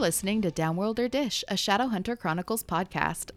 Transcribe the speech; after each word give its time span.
listening 0.00 0.40
to 0.40 0.50
Downworlder 0.50 1.10
Dish, 1.10 1.44
a 1.46 1.54
Shadowhunter 1.54 2.18
Chronicles 2.18 2.64
podcast. 2.64 3.32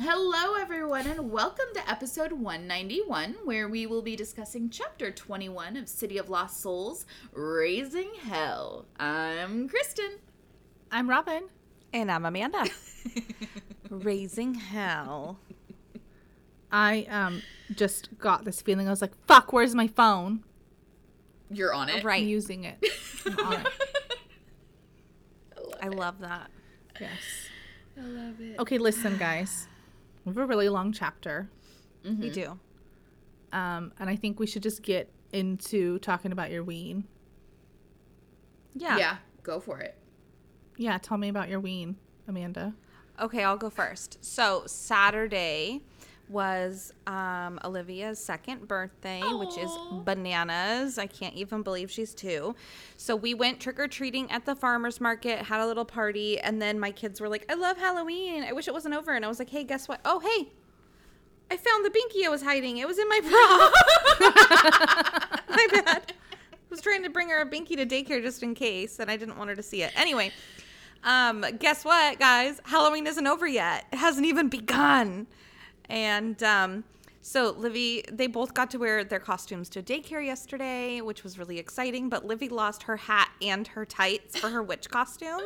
Hello, 0.00 0.60
everyone, 0.60 1.06
and 1.06 1.30
welcome 1.30 1.66
to 1.74 1.88
episode 1.88 2.32
191, 2.32 3.36
where 3.44 3.68
we 3.68 3.86
will 3.86 4.02
be 4.02 4.16
discussing 4.16 4.68
chapter 4.68 5.12
21 5.12 5.76
of 5.76 5.88
City 5.88 6.18
of 6.18 6.28
Lost 6.28 6.60
Souls 6.60 7.06
Raising 7.32 8.10
Hell. 8.20 8.86
I'm 8.98 9.68
Kristen. 9.68 10.18
I'm 10.90 11.08
Robin. 11.08 11.44
And 11.92 12.10
I'm 12.10 12.26
Amanda. 12.26 12.66
Raising 13.88 14.54
hell. 14.54 15.38
I 16.72 17.06
um 17.08 17.42
just 17.72 18.18
got 18.18 18.44
this 18.44 18.60
feeling. 18.60 18.88
I 18.88 18.90
was 18.90 19.00
like, 19.00 19.14
"Fuck, 19.28 19.52
where's 19.52 19.76
my 19.76 19.86
phone?" 19.86 20.42
You're 21.48 21.72
on 21.72 21.88
it. 21.88 22.02
Right. 22.02 22.22
I'm 22.22 22.28
using 22.28 22.64
it. 22.64 22.84
I'm 25.82 25.92
it. 25.92 25.94
I 25.94 25.98
love 25.98 26.18
that. 26.20 26.50
Yes. 27.00 27.18
I 27.98 28.02
love 28.02 28.40
it. 28.40 28.58
Okay, 28.58 28.78
listen, 28.78 29.16
guys. 29.16 29.68
We 30.24 30.30
have 30.30 30.38
a 30.38 30.46
really 30.46 30.68
long 30.68 30.92
chapter, 30.92 31.48
We 32.04 32.30
do. 32.30 32.58
um, 33.52 33.92
and 33.98 34.10
I 34.10 34.16
think 34.16 34.38
we 34.40 34.46
should 34.46 34.62
just 34.62 34.82
get 34.82 35.10
into 35.32 35.98
talking 36.00 36.32
about 36.32 36.50
your 36.50 36.64
ween. 36.64 37.04
Yeah. 38.74 38.98
Yeah, 38.98 39.16
go 39.42 39.60
for 39.60 39.78
it. 39.78 39.96
Yeah, 40.76 40.98
tell 40.98 41.16
me 41.16 41.28
about 41.28 41.48
your 41.48 41.60
ween, 41.60 41.96
Amanda. 42.28 42.74
Okay, 43.20 43.42
I'll 43.44 43.56
go 43.56 43.70
first. 43.70 44.18
So 44.24 44.64
Saturday 44.66 45.82
was 46.28 46.92
um, 47.06 47.60
Olivia's 47.64 48.18
second 48.18 48.66
birthday, 48.66 49.22
which 49.22 49.56
is 49.58 49.70
bananas. 50.04 50.98
I 50.98 51.06
can't 51.06 51.34
even 51.34 51.62
believe 51.62 51.90
she's 51.90 52.14
two. 52.14 52.54
So 52.96 53.14
we 53.14 53.34
went 53.34 53.60
trick 53.60 53.78
or 53.78 53.86
treating 53.88 54.30
at 54.30 54.44
the 54.44 54.54
farmers 54.56 55.00
market, 55.00 55.40
had 55.40 55.60
a 55.60 55.66
little 55.66 55.84
party, 55.84 56.40
and 56.40 56.60
then 56.60 56.80
my 56.80 56.90
kids 56.90 57.20
were 57.20 57.28
like, 57.28 57.44
"I 57.50 57.54
love 57.54 57.78
Halloween. 57.78 58.42
I 58.42 58.52
wish 58.52 58.66
it 58.66 58.74
wasn't 58.74 58.94
over." 58.94 59.12
And 59.14 59.24
I 59.24 59.28
was 59.28 59.38
like, 59.38 59.50
"Hey, 59.50 59.64
guess 59.64 59.88
what? 59.88 60.00
Oh, 60.04 60.20
hey." 60.20 60.50
I 61.48 61.56
found 61.56 61.84
the 61.84 61.90
binky 61.90 62.26
I 62.26 62.28
was 62.28 62.42
hiding. 62.42 62.78
It 62.78 62.88
was 62.88 62.98
in 62.98 63.08
my 63.08 63.20
bra. 64.18 64.30
my 65.48 65.66
bad. 65.70 66.12
I 66.12 66.56
was 66.68 66.80
trying 66.80 67.04
to 67.04 67.10
bring 67.10 67.28
her 67.28 67.40
a 67.40 67.46
binky 67.46 67.76
to 67.76 67.86
daycare 67.86 68.20
just 68.20 68.42
in 68.42 68.54
case, 68.54 68.98
and 68.98 69.08
I 69.08 69.16
didn't 69.16 69.38
want 69.38 69.50
her 69.50 69.56
to 69.56 69.62
see 69.62 69.82
it. 69.84 69.92
Anyway, 69.96 70.32
um, 71.04 71.44
guess 71.60 71.84
what, 71.84 72.18
guys? 72.18 72.60
Halloween 72.64 73.06
isn't 73.06 73.26
over 73.26 73.46
yet. 73.46 73.86
It 73.92 73.96
hasn't 73.98 74.26
even 74.26 74.48
begun. 74.48 75.28
And 75.88 76.42
um, 76.42 76.84
so 77.22 77.50
Livy, 77.50 78.04
they 78.10 78.28
both 78.28 78.54
got 78.54 78.70
to 78.70 78.78
wear 78.78 79.02
their 79.02 79.18
costumes 79.18 79.68
to 79.70 79.82
daycare 79.82 80.24
yesterday, 80.24 81.00
which 81.00 81.24
was 81.24 81.38
really 81.38 81.58
exciting. 81.58 82.08
But 82.08 82.24
Livy 82.24 82.48
lost 82.48 82.84
her 82.84 82.96
hat 82.96 83.30
and 83.42 83.66
her 83.68 83.84
tights 83.84 84.38
for 84.38 84.50
her 84.50 84.62
witch 84.62 84.88
costume, 84.88 85.42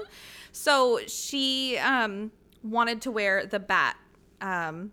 so 0.52 1.00
she 1.06 1.78
um, 1.78 2.32
wanted 2.62 3.00
to 3.02 3.10
wear 3.10 3.46
the 3.46 3.60
bat. 3.60 3.96
Um, 4.40 4.92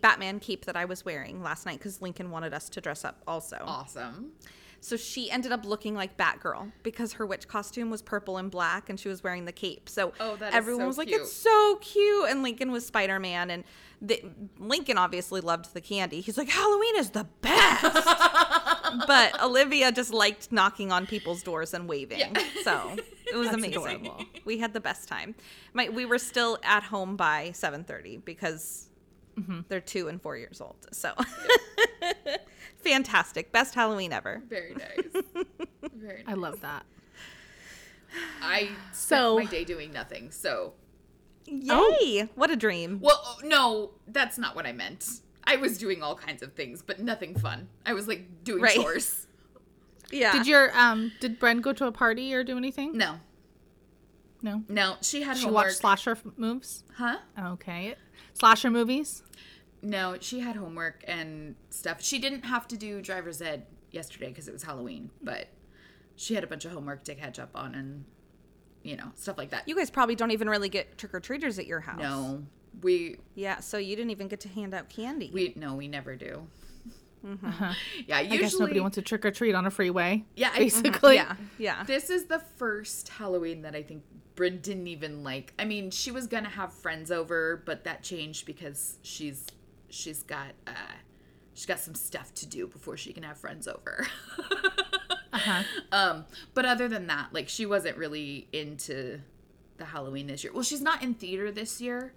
Batman 0.00 0.40
cape 0.40 0.64
that 0.64 0.76
I 0.76 0.86
was 0.86 1.04
wearing 1.04 1.40
last 1.40 1.64
night 1.64 1.78
because 1.78 2.02
Lincoln 2.02 2.32
wanted 2.32 2.52
us 2.52 2.68
to 2.70 2.80
dress 2.80 3.04
up 3.04 3.22
also. 3.28 3.62
Awesome. 3.64 4.32
So 4.80 4.96
she 4.96 5.30
ended 5.30 5.50
up 5.50 5.64
looking 5.64 5.94
like 5.94 6.16
Batgirl 6.16 6.72
because 6.82 7.14
her 7.14 7.26
witch 7.26 7.48
costume 7.48 7.90
was 7.90 8.00
purple 8.00 8.36
and 8.36 8.50
black 8.50 8.88
and 8.88 8.98
she 8.98 9.08
was 9.08 9.22
wearing 9.22 9.44
the 9.44 9.52
cape. 9.52 9.88
So 9.88 10.12
Oh, 10.20 10.36
that 10.36 10.54
everyone 10.54 10.82
so 10.82 10.86
was 10.86 10.98
like, 10.98 11.08
cute. 11.08 11.22
it's 11.22 11.32
so 11.32 11.76
cute. 11.80 12.30
And 12.30 12.42
Lincoln 12.42 12.70
was 12.70 12.86
Spider 12.86 13.18
Man. 13.18 13.50
And 13.50 13.64
the, 14.00 14.22
Lincoln 14.58 14.96
obviously 14.96 15.40
loved 15.40 15.74
the 15.74 15.80
candy. 15.80 16.20
He's 16.20 16.38
like, 16.38 16.48
Halloween 16.48 16.96
is 16.96 17.10
the 17.10 17.26
best. 17.40 17.82
but 19.06 19.42
Olivia 19.42 19.90
just 19.90 20.12
liked 20.12 20.52
knocking 20.52 20.92
on 20.92 21.06
people's 21.06 21.42
doors 21.42 21.74
and 21.74 21.88
waving. 21.88 22.36
So 22.64 22.96
it 23.32 23.36
was 23.36 23.48
amazing. 23.48 23.72
adorable. 23.72 24.24
We 24.44 24.58
had 24.58 24.74
the 24.74 24.80
best 24.80 25.08
time. 25.08 25.34
My, 25.72 25.88
we 25.88 26.04
were 26.04 26.18
still 26.18 26.58
at 26.62 26.82
home 26.82 27.16
by 27.16 27.50
7.30 27.54 28.24
because 28.24 28.88
mm-hmm. 29.38 29.60
they're 29.68 29.80
two 29.80 30.08
and 30.08 30.20
four 30.20 30.36
years 30.36 30.60
old. 30.60 30.76
So 30.92 31.12
fantastic. 32.78 33.52
Best 33.52 33.74
Halloween 33.74 34.12
ever. 34.12 34.42
Very 34.48 34.74
nice. 34.78 35.22
Very 35.94 36.16
nice. 36.18 36.24
I 36.26 36.34
love 36.34 36.60
that. 36.62 36.84
I 38.42 38.70
So- 38.92 39.36
spent 39.36 39.50
my 39.50 39.58
day 39.58 39.64
doing 39.64 39.92
nothing, 39.92 40.30
so. 40.30 40.74
Yay! 41.46 42.28
What 42.34 42.50
a 42.50 42.56
dream. 42.56 43.00
Well, 43.00 43.20
oh, 43.24 43.38
no, 43.42 43.90
that's 44.06 44.36
not 44.38 44.54
what 44.54 44.66
I 44.66 44.72
meant. 44.72 45.20
I 45.44 45.56
was 45.56 45.78
doing 45.78 46.02
all 46.02 46.14
kinds 46.14 46.42
of 46.42 46.52
things, 46.52 46.82
but 46.82 47.00
nothing 47.00 47.34
fun. 47.38 47.68
I 47.86 47.94
was 47.94 48.06
like 48.06 48.44
doing 48.44 48.62
Right. 48.62 48.74
chores. 48.76 49.24
Yeah. 50.10 50.32
Did 50.32 50.46
your 50.46 50.74
um 50.74 51.12
did 51.20 51.38
Bren 51.38 51.60
go 51.60 51.74
to 51.74 51.84
a 51.86 51.92
party 51.92 52.32
or 52.32 52.42
do 52.42 52.56
anything? 52.56 52.96
No, 52.96 53.20
No. 54.40 54.62
no, 54.66 54.96
she 55.02 55.20
had 55.20 55.36
She 55.36 55.44
homework. 55.44 55.66
watched 55.66 55.76
slasher 55.76 56.12
f- 56.12 56.22
moves. 56.38 56.82
huh? 56.96 57.18
Okay. 57.38 57.94
Slasher 58.32 58.70
movies. 58.70 59.22
No, 59.82 60.16
she 60.20 60.40
had 60.40 60.56
homework 60.56 61.04
and 61.06 61.54
stuff. 61.70 62.02
She 62.02 62.18
didn't 62.18 62.44
have 62.44 62.66
to 62.68 62.76
do 62.76 63.00
driver's 63.00 63.40
ed 63.40 63.66
yesterday 63.90 64.28
because 64.28 64.48
it 64.48 64.52
was 64.52 64.62
Halloween, 64.64 65.10
but 65.22 65.48
she 66.16 66.34
had 66.34 66.42
a 66.44 66.46
bunch 66.46 66.64
of 66.64 66.72
homework 66.72 67.04
to 67.04 67.14
catch 67.14 67.38
up 67.38 67.50
on 67.54 67.74
and 67.74 68.04
you 68.82 68.96
know 68.96 69.10
stuff 69.14 69.36
like 69.38 69.50
that. 69.50 69.68
you 69.68 69.76
guys 69.76 69.90
probably 69.90 70.14
don't 70.14 70.30
even 70.30 70.48
really 70.48 70.68
get 70.68 70.96
trick 70.98 71.14
or 71.14 71.20
treaters 71.20 71.58
at 71.58 71.66
your 71.66 71.80
house. 71.80 72.00
no, 72.00 72.44
we 72.82 73.16
Yeah, 73.34 73.60
so 73.60 73.78
you 73.78 73.94
didn't 73.96 74.10
even 74.10 74.28
get 74.28 74.40
to 74.40 74.48
hand 74.48 74.74
out 74.74 74.88
candy. 74.88 75.30
we 75.32 75.52
no, 75.56 75.74
we 75.74 75.88
never 75.88 76.16
do. 76.16 76.46
Uh-huh. 77.26 77.74
Yeah, 78.06 78.18
I 78.18 78.20
usually 78.22 78.38
guess 78.38 78.58
nobody 78.58 78.80
wants 78.80 78.94
to 78.96 79.02
trick 79.02 79.24
or 79.24 79.30
treat 79.30 79.54
on 79.54 79.66
a 79.66 79.70
freeway. 79.70 80.24
Yeah, 80.36 80.50
I- 80.54 80.58
basically. 80.58 81.14
yeah, 81.16 81.34
yeah. 81.58 81.84
This 81.84 82.10
is 82.10 82.26
the 82.26 82.38
first 82.38 83.08
Halloween 83.08 83.62
that 83.62 83.74
I 83.74 83.82
think 83.82 84.02
Bryn 84.36 84.60
didn't 84.60 84.86
even 84.86 85.24
like. 85.24 85.52
I 85.58 85.64
mean, 85.64 85.90
she 85.90 86.10
was 86.12 86.26
gonna 86.28 86.48
have 86.48 86.72
friends 86.72 87.10
over, 87.10 87.62
but 87.66 87.84
that 87.84 88.02
changed 88.04 88.46
because 88.46 88.98
she's 89.02 89.46
she's 89.90 90.22
got 90.22 90.52
uh 90.66 90.72
she's 91.54 91.66
got 91.66 91.78
some 91.80 91.94
stuff 91.94 92.32
to 92.34 92.46
do 92.46 92.66
before 92.66 92.96
she 92.96 93.12
can 93.12 93.22
have 93.22 93.38
friends 93.38 93.66
over. 93.68 94.06
Uh-huh. 95.30 95.62
Um, 95.92 96.24
but 96.54 96.64
other 96.64 96.88
than 96.88 97.06
that, 97.08 97.28
like 97.32 97.48
she 97.50 97.66
wasn't 97.66 97.96
really 97.98 98.48
into 98.52 99.20
the 99.76 99.84
Halloween 99.84 100.26
this 100.26 100.42
year. 100.42 100.52
Well, 100.52 100.62
she's 100.62 100.80
not 100.80 101.02
in 101.02 101.14
theater 101.14 101.52
this 101.52 101.80
year. 101.80 102.14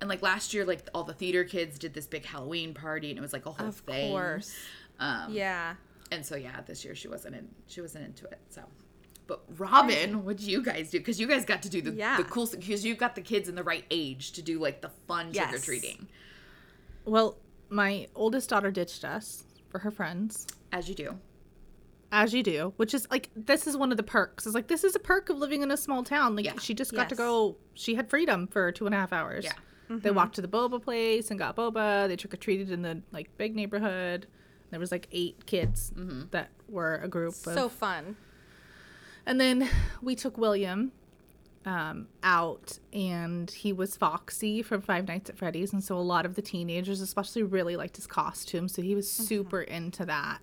And 0.00 0.08
like 0.08 0.22
last 0.22 0.54
year, 0.54 0.64
like 0.64 0.88
all 0.94 1.02
the 1.04 1.12
theater 1.12 1.44
kids 1.44 1.78
did 1.78 1.94
this 1.94 2.06
big 2.06 2.24
Halloween 2.24 2.72
party, 2.72 3.10
and 3.10 3.18
it 3.18 3.22
was 3.22 3.32
like 3.32 3.46
a 3.46 3.50
whole 3.50 3.68
Of 3.68 3.76
thing. 3.78 4.10
course. 4.12 4.54
Um, 5.00 5.32
Yeah. 5.32 5.74
and 6.12 6.24
so 6.24 6.36
yeah, 6.36 6.60
this 6.64 6.84
year 6.84 6.94
she 6.94 7.08
wasn't 7.08 7.34
in. 7.34 7.48
She 7.66 7.80
wasn't 7.80 8.04
into 8.06 8.24
it. 8.26 8.38
So, 8.50 8.62
but 9.26 9.42
Robin, 9.58 10.24
what 10.24 10.36
did 10.38 10.46
you 10.46 10.62
guys 10.62 10.90
do? 10.90 10.98
Because 10.98 11.18
you 11.20 11.26
guys 11.26 11.44
got 11.44 11.62
to 11.62 11.68
do 11.68 11.82
the 11.82 11.90
Yeah. 11.92 12.16
the 12.18 12.24
cool 12.24 12.46
because 12.46 12.84
you've 12.84 12.98
got 12.98 13.14
the 13.16 13.20
kids 13.22 13.48
in 13.48 13.56
the 13.56 13.64
right 13.64 13.84
age 13.90 14.32
to 14.32 14.42
do 14.42 14.58
like 14.60 14.80
the 14.80 14.90
fun 15.08 15.32
trick 15.32 15.52
or 15.52 15.58
treating, 15.58 16.06
Well, 17.04 17.38
my 17.68 18.06
oldest 18.14 18.50
daughter 18.50 18.70
ditched 18.70 19.04
us 19.04 19.44
for 19.68 19.80
her 19.80 19.90
friends, 19.90 20.46
as 20.72 20.88
you 20.88 20.94
do. 20.94 21.18
as 22.12 22.32
you 22.32 22.42
do, 22.42 22.72
which 22.76 22.94
is 22.94 23.08
like 23.10 23.30
this 23.34 23.66
is 23.66 23.76
one 23.76 23.90
of 23.90 23.96
the 23.96 24.02
perks. 24.02 24.46
It's 24.46 24.54
like 24.54 24.68
this 24.68 24.84
is 24.84 24.94
a 24.94 25.00
perk 25.00 25.30
of 25.30 25.38
living 25.38 25.62
in 25.62 25.70
a 25.70 25.76
small 25.76 26.04
town. 26.04 26.36
Like 26.36 26.44
Yeah. 26.46 26.58
she 26.60 26.74
just 26.74 26.94
got 26.94 27.08
to 27.08 27.14
go. 27.16 27.56
She 27.74 27.94
had 27.96 28.08
freedom 28.08 28.46
for 28.46 28.70
two 28.70 28.86
and 28.86 28.94
a 28.94 28.98
half 28.98 29.12
hours. 29.12 29.44
Yeah. 29.44 29.52
They 29.88 30.08
mm-hmm. 30.08 30.16
walked 30.16 30.36
to 30.36 30.42
the 30.42 30.48
boba 30.48 30.82
place 30.82 31.30
and 31.30 31.38
got 31.38 31.56
boba. 31.56 32.08
They 32.08 32.16
trick 32.16 32.32
or 32.32 32.36
treated 32.38 32.70
in 32.70 32.82
the 32.82 33.02
like 33.12 33.36
big 33.36 33.54
neighborhood. 33.54 34.26
There 34.70 34.80
was 34.80 34.90
like 34.90 35.08
eight 35.12 35.44
kids 35.46 35.92
mm-hmm. 35.94 36.22
that 36.30 36.50
were 36.68 36.96
a 37.02 37.08
group. 37.08 37.34
So 37.34 37.66
of, 37.66 37.72
fun. 37.72 38.16
and 39.26 39.40
then 39.40 39.68
we 40.00 40.14
took 40.14 40.38
William 40.38 40.92
um, 41.64 42.08
out, 42.22 42.78
and 42.92 43.50
he 43.50 43.72
was 43.72 43.96
Foxy 43.96 44.62
from 44.62 44.80
Five 44.82 45.08
Nights 45.08 45.30
at 45.30 45.38
Freddy's, 45.38 45.72
and 45.72 45.82
so 45.82 45.96
a 45.96 45.98
lot 45.98 46.26
of 46.26 46.34
the 46.34 46.42
teenagers, 46.42 47.00
especially, 47.00 47.42
really 47.42 47.76
liked 47.76 47.96
his 47.96 48.06
costume. 48.06 48.68
So 48.68 48.82
he 48.82 48.94
was 48.94 49.10
super 49.10 49.62
into 49.62 50.04
that. 50.06 50.38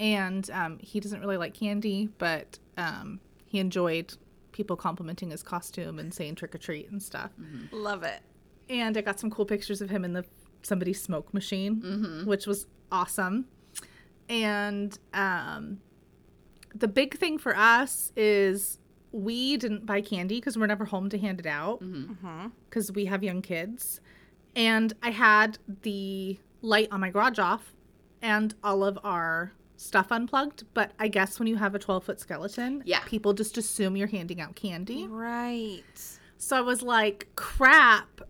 And 0.00 0.50
um, 0.50 0.78
he 0.80 1.00
doesn't 1.00 1.20
really 1.20 1.36
like 1.36 1.54
candy, 1.54 2.08
but 2.18 2.58
um, 2.76 3.20
he 3.46 3.58
enjoyed 3.58 4.14
people 4.50 4.76
complimenting 4.76 5.30
his 5.30 5.42
costume 5.42 5.98
and 5.98 6.12
saying 6.12 6.34
trick 6.36 6.54
or 6.54 6.58
treat 6.58 6.90
and 6.90 7.02
stuff. 7.02 7.30
Love 7.72 8.02
it. 8.02 8.20
And 8.68 8.96
I 8.96 9.00
got 9.00 9.20
some 9.20 9.30
cool 9.30 9.44
pictures 9.44 9.80
of 9.80 9.90
him 9.90 10.04
in 10.04 10.12
the 10.12 10.24
somebody's 10.62 11.00
smoke 11.02 11.32
machine, 11.34 11.80
which 12.26 12.46
was 12.46 12.66
awesome. 12.90 13.46
And 14.28 14.98
um, 15.12 15.80
the 16.74 16.88
big 16.88 17.18
thing 17.18 17.38
for 17.38 17.56
us 17.56 18.12
is 18.16 18.78
we 19.12 19.56
didn't 19.58 19.84
buy 19.86 20.00
candy 20.00 20.36
because 20.36 20.56
we're 20.58 20.66
never 20.66 20.84
home 20.86 21.08
to 21.10 21.18
hand 21.18 21.38
it 21.40 21.46
out 21.46 21.82
because 22.68 22.90
we 22.92 23.04
have 23.06 23.22
young 23.22 23.42
kids. 23.42 24.00
And 24.56 24.92
I 25.02 25.10
had 25.10 25.58
the 25.82 26.38
light 26.62 26.88
on 26.90 27.00
my 27.00 27.10
garage 27.10 27.38
off 27.38 27.72
and 28.20 28.54
all 28.64 28.84
of 28.84 28.98
our 29.04 29.52
stuff 29.76 30.10
unplugged. 30.10 30.64
But 30.74 30.92
I 30.98 31.08
guess 31.08 31.38
when 31.38 31.46
you 31.48 31.56
have 31.56 31.74
a 31.74 31.78
12 31.78 32.04
foot 32.04 32.20
skeleton, 32.20 32.82
Yeah. 32.86 33.00
people 33.06 33.32
just 33.34 33.58
assume 33.58 33.96
you're 33.96 34.06
handing 34.08 34.40
out 34.40 34.54
candy. 34.54 35.06
Right. 35.06 35.82
So 36.38 36.56
I 36.56 36.60
was 36.60 36.82
like, 36.82 37.28
crap. 37.36 38.20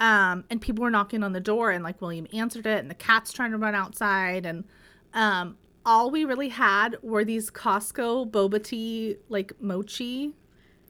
Um, 0.00 0.44
and 0.50 0.60
people 0.60 0.82
were 0.82 0.90
knocking 0.90 1.22
on 1.22 1.32
the 1.32 1.40
door, 1.40 1.70
and 1.70 1.82
like 1.82 2.00
William 2.02 2.26
answered 2.34 2.66
it, 2.66 2.80
and 2.80 2.90
the 2.90 2.94
cat's 2.94 3.32
trying 3.32 3.52
to 3.52 3.56
run 3.58 3.74
outside. 3.74 4.44
And 4.44 4.64
um, 5.14 5.56
all 5.86 6.10
we 6.10 6.24
really 6.26 6.48
had 6.50 6.96
were 7.02 7.24
these 7.24 7.50
Costco 7.50 8.30
boba 8.30 8.62
tea, 8.62 9.16
like 9.30 9.52
mochi 9.60 10.34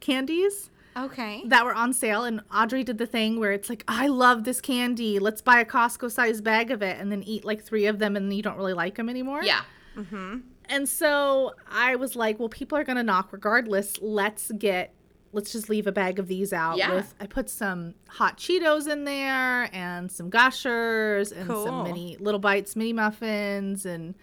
candies. 0.00 0.70
Okay. 0.96 1.42
that 1.48 1.62
were 1.66 1.74
on 1.74 1.92
sale 1.92 2.24
and 2.24 2.40
Audrey 2.50 2.82
did 2.82 2.96
the 2.96 3.04
thing 3.04 3.38
where 3.38 3.52
it's 3.52 3.68
like 3.68 3.84
I 3.86 4.06
love 4.08 4.44
this 4.44 4.62
candy 4.62 5.18
let's 5.18 5.42
buy 5.42 5.60
a 5.60 5.64
Costco 5.66 6.10
sized 6.10 6.42
bag 6.42 6.70
of 6.70 6.80
it 6.80 6.96
and 6.98 7.12
then 7.12 7.22
eat 7.22 7.44
like 7.44 7.62
3 7.62 7.84
of 7.84 7.98
them 7.98 8.16
and 8.16 8.32
you 8.32 8.42
don't 8.42 8.56
really 8.56 8.72
like 8.72 8.94
them 8.94 9.10
anymore 9.10 9.42
Yeah. 9.44 9.60
Mm-hmm. 9.94 10.38
and 10.70 10.88
so 10.88 11.52
I 11.70 11.96
was 11.96 12.16
like 12.16 12.38
well 12.38 12.48
people 12.48 12.78
are 12.78 12.84
going 12.84 12.96
to 12.96 13.02
knock 13.02 13.30
regardless 13.30 14.00
let's 14.00 14.50
get 14.52 14.94
let's 15.34 15.52
just 15.52 15.68
leave 15.68 15.86
a 15.86 15.92
bag 15.92 16.18
of 16.18 16.28
these 16.28 16.50
out 16.54 16.78
Yeah. 16.78 16.94
with 16.94 17.14
I 17.20 17.26
put 17.26 17.50
some 17.50 17.92
hot 18.08 18.38
Cheetos 18.38 18.88
in 18.90 19.04
there 19.04 19.68
and 19.74 20.10
some 20.10 20.30
gushers 20.30 21.30
and 21.30 21.46
Cool. 21.46 21.62
some 21.62 21.82
mini 21.84 22.16
little 22.18 22.40
bites 22.40 22.74
mini 22.74 22.94
muffins 22.94 23.84
and 23.84 24.14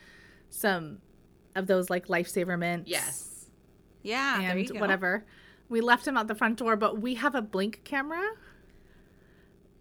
some 0.53 1.00
of 1.55 1.67
those 1.67 1.89
like 1.89 2.07
lifesaver 2.07 2.57
mints 2.57 2.89
Yes. 2.89 3.45
Yeah. 4.01 4.39
there 4.39 4.57
you 4.57 4.69
and 4.71 4.79
whatever. 4.79 5.25
We 5.69 5.81
left 5.81 6.05
him 6.07 6.17
at 6.17 6.27
the 6.27 6.35
front 6.35 6.59
door, 6.59 6.75
but 6.75 7.00
we 7.01 7.15
have 7.15 7.35
a 7.35 7.41
blink 7.41 7.81
camera. 7.83 8.21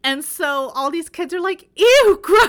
And 0.04 0.24
so 0.24 0.70
all 0.74 0.90
these 0.90 1.08
kids 1.08 1.32
are 1.34 1.40
like, 1.40 1.68
ew, 1.76 2.18
gross. 2.22 2.48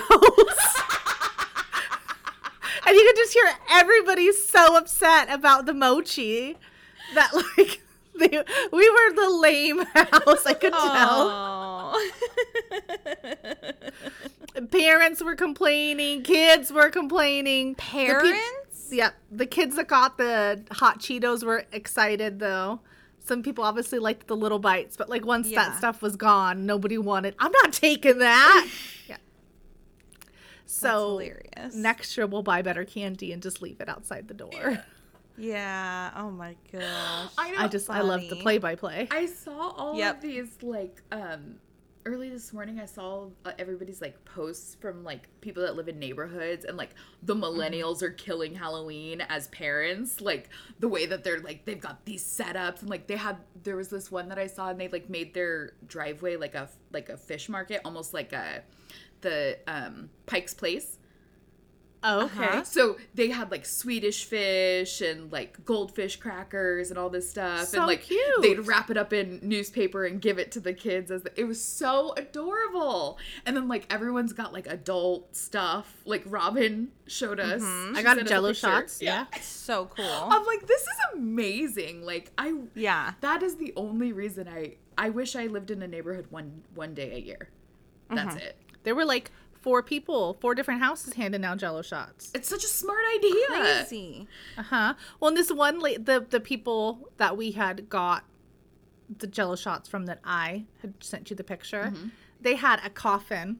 and 2.86 2.96
you 2.96 3.04
could 3.06 3.16
just 3.16 3.32
hear 3.32 3.50
everybody 3.70 4.32
so 4.32 4.76
upset 4.76 5.30
about 5.30 5.66
the 5.66 5.74
mochi 5.74 6.56
that 7.14 7.32
like 7.34 7.80
they, 8.18 8.42
we 8.72 8.90
were 8.90 9.12
the 9.14 9.30
lame 9.30 9.80
house, 9.94 10.46
I 10.46 10.54
could 10.54 10.72
tell. 10.72 11.98
Parents 14.70 15.22
were 15.22 15.34
complaining, 15.34 16.22
kids 16.22 16.72
were 16.72 16.88
complaining. 16.90 17.70
The 17.74 17.82
peop- 17.82 18.06
Parents? 18.06 18.88
Yep. 18.92 19.14
The 19.32 19.46
kids 19.46 19.76
that 19.76 19.88
got 19.88 20.16
the 20.18 20.62
hot 20.70 21.00
Cheetos 21.00 21.42
were 21.44 21.64
excited 21.72 22.38
though. 22.38 22.80
Some 23.18 23.42
people 23.42 23.64
obviously 23.64 23.98
liked 23.98 24.26
the 24.26 24.36
little 24.36 24.58
bites, 24.58 24.96
but 24.96 25.08
like 25.08 25.24
once 25.24 25.48
Yeah. 25.48 25.64
that 25.68 25.78
stuff 25.78 26.02
was 26.02 26.14
gone, 26.16 26.66
nobody 26.66 26.98
wanted. 26.98 27.34
I'm 27.38 27.50
not 27.62 27.72
taking 27.72 28.18
that. 28.18 28.68
yeah. 29.08 29.16
So 30.66 31.18
hilarious. 31.18 31.74
next 31.74 32.16
year 32.16 32.26
we'll 32.26 32.42
buy 32.42 32.62
better 32.62 32.84
candy 32.84 33.32
and 33.32 33.42
just 33.42 33.60
leave 33.62 33.80
it 33.80 33.88
outside 33.88 34.28
the 34.28 34.34
door. 34.34 34.78
Yeah. 35.36 36.10
Oh 36.16 36.30
my 36.30 36.54
gosh. 36.72 36.82
I 37.36 37.50
know. 37.50 37.58
I 37.58 37.66
just 37.68 37.90
I 37.90 38.02
love 38.02 38.28
the 38.30 38.36
play 38.36 38.58
by 38.58 38.76
play. 38.76 39.08
I 39.10 39.26
saw 39.26 39.70
all 39.70 39.96
Yep. 39.98 40.16
of 40.16 40.22
these 40.22 40.48
like 40.62 41.02
um 41.10 41.56
early 42.06 42.28
this 42.28 42.52
morning 42.52 42.80
I 42.80 42.84
saw 42.84 43.28
uh, 43.44 43.52
everybody's 43.58 44.02
like 44.02 44.22
posts 44.24 44.74
from 44.74 45.04
like 45.04 45.28
people 45.40 45.62
that 45.62 45.74
live 45.74 45.88
in 45.88 45.98
neighborhoods 45.98 46.64
and 46.64 46.76
like 46.76 46.90
the 47.22 47.34
millennials 47.34 48.02
are 48.02 48.10
killing 48.10 48.54
Halloween 48.54 49.22
as 49.22 49.48
parents 49.48 50.20
like 50.20 50.50
the 50.80 50.88
way 50.88 51.06
that 51.06 51.24
they're 51.24 51.40
like 51.40 51.64
they've 51.64 51.80
got 51.80 52.04
these 52.04 52.22
setups 52.22 52.80
and 52.80 52.90
like 52.90 53.06
they 53.06 53.16
had 53.16 53.38
there 53.62 53.76
was 53.76 53.88
this 53.88 54.10
one 54.10 54.28
that 54.28 54.38
I 54.38 54.46
saw 54.46 54.68
and 54.68 54.78
they 54.78 54.88
like 54.88 55.08
made 55.08 55.32
their 55.32 55.72
driveway 55.86 56.36
like 56.36 56.54
a 56.54 56.68
like 56.92 57.08
a 57.08 57.16
fish 57.16 57.48
market 57.48 57.80
almost 57.84 58.12
like 58.12 58.32
a 58.32 58.62
the 59.22 59.58
um 59.66 60.10
Pike's 60.26 60.52
Place 60.52 60.98
Oh, 62.06 62.26
okay. 62.26 62.44
Uh-huh. 62.44 62.64
so 62.64 62.96
they 63.14 63.30
had 63.30 63.50
like 63.50 63.64
Swedish 63.64 64.24
fish 64.26 65.00
and 65.00 65.32
like 65.32 65.64
goldfish 65.64 66.16
crackers 66.16 66.90
and 66.90 66.98
all 66.98 67.08
this 67.08 67.28
stuff, 67.28 67.66
So 67.68 67.78
and 67.78 67.86
like 67.86 68.02
cute. 68.02 68.20
they'd 68.42 68.60
wrap 68.66 68.90
it 68.90 68.96
up 68.98 69.12
in 69.14 69.40
newspaper 69.42 70.04
and 70.04 70.20
give 70.20 70.38
it 70.38 70.52
to 70.52 70.60
the 70.60 70.74
kids 70.74 71.10
as 71.10 71.22
the, 71.22 71.32
it 71.40 71.44
was 71.44 71.62
so 71.64 72.12
adorable. 72.16 73.18
And 73.46 73.56
then 73.56 73.68
like 73.68 73.92
everyone's 73.92 74.32
got 74.34 74.52
like 74.52 74.66
adult 74.66 75.34
stuff. 75.34 76.02
Like 76.04 76.22
Robin 76.26 76.88
showed 77.06 77.40
us. 77.40 77.62
I 77.62 78.02
got 78.02 78.16
sent 78.16 78.20
us 78.20 78.26
a 78.26 78.28
Jello 78.28 78.52
shots. 78.52 79.00
Yeah. 79.00 79.24
so 79.40 79.86
cool. 79.86 80.04
I'm 80.30 80.44
like, 80.44 80.66
this 80.66 80.82
is 80.82 80.96
amazing. 81.14 82.04
Like 82.04 82.30
I, 82.36 82.54
yeah. 82.74 83.14
that 83.22 83.42
is 83.42 83.56
the 83.56 83.72
only 83.76 84.12
reason 84.12 84.46
I 84.46 84.74
I 84.96 85.10
wish 85.10 85.34
I 85.36 85.46
lived 85.46 85.70
in 85.70 85.82
a 85.82 85.88
neighborhood 85.88 86.26
one 86.30 86.62
one 86.74 86.94
day 86.94 87.12
a 87.14 87.18
year. 87.18 87.48
That's 88.10 88.36
it. 88.36 88.56
There 88.84 88.94
were 88.94 89.04
like 89.04 89.30
four 89.64 89.82
people, 89.82 90.36
four 90.40 90.54
different 90.54 90.80
houses 90.80 91.14
handing 91.14 91.44
out 91.44 91.56
Jello 91.58 91.80
shots. 91.82 92.30
It's 92.34 92.48
such 92.48 92.62
a 92.64 92.68
smart 92.68 93.02
idea. 93.16 93.46
Crazy. 93.48 94.28
Uh 94.58 94.62
huh. 94.62 94.94
Well, 95.18 95.28
and 95.30 95.36
this 95.36 95.50
one, 95.50 95.80
la- 95.80 95.98
the 95.98 96.24
the 96.28 96.40
people 96.40 97.08
that 97.16 97.36
we 97.36 97.52
had 97.52 97.88
got 97.88 98.24
the 99.18 99.26
Jello 99.26 99.56
shots 99.56 99.88
from 99.88 100.06
that 100.06 100.20
I 100.24 100.64
had 100.82 100.94
sent 101.02 101.30
you 101.30 101.36
the 101.36 101.44
picture, 101.44 101.84
Mm-hmm. 101.94 102.08
they 102.40 102.54
had 102.56 102.80
a 102.84 102.90
coffin, 102.90 103.58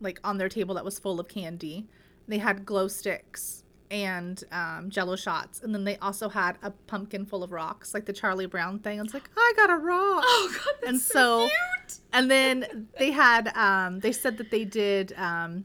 like 0.00 0.18
on 0.24 0.38
their 0.38 0.48
table 0.48 0.74
that 0.74 0.84
was 0.84 0.98
full 0.98 1.18
of 1.20 1.28
candy. 1.28 1.86
They 2.28 2.38
had 2.38 2.66
glow 2.66 2.88
sticks 2.88 3.62
and 3.90 4.42
um, 4.52 4.90
Jello 4.90 5.16
shots, 5.16 5.60
and 5.62 5.74
then 5.74 5.84
they 5.84 5.96
also 5.98 6.28
had 6.28 6.58
a 6.62 6.70
pumpkin 6.70 7.24
full 7.26 7.42
of 7.42 7.52
rocks, 7.52 7.94
like 7.94 8.04
the 8.06 8.12
Charlie 8.12 8.46
Brown 8.46 8.78
thing. 8.80 8.98
It's 9.00 9.14
like, 9.14 9.28
I 9.36 9.52
got 9.56 9.70
a 9.70 9.76
rock. 9.76 10.24
Oh 10.26 10.50
god, 10.52 10.74
that's 10.80 10.88
and 10.88 11.00
so, 11.00 11.46
so, 11.46 11.48
cute. 11.48 11.98
and 12.12 12.30
then 12.30 12.88
they 12.98 13.10
had 13.12 13.48
um 13.56 14.00
they 14.00 14.12
said 14.12 14.38
that 14.38 14.50
they 14.50 14.64
did 14.64 15.12
um 15.16 15.64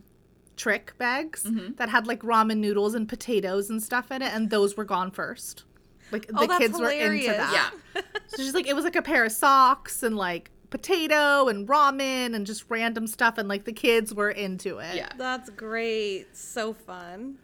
trick 0.58 0.94
bags 1.00 1.44
Mm-hmm. 1.44 1.74
that 1.78 1.90
had 1.90 2.06
like 2.06 2.22
ramen 2.22 2.58
noodles 2.58 2.94
and 2.94 3.10
potatoes 3.10 3.70
and 3.72 3.82
stuff 3.82 4.12
in 4.12 4.22
it 4.22 4.32
and 4.32 4.50
those 4.52 4.78
were 4.78 4.84
gone 4.86 5.10
first 5.10 5.64
like 6.12 6.28
the 6.28 6.34
Oh, 6.38 6.46
that's 6.46 6.60
kids 6.60 6.80
were 6.80 6.90
into 6.92 7.04
hilarious. 7.04 7.38
that 7.38 7.74
Yeah. 7.96 8.02
so 8.28 8.38
she's 8.44 8.54
like 8.54 8.68
it 8.68 8.76
was 8.76 8.84
like 8.86 8.96
a 8.96 9.02
pair 9.02 9.26
of 9.26 9.32
socks 9.32 10.04
and 10.04 10.16
like 10.16 10.52
potato 10.70 11.48
and 11.48 11.68
ramen 11.68 12.36
and 12.36 12.46
just 12.46 12.66
random 12.70 13.08
stuff 13.08 13.40
and 13.40 13.50
like 13.50 13.64
the 13.66 13.74
kids 13.74 14.14
were 14.14 14.30
into 14.30 14.78
it 14.78 14.96
Yeah. 14.96 15.10
That's 15.18 15.50
great. 15.50 16.36
So 16.38 16.74
fun. 16.74 17.38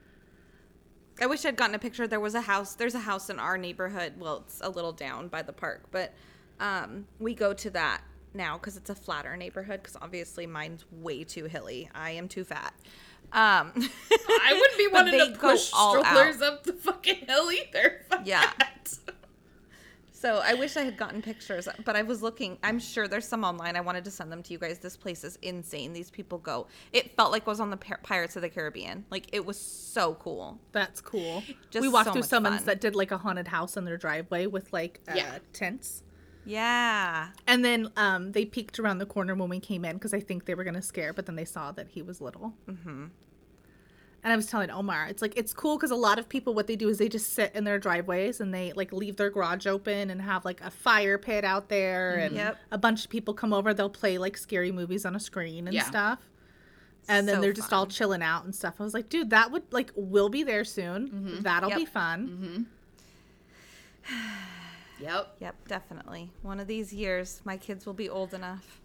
I 1.21 1.25
wish 1.25 1.45
I'd 1.45 1.55
gotten 1.55 1.75
a 1.75 1.79
picture. 1.79 2.07
There 2.07 2.19
was 2.19 2.35
a 2.35 2.41
house. 2.41 2.75
There's 2.75 2.95
a 2.95 2.99
house 2.99 3.29
in 3.29 3.39
our 3.39 3.57
neighborhood. 3.57 4.13
Well, 4.17 4.43
it's 4.45 4.61
a 4.61 4.69
little 4.69 4.93
down 4.93 5.27
by 5.27 5.41
the 5.41 5.53
park, 5.53 5.85
but 5.91 6.13
um, 6.59 7.07
we 7.19 7.33
go 7.33 7.53
to 7.53 7.69
that 7.71 8.01
now 8.33 8.57
because 8.57 8.77
it's 8.77 8.89
a 8.89 8.95
flatter 8.95 9.35
neighborhood. 9.35 9.81
Because 9.81 9.97
obviously 10.01 10.45
mine's 10.45 10.85
way 10.91 11.23
too 11.23 11.45
hilly. 11.45 11.89
I 11.95 12.11
am 12.11 12.27
too 12.27 12.43
fat. 12.43 12.73
Um, 13.33 13.73
I 13.75 14.53
wouldn't 14.53 14.77
be 14.77 14.87
wanting 14.91 15.33
to 15.33 15.39
push 15.39 15.63
strollers 15.63 16.41
up 16.41 16.63
the 16.63 16.73
fucking 16.73 17.25
hill 17.27 17.51
either. 17.51 18.05
Yeah. 18.23 18.51
that. 18.57 18.97
So 20.19 20.41
I 20.43 20.55
wish 20.55 20.75
I 20.77 20.81
had 20.81 20.97
gotten 20.97 21.21
pictures, 21.21 21.67
but 21.85 21.95
I 21.95 22.01
was 22.01 22.23
looking. 22.23 22.57
I'm 22.63 22.79
sure 22.79 23.07
there's 23.07 23.27
some 23.27 23.43
online. 23.43 23.75
I 23.75 23.81
wanted 23.81 24.03
to 24.05 24.09
send 24.11 24.31
them 24.31 24.41
to 24.43 24.51
you 24.51 24.57
guys. 24.57 24.79
This 24.79 24.97
place 24.97 25.23
is 25.23 25.37
insane. 25.43 25.93
These 25.93 26.09
people 26.09 26.39
go. 26.39 26.65
It 26.91 27.15
felt 27.15 27.31
like 27.31 27.43
I 27.45 27.49
was 27.51 27.59
on 27.59 27.69
the 27.69 27.77
Pir- 27.77 27.99
Pirates 28.01 28.35
of 28.35 28.41
the 28.41 28.49
Caribbean. 28.49 29.05
Like 29.11 29.27
it 29.31 29.45
was 29.45 29.59
so 29.59 30.15
cool. 30.15 30.59
that's 30.71 31.01
cool 31.01 31.43
Just 31.69 31.81
we 31.83 31.87
walked 31.87 32.07
so 32.07 32.13
through 32.13 32.23
someone's 32.23 32.57
fun. 32.61 32.65
that 32.65 32.81
did 32.81 32.95
like 32.95 33.11
a 33.11 33.17
haunted 33.19 33.47
house 33.47 33.77
in 33.77 33.85
their 33.85 33.97
driveway 33.97 34.47
with 34.47 34.73
like 34.73 35.01
uh, 35.07 35.13
Yeah. 35.15 35.37
tents 35.53 36.01
Yeah. 36.45 37.27
and 37.45 37.63
then 37.63 37.91
um, 37.97 38.31
they 38.31 38.45
peeked 38.45 38.79
around 38.79 38.97
the 38.97 39.05
corner 39.05 39.35
when 39.35 39.49
we 39.49 39.59
came 39.59 39.85
in 39.85 39.93
because 39.97 40.13
I 40.13 40.19
think 40.19 40.45
they 40.45 40.55
were 40.55 40.63
gonna 40.63 40.81
scare, 40.81 41.13
but 41.13 41.25
then 41.27 41.35
they 41.35 41.45
saw 41.45 41.71
that 41.73 41.89
he 41.89 42.01
was 42.01 42.21
little. 42.21 42.53
Mm-hmm. 42.67 43.05
And 44.27 44.33
I 44.33 44.35
was 44.35 44.47
telling 44.47 44.69
Omar, 44.69 45.07
it's 45.07 45.21
like 45.21 45.37
it's 45.37 45.53
cool 45.53 45.77
because 45.77 45.89
a 45.91 45.95
lot 45.95 46.19
of 46.19 46.27
people 46.27 46.53
what 46.53 46.67
they 46.67 46.75
do 46.75 46.89
is 46.89 46.97
they 46.97 47.07
just 47.07 47.31
sit 47.31 47.55
in 47.55 47.63
their 47.63 47.79
driveways 47.79 48.41
and 48.41 48.53
they 48.53 48.73
like 48.73 48.91
leave 48.91 49.15
their 49.15 49.29
garage 49.29 49.65
open 49.65 50.09
and 50.09 50.21
have 50.21 50.43
like 50.43 50.59
a 50.59 50.69
fire 50.69 51.17
pit 51.17 51.45
out 51.45 51.69
there, 51.69 52.17
and 52.17 52.35
Yep. 52.35 52.57
a 52.73 52.77
bunch 52.77 53.05
of 53.05 53.09
people 53.09 53.33
come 53.33 53.53
over. 53.53 53.73
They'll 53.73 53.89
play 53.89 54.17
like 54.17 54.35
scary 54.35 54.69
movies 54.69 55.05
on 55.05 55.15
a 55.15 55.19
screen 55.21 55.65
and 55.65 55.73
Yeah. 55.75 55.83
stuff. 55.85 56.19
And 57.07 57.25
then 57.25 57.35
So 57.35 57.41
they're 57.41 57.53
just 57.53 57.71
all 57.71 57.85
chilling 57.87 58.21
out 58.21 58.43
and 58.43 58.53
stuff. 58.53 58.81
I 58.81 58.83
was 58.83 58.93
like, 58.93 59.07
dude, 59.07 59.29
that 59.29 59.49
would 59.49 59.63
like 59.71 59.93
we'll 59.95 60.27
be 60.27 60.43
there 60.43 60.65
soon. 60.65 61.07
Mm-hmm. 61.07 61.41
That'll 61.43 61.69
Yep. 61.69 61.79
be 61.79 61.85
fun. 61.85 62.67
Yep. 64.99 65.35
Yep, 65.39 65.67
definitely. 65.69 66.31
One 66.41 66.59
of 66.59 66.67
these 66.67 66.91
years, 66.91 67.39
my 67.45 67.55
kids 67.55 67.85
will 67.85 67.93
be 67.93 68.09
old 68.09 68.33
enough. 68.33 68.81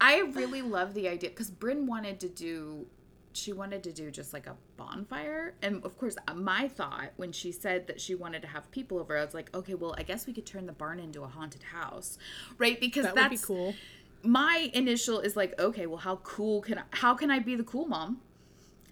I 0.00 0.20
really 0.20 0.62
love 0.62 0.94
the 0.94 1.08
idea 1.08 1.30
because 1.30 1.50
Bryn 1.50 1.86
wanted 1.86 2.20
to 2.20 2.28
do, 2.28 2.86
she 3.34 3.52
wanted 3.52 3.82
to 3.84 3.92
do 3.92 4.10
just 4.10 4.32
like 4.32 4.46
a 4.46 4.56
bonfire. 4.76 5.54
And 5.62 5.84
of 5.84 5.96
course, 5.98 6.16
uh, 6.28 6.34
my 6.34 6.68
thought 6.68 7.10
when 7.16 7.32
she 7.32 7.52
said 7.52 7.86
that 7.86 8.00
she 8.00 8.14
wanted 8.14 8.42
to 8.42 8.48
have 8.48 8.70
people 8.70 8.98
over, 8.98 9.16
I 9.16 9.24
was 9.24 9.34
like, 9.34 9.54
okay, 9.54 9.74
well, 9.74 9.94
I 9.98 10.02
guess 10.02 10.26
we 10.26 10.32
could 10.32 10.46
turn 10.46 10.66
the 10.66 10.72
barn 10.72 10.98
into 11.00 11.22
a 11.22 11.26
haunted 11.26 11.62
house, 11.62 12.18
right? 12.58 12.78
Because 12.80 13.04
That 13.04 13.14
would 13.14 13.30
be 13.30 13.36
that's 13.36 13.44
cool. 13.44 13.74
my 14.22 14.70
initial 14.74 15.20
is 15.20 15.36
like, 15.36 15.58
okay, 15.60 15.86
well, 15.86 15.98
how 15.98 16.16
cool 16.16 16.60
can 16.62 16.78
I, 16.78 16.82
how 16.90 17.14
can 17.14 17.30
I 17.30 17.38
be 17.38 17.56
the 17.56 17.64
cool 17.64 17.86
mom? 17.86 18.20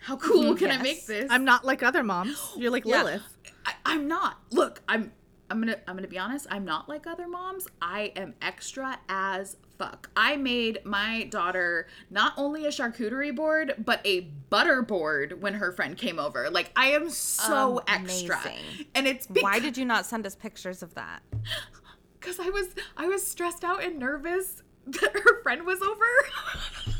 How 0.00 0.16
cool 0.16 0.54
can 0.54 0.70
I 0.70 0.78
make 0.78 1.06
this? 1.06 1.26
I'm 1.30 1.44
not 1.44 1.64
like 1.64 1.82
other 1.82 2.02
moms. 2.02 2.52
You're 2.56 2.70
like 2.70 2.84
Yeah. 2.86 3.02
Lilith. 3.02 3.22
I, 3.66 3.74
I'm 3.84 4.08
not. 4.08 4.38
Look, 4.50 4.80
I'm 4.88 5.12
I'm 5.50 5.60
gonna 5.60 5.76
I'm 5.86 5.94
gonna 5.96 6.08
be 6.08 6.18
honest. 6.18 6.46
I'm 6.50 6.64
not 6.64 6.88
like 6.88 7.06
other 7.06 7.28
moms. 7.28 7.68
I 7.82 8.12
am 8.16 8.34
extra 8.40 8.98
as 9.10 9.58
fuck. 9.80 10.10
I 10.14 10.36
made 10.36 10.84
my 10.84 11.24
daughter 11.30 11.86
not 12.10 12.34
only 12.36 12.66
a 12.66 12.68
charcuterie 12.68 13.34
board, 13.34 13.74
but 13.78 14.02
a 14.04 14.20
butter 14.50 14.82
board 14.82 15.40
when 15.40 15.54
her 15.54 15.72
friend 15.72 15.96
came 15.96 16.18
over. 16.18 16.50
Like 16.50 16.70
I 16.76 16.88
am 16.88 17.08
so 17.08 17.80
extra, 17.88 18.38
Amazing. 18.44 18.86
and 18.94 19.08
it's 19.08 19.26
Why 19.40 19.58
did 19.58 19.78
you 19.78 19.86
not 19.86 20.04
send 20.04 20.26
us 20.26 20.36
pictures 20.36 20.82
of 20.82 20.94
that? 20.96 21.22
Cuz 22.20 22.38
I 22.38 22.50
was 22.50 22.68
I 22.98 23.06
was 23.08 23.26
stressed 23.26 23.64
out 23.64 23.82
and 23.82 23.98
nervous 23.98 24.62
that 24.86 25.12
her 25.14 25.42
friend 25.42 25.64
was 25.64 25.80
over, 25.80 26.04
and 26.86 26.94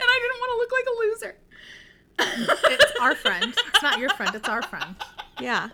I 0.00 0.20
didn't 0.22 0.38
want 0.40 0.50
to 0.52 0.58
look 0.58 0.72
like 0.72 0.86
a 0.86 0.96
loser. 1.00 1.36
It's 2.80 3.00
our 3.00 3.14
friend. 3.24 3.52
It's 3.66 3.82
not 3.82 3.98
your 3.98 4.10
friend. 4.10 4.32
It's 4.36 4.48
our 4.48 4.62
friend. 4.62 4.94
Yeah. 5.40 5.70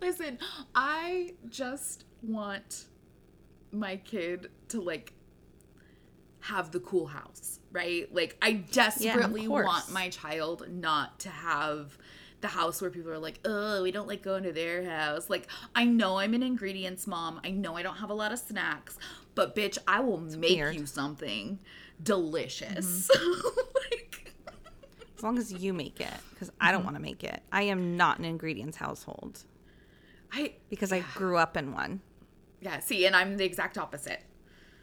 Listen, 0.00 0.38
I 0.76 1.34
just 1.48 2.04
want 2.22 2.84
my 3.72 3.96
kid 3.96 4.50
to 4.68 4.80
like 4.80 5.12
have 6.40 6.70
the 6.70 6.80
cool 6.80 7.06
house, 7.06 7.60
right? 7.72 8.12
Like 8.14 8.36
I 8.40 8.52
desperately 8.52 9.46
course. 9.46 9.66
want 9.66 9.92
my 9.92 10.08
child 10.08 10.66
not 10.68 11.20
to 11.20 11.28
have 11.28 11.98
the 12.40 12.48
house 12.48 12.80
where 12.80 12.90
people 12.90 13.10
are 13.10 13.18
like, 13.18 13.40
"Oh, 13.44 13.82
we 13.82 13.90
don't 13.90 14.08
like 14.08 14.22
going 14.22 14.44
to 14.44 14.52
their 14.52 14.84
house." 14.84 15.28
Like 15.28 15.46
I 15.74 15.84
know 15.84 16.18
I'm 16.18 16.34
an 16.34 16.42
ingredients 16.42 17.06
mom. 17.06 17.40
I 17.44 17.50
know 17.50 17.76
I 17.76 17.82
don't 17.82 17.96
have 17.96 18.10
a 18.10 18.14
lot 18.14 18.32
of 18.32 18.38
snacks, 18.38 18.98
but 19.34 19.54
bitch, 19.54 19.78
I 19.86 20.00
will 20.00 20.18
make 20.18 20.56
weird. 20.56 20.74
you 20.74 20.86
something 20.86 21.58
delicious. 22.02 23.10
Mm-hmm. 23.14 23.48
like 23.90 24.34
As 25.16 25.22
long 25.22 25.36
as 25.36 25.52
you 25.52 25.74
make 25.74 26.00
it, 26.00 26.08
because 26.30 26.50
I 26.60 26.72
don't 26.72 26.80
mm-hmm. 26.80 26.86
want 26.86 26.96
to 26.96 27.02
make 27.02 27.24
it. 27.24 27.42
I 27.52 27.62
am 27.62 27.96
not 27.96 28.18
an 28.18 28.24
ingredients 28.24 28.78
household 28.78 29.44
I 30.32 30.52
because 30.68 30.92
I 30.92 31.00
grew 31.14 31.36
up 31.36 31.56
in 31.56 31.72
one. 31.72 32.00
Yeah, 32.60 32.80
see, 32.80 33.06
and 33.06 33.16
I'm 33.16 33.36
the 33.36 33.44
exact 33.44 33.78
opposite. 33.78 34.22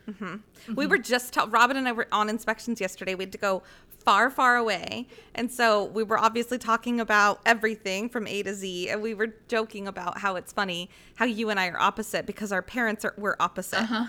Mm-hmm. 0.10 0.76
We 0.76 0.88
were 0.88 0.98
just 0.98 1.36
Robin 1.50 1.76
and 1.76 1.88
I 1.88 1.92
were 1.92 2.08
on 2.12 2.30
inspections 2.30 2.80
yesterday. 2.80 3.14
We 3.14 3.26
had 3.26 3.32
to 3.34 3.38
go 3.38 3.64
far, 4.06 4.30
far 4.30 4.56
away, 4.56 5.08
and 5.36 5.52
so 5.52 5.84
we 5.84 6.04
were 6.04 6.18
obviously 6.18 6.58
talking 6.58 7.02
about 7.02 7.42
everything 7.46 8.08
from 8.08 8.26
A 8.26 8.42
to 8.44 8.54
Z. 8.54 8.90
And 8.90 9.02
we 9.02 9.14
were 9.14 9.36
joking 9.48 9.88
about 9.88 10.20
how 10.20 10.36
it's 10.38 10.54
funny 10.54 10.90
how 11.16 11.26
you 11.26 11.50
and 11.50 11.60
I 11.60 11.68
are 11.68 11.80
opposite 11.80 12.26
because 12.26 12.52
our 12.52 12.62
parents 12.62 13.04
are 13.04 13.14
we're 13.18 13.36
opposite. 13.40 13.82
Uh-huh. 13.82 14.08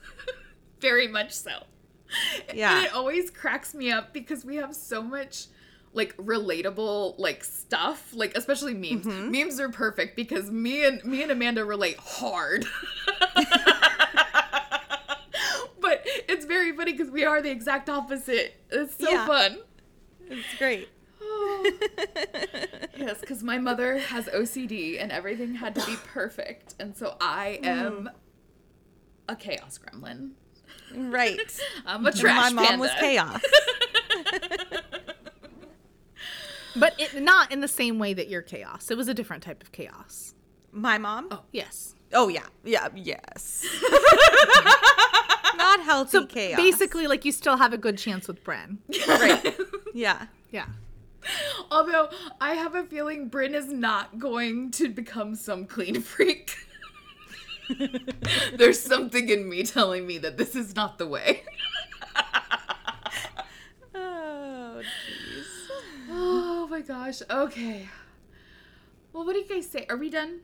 Very 0.80 1.06
much 1.06 1.32
so. 1.32 1.52
Yeah. 2.52 2.78
And 2.78 2.86
it 2.86 2.94
always 2.94 3.30
cracks 3.30 3.74
me 3.74 3.90
up 3.92 4.12
because 4.12 4.44
we 4.44 4.56
have 4.56 4.74
so 4.74 5.02
much 5.02 5.46
like 5.92 6.16
relatable 6.16 7.18
like 7.18 7.44
stuff, 7.44 8.12
like 8.14 8.36
especially 8.36 8.74
memes. 8.74 9.06
Mm-hmm. 9.06 9.30
Memes 9.30 9.60
are 9.60 9.68
perfect 9.68 10.16
because 10.16 10.50
me 10.50 10.84
and 10.86 11.04
me 11.04 11.22
and 11.22 11.30
Amanda 11.30 11.64
relate 11.64 11.98
hard. 11.98 12.66
but 15.80 16.02
it's 16.28 16.46
very 16.46 16.74
funny 16.74 16.92
because 16.92 17.10
we 17.10 17.24
are 17.24 17.42
the 17.42 17.50
exact 17.50 17.88
opposite. 17.88 18.54
It's 18.70 18.96
so 18.96 19.10
Yeah. 19.10 19.26
fun. 19.26 19.58
It's 20.28 20.54
great. 20.58 20.88
Yes, 22.96 23.20
because 23.20 23.42
my 23.42 23.58
mother 23.58 23.98
has 23.98 24.26
OCD 24.26 25.02
and 25.02 25.10
everything 25.10 25.56
had 25.56 25.74
to 25.74 25.84
be 25.86 25.96
perfect. 26.04 26.74
And 26.78 26.96
so 26.96 27.16
I 27.20 27.58
mm. 27.62 27.66
am 27.66 28.10
a 29.28 29.34
chaos 29.34 29.78
gremlin. 29.78 30.32
Right. 30.94 31.40
I'm 31.86 32.06
a 32.06 32.12
trash 32.12 32.52
My 32.52 32.68
mom 32.68 32.80
was 32.80 32.90
chaos. 33.00 33.40
But 36.76 36.98
it, 36.98 37.22
not 37.22 37.52
in 37.52 37.60
the 37.60 37.68
same 37.68 37.98
way 37.98 38.14
that 38.14 38.28
you're 38.28 38.42
chaos. 38.42 38.90
It 38.90 38.96
was 38.96 39.08
a 39.08 39.14
different 39.14 39.42
type 39.42 39.62
of 39.62 39.72
chaos. 39.72 40.34
My 40.72 40.98
mom? 40.98 41.28
Oh, 41.30 41.42
Yes. 41.52 41.94
Oh, 42.14 42.28
yeah. 42.28 42.46
Yeah. 42.64 42.88
Yes. 42.94 43.64
Not 45.56 45.80
healthy 45.80 46.10
So 46.10 46.26
chaos. 46.26 46.56
basically, 46.56 47.06
like 47.06 47.24
you 47.24 47.32
still 47.32 47.56
have 47.56 47.72
a 47.72 47.78
good 47.78 47.96
chance 47.98 48.26
with 48.28 48.42
Bren. 48.44 48.78
right. 49.08 49.56
Yeah. 49.94 50.26
Yeah. 50.50 50.66
Although 51.70 52.08
I 52.40 52.54
have 52.54 52.74
a 52.74 52.84
feeling 52.84 53.28
Bryn 53.28 53.54
is 53.54 53.68
not 53.70 54.18
going 54.18 54.70
to 54.72 54.88
become 54.88 55.34
some 55.34 55.66
clean 55.66 56.00
freak. 56.00 56.56
There's 58.56 58.80
something 58.80 59.28
in 59.28 59.48
me 59.48 59.62
telling 59.64 60.06
me 60.06 60.18
that 60.18 60.36
this 60.38 60.56
is 60.56 60.74
not 60.74 60.98
the 60.98 61.06
way. 61.06 61.42
Oh, 63.94 64.80
jeez. 64.80 65.46
Oh 66.10 66.66
my 66.82 66.94
gosh. 66.94 67.22
Okay. 67.30 67.88
Well, 69.12 69.24
what 69.24 69.34
do 69.34 69.40
you 69.40 69.48
guys 69.48 69.68
say? 69.68 69.86
Are 69.88 69.96
we 69.96 70.10
done? 70.10 70.40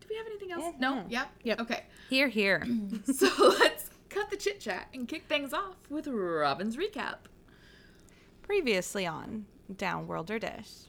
Do 0.00 0.06
we 0.10 0.16
have 0.16 0.26
anything 0.26 0.52
else? 0.52 0.74
No? 0.78 1.04
Yeah? 1.08 1.26
Yep. 1.44 1.60
Okay. 1.60 1.84
Here, 2.08 2.28
here. 2.28 2.66
So 3.04 3.28
let's 3.60 3.90
cut 4.08 4.30
the 4.30 4.36
chit 4.36 4.60
chat 4.60 4.88
and 4.92 5.06
kick 5.06 5.26
things 5.28 5.52
off 5.52 5.76
with 5.88 6.06
Robin's 6.08 6.76
recap. 6.76 7.18
Previously 8.42 9.06
on 9.06 9.46
Downworlder 9.72 10.40
Dish. 10.40 10.88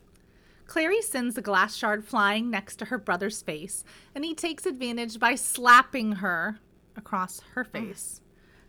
Clary 0.66 1.02
sends 1.02 1.38
a 1.38 1.42
glass 1.42 1.76
shard 1.76 2.06
flying 2.06 2.50
next 2.50 2.78
to 2.78 2.86
her 2.86 2.98
brother's 2.98 3.42
face, 3.42 3.84
and 4.14 4.24
he 4.24 4.36
takes 4.36 4.66
advantage 4.66 5.20
by 5.20 5.36
slapping 5.36 6.14
her 6.14 6.60
across 6.96 7.42
her 7.54 7.64
face. 7.64 8.22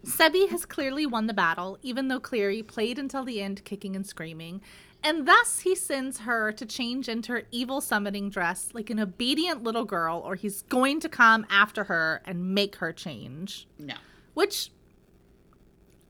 Sebi 0.04 0.48
has 0.48 0.64
clearly 0.64 1.04
won 1.04 1.26
the 1.26 1.34
battle, 1.34 1.78
even 1.82 2.08
though 2.08 2.20
Clary 2.20 2.62
played 2.62 2.98
until 2.98 3.22
the 3.22 3.42
end, 3.42 3.64
kicking 3.64 3.94
and 3.94 4.06
screaming, 4.06 4.62
and 5.02 5.26
thus 5.26 5.60
he 5.60 5.74
sends 5.74 6.20
her 6.20 6.52
to 6.52 6.66
change 6.66 7.08
into 7.08 7.32
her 7.32 7.42
evil 7.50 7.80
summoning 7.80 8.30
dress 8.30 8.70
like 8.72 8.90
an 8.90 9.00
obedient 9.00 9.62
little 9.62 9.84
girl, 9.84 10.22
or 10.24 10.34
he's 10.34 10.62
going 10.62 11.00
to 11.00 11.08
come 11.08 11.46
after 11.50 11.84
her 11.84 12.22
and 12.24 12.54
make 12.54 12.76
her 12.76 12.92
change. 12.92 13.66
No. 13.78 13.94
Which 14.34 14.70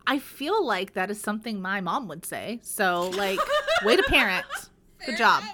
I 0.07 0.19
feel 0.19 0.65
like 0.65 0.95
that 0.95 1.11
is 1.11 1.21
something 1.21 1.61
my 1.61 1.81
mom 1.81 2.09
would 2.09 2.27
say. 2.27 2.61
So, 2.63 3.11
like, 3.11 3.39
way 3.85 3.97
to 3.97 4.03
parent. 4.05 4.47
Good 5.07 5.17
job. 5.17 5.43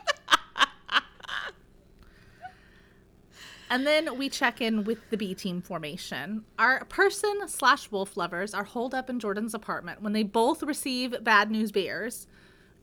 And 3.69 3.87
then 3.87 4.16
we 4.16 4.28
check 4.28 4.61
in 4.61 4.85
with 4.85 4.99
the 5.11 5.16
B 5.16 5.35
team 5.35 5.61
formation. 5.61 6.45
Our 6.59 6.85
person 6.85 7.40
slash 7.49 7.90
wolf 7.90 8.16
lovers 8.16 8.55
are 8.55 8.64
holed 8.64 8.95
up 8.95 9.11
in 9.11 9.19
Jordan's 9.19 9.55
apartment 9.55 10.02
when 10.02 10.12
they 10.12 10.23
both 10.23 10.62
receive 10.62 11.25
bad 11.25 11.50
news 11.50 11.73
bears. 11.73 12.28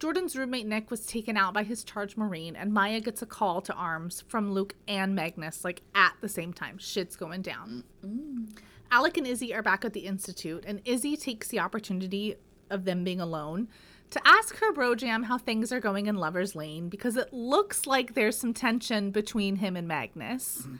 Jordan's 0.03 0.35
roommate 0.35 0.67
Nick 0.67 0.91
was 0.91 1.05
taken 1.05 1.37
out 1.37 1.53
by 1.53 1.63
his 1.63 1.81
charge 1.81 2.17
Maureen, 2.17 2.57
and 2.57 2.73
Maya 2.73 2.99
gets 2.99 3.21
a 3.21 3.25
call 3.25 3.61
to 3.61 3.73
arms 3.73 4.21
from 4.27 4.51
Luke 4.51 4.75
and 4.85 5.15
Magnus, 5.15 5.63
like 5.63 5.81
at 5.95 6.11
the 6.19 6.27
same 6.27 6.51
time. 6.51 6.77
Shit's 6.77 7.15
going 7.15 7.41
down. 7.41 7.85
Alec 8.91 9.15
and 9.15 9.25
Izzy 9.25 9.55
are 9.55 9.63
back 9.63 9.85
at 9.85 9.93
the 9.93 10.01
Institute, 10.01 10.65
and 10.67 10.81
Izzy 10.83 11.15
takes 11.15 11.47
the 11.47 11.59
opportunity 11.59 12.35
of 12.69 12.83
them 12.83 13.05
being 13.05 13.21
alone 13.21 13.69
to 14.09 14.19
ask 14.27 14.57
her 14.57 14.73
bro 14.73 14.93
jam 14.93 15.23
how 15.23 15.37
things 15.37 15.71
are 15.71 15.79
going 15.79 16.07
in 16.07 16.17
Lover's 16.17 16.53
Lane 16.53 16.89
because 16.89 17.15
it 17.15 17.31
looks 17.31 17.87
like 17.87 18.13
there's 18.13 18.35
some 18.35 18.53
tension 18.53 19.09
between 19.09 19.55
him 19.55 19.77
and 19.77 19.87
Magnus. 19.87 20.63
Mm-hmm. 20.63 20.75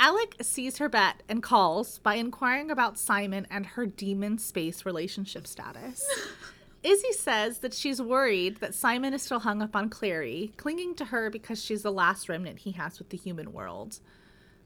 Alec 0.00 0.34
sees 0.42 0.78
her 0.78 0.88
bet 0.88 1.22
and 1.28 1.44
calls 1.44 2.00
by 2.00 2.16
inquiring 2.16 2.72
about 2.72 2.98
Simon 2.98 3.46
and 3.52 3.66
her 3.66 3.86
demon 3.86 4.36
space 4.38 4.84
relationship 4.84 5.46
status. 5.46 6.04
Izzy 6.86 7.10
says 7.10 7.58
that 7.58 7.74
she's 7.74 8.00
worried 8.00 8.58
that 8.58 8.72
Simon 8.72 9.12
is 9.12 9.20
still 9.20 9.40
hung 9.40 9.60
up 9.60 9.74
on 9.74 9.90
Clary, 9.90 10.52
clinging 10.56 10.94
to 10.94 11.06
her 11.06 11.30
because 11.30 11.60
she's 11.60 11.82
the 11.82 11.90
last 11.90 12.28
remnant 12.28 12.60
he 12.60 12.70
has 12.72 13.00
with 13.00 13.08
the 13.08 13.16
human 13.16 13.52
world. 13.52 13.98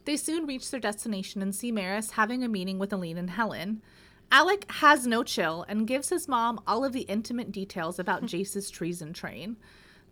They 0.04 0.18
soon 0.18 0.44
reach 0.44 0.70
their 0.70 0.80
destination 0.80 1.40
and 1.40 1.54
see 1.54 1.72
Maryse 1.72 2.10
having 2.10 2.44
a 2.44 2.48
meeting 2.48 2.78
with 2.78 2.92
Aline 2.92 3.16
and 3.16 3.30
Helen. 3.30 3.80
Alec 4.30 4.70
has 4.70 5.06
no 5.06 5.22
chill 5.22 5.64
and 5.66 5.86
gives 5.86 6.10
his 6.10 6.28
mom 6.28 6.60
all 6.66 6.84
of 6.84 6.92
the 6.92 7.02
intimate 7.08 7.52
details 7.52 7.98
about 7.98 8.26
Jace's 8.26 8.68
treason 8.68 9.14
train. 9.14 9.56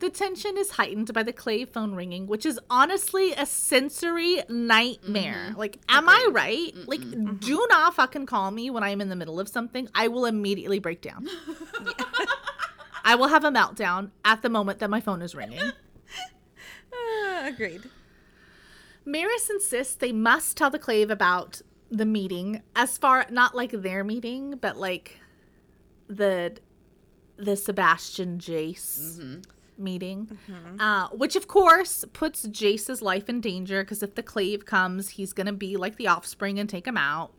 The 0.00 0.10
tension 0.10 0.56
is 0.56 0.70
heightened 0.72 1.12
by 1.12 1.24
the 1.24 1.32
clay 1.32 1.64
phone 1.64 1.94
ringing, 1.94 2.28
which 2.28 2.46
is 2.46 2.60
honestly 2.70 3.32
a 3.32 3.44
sensory 3.44 4.42
nightmare. 4.48 5.54
Like, 5.56 5.78
am 5.88 6.08
I 6.08 6.28
right? 6.30 6.72
Like, 6.86 7.00
do 7.40 7.66
not 7.68 7.94
fucking 7.94 8.26
call 8.26 8.52
me 8.52 8.70
when 8.70 8.84
I'm 8.84 9.00
in 9.00 9.08
the 9.08 9.16
middle 9.16 9.40
of 9.40 9.48
something. 9.48 9.88
I 9.94 10.06
will 10.06 10.24
immediately 10.24 10.78
break 10.78 11.00
down. 11.00 11.26
I 13.04 13.16
will 13.16 13.28
have 13.28 13.42
a 13.42 13.50
meltdown 13.50 14.10
at 14.24 14.42
the 14.42 14.48
moment 14.48 14.78
that 14.78 14.90
my 14.90 15.00
phone 15.00 15.20
is 15.20 15.34
ringing. 15.34 15.60
Uh, 15.62 15.72
agreed. 17.46 17.82
Maryse 19.06 19.50
insists 19.50 19.94
they 19.94 20.12
must 20.12 20.56
tell 20.56 20.70
the 20.70 20.78
Clave 20.78 21.10
about 21.10 21.62
the 21.90 22.04
meeting, 22.04 22.62
as 22.76 22.98
far 22.98 23.26
not 23.30 23.56
like 23.56 23.72
their 23.72 24.04
meeting, 24.04 24.58
but 24.60 24.76
like 24.76 25.18
the 26.06 26.56
the 27.36 27.56
Sebastian 27.56 28.38
Jace 28.38 29.42
meeting, 29.78 30.38
uh, 30.78 31.08
which 31.08 31.36
of 31.36 31.48
course 31.48 32.04
puts 32.12 32.42
Jace's 32.48 33.00
life 33.02 33.28
in 33.28 33.40
danger 33.40 33.82
because 33.82 34.02
if 34.02 34.14
the 34.14 34.22
Clave 34.22 34.64
comes, 34.66 35.10
he's 35.10 35.32
gonna 35.32 35.52
be 35.52 35.76
like 35.76 35.96
the 35.96 36.08
offspring 36.08 36.58
and 36.58 36.68
take 36.68 36.86
him 36.86 36.96
out. 36.96 37.32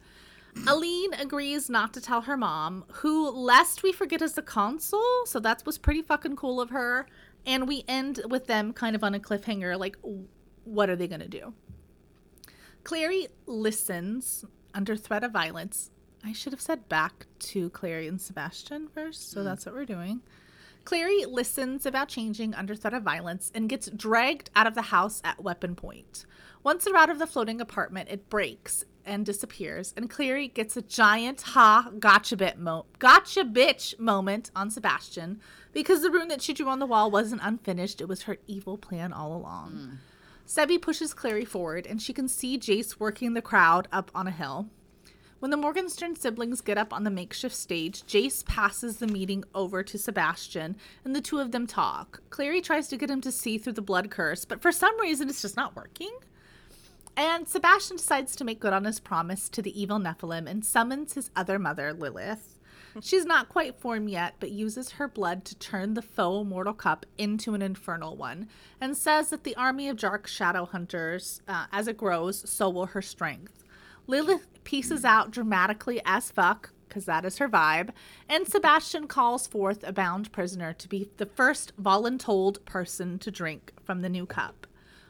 Aline 0.67 1.13
agrees 1.13 1.69
not 1.69 1.93
to 1.93 2.01
tell 2.01 2.21
her 2.21 2.35
mom, 2.35 2.83
who, 2.93 3.29
lest 3.29 3.83
we 3.83 3.91
forget, 3.91 4.21
is 4.21 4.33
the 4.33 4.41
consul. 4.41 5.03
So 5.25 5.39
that 5.39 5.63
was 5.65 5.77
pretty 5.77 6.01
fucking 6.01 6.35
cool 6.35 6.59
of 6.59 6.69
her. 6.71 7.05
And 7.45 7.67
we 7.67 7.83
end 7.87 8.21
with 8.29 8.47
them 8.47 8.73
kind 8.73 8.95
of 8.95 9.03
on 9.03 9.15
a 9.15 9.19
cliffhanger 9.19 9.79
like, 9.79 9.97
what 10.65 10.89
are 10.89 10.95
they 10.95 11.07
going 11.07 11.21
to 11.21 11.27
do? 11.27 11.53
Clary 12.83 13.27
listens 13.45 14.43
under 14.73 14.95
threat 14.95 15.23
of 15.23 15.31
violence. 15.31 15.91
I 16.23 16.33
should 16.33 16.51
have 16.51 16.61
said 16.61 16.89
back 16.89 17.27
to 17.39 17.69
Clary 17.69 18.07
and 18.07 18.19
Sebastian 18.19 18.89
first, 18.89 19.31
so 19.31 19.43
that's 19.43 19.65
what 19.65 19.75
we're 19.75 19.85
doing. 19.85 20.21
Clary 20.85 21.25
listens 21.25 21.85
about 21.85 22.07
changing 22.07 22.53
under 22.55 22.75
threat 22.75 22.93
of 22.93 23.03
violence 23.03 23.51
and 23.53 23.69
gets 23.69 23.89
dragged 23.89 24.49
out 24.55 24.67
of 24.67 24.75
the 24.75 24.83
house 24.83 25.21
at 25.23 25.43
weapon 25.43 25.75
point. 25.75 26.25
Once 26.63 26.83
they're 26.83 26.95
out 26.95 27.09
of 27.09 27.19
the 27.19 27.27
floating 27.27 27.61
apartment, 27.61 28.09
it 28.09 28.29
breaks 28.29 28.85
and 29.05 29.25
disappears, 29.25 29.93
and 29.95 30.09
Clary 30.09 30.47
gets 30.47 30.77
a 30.77 30.81
giant 30.81 31.41
ha 31.41 31.89
gotcha 31.99 32.35
bit 32.35 32.59
mo- 32.59 32.85
gotcha 32.99 33.43
bitch 33.43 33.97
moment 33.99 34.51
on 34.55 34.69
Sebastian 34.69 35.39
because 35.71 36.01
the 36.01 36.11
rune 36.11 36.27
that 36.27 36.41
she 36.41 36.53
drew 36.53 36.67
on 36.67 36.79
the 36.79 36.85
wall 36.85 37.09
wasn't 37.09 37.41
unfinished. 37.43 38.01
It 38.01 38.07
was 38.07 38.23
her 38.23 38.37
evil 38.45 38.77
plan 38.77 39.13
all 39.13 39.35
along. 39.35 39.71
Mm. 39.71 39.97
Sebby 40.47 40.81
pushes 40.81 41.13
Clary 41.13 41.45
forward, 41.45 41.85
and 41.85 42.01
she 42.01 42.13
can 42.13 42.27
see 42.27 42.57
Jace 42.57 42.99
working 42.99 43.33
the 43.33 43.41
crowd 43.41 43.87
up 43.91 44.09
on 44.15 44.27
a 44.27 44.31
hill. 44.31 44.67
When 45.39 45.51
the 45.51 45.57
Morgenstern 45.57 46.17
siblings 46.17 46.59
get 46.59 46.77
up 46.77 46.91
on 46.91 47.05
the 47.05 47.09
makeshift 47.09 47.55
stage, 47.55 48.03
Jace 48.03 48.45
passes 48.45 48.97
the 48.97 49.07
meeting 49.07 49.45
over 49.55 49.83
to 49.83 49.97
Sebastian, 49.97 50.75
and 51.05 51.15
the 51.15 51.21
two 51.21 51.39
of 51.39 51.53
them 51.53 51.65
talk. 51.65 52.21
Clary 52.29 52.59
tries 52.59 52.89
to 52.89 52.97
get 52.97 53.09
him 53.09 53.21
to 53.21 53.31
see 53.31 53.57
through 53.57 53.73
the 53.73 53.81
blood 53.81 54.11
curse, 54.11 54.43
but 54.43 54.61
for 54.61 54.73
some 54.73 54.99
reason 54.99 55.29
it's 55.29 55.41
just 55.41 55.55
not 55.55 55.77
working. 55.77 56.11
And 57.15 57.47
Sebastian 57.47 57.95
decides 57.95 58.35
to 58.35 58.43
make 58.43 58.59
good 58.59 58.73
on 58.73 58.83
his 58.83 58.99
promise 58.99 59.47
to 59.49 59.61
the 59.61 59.81
evil 59.81 59.97
Nephilim 59.97 60.45
and 60.45 60.65
summons 60.65 61.13
his 61.13 61.31
other 61.37 61.57
mother, 61.57 61.93
Lilith. 61.93 62.57
She's 63.01 63.25
not 63.25 63.47
quite 63.47 63.79
formed 63.79 64.09
yet, 64.09 64.35
but 64.41 64.51
uses 64.51 64.91
her 64.91 65.07
blood 65.07 65.45
to 65.45 65.55
turn 65.55 65.93
the 65.93 66.01
foe 66.01 66.43
mortal 66.43 66.73
cup 66.73 67.05
into 67.17 67.53
an 67.53 67.61
infernal 67.61 68.17
one, 68.17 68.49
and 68.81 68.97
says 68.97 69.29
that 69.29 69.45
the 69.45 69.55
army 69.55 69.87
of 69.87 69.95
dark 69.95 70.27
shadow 70.27 70.65
hunters, 70.65 71.41
uh, 71.47 71.67
as 71.71 71.87
it 71.87 71.95
grows, 71.95 72.49
so 72.49 72.69
will 72.69 72.87
her 72.87 73.01
strength. 73.01 73.63
Lilith 74.07 74.47
pieces 74.69 75.03
out 75.03 75.31
dramatically 75.31 75.99
as 76.05 76.29
fuck, 76.29 76.69
because 76.87 77.05
that 77.05 77.25
is 77.25 77.39
her 77.39 77.49
vibe, 77.49 77.89
and 78.29 78.47
Sebastian 78.47 79.07
calls 79.07 79.47
forth 79.47 79.83
a 79.83 79.91
bound 79.91 80.31
prisoner 80.31 80.73
to 80.73 80.87
be 80.87 81.09
the 81.17 81.25
first 81.25 81.73
voluntold 81.81 82.63
person 82.65 83.17
to 83.17 83.31
drink 83.31 83.73
from 83.83 84.01
the 84.01 84.09
new 84.09 84.27
cup. 84.27 84.67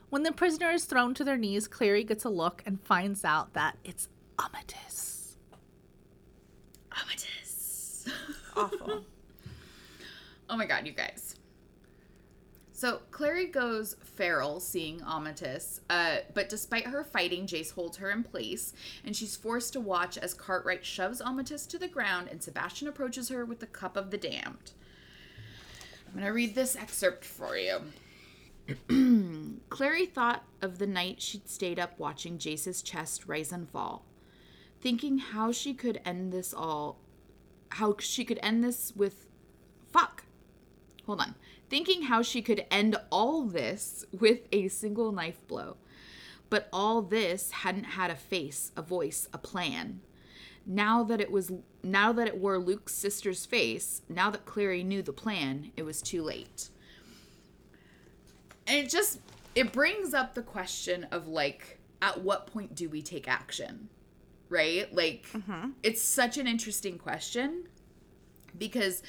When 0.10 0.24
the 0.24 0.32
prisoner 0.32 0.72
is 0.72 0.86
thrown 0.86 1.14
to 1.16 1.26
their 1.26 1.36
knees, 1.36 1.68
Clary 1.68 2.06
gets 2.06 2.24
a 2.24 2.30
look 2.30 2.64
and 2.66 2.82
finds 2.82 3.26
out 3.26 3.54
that 3.54 3.76
it's 3.84 4.08
Amatis. 4.38 5.36
Amatis. 6.94 8.10
Awful. 8.56 9.04
Oh 10.50 10.56
my 10.56 10.66
god, 10.66 10.88
you 10.88 10.94
guys. 10.94 11.29
So 12.80 13.02
Clary 13.12 13.48
goes 13.48 13.98
feral, 14.02 14.62
seeing 14.62 15.02
Amatis, 15.02 15.82
uh, 15.90 16.20
but 16.34 16.48
despite 16.48 16.86
her 16.86 17.04
fighting, 17.04 17.46
Jace 17.46 17.74
holds 17.74 17.98
her 17.98 18.10
in 18.10 18.24
place, 18.24 18.72
and 19.04 19.14
she's 19.14 19.36
forced 19.36 19.74
to 19.74 19.82
watch 19.82 20.18
as 20.18 20.34
Cartwright 20.34 20.86
shoves 20.86 21.22
Amatis 21.22 21.68
to 21.72 21.78
the 21.78 21.90
ground, 21.90 22.30
and 22.32 22.42
Sebastian 22.42 22.88
approaches 22.88 23.28
her 23.28 23.44
with 23.44 23.60
the 23.60 23.66
cup 23.66 23.98
of 23.98 24.12
the 24.12 24.18
damned. 24.18 24.72
I'm 26.08 26.14
gonna 26.14 26.32
read 26.32 26.56
this 26.56 26.78
excerpt 26.78 27.26
for 27.26 27.58
you. 27.58 27.82
Clary 29.70 30.06
thought 30.06 30.46
of 30.62 30.80
the 30.80 30.88
night 30.88 31.22
she'd 31.22 31.50
stayed 31.50 31.80
up 31.80 32.00
watching 32.00 32.38
Jace's 32.38 32.82
chest 32.82 33.28
rise 33.28 33.52
and 33.52 33.70
fall, 33.70 34.06
thinking 34.80 35.18
how 35.18 35.52
she 35.52 35.74
could 35.74 36.00
end 36.06 36.32
this 36.32 36.54
all, 36.54 36.98
how 37.72 37.98
she 38.00 38.24
could 38.24 38.40
end 38.42 38.64
this 38.64 38.94
with, 38.96 39.28
fuck. 39.92 40.24
Hold 41.06 41.20
on. 41.20 41.36
Thinking 41.70 42.04
how 42.04 42.22
she 42.22 42.42
could 42.42 42.66
end 42.72 42.96
all 43.12 43.44
this 43.44 44.06
with 44.12 44.42
a 44.52 44.68
single 44.70 45.12
knife 45.12 45.46
blow. 45.48 45.78
But 46.50 46.68
all 46.74 47.02
this 47.02 47.52
hadn't 47.52 47.84
had 47.84 48.10
a 48.10 48.16
face, 48.16 48.72
a 48.76 48.82
voice, 48.82 49.28
a 49.32 49.38
plan. 49.38 50.02
Now 50.66 51.04
that 51.04 51.22
it 51.22 51.32
was 51.32 51.52
now 51.84 52.12
that 52.14 52.28
it 52.28 52.38
wore 52.38 52.58
Luke's 52.58 52.94
sister's 52.94 53.46
face, 53.46 54.02
now 54.10 54.30
that 54.32 54.46
Clary 54.46 54.84
knew 54.84 55.02
the 55.02 55.14
plan, 55.14 55.72
it 55.78 55.84
was 55.84 56.02
too 56.02 56.24
late. 56.24 56.70
And 58.68 58.86
it 58.86 58.90
just 58.90 59.20
it 59.56 59.72
brings 59.72 60.14
up 60.14 60.34
the 60.34 60.42
question 60.42 61.06
of 61.12 61.28
like 61.28 61.80
at 62.02 62.22
what 62.22 62.48
point 62.48 62.76
do 62.76 62.90
we 62.90 63.02
take 63.02 63.28
action? 63.28 63.90
Right? 64.50 64.94
Like 64.94 65.28
mm-hmm. 65.32 65.72
it's 65.84 66.02
such 66.02 66.38
an 66.38 66.48
interesting 66.48 66.98
question 66.98 67.66
because 68.58 69.04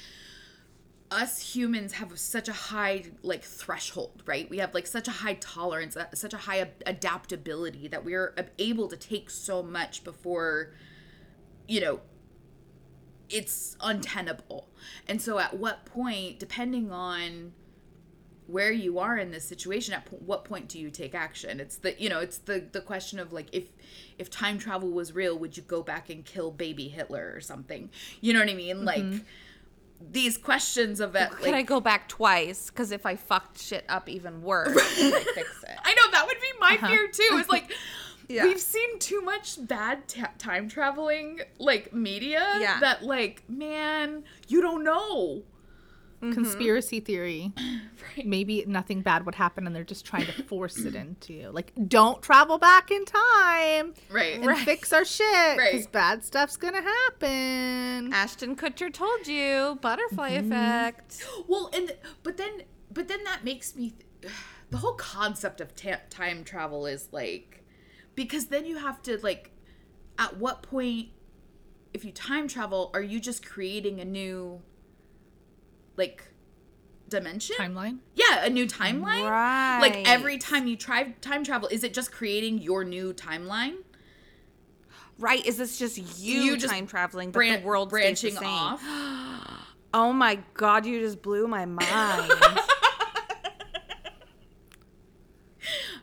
us 1.11 1.53
humans 1.53 1.93
have 1.93 2.17
such 2.17 2.47
a 2.47 2.53
high 2.53 3.03
like 3.21 3.43
threshold 3.43 4.23
right? 4.25 4.49
We 4.49 4.57
have 4.59 4.73
like 4.73 4.87
such 4.87 5.07
a 5.07 5.11
high 5.11 5.35
tolerance 5.35 5.97
uh, 5.97 6.05
such 6.13 6.33
a 6.33 6.37
high 6.37 6.59
ad- 6.61 6.83
adaptability 6.85 7.87
that 7.89 8.05
we're 8.05 8.33
able 8.57 8.87
to 8.87 8.95
take 8.95 9.29
so 9.29 9.61
much 9.61 10.03
before 10.03 10.73
you 11.67 11.81
know 11.81 11.99
it's 13.29 13.77
untenable. 13.79 14.67
And 15.07 15.21
so 15.21 15.39
at 15.39 15.57
what 15.57 15.85
point 15.85 16.39
depending 16.39 16.91
on 16.91 17.53
where 18.47 18.71
you 18.71 18.99
are 18.99 19.17
in 19.17 19.31
this 19.31 19.45
situation 19.45 19.93
at 19.93 20.05
what 20.21 20.43
point 20.43 20.67
do 20.67 20.79
you 20.79 20.89
take 20.89 21.13
action? 21.13 21.59
It's 21.59 21.77
the 21.77 21.95
you 22.01 22.09
know 22.09 22.19
it's 22.19 22.37
the 22.37 22.65
the 22.71 22.81
question 22.81 23.19
of 23.19 23.33
like 23.33 23.47
if 23.51 23.65
if 24.17 24.29
time 24.29 24.57
travel 24.57 24.91
was 24.91 25.13
real 25.13 25.37
would 25.37 25.57
you 25.57 25.63
go 25.63 25.83
back 25.83 26.09
and 26.09 26.23
kill 26.23 26.51
baby 26.51 26.87
hitler 26.87 27.33
or 27.35 27.41
something? 27.41 27.89
You 28.21 28.33
know 28.33 28.39
what 28.39 28.49
i 28.49 28.53
mean? 28.53 28.85
Like 28.85 29.03
these 30.11 30.37
questions 30.37 30.99
of 30.99 31.15
it 31.15 31.29
Could 31.31 31.53
I 31.53 31.61
go 31.61 31.79
back 31.79 32.07
twice? 32.07 32.69
Because 32.69 32.91
if 32.91 33.05
I 33.05 33.15
fucked 33.15 33.59
shit 33.61 33.85
up 33.89 34.09
even 34.09 34.41
worse, 34.41 34.75
I 34.75 35.23
fix 35.35 35.63
it? 35.63 35.77
I 35.83 35.93
know 35.93 36.11
that 36.11 36.25
would 36.25 36.39
be 36.39 36.47
my 36.59 36.75
uh-huh. 36.75 36.87
fear 36.87 37.07
too. 37.07 37.37
It's 37.39 37.49
like 37.49 37.71
Yeah. 38.27 38.45
we've 38.45 38.61
seen 38.61 38.97
too 38.99 39.21
much 39.21 39.57
bad 39.67 40.07
ta- 40.07 40.31
time 40.37 40.69
traveling 40.69 41.41
like 41.59 41.93
media 41.93 42.57
Yeah. 42.59 42.79
that 42.79 43.03
like 43.03 43.43
man, 43.49 44.23
you 44.47 44.61
don't 44.61 44.83
know. 44.85 45.43
Conspiracy 46.21 46.99
theory. 46.99 47.51
Right. 48.17 48.25
Maybe 48.25 48.65
nothing 48.67 49.01
bad 49.01 49.25
would 49.27 49.35
happen 49.35 49.67
and 49.67 49.75
they're 49.75 49.83
just 49.83 50.05
trying 50.05 50.25
to 50.25 50.43
force 50.43 50.77
it 50.79 50.95
into 50.95 51.33
you. 51.33 51.49
Like, 51.51 51.71
don't 51.87 52.19
travel 52.21 52.57
back 52.57 52.89
in 52.91 53.05
time 53.05 53.93
Right. 54.09 54.39
and 54.41 54.57
fix 54.59 54.91
our 54.91 55.05
shit 55.05 55.55
because 55.57 55.81
Right. 55.85 55.91
bad 55.91 56.23
stuff's 56.25 56.57
going 56.57 56.73
to 56.73 56.81
happen. 56.81 58.11
Ashton 58.11 58.55
Kutcher 58.55 58.91
told 58.91 59.27
you, 59.27 59.77
butterfly 59.81 60.31
Mm-hmm. 60.31 60.51
effect. 60.51 61.25
Well, 61.47 61.69
and 61.73 61.95
but 62.23 62.37
then 62.37 62.63
but 62.91 63.07
then 63.07 63.23
that 63.23 63.43
makes 63.45 63.75
me 63.75 63.91
th- 64.21 64.33
the 64.71 64.77
whole 64.77 64.95
concept 64.95 65.61
of 65.61 65.75
ta- 65.75 66.01
time 66.09 66.43
travel 66.43 66.85
is 66.87 67.07
like 67.11 67.63
because 68.15 68.47
then 68.47 68.65
you 68.65 68.77
have 68.77 69.01
to 69.03 69.17
like 69.23 69.51
at 70.17 70.37
what 70.37 70.63
point 70.63 71.09
if 71.93 72.03
you 72.03 72.11
time 72.11 72.47
travel 72.47 72.89
are 72.93 73.01
you 73.01 73.19
just 73.19 73.45
creating 73.45 73.99
a 74.01 74.05
new 74.05 74.61
like 75.97 76.23
dimension? 77.09 77.55
Timeline? 77.57 77.99
Yeah, 78.15 78.45
a 78.45 78.49
new 78.49 78.65
timeline. 78.67 79.29
Right. 79.29 79.79
Like 79.81 80.07
every 80.09 80.37
time 80.37 80.67
you 80.67 80.75
try 80.75 81.11
time 81.21 81.43
travel, 81.43 81.67
is 81.69 81.83
it 81.83 81.93
just 81.93 82.11
creating 82.11 82.59
your 82.59 82.83
new 82.83 83.13
timeline? 83.13 83.75
Right? 85.19 85.45
Is 85.45 85.57
this 85.57 85.77
just 85.77 85.97
you, 86.19 86.41
You 86.41 86.57
just 86.57 86.73
time 86.73 86.87
traveling, 86.87 87.29
but 87.29 87.39
Bran- 87.39 87.61
the 87.61 87.67
world 87.67 87.89
stays 87.89 88.21
the 88.21 88.31
branching 88.31 88.47
off. 88.47 88.81
Oh 89.93 90.13
my 90.13 90.39
god, 90.53 90.85
you 90.85 91.01
just 91.01 91.21
blew 91.21 91.47
my 91.47 91.65
mind. 91.65 92.31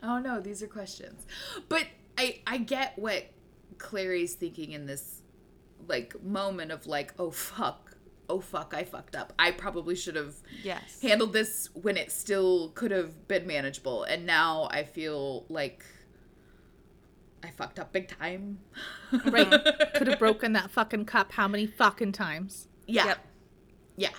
Oh 0.02 0.18
no, 0.18 0.40
these 0.40 0.62
are 0.62 0.66
questions. 0.68 1.26
But 1.68 1.86
I 2.16 2.40
I 2.46 2.58
get 2.58 2.98
what 2.98 3.26
Clary's 3.78 4.34
thinking 4.34 4.72
in 4.72 4.86
this 4.86 5.22
like 5.86 6.22
moment 6.22 6.70
of 6.70 6.86
like, 6.86 7.12
oh 7.18 7.30
fuck. 7.30 7.87
Oh 8.28 8.40
fuck, 8.40 8.74
I 8.76 8.84
fucked 8.84 9.16
up. 9.16 9.32
I 9.38 9.50
probably 9.52 9.94
should 9.94 10.16
have 10.16 10.34
yes. 10.62 11.00
handled 11.00 11.32
this 11.32 11.70
when 11.74 11.96
it 11.96 12.12
still 12.12 12.70
could 12.70 12.90
have 12.90 13.26
been 13.26 13.46
manageable. 13.46 14.04
And 14.04 14.26
now 14.26 14.68
I 14.70 14.84
feel 14.84 15.46
like 15.48 15.84
I 17.42 17.50
fucked 17.50 17.78
up 17.78 17.92
big 17.92 18.08
time. 18.08 18.58
Right. 19.24 19.48
Could 19.94 20.06
have 20.08 20.18
broken 20.18 20.52
that 20.52 20.70
fucking 20.70 21.06
cup 21.06 21.32
how 21.32 21.48
many 21.48 21.66
fucking 21.66 22.12
times? 22.12 22.68
Yeah. 22.86 23.06
Yep. 23.06 23.18
Yeah. 23.96 24.10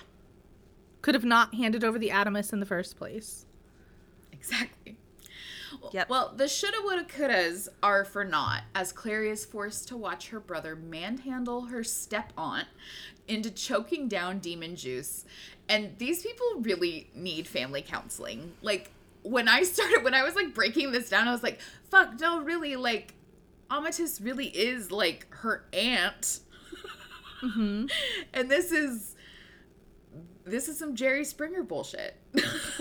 Could 1.00 1.14
have 1.14 1.24
not 1.24 1.54
handed 1.54 1.84
over 1.84 1.96
the 1.96 2.08
adamas 2.08 2.52
in 2.52 2.58
the 2.58 2.66
first 2.66 2.96
place. 2.96 3.46
Exactly. 4.32 4.96
Well- 5.92 6.00
Yep. 6.00 6.08
Well, 6.08 6.32
the 6.36 6.48
shoulda, 6.48 6.78
woulda, 6.84 7.04
couldas 7.04 7.68
are 7.82 8.04
for 8.04 8.24
naught, 8.24 8.62
as 8.74 8.92
Clary 8.92 9.30
is 9.30 9.44
forced 9.44 9.88
to 9.88 9.96
watch 9.96 10.28
her 10.28 10.38
brother 10.40 10.76
manhandle 10.76 11.62
her 11.66 11.82
step 11.82 12.32
aunt 12.38 12.68
into 13.26 13.50
choking 13.50 14.08
down 14.08 14.38
demon 14.38 14.76
juice. 14.76 15.24
And 15.68 15.96
these 15.98 16.22
people 16.22 16.46
really 16.60 17.10
need 17.14 17.46
family 17.46 17.82
counseling. 17.82 18.52
Like, 18.62 18.90
when 19.22 19.48
I 19.48 19.62
started, 19.64 20.02
when 20.04 20.14
I 20.14 20.22
was 20.22 20.34
like 20.34 20.54
breaking 20.54 20.92
this 20.92 21.08
down, 21.08 21.28
I 21.28 21.32
was 21.32 21.42
like, 21.42 21.60
fuck, 21.90 22.18
no, 22.20 22.40
really, 22.40 22.76
like, 22.76 23.14
Amatis 23.70 24.24
really 24.24 24.46
is 24.46 24.90
like 24.90 25.26
her 25.30 25.64
aunt. 25.72 26.40
Mm-hmm. 27.42 27.86
and 28.34 28.50
this 28.50 28.72
is. 28.72 29.09
This 30.50 30.68
is 30.68 30.78
some 30.78 30.94
Jerry 30.94 31.24
Springer 31.24 31.62
bullshit. 31.62 32.16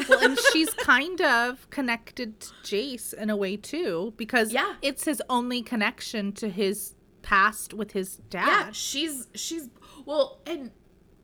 Well, 0.07 0.19
and 0.23 0.37
she's 0.53 0.73
kind 0.73 1.21
of 1.21 1.69
connected 1.69 2.39
to 2.41 2.53
Jace 2.63 3.13
in 3.13 3.29
a 3.29 3.35
way 3.37 3.57
too, 3.57 4.13
because 4.17 4.51
Yeah. 4.51 4.75
it's 4.81 5.05
his 5.05 5.21
only 5.29 5.61
connection 5.61 6.31
to 6.33 6.49
his 6.49 6.95
past 7.21 7.73
with 7.73 7.91
his 7.91 8.15
dad. 8.29 8.47
yeah 8.47 8.69
she's 8.71 9.27
she's 9.35 9.67
well 10.05 10.39
and 10.47 10.71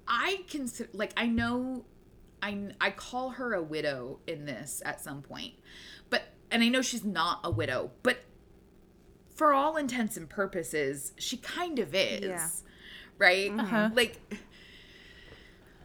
i 0.10 0.44
consider 0.50 0.90
like 0.94 1.14
i 1.16 1.26
know 1.26 1.86
i 2.44 2.68
i 2.82 2.92
call 2.92 3.30
her 3.30 3.54
a 3.54 3.64
widow 3.64 4.20
in 4.28 4.44
this 4.46 4.82
at 4.86 5.00
some 5.00 5.22
point 5.22 5.54
but 6.10 6.24
and 6.52 6.62
i 6.62 6.68
know 6.68 6.82
she's 6.82 7.06
not 7.06 7.40
a 7.46 7.50
widow 7.50 7.90
but 8.04 8.18
for 9.34 9.54
all 9.54 9.78
intents 9.78 10.18
and 10.18 10.30
purposes 10.30 11.14
she 11.18 11.38
kind 11.38 11.80
of 11.80 11.96
is 11.96 12.22
Yeah. 12.26 12.50
right 13.18 13.52
Uh-huh. 13.58 13.90
like 13.96 14.20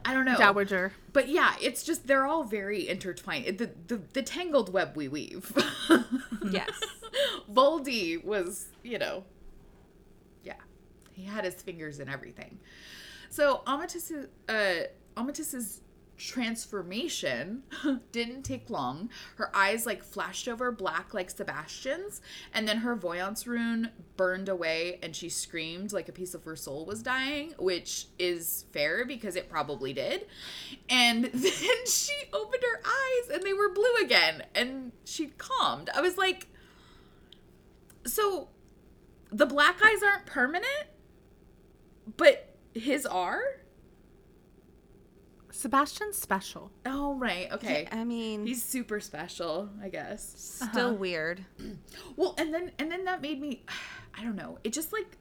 I 0.05 0.13
don't 0.13 0.25
know. 0.25 0.37
Dowager. 0.37 0.93
But 1.13 1.27
yeah, 1.27 1.55
it's 1.61 1.83
just 1.83 2.07
they're 2.07 2.25
all 2.25 2.43
very 2.43 2.87
intertwined. 2.87 3.57
The 3.57 3.71
the, 3.87 4.01
the 4.13 4.21
tangled 4.21 4.71
web 4.73 4.95
we 4.95 5.07
weave. 5.07 5.51
Yes. 6.51 6.71
Voldy 7.51 8.23
was, 8.23 8.67
you 8.83 8.97
know, 8.97 9.23
yeah, 10.43 10.55
he 11.11 11.23
had 11.23 11.45
his 11.45 11.55
fingers 11.55 11.99
in 11.99 12.09
everything. 12.09 12.59
So 13.29 13.61
Amatis, 13.67 14.27
uh, 14.49 14.87
Amatis's 15.15 15.81
transformation 16.27 17.63
didn't 18.11 18.43
take 18.43 18.69
long. 18.69 19.09
Her 19.35 19.55
eyes 19.55 19.85
like 19.85 20.03
flashed 20.03 20.47
over 20.47 20.71
black 20.71 21.13
like 21.13 21.29
Sebastian's, 21.29 22.21
and 22.53 22.67
then 22.67 22.77
her 22.77 22.95
voyance 22.95 23.47
rune 23.47 23.89
burned 24.17 24.49
away, 24.49 24.99
and 25.01 25.15
she 25.15 25.29
screamed 25.29 25.91
like 25.91 26.09
a 26.09 26.11
piece 26.11 26.33
of 26.33 26.43
her 26.43 26.55
soul 26.55 26.85
was 26.85 27.01
dying, 27.01 27.53
which 27.57 28.07
is 28.19 28.65
fair 28.71 29.05
because 29.05 29.35
it 29.35 29.49
probably 29.49 29.93
did. 29.93 30.25
And 30.89 31.25
then 31.33 31.85
she 31.87 32.13
opened 32.31 32.63
her 32.63 32.81
eyes, 32.85 33.35
and 33.35 33.43
they 33.43 33.53
were 33.53 33.73
blue 33.73 33.95
again, 34.03 34.43
and 34.53 34.91
she 35.05 35.27
calmed. 35.37 35.89
I 35.95 36.01
was 36.01 36.17
like, 36.17 36.47
so 38.05 38.49
the 39.31 39.45
black 39.45 39.83
eyes 39.83 40.03
aren't 40.03 40.25
permanent, 40.25 40.87
but 42.17 42.55
his 42.73 43.05
are. 43.05 43.41
Sebastian's 45.61 46.17
special. 46.17 46.71
Oh 46.85 47.13
right, 47.15 47.51
okay. 47.51 47.87
I 47.91 48.03
mean, 48.03 48.45
He's 48.47 48.63
super 48.63 48.99
special, 48.99 49.69
I 49.81 49.89
guess. 49.89 50.57
still 50.71 50.95
weird. 50.95 51.45
Well, 52.15 52.35
and 52.37 52.53
then 52.53 52.71
and 52.79 52.91
then 52.91 53.05
that 53.05 53.21
made 53.21 53.39
me 53.39 53.63
I 54.17 54.23
don't 54.23 54.35
know. 54.35 54.57
It 54.63 54.73
just 54.73 54.91
like 54.91 55.17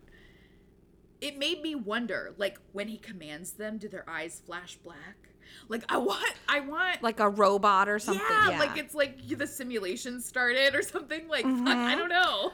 it 1.20 1.36
made 1.38 1.60
me 1.62 1.74
wonder 1.74 2.32
like 2.38 2.58
when 2.72 2.88
he 2.88 2.96
commands 2.96 3.52
them 3.52 3.76
do 3.78 3.88
their 3.88 4.08
eyes 4.08 4.40
flash 4.44 4.76
black? 4.76 5.28
Like 5.68 5.84
I 5.88 5.98
want 5.98 6.32
I 6.48 6.60
want 6.60 7.02
Like 7.02 7.20
a 7.20 7.28
robot 7.28 7.88
or 7.88 7.98
something. 7.98 8.24
yeah, 8.30 8.50
Yeah. 8.50 8.58
like 8.58 8.78
it's 8.78 8.94
like 8.94 9.26
the 9.28 9.46
simulation 9.46 10.20
started 10.20 10.74
or 10.74 10.82
something 10.82 11.28
like 11.28 11.44
Mm-hmm. 11.44 11.68
I 11.68 11.94
don't 11.96 12.08
know. 12.08 12.52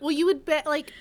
Well, 0.00 0.12
you 0.12 0.26
would 0.26 0.44
bet 0.44 0.66
like 0.66 0.92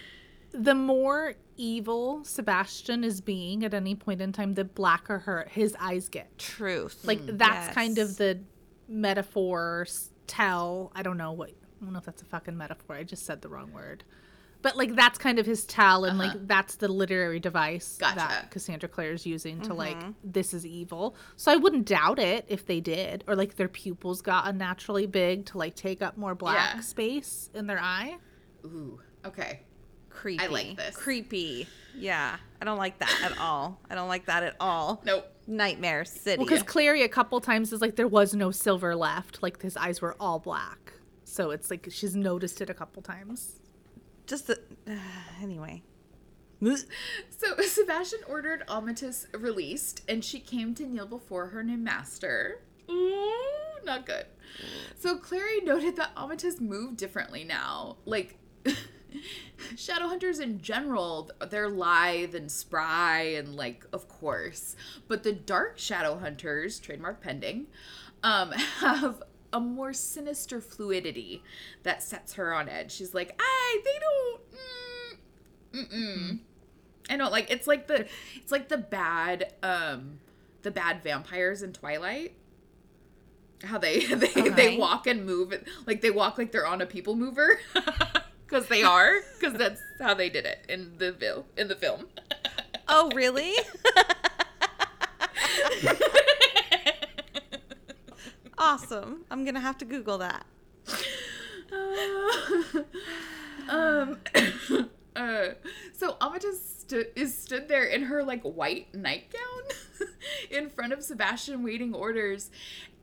the 0.52 0.76
more 0.76 1.36
evil 1.58 2.24
Sebastian 2.24 3.04
is 3.04 3.22
being 3.22 3.64
at 3.64 3.74
any 3.74 3.96
point 3.96 4.22
in 4.22 4.32
time, 4.32 4.54
the 4.54 4.66
blacker 4.66 5.20
her 5.20 5.48
his 5.50 5.76
eyes 5.80 6.10
get. 6.10 6.38
truth. 6.38 7.00
Like 7.04 7.20
mm, 7.20 7.38
that's 7.38 7.74
kind 7.74 7.98
of 7.98 8.18
the 8.18 8.40
metaphor 8.88 9.88
tell. 10.28 10.92
I 10.96 11.04
don't 11.04 11.18
know 11.18 11.32
what. 11.32 11.50
I 11.50 11.84
don't 11.84 11.94
know 11.94 12.00
if 12.00 12.06
that's 12.06 12.22
a 12.22 12.26
fucking 12.26 12.58
metaphor. 12.58 12.96
I 12.96 13.04
just 13.04 13.26
said 13.26 13.42
the 13.42 13.50
wrong 13.50 13.72
word. 13.72 14.04
But 14.62 14.78
like 14.78 14.96
that's 14.96 15.18
kind 15.18 15.40
of 15.40 15.46
his 15.46 15.66
tell, 15.66 16.06
and 16.06 16.20
like 16.20 16.30
uh-huh. 16.30 16.40
that's 16.44 16.76
the 16.76 16.88
literary 16.88 17.40
device 17.40 17.98
Gotcha. 18.00 18.16
that 18.18 18.52
Cassandra 18.52 18.88
Clare 18.88 19.14
is 19.14 19.26
using 19.26 19.60
to 19.62 19.74
like 19.74 19.98
mm-hmm. 19.98 20.12
this 20.24 20.54
is 20.54 20.66
evil. 20.68 21.16
So 21.36 21.52
I 21.52 21.56
wouldn't 21.56 21.88
doubt 21.88 22.20
it 22.20 22.46
if 22.48 22.68
they 22.68 22.80
did, 22.80 23.24
or 23.28 23.36
like 23.36 23.56
their 23.56 23.68
pupils 23.68 24.22
got 24.22 24.48
unnaturally 24.48 25.08
big 25.08 25.48
to 25.48 25.58
like 25.58 25.76
take 25.76 26.04
up 26.04 26.16
more 26.16 26.36
black 26.36 26.76
Yeah. 26.76 26.82
space 26.82 27.50
in 27.56 27.66
their 27.66 27.80
eye. 27.80 28.18
Ooh, 28.66 29.00
okay. 29.26 29.62
Creepy. 30.14 30.44
I 30.44 30.48
like 30.48 30.78
this. 30.78 30.96
Creepy. 30.96 31.68
Yeah. 31.96 32.38
I 32.62 32.66
don't 32.66 32.78
like 32.78 33.00
that 33.00 33.22
at 33.24 33.38
all. 33.40 33.80
I 33.90 33.96
don't 33.96 34.08
like 34.08 34.26
that 34.28 34.44
at 34.44 34.56
all. 34.60 35.02
Nope. 35.06 35.28
Nightmare 35.48 36.06
City. 36.06 36.38
Well, 36.38 36.46
because 36.46 36.64
Clary 36.64 37.04
a 37.04 37.10
couple 37.10 37.42
times 37.42 37.74
is 37.74 37.82
like 37.82 37.96
there 37.96 38.08
was 38.08 38.34
no 38.36 38.52
silver 38.52 38.96
left, 38.96 39.42
like 39.42 39.62
his 39.62 39.76
eyes 39.76 40.02
were 40.02 40.16
all 40.20 40.40
black. 40.40 40.94
So 41.24 41.52
it's 41.52 41.70
like 41.72 41.88
she's 41.92 42.16
noticed 42.16 42.62
it 42.62 42.70
a 42.70 42.74
couple 42.74 43.02
times. 43.02 43.60
just 44.28 44.48
the, 44.48 44.60
anyway. 45.42 45.84
So 46.64 47.58
Sebastian 47.62 48.20
ordered 48.28 48.64
Amatis 48.68 49.26
released, 49.34 50.04
and 50.08 50.24
she 50.24 50.40
came 50.40 50.76
to 50.76 50.86
kneel 50.86 51.08
before 51.08 51.48
her 51.48 51.64
new 51.64 51.78
master. 51.78 52.62
Ooh, 52.90 53.34
not 53.84 54.06
good. 54.06 54.26
So 55.00 55.18
Clary 55.18 55.62
noted 55.62 55.96
that 55.96 56.14
Amatis 56.16 56.62
moved 56.62 56.98
differently 56.98 57.44
now. 57.44 57.98
Like 58.06 58.38
Shadowhunters 59.76 60.40
in 60.40 60.62
general, 60.62 61.32
they're 61.50 61.70
lithe 61.70 62.36
and 62.36 62.52
spry, 62.52 63.22
and 63.22 63.56
like, 63.56 63.86
of 63.94 64.08
course. 64.08 64.76
But 65.08 65.24
the 65.24 65.34
dark 65.34 65.78
Shadowhunters, 65.78 66.82
trademark 66.82 67.22
pending, 67.22 67.68
um, 68.24 68.52
have 68.80 69.24
a 69.54 69.60
more 69.60 69.94
sinister 69.94 70.62
fluidity 70.62 71.44
that 71.84 72.02
sets 72.02 72.34
her 72.34 72.54
on 72.54 72.70
edge. 72.70 72.92
She's 72.92 73.14
like, 73.14 73.36
I, 73.40 73.82
they 73.84 74.00
don't. 74.00 74.42
Mm, 75.74 75.90
mm-mm. 75.92 76.40
I 77.10 77.18
don't 77.18 77.32
like 77.32 77.52
it's 77.52 77.68
like 77.68 77.88
the 77.88 78.08
it's 78.36 78.52
like 78.52 78.70
the 78.70 78.78
bad 78.78 79.54
um 79.62 80.20
the 80.62 80.72
bad 80.72 81.04
vampires 81.04 81.62
in 81.62 81.74
Twilight. 81.74 82.36
How 83.64 83.78
they 83.78 84.06
they, 84.16 84.50
they 84.50 84.78
walk 84.78 85.08
and 85.08 85.26
move 85.26 85.54
like 85.86 86.02
they 86.02 86.12
walk 86.12 86.38
like 86.38 86.52
they're 86.52 86.66
on 86.66 86.82
a 86.82 86.86
people 86.86 87.16
mover 87.16 87.60
because 88.52 88.68
they 88.68 88.84
are 88.84 89.22
because 89.40 89.58
that's 89.58 89.82
how 90.02 90.14
they 90.14 90.30
did 90.30 90.46
it 90.46 90.66
in 90.68 90.98
the 90.98 91.14
vil- 91.14 91.46
in 91.56 91.70
the 91.70 91.76
film. 91.76 92.08
Oh, 92.88 93.10
really? 93.16 93.54
awesome. 98.58 99.24
I'm 99.32 99.46
going 99.46 99.56
to 99.56 99.62
have 99.62 99.78
to 99.78 99.86
Google 99.86 100.18
that. 100.18 100.46
um 103.70 104.20
uh 105.16 105.48
so 105.94 106.18
Amatis 106.20 106.56
stu- 106.82 107.06
is 107.16 107.38
stood 107.38 107.70
there 107.70 107.86
in 107.86 108.04
her 108.04 108.22
like 108.24 108.42
white 108.44 108.94
nightgown 108.94 109.64
in 110.52 110.70
front 110.70 110.92
of 110.92 111.02
Sebastian 111.02 111.64
waiting 111.64 111.94
orders 111.94 112.52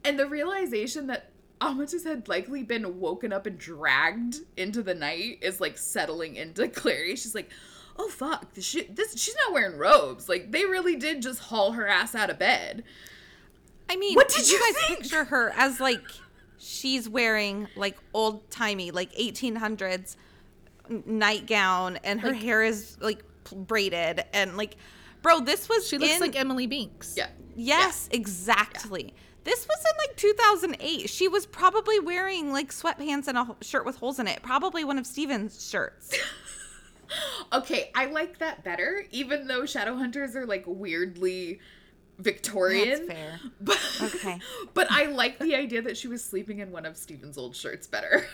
and 0.04 0.18
the 0.18 0.26
realization 0.26 1.06
that 1.06 1.30
Amatis 1.60 2.04
had 2.04 2.28
likely 2.28 2.62
been 2.62 3.00
woken 3.00 3.32
up 3.32 3.46
and 3.46 3.58
dragged 3.58 4.36
into 4.56 4.82
the 4.82 4.94
night 4.94 5.38
is 5.42 5.60
like 5.60 5.76
settling 5.78 6.36
into 6.36 6.68
Clary. 6.68 7.16
She's 7.16 7.34
like, 7.34 7.50
"Oh 7.98 8.08
fuck, 8.08 8.54
this, 8.54 8.64
shit, 8.64 8.94
this 8.96 9.18
she's 9.20 9.34
not 9.44 9.52
wearing 9.52 9.76
robes. 9.78 10.28
Like 10.28 10.52
they 10.52 10.64
really 10.64 10.96
did 10.96 11.20
just 11.22 11.40
haul 11.40 11.72
her 11.72 11.86
ass 11.88 12.14
out 12.14 12.30
of 12.30 12.38
bed." 12.38 12.84
I 13.90 13.96
mean, 13.96 14.14
What 14.14 14.28
did 14.28 14.48
you 14.50 14.58
guys 14.60 14.82
think? 14.86 15.00
picture 15.00 15.24
her 15.24 15.50
as 15.56 15.80
like 15.80 16.02
she's 16.58 17.08
wearing 17.08 17.68
like 17.74 17.96
old 18.12 18.50
timey, 18.50 18.90
like 18.90 19.12
1800s 19.14 20.16
nightgown, 21.06 21.96
and 22.04 22.20
her 22.20 22.32
hair 22.32 22.62
is 22.62 22.96
like 23.00 23.22
braided, 23.50 24.24
and 24.32 24.56
like, 24.56 24.76
bro, 25.22 25.40
this 25.40 25.68
was 25.68 25.86
She 25.88 25.98
looks 25.98 26.14
in- 26.14 26.20
like 26.20 26.36
Emily 26.38 26.66
Binks. 26.66 27.14
Yeah. 27.16 27.28
Yes, 27.56 28.08
exactly. 28.12 29.14
This 29.48 29.66
was 29.66 29.78
in 29.78 29.96
like 30.06 30.16
2008. 30.18 31.08
She 31.08 31.26
was 31.26 31.46
probably 31.46 31.98
wearing 31.98 32.52
like 32.52 32.70
sweatpants 32.70 33.28
and 33.28 33.38
a 33.38 33.56
shirt 33.62 33.87
with 33.87 33.96
holes 33.96 34.18
in 34.18 34.28
it. 34.28 34.42
Probably 34.42 34.84
one 34.84 34.98
of 34.98 35.06
Stephen's 35.06 35.66
shirts. 35.68 36.14
Okay, 37.54 37.90
I 37.94 38.04
like 38.04 38.38
that 38.40 38.62
better, 38.62 39.06
even 39.11 39.46
though 39.46 39.62
Shadowhunters 39.62 40.34
are 40.34 40.44
like 40.44 40.64
weirdly 40.66 41.58
Victorian. 42.18 43.06
That's 43.06 43.18
fair. 43.18 43.40
But, 43.62 44.00
Okay. 44.02 44.38
But 44.74 44.88
I 44.90 45.06
like 45.06 45.38
the 45.38 45.54
idea 45.54 45.80
that 45.80 45.96
she 45.96 46.08
was 46.08 46.22
sleeping 46.22 46.58
in 46.58 46.70
one 46.70 46.84
of 46.84 46.98
Stephen's 46.98 47.38
old 47.38 47.56
shirts 47.56 47.87
better. 47.87 48.26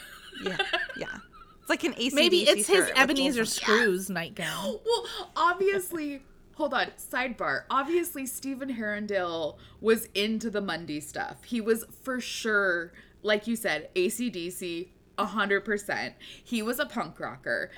Yeah, 0.44 0.56
yeah. 0.96 1.18
It's 1.60 1.70
like 1.70 1.84
an 1.84 1.94
AC. 1.96 2.16
Maybe 2.16 2.40
it's 2.40 2.66
his 2.66 2.90
Ebenezer 2.96 3.44
Scrooge's 3.44 4.10
nightgown. 4.10 4.80
well, 4.84 5.06
obviously, 5.36 6.22
hold 6.56 6.74
on, 6.74 6.88
sidebar. 6.98 7.64
Obviously, 7.70 8.26
Stephen 8.26 8.74
Herondale 8.76 9.56
was 9.80 10.08
into 10.14 10.50
the 10.50 10.60
mundie 10.62 11.02
stuff. 11.02 11.44
He 11.44 11.60
was 11.60 11.84
for 12.02 12.20
sure, 12.20 12.92
like 13.22 13.46
you 13.46 13.56
said, 13.56 13.88
ACDC, 13.94 14.88
100%. 15.18 16.12
He 16.42 16.62
was 16.62 16.78
a 16.78 16.86
punk 16.86 17.18
rocker. 17.20 17.70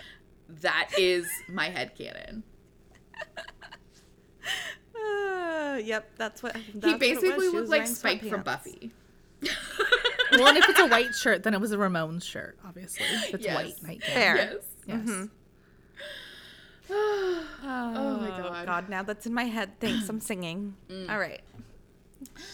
That 0.48 0.90
is 0.98 1.26
my 1.48 1.68
headcanon. 1.70 2.42
Uh, 4.94 5.76
yep, 5.82 6.10
that's 6.16 6.42
what. 6.42 6.54
That's 6.54 6.64
He 6.64 6.78
what 6.78 6.84
it 6.84 6.92
was. 6.92 6.98
basically 7.00 7.46
looked 7.48 7.54
was 7.60 7.68
like 7.70 7.80
wearing 7.80 7.94
Spike 7.94 8.24
from. 8.28 8.42
Buffy. 8.42 8.90
well, 10.32 10.46
and 10.48 10.56
if 10.56 10.68
it's 10.68 10.80
a 10.80 10.86
white 10.86 11.14
shirt, 11.14 11.42
then 11.42 11.52
it 11.54 11.60
was 11.60 11.72
a 11.72 11.76
Ramones 11.76 12.22
shirt, 12.24 12.58
obviously. 12.66 13.04
If 13.06 13.34
it's 13.34 13.44
Yes. 13.44 13.54
white 13.54 13.82
nightgown. 13.82 14.10
Fair. 14.14 14.36
Yes. 14.36 14.54
Yes. 15.06 15.28
Oh 16.90 17.44
Oh 17.64 18.18
my 18.20 18.28
god. 18.28 18.66
God, 18.66 18.88
now 18.88 19.02
that's 19.02 19.26
in 19.26 19.34
my 19.34 19.44
head. 19.44 19.78
Thanks, 19.80 20.08
I'm 20.08 20.20
singing. 20.20 20.74
Mm. 20.90 21.10
All 21.10 21.18
right. 21.18 21.40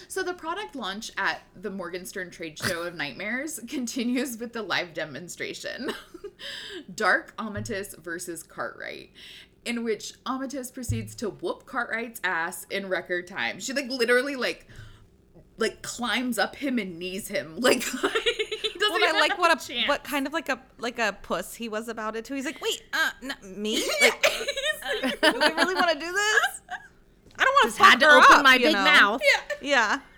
So 0.08 0.22
the 0.22 0.34
product 0.34 0.74
launch 0.74 1.12
at 1.16 1.42
the 1.54 1.70
Morgenstern 1.70 2.30
Trade 2.30 2.58
Show 2.58 2.82
of 2.82 2.94
Nightmares 2.94 3.60
continues 3.68 4.36
with 4.38 4.52
the 4.52 4.62
live 4.62 4.92
demonstration. 4.94 5.92
Dark 6.94 7.36
Amatis 7.36 7.96
versus 7.98 8.42
Cartwright. 8.42 9.10
In 9.64 9.84
which 9.84 10.14
Amatis 10.24 10.72
proceeds 10.74 11.14
to 11.16 11.30
whoop 11.30 11.66
Cartwright's 11.66 12.20
ass 12.24 12.66
in 12.70 12.88
record 12.88 13.28
time. 13.28 13.60
She 13.60 13.72
like 13.72 13.88
literally 13.88 14.34
like 14.34 14.66
like 15.58 15.82
climbs 15.82 16.38
up 16.38 16.56
him 16.56 16.78
and 16.78 16.98
knees 16.98 17.28
him. 17.28 17.56
Like 17.60 17.84
doesn't 17.84 18.51
Well, 18.92 19.16
I 19.16 19.18
like 19.20 19.38
what 19.38 19.50
a 19.62 19.66
chance. 19.66 19.88
what 19.88 20.04
kind 20.04 20.26
of 20.26 20.32
like 20.32 20.48
a 20.48 20.60
like 20.78 20.98
a 20.98 21.16
puss 21.22 21.54
he 21.54 21.68
was 21.68 21.88
about 21.88 22.16
it 22.16 22.24
too. 22.24 22.34
He's 22.34 22.44
like, 22.46 22.60
wait, 22.60 22.82
uh, 22.92 23.10
not 23.22 23.42
me. 23.44 23.84
Like, 24.00 25.22
like- 25.22 25.32
do 25.32 25.38
we 25.40 25.46
really 25.54 25.74
want 25.74 25.90
to 25.90 25.98
do 25.98 26.12
this? 26.12 26.60
I 27.38 27.44
don't 27.44 27.54
want 27.64 27.74
to 27.74 27.82
had 27.82 28.00
to 28.00 28.08
open 28.10 28.42
my 28.42 28.58
big 28.58 28.74
mouth. 28.74 29.22
Yeah. 29.60 30.00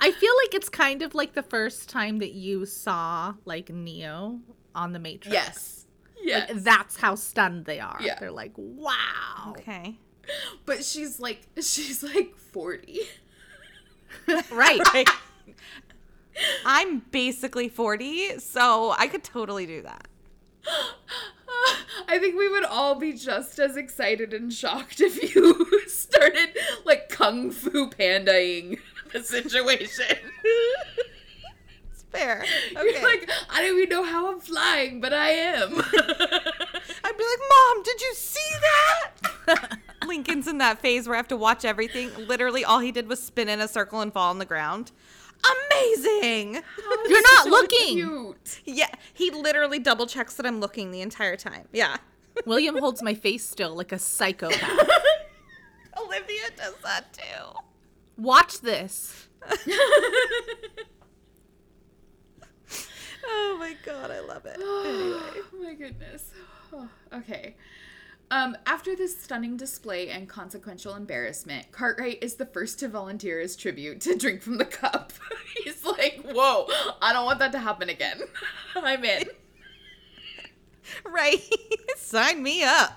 I 0.00 0.10
feel 0.12 0.32
like 0.44 0.54
it's 0.54 0.68
kind 0.68 1.02
of 1.02 1.14
like 1.14 1.32
the 1.34 1.42
first 1.42 1.88
time 1.88 2.18
that 2.18 2.32
you 2.32 2.66
saw 2.66 3.34
like 3.44 3.70
Neo 3.70 4.40
on 4.74 4.92
the 4.92 4.98
Matrix. 4.98 5.32
Yes. 5.32 5.86
Yes. 6.22 6.50
That's 6.54 6.96
how 6.98 7.14
stunned 7.14 7.64
they 7.64 7.80
are. 7.80 7.98
Yeah. 8.00 8.18
They're 8.18 8.30
like, 8.30 8.52
wow. 8.56 9.54
Okay. 9.58 9.96
but 10.66 10.84
she's 10.84 11.18
like 11.20 11.46
she's 11.60 12.02
like 12.02 12.36
40. 12.36 13.00
Right. 14.50 14.80
I'm 16.64 16.98
basically 17.10 17.68
40, 17.68 18.38
so 18.40 18.94
I 18.98 19.06
could 19.06 19.24
totally 19.24 19.66
do 19.66 19.82
that. 19.82 20.08
I 22.08 22.18
think 22.18 22.36
we 22.36 22.48
would 22.48 22.64
all 22.64 22.94
be 22.94 23.12
just 23.14 23.58
as 23.58 23.76
excited 23.76 24.34
and 24.34 24.52
shocked 24.52 25.00
if 25.00 25.34
you 25.34 25.66
started 25.86 26.56
like 26.84 27.08
kung 27.08 27.50
fu 27.50 27.88
pandaing 27.90 28.78
the 29.12 29.22
situation. 29.22 30.16
It's 31.92 32.02
fair. 32.10 32.44
You're 32.72 33.02
like, 33.02 33.30
I 33.50 33.62
don't 33.62 33.76
even 33.78 33.88
know 33.88 34.04
how 34.04 34.30
I'm 34.30 34.40
flying, 34.40 35.00
but 35.00 35.12
I 35.12 35.30
am. 35.30 35.70
I'd 35.72 37.16
be 37.16 37.24
like, 37.24 37.42
Mom, 37.50 37.82
did 37.82 38.00
you 38.00 38.14
see 38.14 38.50
that? 39.46 39.78
Lincoln's 40.06 40.46
in 40.48 40.58
that 40.58 40.80
phase 40.80 41.06
where 41.06 41.14
I 41.14 41.18
have 41.18 41.28
to 41.28 41.36
watch 41.36 41.64
everything. 41.64 42.10
Literally, 42.26 42.64
all 42.64 42.80
he 42.80 42.92
did 42.92 43.08
was 43.08 43.22
spin 43.22 43.48
in 43.48 43.60
a 43.60 43.68
circle 43.68 44.00
and 44.00 44.12
fall 44.12 44.30
on 44.30 44.38
the 44.38 44.44
ground. 44.44 44.92
Amazing. 45.44 46.62
Oh, 46.80 47.06
You're 47.08 47.22
not 47.22 47.44
So 47.44 47.50
looking. 47.50 47.96
Cute. 47.96 48.60
Yeah, 48.64 48.88
he 49.12 49.30
literally 49.30 49.78
double 49.78 50.06
checks 50.06 50.34
that 50.36 50.46
I'm 50.46 50.60
looking 50.60 50.90
the 50.90 51.02
entire 51.02 51.36
time. 51.36 51.68
Yeah. 51.72 51.96
William 52.46 52.78
holds 52.78 53.02
my 53.02 53.14
face 53.14 53.46
still 53.46 53.74
like 53.74 53.92
a 53.92 53.98
psychopath. 53.98 54.60
Olivia 55.98 56.50
does 56.56 56.74
that 56.82 57.12
too. 57.12 57.58
Watch 58.16 58.60
this. 58.60 59.28
Oh 63.28 63.56
my 63.58 63.74
god, 63.84 64.10
I 64.10 64.20
love 64.20 64.46
it. 64.46 64.56
Anyway. 64.60 65.42
Oh 65.52 65.62
my 65.62 65.74
goodness. 65.74 66.30
Oh, 66.72 66.88
okay. 67.14 67.56
Um, 68.30 68.56
after 68.66 68.96
this 68.96 69.16
stunning 69.16 69.56
display 69.56 70.08
and 70.08 70.28
consequential 70.28 70.94
embarrassment, 70.96 71.70
Cartwright 71.70 72.18
is 72.22 72.34
the 72.34 72.46
first 72.46 72.80
to 72.80 72.88
volunteer 72.88 73.40
his 73.40 73.54
tribute 73.54 74.00
to 74.02 74.16
drink 74.16 74.42
from 74.42 74.58
the 74.58 74.64
cup. 74.64 75.12
He's 75.64 75.84
like, 75.84 76.22
"Whoa, 76.24 76.66
I 77.00 77.12
don't 77.12 77.24
want 77.24 77.38
that 77.38 77.52
to 77.52 77.58
happen 77.58 77.88
again. 77.88 78.20
I'm 78.74 79.04
in." 79.04 79.24
Right. 81.04 81.42
Sign 81.96 82.44
me 82.44 82.62
up. 82.62 82.92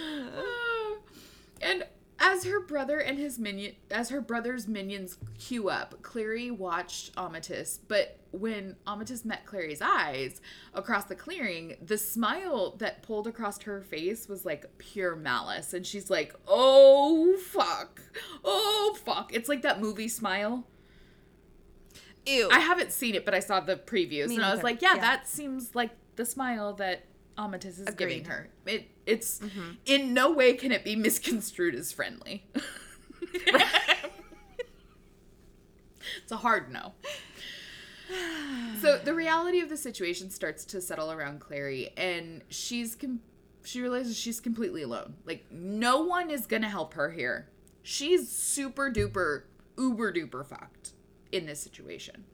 and 1.60 1.84
as 2.18 2.44
her 2.44 2.60
brother 2.60 2.98
and 2.98 3.18
his 3.18 3.38
minion, 3.38 3.74
as 3.90 4.10
her 4.10 4.20
brother's 4.20 4.68
minions 4.68 5.18
queue 5.38 5.68
up, 5.68 6.02
Clary 6.02 6.50
watched 6.50 7.14
Amatis. 7.16 7.78
But 7.88 8.18
when 8.30 8.76
Amatis 8.86 9.24
met 9.24 9.44
Clary's 9.44 9.82
eyes 9.82 10.40
across 10.72 11.04
the 11.04 11.14
clearing, 11.16 11.76
the 11.84 11.98
smile 11.98 12.76
that 12.78 13.02
pulled 13.02 13.26
across 13.26 13.60
her 13.62 13.80
face 13.80 14.28
was 14.28 14.44
like 14.44 14.66
pure 14.78 15.16
malice, 15.16 15.74
and 15.74 15.84
she's 15.86 16.08
like, 16.10 16.34
"Oh 16.46 17.36
fuck, 17.38 18.00
oh 18.44 18.96
fuck!" 19.04 19.34
It's 19.34 19.48
like 19.48 19.62
that 19.62 19.80
movie 19.80 20.08
smile. 20.08 20.66
Ew. 22.24 22.48
I 22.52 22.60
haven't 22.60 22.92
seen 22.92 23.14
it, 23.16 23.24
but 23.24 23.34
I 23.34 23.40
saw 23.40 23.58
the 23.60 23.76
previews, 23.76 24.28
Me 24.28 24.36
and 24.36 24.44
I 24.44 24.50
was 24.50 24.58
neither. 24.58 24.62
like, 24.62 24.82
"Yeah, 24.82 24.94
Yeah. 24.94 25.00
that 25.00 25.28
seems 25.28 25.74
like 25.74 25.90
the 26.14 26.24
smile 26.24 26.72
that 26.74 27.04
Amatis 27.38 27.86
is 27.86 27.94
giving 27.94 28.24
her." 28.24 28.48
It 28.66 28.88
it's 29.06 29.40
in 29.86 30.14
no 30.14 30.32
way 30.32 30.54
can 30.54 30.72
it 30.72 30.84
be 30.84 30.96
misconstrued 30.96 31.74
as 31.74 31.92
friendly. 31.92 32.44
it's 36.22 36.30
a 36.30 36.36
hard 36.36 36.70
no. 36.70 36.92
So 38.80 38.98
the 39.04 39.14
reality 39.14 39.60
of 39.60 39.68
the 39.68 39.76
situation 39.76 40.30
starts 40.30 40.64
to 40.66 40.80
settle 40.80 41.10
around 41.10 41.40
Clary, 41.40 41.90
and 41.96 42.42
she's 42.48 42.94
com- 42.94 43.20
she 43.64 43.80
realizes 43.80 44.16
she's 44.16 44.40
completely 44.40 44.82
alone. 44.82 45.14
Like 45.24 45.46
no 45.50 46.02
one 46.02 46.30
is 46.30 46.46
gonna 46.46 46.68
help 46.68 46.94
her 46.94 47.10
here. 47.10 47.48
She's 47.82 48.30
super 48.30 48.90
duper 48.90 49.42
uber 49.78 50.12
duper 50.12 50.44
fucked 50.46 50.92
in 51.30 51.46
this 51.46 51.60
situation. 51.60 52.24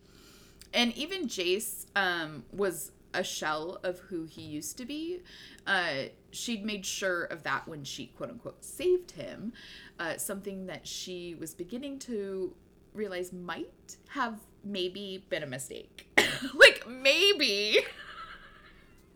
And 0.74 0.92
even 0.96 1.28
Jace 1.28 1.86
um, 1.96 2.44
was 2.52 2.92
a 3.14 3.24
shell 3.24 3.78
of 3.82 3.98
who 4.00 4.24
he 4.24 4.42
used 4.42 4.76
to 4.78 4.84
be. 4.84 5.22
Uh, 5.66 6.04
she'd 6.30 6.64
made 6.64 6.84
sure 6.86 7.24
of 7.24 7.42
that 7.42 7.66
when 7.66 7.84
she 7.84 8.06
quote 8.06 8.30
unquote 8.30 8.64
saved 8.64 9.12
him. 9.12 9.52
Uh, 9.98 10.16
something 10.16 10.66
that 10.66 10.86
she 10.86 11.34
was 11.34 11.54
beginning 11.54 11.98
to 11.98 12.54
realize 12.94 13.32
might 13.32 13.96
have 14.10 14.40
maybe 14.64 15.24
been 15.28 15.42
a 15.42 15.46
mistake. 15.46 16.08
like 16.54 16.86
maybe 16.86 17.78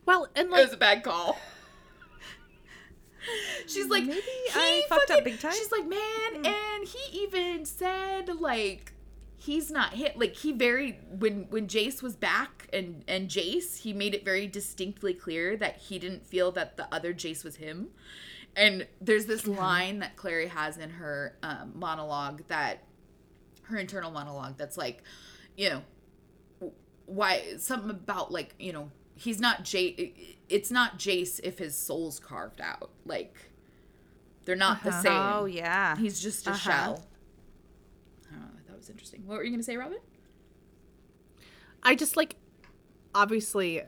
Well, 0.07 0.29
and 0.35 0.49
it 0.49 0.51
like 0.51 0.65
was 0.65 0.73
a 0.75 0.79
bad 0.79 1.03
call. 1.03 1.39
She's 3.69 3.87
like, 3.89 4.05
Maybe 4.05 4.21
"He 4.21 4.51
I 4.53 4.83
fucked 4.89 5.11
up 5.13 5.23
big 5.25 5.39
time." 5.39 5.53
She's 5.53 5.71
like, 5.71 5.87
man, 5.87 6.45
and 6.45 6.87
he 6.87 7.23
even 7.23 7.65
said 7.65 8.29
like 8.41 8.92
he's 9.45 9.71
not 9.71 9.95
hit. 9.95 10.19
Like 10.19 10.35
he 10.37 10.53
very 10.53 10.99
when 11.11 11.47
when 11.51 11.67
Jace 11.67 12.03
was 12.03 12.17
back 12.17 12.69
and 12.73 13.05
and 13.09 13.29
Jace, 13.29 13.79
he 13.81 13.93
made 13.93 14.15
it 14.15 14.25
very 14.25 14.47
distinctly 14.47 15.15
clear 15.15 15.57
that 15.57 15.77
he 15.77 15.99
didn't 15.99 16.27
feel 16.27 16.53
that 16.53 16.77
the 16.77 16.93
other 16.95 17.13
Jace 17.15 17.45
was 17.45 17.57
him. 17.57 17.89
And 18.55 18.87
there's 19.01 19.27
this 19.27 19.47
line 19.47 20.01
that 20.01 20.17
Clary 20.17 20.49
has 20.49 20.77
in 20.77 20.91
her 20.91 21.37
um, 21.43 21.73
monologue 21.75 22.43
that 22.49 22.85
her 23.63 23.79
internal 23.79 24.11
monologue 24.11 24.59
that's 24.59 24.77
like, 24.77 25.03
you 25.57 25.71
know, 25.71 25.83
why 27.07 27.43
something 27.59 27.91
about 27.91 28.31
like 28.31 28.55
you 28.59 28.73
know 28.73 28.91
he's 29.15 29.41
not 29.41 29.65
Jace. 29.65 30.13
It's 30.49 30.71
not 30.71 30.99
Jace 30.99 31.41
if 31.43 31.59
his 31.59 31.75
soul's 31.77 32.21
carved 32.21 32.61
out. 32.61 32.91
Like 33.07 33.35
they're 34.45 34.57
not 34.57 34.83
the 34.83 34.91
Uh-huh. 34.91 35.03
same. 35.03 35.13
oh 35.13 35.45
yeah. 35.47 35.97
He's 35.97 36.21
just 36.21 36.47
a 36.47 36.51
Uh-huh. 36.51 36.59
shell. 36.71 37.05
I 38.31 38.35
don't 38.35 38.41
know. 38.43 38.49
I 38.59 38.63
thought 38.69 38.72
it 38.72 38.72
was 38.83 38.91
interesting. 38.91 39.23
What 39.27 39.39
were 39.39 39.45
you 39.45 39.51
gonna 39.51 39.63
say, 39.63 39.77
Robin? 39.77 39.99
I 41.83 41.95
just 41.95 42.17
like 42.17 42.37
obviously 43.15 43.83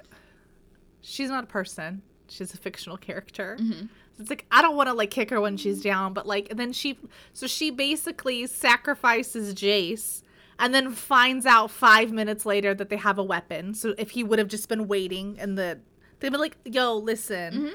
she's 1.01 1.29
not 1.29 1.45
a 1.45 1.47
person. 1.47 2.03
She's 2.29 2.55
a 2.55 2.57
fictional 2.57 2.97
character. 2.97 3.57
Mm-hmm. 3.61 3.87
So 4.17 4.21
it's 4.21 4.31
like 4.31 4.47
I 4.51 4.63
don't 4.63 4.77
want 4.77 4.89
to 4.89 4.95
like 4.95 5.11
kick 5.11 5.31
her 5.31 5.41
when 5.41 5.57
she's 5.57 5.83
down, 5.83 6.15
but 6.15 6.27
like 6.27 6.57
then 6.57 6.73
she 6.73 6.99
so 7.33 7.47
she 7.47 7.71
basically 7.71 8.47
sacrifices 8.47 9.55
Jace 9.55 10.23
and 10.59 10.73
then 10.73 10.93
finds 10.93 11.47
out 11.47 11.71
5 11.73 12.13
minutes 12.13 12.47
later 12.47 12.75
that 12.75 12.89
they 12.89 12.97
have 12.97 13.19
a 13.19 13.25
weapon. 13.25 13.75
So 13.75 13.95
if 13.99 14.11
he 14.11 14.23
would 14.23 14.39
have 14.39 14.49
just 14.49 14.69
been 14.69 14.87
waiting 14.87 15.37
and 15.41 15.59
the 15.59 15.81
they'd 16.21 16.31
be 16.31 16.39
like, 16.39 16.57
"Yo, 16.65 16.97
listen. 16.97 17.75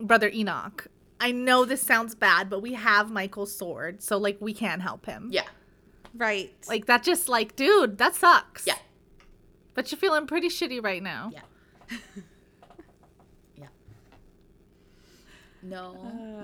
Brother 0.00 0.30
Enoch, 0.30 0.86
I 1.20 1.30
know 1.30 1.64
this 1.64 1.80
sounds 1.80 2.14
bad, 2.16 2.50
but 2.50 2.60
we 2.60 2.72
have 2.74 3.10
Michael's 3.12 3.54
sword, 3.54 4.02
so 4.02 4.18
like 4.18 4.36
we 4.40 4.52
can 4.52 4.80
help 4.80 5.06
him." 5.06 5.28
Yeah. 5.30 5.46
Right. 6.14 6.52
Like 6.68 6.86
that 6.86 7.02
just 7.02 7.28
like, 7.28 7.56
dude, 7.56 7.98
that 7.98 8.14
sucks. 8.14 8.66
Yeah. 8.66 8.76
But 9.74 9.90
you're 9.90 9.98
feeling 9.98 10.26
pretty 10.26 10.48
shitty 10.48 10.82
right 10.82 11.02
now. 11.02 11.30
Yeah. 11.32 11.40
yeah. 13.56 13.66
No 15.62 15.96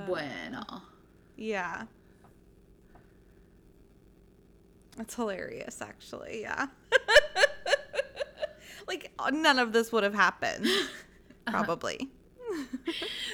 uh. 0.03 0.07
bueno. 0.07 0.65
Yeah. 1.37 1.85
That's 4.97 5.15
hilarious, 5.15 5.81
actually. 5.81 6.41
Yeah. 6.41 6.67
like, 8.89 9.13
none 9.33 9.61
of 9.61 9.73
this 9.73 9.93
would 9.93 10.05
have 10.05 10.15
happened. 10.15 10.67
Uh-huh. 11.47 11.65
Probably. 11.65 12.11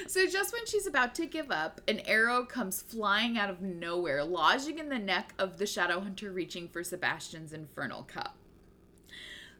So 0.07 0.27
just 0.27 0.53
when 0.53 0.65
she's 0.65 0.87
about 0.87 1.15
to 1.15 1.25
give 1.25 1.51
up, 1.51 1.81
an 1.87 1.99
arrow 2.01 2.45
comes 2.45 2.81
flying 2.81 3.37
out 3.37 3.49
of 3.49 3.61
nowhere, 3.61 4.23
lodging 4.23 4.79
in 4.79 4.89
the 4.89 4.99
neck 4.99 5.33
of 5.37 5.57
the 5.57 5.65
shadow 5.65 5.99
hunter 5.99 6.31
reaching 6.31 6.67
for 6.67 6.83
Sebastian's 6.83 7.51
infernal 7.51 8.03
cup. 8.03 8.37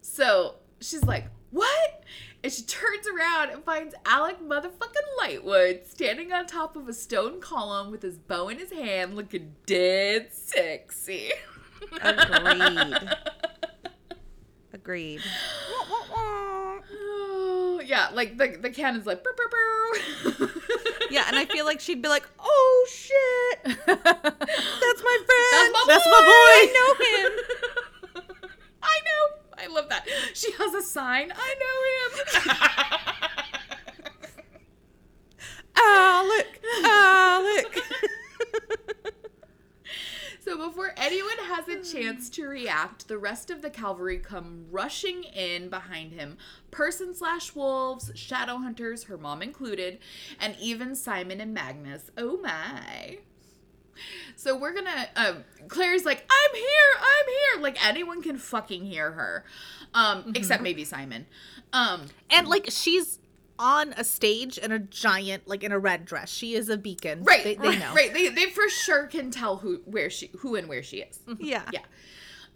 So 0.01 0.55
she's 0.79 1.03
like, 1.03 1.27
"What?" 1.51 2.03
And 2.43 2.53
she 2.53 2.61
turns 2.61 3.07
around 3.07 3.49
and 3.49 3.63
finds 3.63 3.95
Alec 4.05 4.39
motherfucking 4.39 5.19
Lightwood 5.19 5.87
standing 5.87 6.31
on 6.31 6.45
top 6.45 6.75
of 6.75 6.87
a 6.87 6.93
stone 6.93 7.41
column 7.41 7.91
with 7.91 8.03
his 8.03 8.17
bow 8.17 8.49
in 8.49 8.59
his 8.59 8.71
hand, 8.71 9.15
looking 9.15 9.55
dead 9.65 10.31
sexy. 10.31 11.31
Agreed. 12.01 12.97
Agreed 14.73 15.21
yeah, 17.85 18.09
like 18.13 18.37
the 18.37 18.57
the 18.61 18.69
cannon's 18.69 19.05
like. 19.05 19.23
Burr, 19.23 19.33
burr, 19.35 19.49
burr. 19.49 20.51
yeah, 21.09 21.25
and 21.27 21.35
I 21.37 21.45
feel 21.45 21.65
like 21.65 21.79
she'd 21.79 22.01
be 22.01 22.09
like, 22.09 22.27
"Oh 22.39 22.87
shit, 22.89 23.59
that's 23.63 23.85
my 23.87 25.17
friend. 25.27 25.51
That's 25.51 25.73
my 25.73 25.83
boy. 25.85 25.87
That's 25.87 26.05
my 26.05 26.21
boy. 26.21 26.53
I 26.57 26.65
know 26.75 26.91
him. 27.05 27.31
I 28.83 28.99
know. 29.05 29.23
I 29.57 29.67
love 29.73 29.89
that. 29.89 30.05
She 30.33 30.51
has 30.51 30.73
a 30.73 30.81
sign. 30.81 31.31
I 31.35 31.55
know 31.61 31.77
him. 31.95 32.57
Alec, 35.77 36.61
Alec 36.83 37.83
chance 41.83 42.29
to 42.31 42.47
react, 42.47 43.07
the 43.07 43.17
rest 43.17 43.49
of 43.49 43.61
the 43.61 43.69
cavalry 43.69 44.17
come 44.17 44.65
rushing 44.71 45.23
in 45.23 45.69
behind 45.69 46.13
him. 46.13 46.37
Person 46.71 47.13
slash 47.15 47.55
wolves, 47.55 48.11
shadow 48.15 48.57
hunters, 48.57 49.03
her 49.05 49.17
mom 49.17 49.41
included, 49.41 49.99
and 50.39 50.55
even 50.59 50.95
Simon 50.95 51.41
and 51.41 51.53
Magnus. 51.53 52.11
Oh 52.17 52.37
my. 52.41 53.19
So 54.35 54.57
we're 54.57 54.73
gonna. 54.73 55.07
Uh, 55.15 55.33
Clary's 55.67 56.05
like, 56.05 56.29
I'm 56.29 56.55
here, 56.55 56.65
I'm 56.99 57.25
here. 57.27 57.63
Like 57.63 57.85
anyone 57.85 58.21
can 58.21 58.37
fucking 58.37 58.85
hear 58.85 59.11
her, 59.11 59.45
um, 59.93 60.33
except 60.35 60.61
maybe 60.61 60.83
Simon. 60.83 61.25
Um, 61.71 62.07
And 62.29 62.47
like 62.47 62.67
she's 62.69 63.19
on 63.57 63.93
a 63.93 64.03
stage 64.03 64.57
in 64.57 64.71
a 64.71 64.79
giant, 64.79 65.47
like 65.47 65.63
in 65.63 65.71
a 65.71 65.79
red 65.79 66.05
dress. 66.05 66.29
She 66.29 66.55
is 66.55 66.69
a 66.69 66.77
beacon. 66.77 67.23
right, 67.23 67.43
They, 67.43 67.55
they 67.55 67.77
know. 67.77 67.93
right. 67.93 68.13
They, 68.13 68.29
they 68.29 68.49
for 68.49 68.69
sure 68.69 69.07
can 69.07 69.31
tell 69.31 69.57
who 69.57 69.81
where 69.85 70.09
she 70.09 70.29
who 70.39 70.55
and 70.55 70.67
where 70.67 70.83
she 70.83 70.97
is. 70.97 71.19
Yeah. 71.39 71.63
Yeah. 71.71 71.81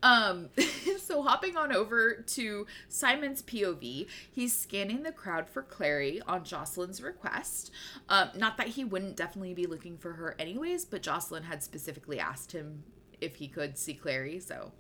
Um, 0.01 0.49
so 0.99 1.21
hopping 1.23 1.57
on 1.57 1.73
over 1.73 2.13
to 2.15 2.65
Simon's 2.87 3.41
POV, 3.41 4.07
he's 4.31 4.57
scanning 4.57 5.03
the 5.03 5.11
crowd 5.11 5.49
for 5.49 5.61
Clary 5.61 6.21
on 6.25 6.43
Jocelyn's 6.45 7.01
request. 7.01 7.71
Um, 8.07 8.29
not 8.35 8.55
that 8.57 8.67
he 8.69 8.85
wouldn't 8.85 9.17
definitely 9.17 9.53
be 9.53 9.65
looking 9.65 9.97
for 9.97 10.13
her 10.13 10.35
anyways, 10.39 10.85
but 10.85 11.01
Jocelyn 11.01 11.43
had 11.43 11.63
specifically 11.63 12.17
asked 12.19 12.53
him 12.53 12.83
if 13.19 13.35
he 13.35 13.47
could 13.49 13.77
see 13.77 13.93
Clary, 13.93 14.39
so 14.39 14.71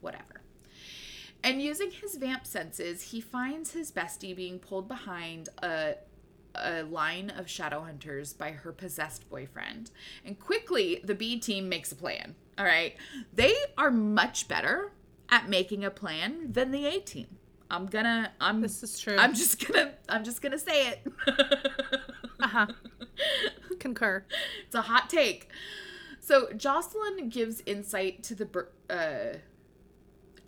whatever. 0.00 0.37
And 1.42 1.62
using 1.62 1.90
his 1.90 2.16
vamp 2.16 2.46
senses, 2.46 3.02
he 3.02 3.20
finds 3.20 3.72
his 3.72 3.92
bestie 3.92 4.34
being 4.34 4.58
pulled 4.58 4.88
behind 4.88 5.48
a 5.62 5.94
a 6.54 6.82
line 6.82 7.30
of 7.30 7.48
shadow 7.48 7.82
hunters 7.82 8.32
by 8.32 8.50
her 8.50 8.72
possessed 8.72 9.28
boyfriend. 9.30 9.90
And 10.24 10.38
quickly, 10.40 11.00
the 11.04 11.14
B 11.14 11.38
team 11.38 11.68
makes 11.68 11.92
a 11.92 11.94
plan. 11.94 12.34
All 12.58 12.64
right. 12.64 12.96
They 13.32 13.54
are 13.76 13.90
much 13.90 14.48
better 14.48 14.92
at 15.28 15.48
making 15.48 15.84
a 15.84 15.90
plan 15.90 16.52
than 16.52 16.72
the 16.72 16.86
A 16.86 17.00
team. 17.00 17.28
I'm 17.70 17.86
gonna 17.86 18.32
I'm 18.40 18.60
This 18.62 18.82
is 18.82 18.98
true. 18.98 19.16
I'm 19.16 19.34
just 19.34 19.64
gonna 19.66 19.92
I'm 20.08 20.24
just 20.24 20.42
gonna 20.42 20.58
say 20.58 20.88
it. 20.88 21.06
Uh-huh. 22.40 22.66
Concur. 23.80 24.24
it's 24.64 24.74
a 24.74 24.82
hot 24.82 25.10
take. 25.10 25.48
So 26.20 26.52
Jocelyn 26.56 27.28
gives 27.30 27.62
insight 27.66 28.22
to 28.24 28.34
the 28.36 28.66
uh, 28.88 29.38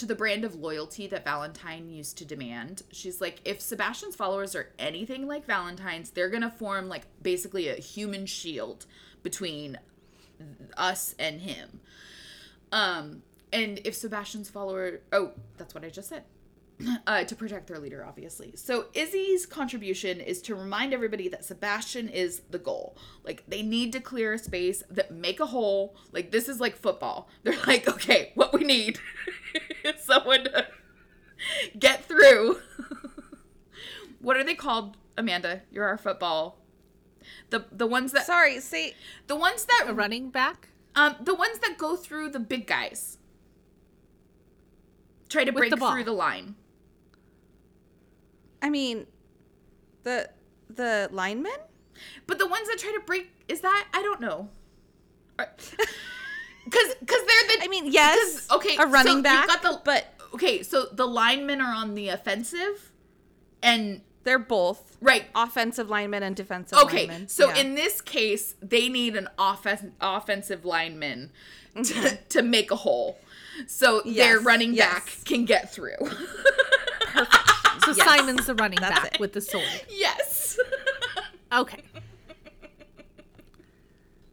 to 0.01 0.07
the 0.07 0.15
brand 0.15 0.45
of 0.45 0.55
loyalty 0.55 1.07
that 1.07 1.25
Valentine 1.25 1.91
used 1.91 2.19
to 2.19 2.25
demand. 2.25 2.83
She's 2.91 3.21
like, 3.21 3.41
if 3.45 3.61
Sebastian's 3.61 4.17
followers 4.17 4.55
are 4.55 4.73
anything 4.79 5.27
like 5.27 5.47
Valentine's, 5.47 6.11
they're 6.11 6.31
gonna 6.31 6.51
form 6.51 6.89
like 6.89 7.03
basically 7.23 7.69
a 7.69 7.75
human 7.75 8.27
shield 8.27 8.87
between 9.23 9.79
us 10.77 11.15
and 11.19 11.41
him. 11.41 11.81
Um, 12.73 13.23
and 13.53 13.81
if 13.85 13.95
Sebastian's 13.95 14.49
follower, 14.49 15.01
oh, 15.13 15.33
that's 15.59 15.75
what 15.75 15.85
I 15.85 15.91
just 15.91 16.09
said. 16.09 16.25
Uh, 17.07 17.25
to 17.25 17.35
protect 17.37 17.66
their 17.66 17.79
leader, 17.79 18.05
obviously. 18.05 18.53
So 18.57 18.87
Izzy's 18.95 19.45
contribution 19.45 20.21
is 20.21 20.40
to 20.43 20.55
remind 20.55 20.95
everybody 20.95 21.29
that 21.29 21.45
Sebastian 21.45 22.09
is 22.09 22.43
the 22.51 22.59
goal. 22.59 22.97
Like 23.25 23.45
they 23.49 23.62
need 23.62 23.93
to 23.93 24.01
clear 24.01 24.35
a 24.35 24.38
space 24.38 24.83
that 24.90 25.11
make 25.11 25.40
a 25.40 25.47
hole. 25.47 25.97
Like 26.12 26.31
this 26.31 26.49
is 26.49 26.61
like 26.61 26.77
football. 26.77 27.29
They're 27.43 27.59
like, 27.66 27.88
okay, 27.88 28.33
what 28.35 28.53
we 28.53 28.64
need 28.64 28.99
is 29.85 30.03
someone 30.03 30.45
to 30.45 30.66
get 31.79 32.05
through. 32.05 32.61
what 34.21 34.37
are 34.37 34.45
they 34.45 34.55
called, 34.55 34.97
Amanda? 35.19 35.62
You're 35.71 35.87
our 35.87 35.99
football. 35.99 36.59
The 37.51 37.66
the 37.71 37.87
ones 37.87 38.12
that 38.12 38.27
Sorry, 38.27 38.61
say 38.61 38.95
the 39.27 39.37
ones 39.37 39.64
that 39.64 39.87
A 39.88 39.93
running 39.93 40.31
back 40.31 40.69
um 40.97 41.16
the 41.21 41.35
ones 41.35 41.59
that 41.59 41.77
go 41.77 41.97
through 41.97 42.31
the 42.31 42.40
big 42.40 42.66
guys. 42.66 43.19
Try 45.29 45.45
to 45.45 45.53
With 45.53 45.59
break 45.59 45.71
the 45.71 45.77
through 45.77 46.05
the 46.05 46.12
line. 46.12 46.57
I 48.62 48.70
mean 48.70 49.07
the 50.05 50.31
the 50.68 51.09
linemen? 51.12 51.53
But 52.27 52.38
the 52.38 52.46
ones 52.46 52.68
that 52.68 52.79
try 52.79 52.92
to 52.92 53.01
break 53.01 53.31
is 53.49 53.61
that 53.61 53.87
I 53.92 54.03
don't 54.03 54.20
know. 54.20 54.49
Because 55.37 55.75
because 56.64 56.94
they're 57.27 57.57
the 57.59 57.59
I 57.62 57.68
mean, 57.68 57.90
yes 57.90 58.46
okay 58.51 58.77
a 58.79 58.87
running 58.87 59.18
so 59.18 59.23
back, 59.23 59.46
got 59.49 59.62
the 59.62 59.81
but 59.85 60.07
okay 60.35 60.62
so 60.62 60.87
the 60.92 61.07
linemen 61.07 61.61
are 61.61 61.75
on 61.75 61.94
the 61.94 62.09
offensive, 62.09 62.92
and 63.62 64.03
they're 64.25 64.38
both 64.38 64.96
right 65.01 65.25
offensive 65.35 65.88
linemen 65.88 66.23
and 66.23 66.37
defensive 66.37 66.79
okay 66.79 67.07
linemen. 67.07 67.29
so 67.29 67.49
Yeah. 67.49 67.57
in 67.62 67.75
this 67.75 68.01
case 68.03 68.55
they 68.62 68.88
need 68.90 69.16
an 69.16 69.29
offen- 69.38 69.94
offensive 70.01 70.64
lineman 70.64 71.31
to, 71.75 71.81
Mm-hmm. 71.83 72.16
to 72.31 72.42
make 72.42 72.70
a 72.70 72.77
hole, 72.77 73.18
so 73.66 74.01
their 74.03 74.37
Yes, 74.37 74.44
running 74.44 74.75
yes. 74.75 74.92
back 74.92 75.25
can 75.25 75.44
get 75.46 75.73
through. 75.73 75.96
So 77.94 77.96
Yes. 77.96 78.07
Simon's 78.18 78.46
the 78.46 78.55
running 78.55 78.79
That's 78.81 79.00
back 79.00 79.14
it. 79.14 79.20
with 79.20 79.33
the 79.33 79.40
sword. 79.40 79.64
yes. 79.88 80.59
Okay. 81.53 81.83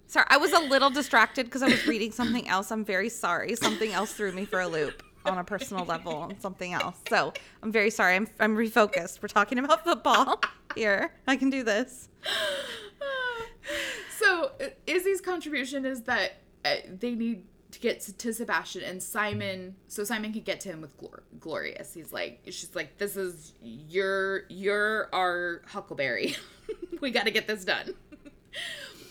Sorry, 0.06 0.26
I 0.30 0.38
was 0.38 0.54
a 0.54 0.60
little 0.60 0.92
distracted 0.92 1.46
because 1.48 1.64
I 1.64 1.68
was 1.68 1.88
reading 1.88 2.12
something 2.12 2.48
else. 2.48 2.72
I'm 2.72 2.86
very 2.86 3.10
sorry. 3.10 3.56
Something 3.56 3.92
else 3.92 4.14
threw 4.14 4.32
me 4.32 4.46
for 4.46 4.62
a 4.62 4.68
loop 4.68 5.02
on 5.26 5.40
a 5.40 5.44
personal 5.44 5.84
level 5.84 6.26
and 6.26 6.40
something 6.40 6.74
else. 6.74 6.96
So 7.10 7.34
I'm 7.64 7.72
very 7.72 7.90
sorry. 7.90 8.16
I'm, 8.16 8.28
I'm 8.40 8.56
refocused. 8.56 9.22
We're 9.24 9.30
talking 9.30 9.58
about 9.58 9.84
football 9.84 10.40
here. 10.76 11.12
I 11.28 11.36
can 11.38 11.50
do 11.50 11.64
this. 11.64 12.08
so 14.20 14.52
Izzy's 14.86 15.20
contribution 15.20 15.84
is 15.86 16.04
that 16.04 16.38
uh, 16.66 16.76
they 17.00 17.16
need 17.16 17.46
to 17.72 17.80
get 17.80 18.02
to, 18.02 18.14
to 18.14 18.34
Sebastian 18.34 18.84
and 18.84 19.02
Simon, 19.02 19.76
so 19.88 20.04
Simon 20.04 20.32
can 20.32 20.42
get 20.42 20.60
to 20.62 20.70
him 20.70 20.82
with 20.82 20.98
Glor- 20.98 21.22
Glorious. 21.40 21.94
He's 21.94 22.14
like, 22.14 22.42
she's 22.46 22.76
like, 22.76 22.98
this 22.98 23.18
is 23.18 23.54
your 23.62 24.44
you're 24.50 25.10
our 25.14 25.62
Huckleberry. 25.68 26.36
we 27.02 27.12
got 27.12 27.26
to 27.26 27.32
get 27.32 27.48
this 27.48 27.66
done. 27.66 27.94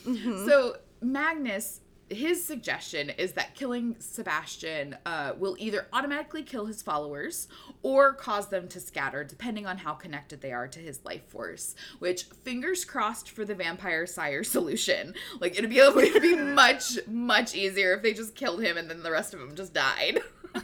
So 0.04 0.76
Magnus. 1.00 1.80
His 2.08 2.44
suggestion 2.44 3.10
is 3.10 3.32
that 3.32 3.56
killing 3.56 3.96
Sebastian 3.98 4.96
uh, 5.04 5.32
will 5.36 5.56
either 5.58 5.88
automatically 5.92 6.44
kill 6.44 6.66
his 6.66 6.80
followers 6.80 7.48
or 7.82 8.12
cause 8.12 8.48
them 8.48 8.68
to 8.68 8.80
scatter, 8.80 9.24
depending 9.24 9.66
on 9.66 9.78
how 9.78 9.92
connected 9.94 10.40
they 10.40 10.52
are 10.52 10.68
to 10.68 10.78
his 10.78 11.04
life 11.04 11.24
force. 11.28 11.74
Which, 11.98 12.24
fingers 12.24 12.84
crossed 12.84 13.30
for 13.30 13.44
the 13.44 13.54
vampire 13.54 14.06
sire 14.06 14.44
solution. 14.56 15.14
Like 15.40 15.58
it'd 15.58 15.70
be 15.70 15.78
it'd 15.78 16.22
be 16.22 16.36
much 16.36 16.98
much 17.06 17.54
easier 17.54 17.94
if 17.94 18.02
they 18.02 18.12
just 18.12 18.34
killed 18.34 18.62
him 18.62 18.76
and 18.76 18.90
then 18.90 19.02
the 19.02 19.10
rest 19.10 19.34
of 19.34 19.40
them 19.40 19.54
just 19.54 19.72
died. 19.72 20.20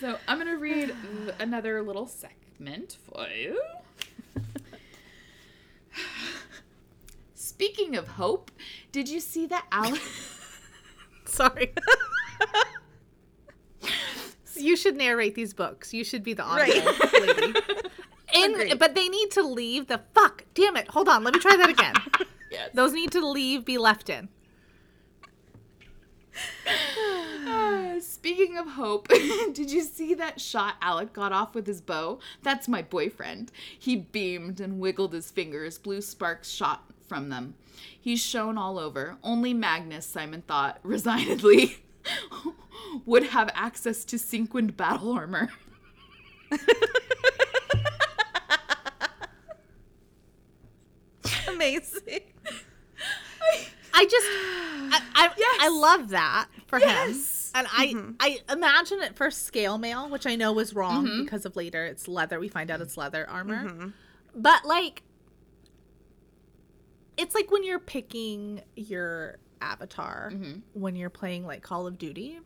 so 0.00 0.16
I'm 0.26 0.38
gonna 0.38 0.56
read 0.56 0.94
another 1.38 1.82
little 1.82 2.06
segment 2.06 2.96
for 3.08 3.26
you. 3.28 3.60
Speaking 7.34 7.96
of 7.96 8.08
hope, 8.08 8.50
did 8.90 9.08
you 9.08 9.20
see 9.20 9.46
that 9.46 9.66
Alec? 9.70 10.00
Sorry. 11.24 11.72
You 14.56 14.76
should 14.76 14.96
narrate 14.96 15.34
these 15.34 15.54
books. 15.54 15.92
You 15.92 16.04
should 16.04 16.22
be 16.22 16.34
the 16.34 16.42
audio 16.42 16.84
lady. 17.20 17.54
In, 18.34 18.78
but 18.78 18.94
they 18.94 19.08
need 19.08 19.30
to 19.32 19.42
leave 19.42 19.88
the 19.88 20.00
fuck. 20.14 20.44
Damn 20.54 20.76
it. 20.76 20.88
Hold 20.88 21.08
on. 21.08 21.22
Let 21.22 21.34
me 21.34 21.40
try 21.40 21.56
that 21.56 21.68
again. 21.68 21.94
yes. 22.50 22.70
Those 22.72 22.92
need 22.94 23.12
to 23.12 23.26
leave, 23.26 23.64
be 23.64 23.78
left 23.78 24.08
in. 24.08 24.28
Uh, 27.44 28.00
speaking 28.00 28.56
of 28.56 28.66
hope, 28.66 29.08
did 29.52 29.70
you 29.70 29.82
see 29.82 30.14
that 30.14 30.40
shot 30.40 30.76
Alec 30.80 31.12
got 31.12 31.32
off 31.32 31.54
with 31.54 31.66
his 31.66 31.80
bow? 31.80 32.18
That's 32.42 32.68
my 32.68 32.80
boyfriend. 32.80 33.50
He 33.78 33.96
beamed 33.96 34.60
and 34.60 34.78
wiggled 34.78 35.12
his 35.12 35.30
fingers. 35.30 35.76
Blue 35.76 36.00
sparks 36.00 36.48
shot 36.48 36.84
from 37.06 37.28
them. 37.28 37.54
He's 38.00 38.20
shown 38.20 38.56
all 38.56 38.78
over. 38.78 39.16
Only 39.22 39.52
Magnus, 39.52 40.06
Simon 40.06 40.42
thought, 40.42 40.78
resignedly, 40.82 41.78
would 43.06 43.24
have 43.24 43.50
access 43.54 44.04
to 44.06 44.18
sequined 44.18 44.76
battle 44.76 45.12
armor. 45.12 45.48
Amazing. 51.48 52.20
I 53.94 54.04
just, 54.06 54.26
I, 54.26 55.00
I, 55.14 55.30
Yes. 55.36 55.56
I 55.60 55.68
love 55.68 56.08
that 56.10 56.48
for 56.66 56.78
Yes. 56.80 57.50
him. 57.54 57.54
And 57.54 57.66
I, 57.70 58.38
I 58.48 58.52
imagine 58.52 59.02
it 59.02 59.14
for 59.16 59.30
scale 59.30 59.76
mail, 59.76 60.08
which 60.08 60.26
I 60.26 60.36
know 60.36 60.52
was 60.52 60.74
wrong 60.74 61.06
Mm-hmm. 61.06 61.24
because 61.24 61.44
of 61.44 61.54
later 61.56 61.84
it's 61.84 62.08
leather. 62.08 62.40
We 62.40 62.48
find 62.48 62.70
out 62.70 62.80
it's 62.80 62.96
leather 62.96 63.28
armor. 63.28 63.92
But 64.34 64.64
like, 64.64 65.02
it's 67.18 67.34
like 67.34 67.50
when 67.50 67.62
you're 67.64 67.78
picking 67.78 68.62
your 68.74 69.36
avatar 69.62 70.30
Mm-hmm. 70.34 70.58
when 70.74 70.96
you're 70.96 71.10
playing 71.10 71.46
like 71.46 71.62
Call 71.62 71.86
of 71.86 71.96
Duty. 71.98 72.40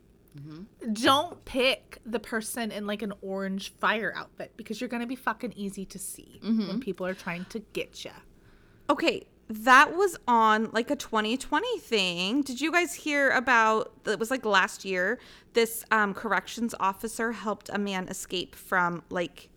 Don't 0.93 1.43
pick 1.45 1.97
the 2.05 2.19
person 2.19 2.71
in 2.71 2.85
like 2.85 3.01
an 3.01 3.11
orange 3.21 3.73
fire 3.79 4.13
outfit 4.15 4.53
because 4.55 4.79
you're 4.79 4.87
gonna 4.87 5.07
be 5.07 5.15
fucking 5.15 5.53
easy 5.55 5.85
to 5.85 5.97
see 5.99 6.39
Mm-hmm. 6.43 6.67
when 6.67 6.79
people 6.79 7.05
are 7.05 7.13
trying 7.15 7.45
to 7.45 7.59
get 7.73 8.05
you. 8.05 8.11
Okay, 8.89 9.25
that 9.49 9.95
was 9.95 10.15
on 10.27 10.69
like 10.73 10.91
a 10.91 10.95
2020 10.95 11.79
thing. 11.79 12.41
Did 12.43 12.61
you 12.61 12.71
guys 12.71 12.93
hear 12.93 13.31
about? 13.31 13.91
It 14.05 14.19
was 14.19 14.29
like 14.29 14.45
last 14.45 14.85
year. 14.85 15.19
This 15.53 15.83
um, 15.91 16.13
corrections 16.13 16.75
officer 16.79 17.31
helped 17.31 17.69
a 17.73 17.77
man 17.79 18.07
escape 18.07 18.55
from 18.55 19.03
like 19.09 19.49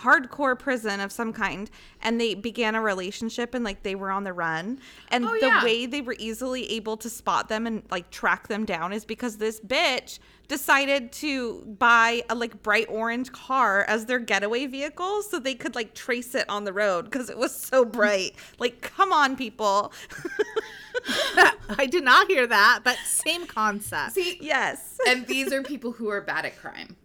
hardcore 0.00 0.58
prison 0.58 1.00
of 1.00 1.10
some 1.10 1.32
kind 1.32 1.70
and 2.02 2.20
they 2.20 2.34
began 2.34 2.74
a 2.74 2.80
relationship 2.82 3.54
and 3.54 3.64
like 3.64 3.82
they 3.82 3.94
were 3.94 4.10
on 4.10 4.24
the 4.24 4.32
run 4.32 4.78
and 5.10 5.24
Oh, 5.24 5.32
the 5.40 5.46
yeah. 5.46 5.64
way 5.64 5.86
they 5.86 6.02
were 6.02 6.16
easily 6.18 6.70
able 6.72 6.96
to 6.98 7.08
spot 7.08 7.48
them 7.48 7.66
and 7.66 7.82
like 7.90 8.10
track 8.10 8.48
them 8.48 8.64
down 8.66 8.92
is 8.92 9.04
because 9.06 9.38
this 9.38 9.58
bitch 9.60 10.18
decided 10.48 11.10
to 11.12 11.64
buy 11.78 12.22
a 12.28 12.34
like 12.34 12.62
bright 12.62 12.86
orange 12.90 13.32
car 13.32 13.84
as 13.88 14.04
their 14.06 14.18
getaway 14.18 14.66
vehicle 14.66 15.22
so 15.22 15.38
they 15.40 15.54
could 15.54 15.74
like 15.74 15.94
trace 15.94 16.34
it 16.34 16.48
on 16.48 16.64
the 16.64 16.72
road 16.72 17.06
because 17.06 17.28
it 17.30 17.38
was 17.38 17.54
so 17.54 17.84
bright 17.84 18.32
like 18.58 18.80
come 18.82 19.12
on 19.12 19.34
people 19.36 19.92
I 21.78 21.86
did 21.86 22.04
not 22.04 22.26
hear 22.28 22.46
that, 22.46 22.80
but 22.84 22.96
same 23.04 23.46
concept. 23.46 24.12
See, 24.12 24.38
yes 24.40 24.98
and 25.08 25.26
these 25.26 25.52
are 25.52 25.62
people 25.62 25.92
who 25.92 26.08
are 26.10 26.20
bad 26.20 26.44
at 26.46 26.58
crime. 26.58 26.96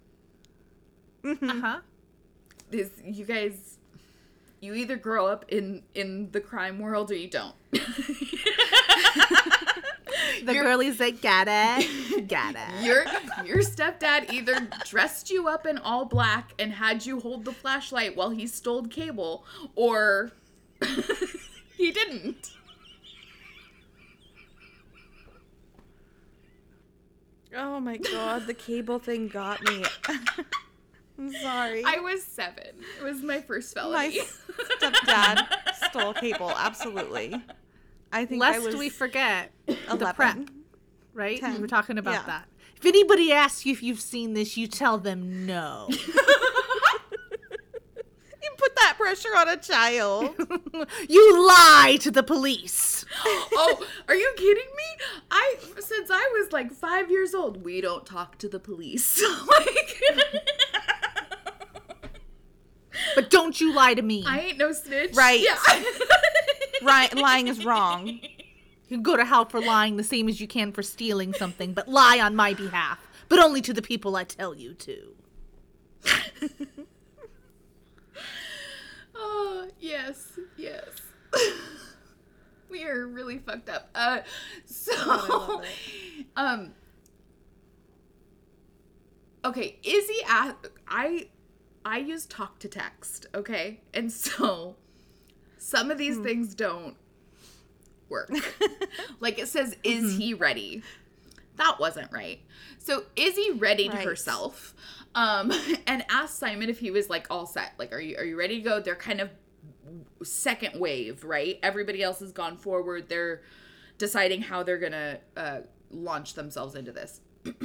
uh-huh. 1.26 1.80
This, 2.72 2.90
you 3.04 3.26
guys, 3.26 3.78
you 4.62 4.74
either 4.74 4.96
grow 4.96 5.28
up 5.28 5.46
in 5.50 5.84
in 5.94 6.32
the 6.32 6.40
crime 6.42 6.80
world 6.80 7.12
or 7.12 7.16
you 7.16 7.30
don't. 7.30 7.56
The 10.46 10.54
You're- 10.54 10.66
girlies 10.66 10.98
that 10.98 11.22
get 11.22 11.48
it, 11.50 12.28
get 12.28 12.56
it. 12.58 12.84
Your 12.84 13.06
your 13.46 13.58
stepdad 13.60 14.32
either 14.32 14.68
dressed 14.86 15.30
you 15.30 15.48
up 15.48 15.68
in 15.68 15.78
all 15.78 16.06
black 16.06 16.54
and 16.58 16.72
had 16.74 17.06
you 17.06 17.20
hold 17.20 17.46
the 17.46 17.52
flashlight 17.52 18.16
while 18.16 18.32
he 18.32 18.48
stole 18.48 18.84
cable, 18.88 19.46
or 19.76 20.32
he 21.78 21.92
didn't. 21.92 22.52
oh 27.56 27.80
my 27.80 27.98
god 27.98 28.48
the 28.48 28.54
cable 28.54 28.98
thing 29.00 29.28
got 29.28 29.62
me 29.64 29.84
i'm 31.22 31.32
sorry 31.34 31.84
I 31.86 32.00
was 32.00 32.24
seven. 32.24 32.66
It 33.00 33.04
was 33.04 33.22
my 33.22 33.42
first 33.42 33.74
felony. 33.76 34.20
my 34.20 34.26
stepdad 34.80 35.48
stole 35.90 36.14
cable 36.14 36.52
absolutely 36.56 37.36
i 38.12 38.26
think 38.26 38.44
i 38.44 38.52
Lest 38.54 38.66
was 38.66 38.76
we 38.76 38.90
forget 38.90 39.52
the 39.68 39.78
11. 39.92 40.16
prep, 40.16 40.38
right? 41.14 41.36
We 41.36 41.40
Ten. 41.40 41.62
were 41.62 41.68
talking 41.68 41.98
about 41.98 42.14
Yeah. 42.14 42.24
that. 42.26 42.48
If 42.76 42.86
anybody 42.86 43.32
asks 43.32 43.66
you 43.66 43.72
if 43.74 43.84
you've 43.84 44.02
seen 44.02 44.34
this, 44.34 44.58
you 44.58 44.68
tell 44.68 44.98
them 44.98 45.46
no. 45.46 45.86
you 45.90 45.98
put 48.58 48.76
that 48.76 48.96
pressure 48.98 49.30
on 49.38 49.48
a 49.50 49.58
child 49.58 50.34
you 51.10 51.48
lie 51.48 51.98
to 52.02 52.10
the 52.12 52.24
police. 52.24 53.06
oh, 53.26 53.86
are 54.08 54.16
you 54.16 54.34
kidding 54.36 54.66
me? 54.76 55.06
I 55.30 55.56
since 55.80 56.10
I 56.12 56.40
was 56.42 56.52
like 56.52 56.72
five 56.72 57.12
years 57.12 57.36
old, 57.36 57.64
we 57.64 57.82
don't 57.82 58.06
talk 58.06 58.38
to 58.40 58.50
the 58.50 58.60
police. 58.60 59.22
like, 59.48 60.02
But 63.16 63.30
don't 63.30 63.60
you 63.60 63.74
lie 63.74 63.94
to 63.94 64.02
me. 64.02 64.24
I 64.28 64.40
ain't 64.40 64.58
no 64.58 64.72
snitch. 64.72 65.16
Right. 65.16 65.40
Yeah. 65.42 65.58
right 66.84 67.16
lying 67.16 67.48
is 67.48 67.64
wrong 67.64 68.08
You 68.88 68.98
can 68.98 69.04
go 69.04 69.16
to 69.16 69.24
hell 69.24 69.46
for 69.46 69.62
lying 69.62 69.96
the 69.96 70.04
same 70.04 70.28
as 70.28 70.42
you 70.42 70.48
can 70.48 70.74
for 70.74 70.84
stealing 70.84 71.32
something, 71.34 71.72
but 71.74 71.88
lie 71.88 72.20
on 72.20 72.36
my 72.36 72.54
behalf. 72.54 73.00
But 73.30 73.40
only 73.40 73.62
to 73.62 73.74
the 73.74 73.82
people 73.82 74.18
I 74.18 74.26
tell 74.26 74.54
you 74.54 74.74
to. 74.74 75.16
Oh, 79.24 79.68
yes, 79.80 80.40
yes. 80.58 80.90
we 82.70 82.84
are 82.84 83.08
really 83.08 83.38
fucked 83.38 83.70
up. 83.70 83.90
Uh, 83.94 84.22
so, 84.66 84.94
love 85.08 85.66
um, 86.36 86.74
okay, 89.46 89.78
Izzy 89.84 90.18
asked, 90.28 90.70
I, 90.88 91.28
I 91.84 91.98
use 92.00 92.26
talk 92.26 92.60
to 92.60 92.68
text, 92.68 93.26
okay? 93.34 93.82
And 93.94 94.12
so 94.12 94.76
some 95.58 95.92
of 95.92 95.98
these 95.98 96.18
things 96.18 96.54
don't 96.56 96.96
work. 98.10 98.32
like 99.20 99.40
it 99.40 99.48
says, 99.48 99.76
is 99.84 100.18
he 100.18 100.34
ready? 100.34 100.84
That 101.58 101.80
wasn't 101.80 102.12
right. 102.12 102.40
So 102.80 103.04
Izzy 103.16 103.52
readied 103.52 103.94
Right. 103.94 104.06
herself 104.06 104.74
um, 105.16 105.52
and 105.88 106.06
asked 106.10 106.38
Simon 106.40 106.70
if 106.70 106.80
he 106.80 106.92
was 106.92 107.10
like 107.10 107.28
all 107.30 107.46
set. 107.46 107.74
Like, 107.78 107.94
are 107.94 108.00
you 108.00 108.18
are 108.18 108.24
you 108.26 108.38
ready 108.38 108.58
to 108.58 108.64
go? 108.68 108.80
They're 108.80 108.96
kind 108.96 109.22
of 109.22 109.30
second 110.24 110.80
wave, 110.80 111.24
right? 111.24 111.60
Everybody 111.62 112.02
else 112.02 112.20
has 112.20 112.32
gone 112.32 112.58
forward. 112.58 113.10
They're 113.10 113.42
deciding 113.98 114.42
how 114.42 114.64
they're 114.64 114.80
gonna 114.80 115.20
uh, 115.38 115.60
launch 115.92 116.34
themselves 116.34 116.76
into 116.76 116.92
this. 116.92 117.22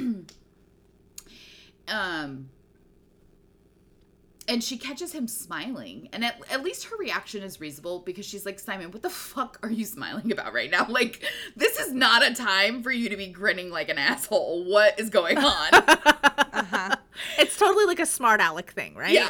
um, 1.87 2.49
and 4.47 4.63
she 4.63 4.77
catches 4.77 5.11
him 5.11 5.27
smiling, 5.27 6.07
and 6.13 6.23
at, 6.23 6.39
at 6.49 6.63
least 6.63 6.85
her 6.85 6.97
reaction 6.97 7.43
is 7.43 7.59
reasonable 7.59 7.99
because 7.99 8.25
she's 8.25 8.45
like, 8.45 8.59
Simon, 8.59 8.91
what 8.91 9.01
the 9.01 9.09
fuck 9.09 9.59
are 9.61 9.69
you 9.69 9.83
smiling 9.85 10.31
about 10.31 10.53
right 10.53 10.71
now? 10.71 10.85
Like, 10.97 11.21
this 11.55 11.77
is 11.79 11.93
not 11.93 12.25
a 12.25 12.33
time 12.33 12.81
for 12.81 12.89
you 12.89 13.09
to 13.09 13.17
be 13.17 13.27
grinning 13.27 13.69
like 13.69 13.89
an 13.89 13.99
asshole. 13.99 14.63
What 14.63 14.99
is 14.99 15.11
going 15.11 15.37
on? 15.37 15.73
uh-huh 15.73 16.95
It's 17.37 17.55
totally 17.55 17.85
like 17.85 17.99
a 17.99 18.05
smart 18.05 18.41
aleck 18.41 18.71
thing, 18.71 18.95
right? 18.95 19.13
Yeah. 19.13 19.29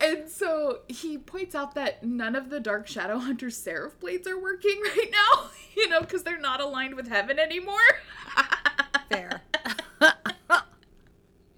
And 0.00 0.30
so 0.30 0.80
he 0.88 1.18
points 1.18 1.54
out 1.54 1.74
that 1.74 2.02
none 2.02 2.34
of 2.34 2.48
the 2.48 2.60
Dark 2.60 2.86
Shadow 2.86 3.18
Hunter 3.18 3.50
Seraph 3.50 3.98
blades 4.00 4.26
are 4.26 4.40
working 4.40 4.80
right 4.96 5.10
now, 5.10 5.50
you 5.76 5.88
know, 5.88 6.00
because 6.00 6.22
they're 6.22 6.38
not 6.38 6.60
aligned 6.60 6.94
with 6.94 7.08
heaven 7.08 7.38
anymore. 7.38 7.76
fair 9.10 9.42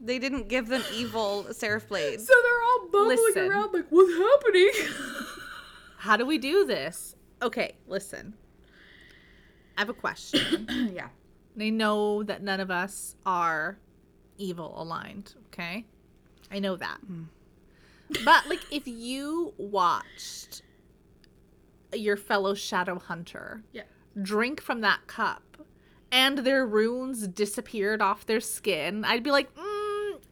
they 0.07 0.19
didn't 0.19 0.49
give 0.49 0.69
them 0.69 0.83
evil 0.95 1.47
seraph 1.53 1.89
blades 1.89 2.27
So 2.27 2.33
they're 2.43 2.63
all 2.63 2.89
bumbling 2.91 3.19
Listen. 3.35 3.51
around 3.51 3.73
like, 3.75 3.87
what's 3.91 4.13
happening? 4.17 4.71
How 5.99 6.17
do 6.17 6.25
we 6.25 6.39
do 6.39 6.65
this? 6.65 7.17
Okay, 7.43 7.77
listen. 7.87 8.35
I 9.77 9.81
have 9.83 9.89
a 9.91 9.95
question. 9.95 10.67
yeah. 10.95 11.09
They 11.57 11.71
know 11.71 12.23
that 12.23 12.43
none 12.43 12.61
of 12.61 12.71
us 12.71 13.17
are 13.27 13.79
evil 14.39 14.75
aligned, 14.81 15.35
okay? 15.49 15.85
I 16.51 16.59
know 16.61 16.77
that. 16.77 16.99
But 18.25 18.47
like 18.49 18.61
if 18.71 18.87
you 18.87 19.53
watched 19.59 20.63
your 21.93 22.17
fellow 22.17 22.55
shadow 22.55 22.99
hunter 22.99 23.63
Yeah. 23.73 23.83
drink 24.21 24.61
from 24.61 24.81
that 24.83 25.07
cup 25.07 25.43
and 26.13 26.39
their 26.39 26.67
runes 26.67 27.27
disappeared 27.27 28.01
off 28.03 28.27
their 28.27 28.41
skin, 28.41 29.05
I'd 29.05 29.23
be 29.23 29.31
like, 29.31 29.53
mm, 29.55 29.76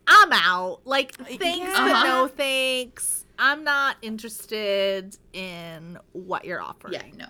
I'm 0.06 0.32
out. 0.32 0.80
Like, 0.84 1.14
thanks, 1.14 1.72
but 1.72 2.04
no 2.04 2.28
thanks. 2.28 3.24
I'm 3.38 3.64
not 3.64 3.96
interested 4.02 5.16
in 5.32 5.98
what 6.12 6.44
you're 6.44 6.62
offering. 6.62 6.94
Yeah, 6.94 7.02
no. 7.16 7.26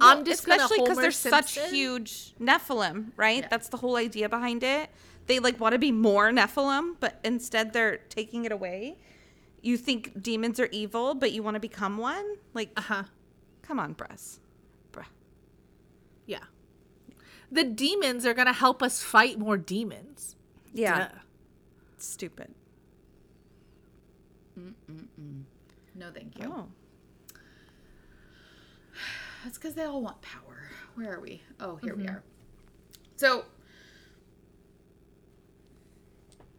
I'm 0.00 0.24
just 0.24 0.40
especially 0.40 0.80
because 0.80 0.98
they're 0.98 1.10
such 1.10 1.58
huge 1.70 2.34
Nephilim, 2.40 3.12
right? 3.16 3.42
Yeah. 3.42 3.48
That's 3.48 3.68
the 3.68 3.78
whole 3.78 3.96
idea 3.96 4.28
behind 4.28 4.62
it. 4.62 4.90
They 5.26 5.38
like 5.38 5.58
want 5.58 5.72
to 5.72 5.78
be 5.78 5.92
more 5.92 6.30
Nephilim, 6.30 6.96
but 7.00 7.18
instead 7.24 7.72
they're 7.72 7.98
taking 8.08 8.44
it 8.44 8.52
away. 8.52 8.98
You 9.62 9.76
think 9.76 10.22
demons 10.22 10.60
are 10.60 10.68
evil, 10.70 11.14
but 11.14 11.32
you 11.32 11.42
want 11.42 11.54
to 11.54 11.60
become 11.60 11.96
one? 11.98 12.24
Like, 12.54 12.70
Uh 12.76 12.82
huh. 12.82 13.02
come 13.62 13.80
on, 13.80 13.94
Bress. 13.94 14.38
Bruh. 14.92 15.06
Yeah. 16.26 16.44
The 17.50 17.64
demons 17.64 18.26
are 18.26 18.34
gonna 18.34 18.52
help 18.52 18.82
us 18.82 19.02
fight 19.02 19.38
more 19.38 19.56
demons. 19.56 20.36
Yeah. 20.74 20.98
Duh. 20.98 21.08
Stupid. 21.98 22.54
No, 24.56 26.10
thank 26.14 26.38
you. 26.38 26.52
Oh. 26.54 26.68
That's 29.44 29.58
because 29.58 29.74
they 29.74 29.84
all 29.84 30.02
want 30.02 30.20
power. 30.22 30.70
Where 30.94 31.14
are 31.14 31.20
we? 31.20 31.42
Oh, 31.60 31.76
here 31.76 31.94
we 31.94 32.06
are. 32.06 32.22
So, 33.16 33.44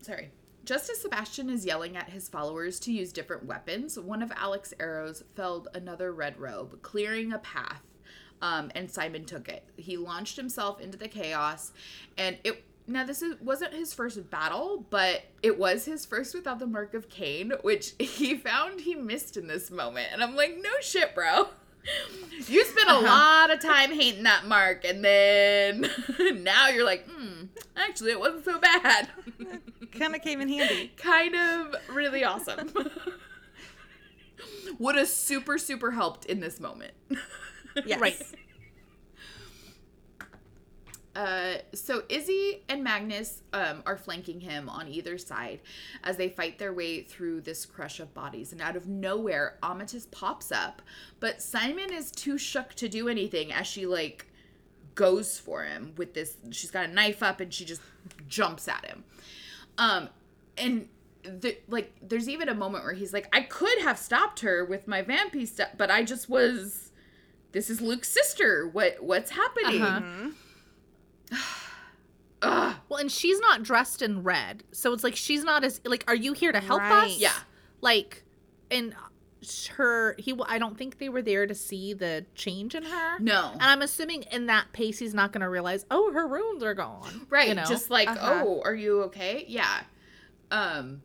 sorry. 0.02 0.32
Just 0.64 0.90
as 0.90 1.02
Sebastian 1.02 1.50
is 1.50 1.66
yelling 1.66 1.96
at 1.96 2.10
his 2.10 2.28
followers 2.30 2.80
to 2.82 2.92
use 2.92 3.14
different 3.14 3.46
weapons, 3.46 3.98
one 3.98 4.22
of 4.22 4.32
Alec's 4.32 4.74
arrows 4.80 5.24
felled 5.36 5.70
another 5.74 6.12
red 6.12 6.38
robe, 6.40 6.82
clearing 6.82 7.32
a 7.34 7.40
path. 7.40 7.82
Um, 8.42 8.70
and 8.76 8.92
Simon 8.92 9.26
took 9.26 9.50
it. 9.50 9.64
He 9.78 9.98
launched 9.98 10.36
himself 10.36 10.80
into 10.80 10.96
the 10.98 11.08
chaos, 11.08 11.74
and 12.20 12.38
it. 12.44 12.64
Now 12.88 13.06
this 13.06 13.22
is, 13.22 13.40
wasn't 13.42 13.74
his 13.74 13.94
first 13.94 14.30
battle, 14.30 14.86
but 14.90 15.24
it 15.44 15.60
was 15.60 15.86
his 15.86 16.06
first 16.06 16.34
without 16.34 16.60
the 16.60 16.68
mark 16.68 16.94
of 16.94 17.10
Cain, 17.10 17.52
which 17.62 17.94
he 18.00 18.36
found 18.36 18.82
he 18.82 18.96
missed 18.96 19.36
in 19.38 19.48
this 19.48 19.70
moment. 19.70 20.08
And 20.14 20.24
I'm 20.24 20.36
like, 20.36 20.58
no 20.62 20.70
shit, 20.82 21.14
bro. 21.14 21.50
You 22.48 22.66
spent 22.66 22.90
a 22.90 23.00
lot 23.00 23.50
of 23.50 23.62
time 23.62 23.94
hating 23.94 24.24
that 24.24 24.46
mark, 24.46 24.84
and 24.84 25.04
then 25.04 25.90
now 26.44 26.68
you're 26.68 26.86
like, 26.86 27.08
hmm, 27.10 27.46
actually, 27.78 28.12
it 28.12 28.20
wasn't 28.20 28.44
so 28.44 28.60
bad. 28.60 29.10
Kind 29.92 30.14
of 30.16 30.22
came 30.22 30.42
in 30.42 30.50
handy. 30.50 30.92
kind 30.98 31.34
of 31.36 31.76
really 31.94 32.26
awesome. 32.26 32.74
Would 34.80 34.96
have 34.98 35.08
super, 35.08 35.58
super 35.58 35.92
helped 35.92 36.26
in 36.26 36.42
this 36.42 36.60
moment. 36.60 36.94
Yes. 37.86 38.02
Right. 38.02 38.22
Uh, 41.18 41.58
so 41.74 42.04
Izzy 42.10 42.62
and 42.70 42.84
Magnus 42.84 43.42
um, 43.52 43.82
are 43.88 43.98
flanking 43.98 44.40
him 44.40 44.70
on 44.70 44.88
either 44.88 45.18
side 45.18 45.62
as 46.04 46.16
they 46.16 46.30
fight 46.30 46.60
their 46.60 46.72
way 46.72 47.02
through 47.02 47.42
this 47.42 47.66
crush 47.66 48.00
of 48.00 48.14
bodies. 48.14 48.52
And 48.52 48.62
out 48.62 48.76
of 48.76 48.88
nowhere, 48.88 49.58
Amatis 49.64 50.10
pops 50.12 50.52
up, 50.52 50.84
but 51.20 51.42
Simon 51.42 51.92
is 51.92 52.12
too 52.12 52.38
shook 52.38 52.76
to 52.76 52.88
do 52.88 53.10
anything 53.10 53.52
as 53.52 53.66
she 53.66 53.88
like 53.88 54.28
goes 54.94 55.40
for 55.40 55.64
him 55.64 55.94
with 55.98 56.14
this. 56.14 56.38
She's 56.52 56.70
got 56.70 56.88
a 56.88 56.94
knife 56.94 57.24
up 57.24 57.40
and 57.40 57.52
she 57.52 57.66
just 57.66 57.82
jumps 58.28 58.68
at 58.68 58.86
him. 58.86 59.04
Um, 59.80 60.10
and 60.56 60.88
the, 61.24 61.58
like, 61.68 61.94
there's 62.00 62.30
even 62.30 62.48
a 62.48 62.54
moment 62.54 62.84
where 62.84 62.94
he's 62.94 63.12
like, 63.12 63.28
"I 63.34 63.42
could 63.42 63.80
have 63.80 63.98
stopped 63.98 64.42
her 64.42 64.64
with 64.64 64.88
my 64.88 65.02
vampy 65.02 65.48
stuff, 65.48 65.70
but 65.78 65.90
I 65.90 66.04
just 66.04 66.30
was." 66.30 66.92
This 67.54 67.72
is 67.72 67.82
Luke's 67.82 68.10
sister. 68.10 68.68
What 68.68 69.02
what's 69.02 69.32
happening? 69.32 69.82
Uh-huh. 69.82 70.30
Ugh. 71.32 72.76
Well, 72.90 73.00
and 73.02 73.12
she's 73.12 73.40
not 73.40 73.64
dressed 73.64 74.02
in 74.02 74.24
red, 74.24 74.64
so 74.72 74.94
it's 74.94 75.04
like 75.04 75.16
she's 75.16 75.44
not 75.44 75.64
as 75.66 75.82
like. 75.84 76.06
Are 76.08 76.16
you 76.16 76.32
here 76.34 76.52
to 76.54 76.60
help 76.62 76.80
Right. 76.80 77.08
us? 77.12 77.18
Yeah. 77.18 77.34
Like, 77.82 78.24
and 78.72 78.96
her 79.76 80.16
he. 80.18 80.34
I 80.48 80.58
don't 80.58 80.78
think 80.78 81.00
they 81.00 81.10
were 81.10 81.22
there 81.22 81.46
to 81.48 81.54
see 81.56 81.94
the 81.94 82.26
change 82.36 82.76
in 82.76 82.84
her. 82.84 83.20
No. 83.20 83.50
And 83.54 83.64
I'm 83.64 83.82
assuming 83.82 84.24
in 84.32 84.46
that 84.46 84.72
pace, 84.72 85.00
he's 85.00 85.14
not 85.14 85.34
going 85.34 85.42
to 85.42 85.50
realize, 85.50 85.86
oh, 85.92 86.14
her 86.14 86.26
runes 86.28 86.64
are 86.64 86.74
gone. 86.76 87.26
Right. 87.30 87.50
You 87.50 87.56
know? 87.56 87.66
Just 87.66 87.90
like, 87.90 88.08
Uh-huh. 88.08 88.44
oh, 88.46 88.62
are 88.64 88.76
you 88.76 89.02
okay? 89.04 89.44
Yeah. 89.48 89.82
Um 90.52 91.02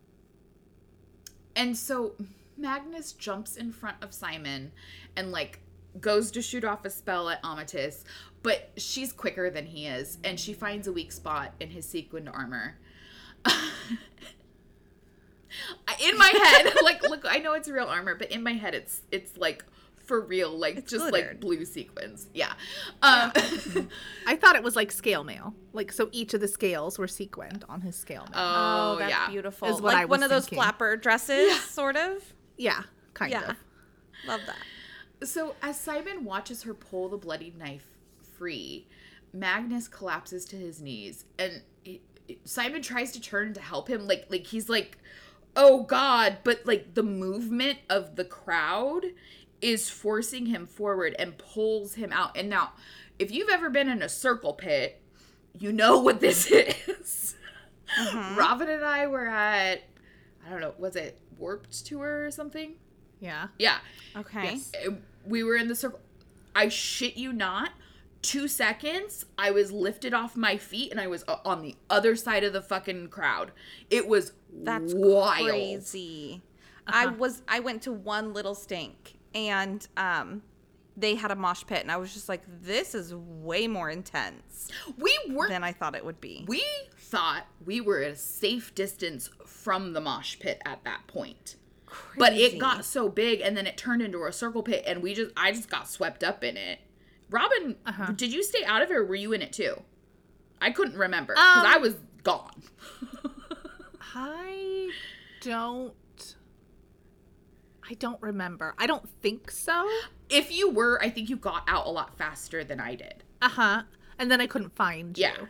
and 1.57 1.77
so 1.77 2.13
Magnus 2.57 3.13
jumps 3.13 3.57
in 3.57 3.73
front 3.73 3.97
of 4.03 4.13
Simon 4.15 4.73
and 5.17 5.33
like 5.33 5.61
goes 6.01 6.31
to 6.33 6.43
shoot 6.43 6.65
off 6.65 6.85
a 6.85 6.91
spell 6.91 7.29
at 7.29 7.43
Amatis, 7.43 8.05
but 8.43 8.71
she's 8.77 9.13
quicker 9.13 9.51
than 9.51 9.67
he 9.67 9.87
is, 9.87 10.19
and 10.25 10.39
she 10.39 10.53
finds 10.53 10.87
a 10.87 10.93
weak 10.93 11.13
spot 11.13 11.53
in 11.61 11.71
his 11.71 11.87
sequined 11.87 12.29
armor. 12.29 12.77
in 16.01 16.19
my 16.19 16.29
head, 16.29 16.75
like 16.83 17.03
look, 17.09 17.25
I 17.29 17.39
know 17.39 17.53
it's 17.55 17.69
real 17.69 17.87
armor, 17.87 18.15
but 18.15 18.31
in 18.33 18.43
my 18.43 18.53
head 18.55 18.75
it's 18.75 19.03
it's 19.11 19.37
like 19.37 19.65
for 20.05 20.21
real, 20.21 20.51
like 20.51 20.77
It's 20.77 20.91
just 20.91 21.13
like 21.13 21.39
blue 21.41 21.65
sequins. 21.65 22.27
Yeah. 22.35 22.53
Um 23.03 23.31
I 24.27 24.37
thought 24.37 24.57
it 24.57 24.63
was 24.63 24.75
like 24.75 24.91
scale 24.91 25.23
mail. 25.25 25.55
Like, 25.73 25.93
so 25.93 26.09
each 26.13 26.35
of 26.35 26.41
the 26.41 26.49
scales 26.49 26.99
were 26.99 27.07
sequined 27.07 27.65
on 27.69 27.81
his 27.83 27.95
scale 27.97 28.23
mail. 28.25 28.33
Oh, 28.35 28.93
Oh, 28.95 28.99
that's 28.99 29.11
yeah. 29.11 29.29
beautiful. 29.31 29.69
Is 29.69 29.81
what 29.81 29.95
like 29.95 30.03
I 30.03 30.05
one 30.07 30.23
of 30.25 30.29
those 30.31 30.45
thinking. 30.45 30.57
flapper 30.59 30.97
dresses, 30.97 31.59
sort 31.63 31.97
of. 31.97 32.35
yeah, 32.59 32.83
kind 33.15 33.31
Yeah. 33.31 33.51
of. 33.51 33.57
Love 34.27 34.41
that. 34.47 35.27
So, 35.29 35.55
as 35.63 35.79
Simon 35.81 36.25
watches 36.25 36.65
her 36.65 36.75
pull 36.75 37.09
the 37.09 37.17
bloodied 37.17 37.57
knife 37.57 37.87
free, 38.43 38.89
Magnus 39.33 39.87
collapses 39.87 40.45
to 40.47 40.57
his 40.57 40.81
knees, 40.83 41.25
and 41.39 41.63
it, 41.85 42.01
it- 42.27 42.41
Simon 42.49 42.83
tries 42.83 43.13
to 43.13 43.21
turn 43.21 43.55
to 43.55 43.61
help 43.61 43.89
him. 43.89 44.09
Like, 44.09 44.27
like 44.31 44.49
he's 44.49 44.69
like, 44.69 44.99
"Oh 45.55 45.85
God!" 45.85 46.39
But 46.43 46.63
like 46.67 46.95
the 46.95 47.05
movement 47.05 47.79
of 47.89 48.17
the 48.17 48.25
crowd 48.25 49.05
is 49.61 49.89
forcing 49.89 50.47
him 50.47 50.67
forward 50.67 51.15
and 51.21 51.39
pulls 51.39 51.95
him 51.95 52.13
out. 52.13 52.37
And 52.37 52.51
now, 52.51 52.73
if 53.21 53.31
you've 53.31 53.49
ever 53.49 53.71
been 53.71 53.89
in 53.89 54.03
a 54.03 54.09
circle 54.09 54.55
pit, 54.55 55.01
you 55.57 55.73
know 55.73 56.01
what 56.01 56.19
this 56.19 56.47
is. 56.51 57.37
Mm-hmm. 57.97 58.37
Robin 58.37 58.69
and 58.69 58.85
I 58.85 59.07
were 59.07 59.29
at, 59.29 59.83
I 60.45 60.51
don't 60.51 60.61
know, 60.61 60.75
was 60.79 60.97
it 60.97 61.17
Warped 61.39 61.87
Tour 61.87 62.25
or 62.27 62.31
something? 62.33 62.73
Yeah. 63.21 63.49
Yeah 63.57 63.77
Okay. 64.17 64.55
Yes. 64.57 64.73
we 65.25 65.45
were 65.45 65.55
in 65.55 65.69
the 65.69 65.77
circle. 65.77 66.01
I 66.57 66.69
shit 66.69 67.17
you 67.17 67.33
not. 67.33 67.71
Two 68.23 68.47
seconds, 68.47 69.27
I 69.37 69.51
was 69.51 69.73
lifted 69.73 70.15
off 70.15 70.37
my 70.37 70.57
feet 70.57 70.91
and 70.93 71.01
I 71.01 71.09
was 71.09 71.25
uh, 71.27 71.37
on 71.45 71.61
the 71.63 71.75
other 71.91 72.15
side 72.17 72.45
of 72.45 72.53
the 72.53 72.63
fucking 72.63 73.09
crowd. 73.09 73.51
It 73.91 74.07
was 74.07 74.33
That's 74.53 74.95
wild. 74.95 75.49
crazy. 75.49 76.41
I 76.87 77.07
Uh-huh. 77.07 77.17
was 77.19 77.43
I 77.49 77.61
went 77.61 77.83
to 77.83 77.93
one 77.93 78.33
little 78.33 78.55
stink 78.55 79.19
and 79.35 79.87
um 79.97 80.43
they 80.97 81.15
had 81.15 81.31
a 81.31 81.35
mosh 81.37 81.65
pit 81.67 81.81
and 81.81 81.91
I 81.91 81.97
was 81.97 82.13
just 82.13 82.29
like 82.29 82.43
this 82.63 82.95
is 82.95 83.15
way 83.15 83.67
more 83.67 83.89
intense 83.89 84.69
We 84.99 85.17
were 85.31 85.49
than 85.49 85.65
I 85.65 85.73
thought 85.73 85.95
it 85.97 86.05
would 86.05 86.21
be. 86.21 86.45
we 86.47 86.63
thought 86.99 87.47
we 87.65 87.81
were 87.81 88.03
at 88.03 88.13
a 88.13 88.17
safe 88.17 88.75
distance 88.75 89.31
from 89.47 89.95
the 89.95 90.01
mosh 90.01 90.39
pit 90.39 90.61
at 90.65 90.85
that 90.85 91.07
point. 91.07 91.57
But 92.17 92.35
it 92.35 92.59
got 92.59 92.85
so 92.85 93.09
big 93.09 93.41
and 93.41 93.57
then 93.57 93.67
it 93.67 93.77
turned 93.77 94.03
into 94.03 94.25
a 94.25 94.33
circle 94.33 94.63
pit 94.63 94.85
and 94.87 95.03
we 95.03 95.15
just 95.15 95.33
I 95.37 95.53
just 95.53 95.71
got 95.71 95.89
swept 95.89 96.23
up 96.23 96.45
in 96.45 96.57
it. 96.57 96.79
Robin, 97.33 97.77
Uh-huh. 97.87 98.13
did 98.13 98.33
you 98.33 98.43
stay 98.43 98.65
out 98.65 98.83
of 98.83 98.91
it 98.91 98.95
or 98.97 99.05
were 99.05 99.15
you 99.15 99.33
in 99.33 99.43
it 99.43 99.53
too? 99.53 99.83
I 100.61 100.71
couldn't 100.71 100.97
remember 100.97 101.33
because 101.35 101.65
Um, 101.65 101.73
I 101.73 101.79
was 101.79 101.95
gone. 102.23 102.63
I 104.15 104.91
don't. 105.41 105.95
I 107.91 107.95
don't 107.95 108.21
remember. 108.23 108.75
I 108.79 108.87
don't 108.87 109.09
think 109.21 109.51
so. 109.51 109.89
If 110.29 110.53
you 110.57 110.71
were, 110.71 111.03
I 111.03 111.11
think 111.11 111.29
you 111.29 111.37
got 111.37 111.65
out 111.67 111.87
a 111.87 111.91
lot 111.91 112.17
faster 112.17 112.63
than 112.65 112.81
I 112.81 112.95
did. 112.95 113.25
Uh 113.41 113.49
huh. 113.49 113.83
And 114.19 114.31
then 114.31 114.41
I 114.41 114.47
couldn't 114.47 114.75
find 114.77 115.17
you. 115.19 115.23
Yeah. 115.25 115.47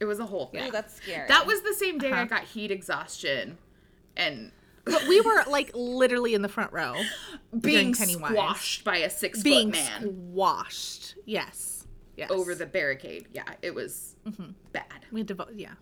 It 0.00 0.04
was 0.06 0.18
a 0.18 0.26
whole 0.26 0.46
thing. 0.46 0.68
Ooh, 0.68 0.72
that's 0.72 0.94
scary. 0.96 1.28
that 1.28 1.46
was 1.46 1.62
the 1.62 1.74
same 1.74 1.98
day 1.98 2.08
I 2.12 2.22
Uh-huh. 2.22 2.24
got 2.26 2.44
heat 2.44 2.70
exhaustion 2.70 3.58
and 4.16 4.52
But 4.86 5.06
we 5.08 5.20
were 5.20 5.42
like 5.48 5.70
literally 5.74 6.32
in 6.34 6.42
the 6.42 6.48
front 6.48 6.72
row, 6.72 6.94
being 7.60 7.92
Pennywise. 7.92 8.30
squashed 8.30 8.84
by 8.84 8.98
a 8.98 9.10
six 9.10 9.42
being 9.42 9.72
foot 9.72 9.80
man 9.82 10.30
squashed. 10.32 11.16
Yes. 11.26 11.86
Yes. 12.16 12.30
over 12.30 12.54
the 12.54 12.64
barricade. 12.66 13.26
Yeah, 13.32 13.44
it 13.62 13.74
was 13.74 14.14
Mm-hmm. 14.26 14.52
bad. 14.72 14.84
We 15.12 15.20
had 15.20 15.28
to 15.28 15.34
vote. 15.34 15.52
Yeah. 15.54 15.74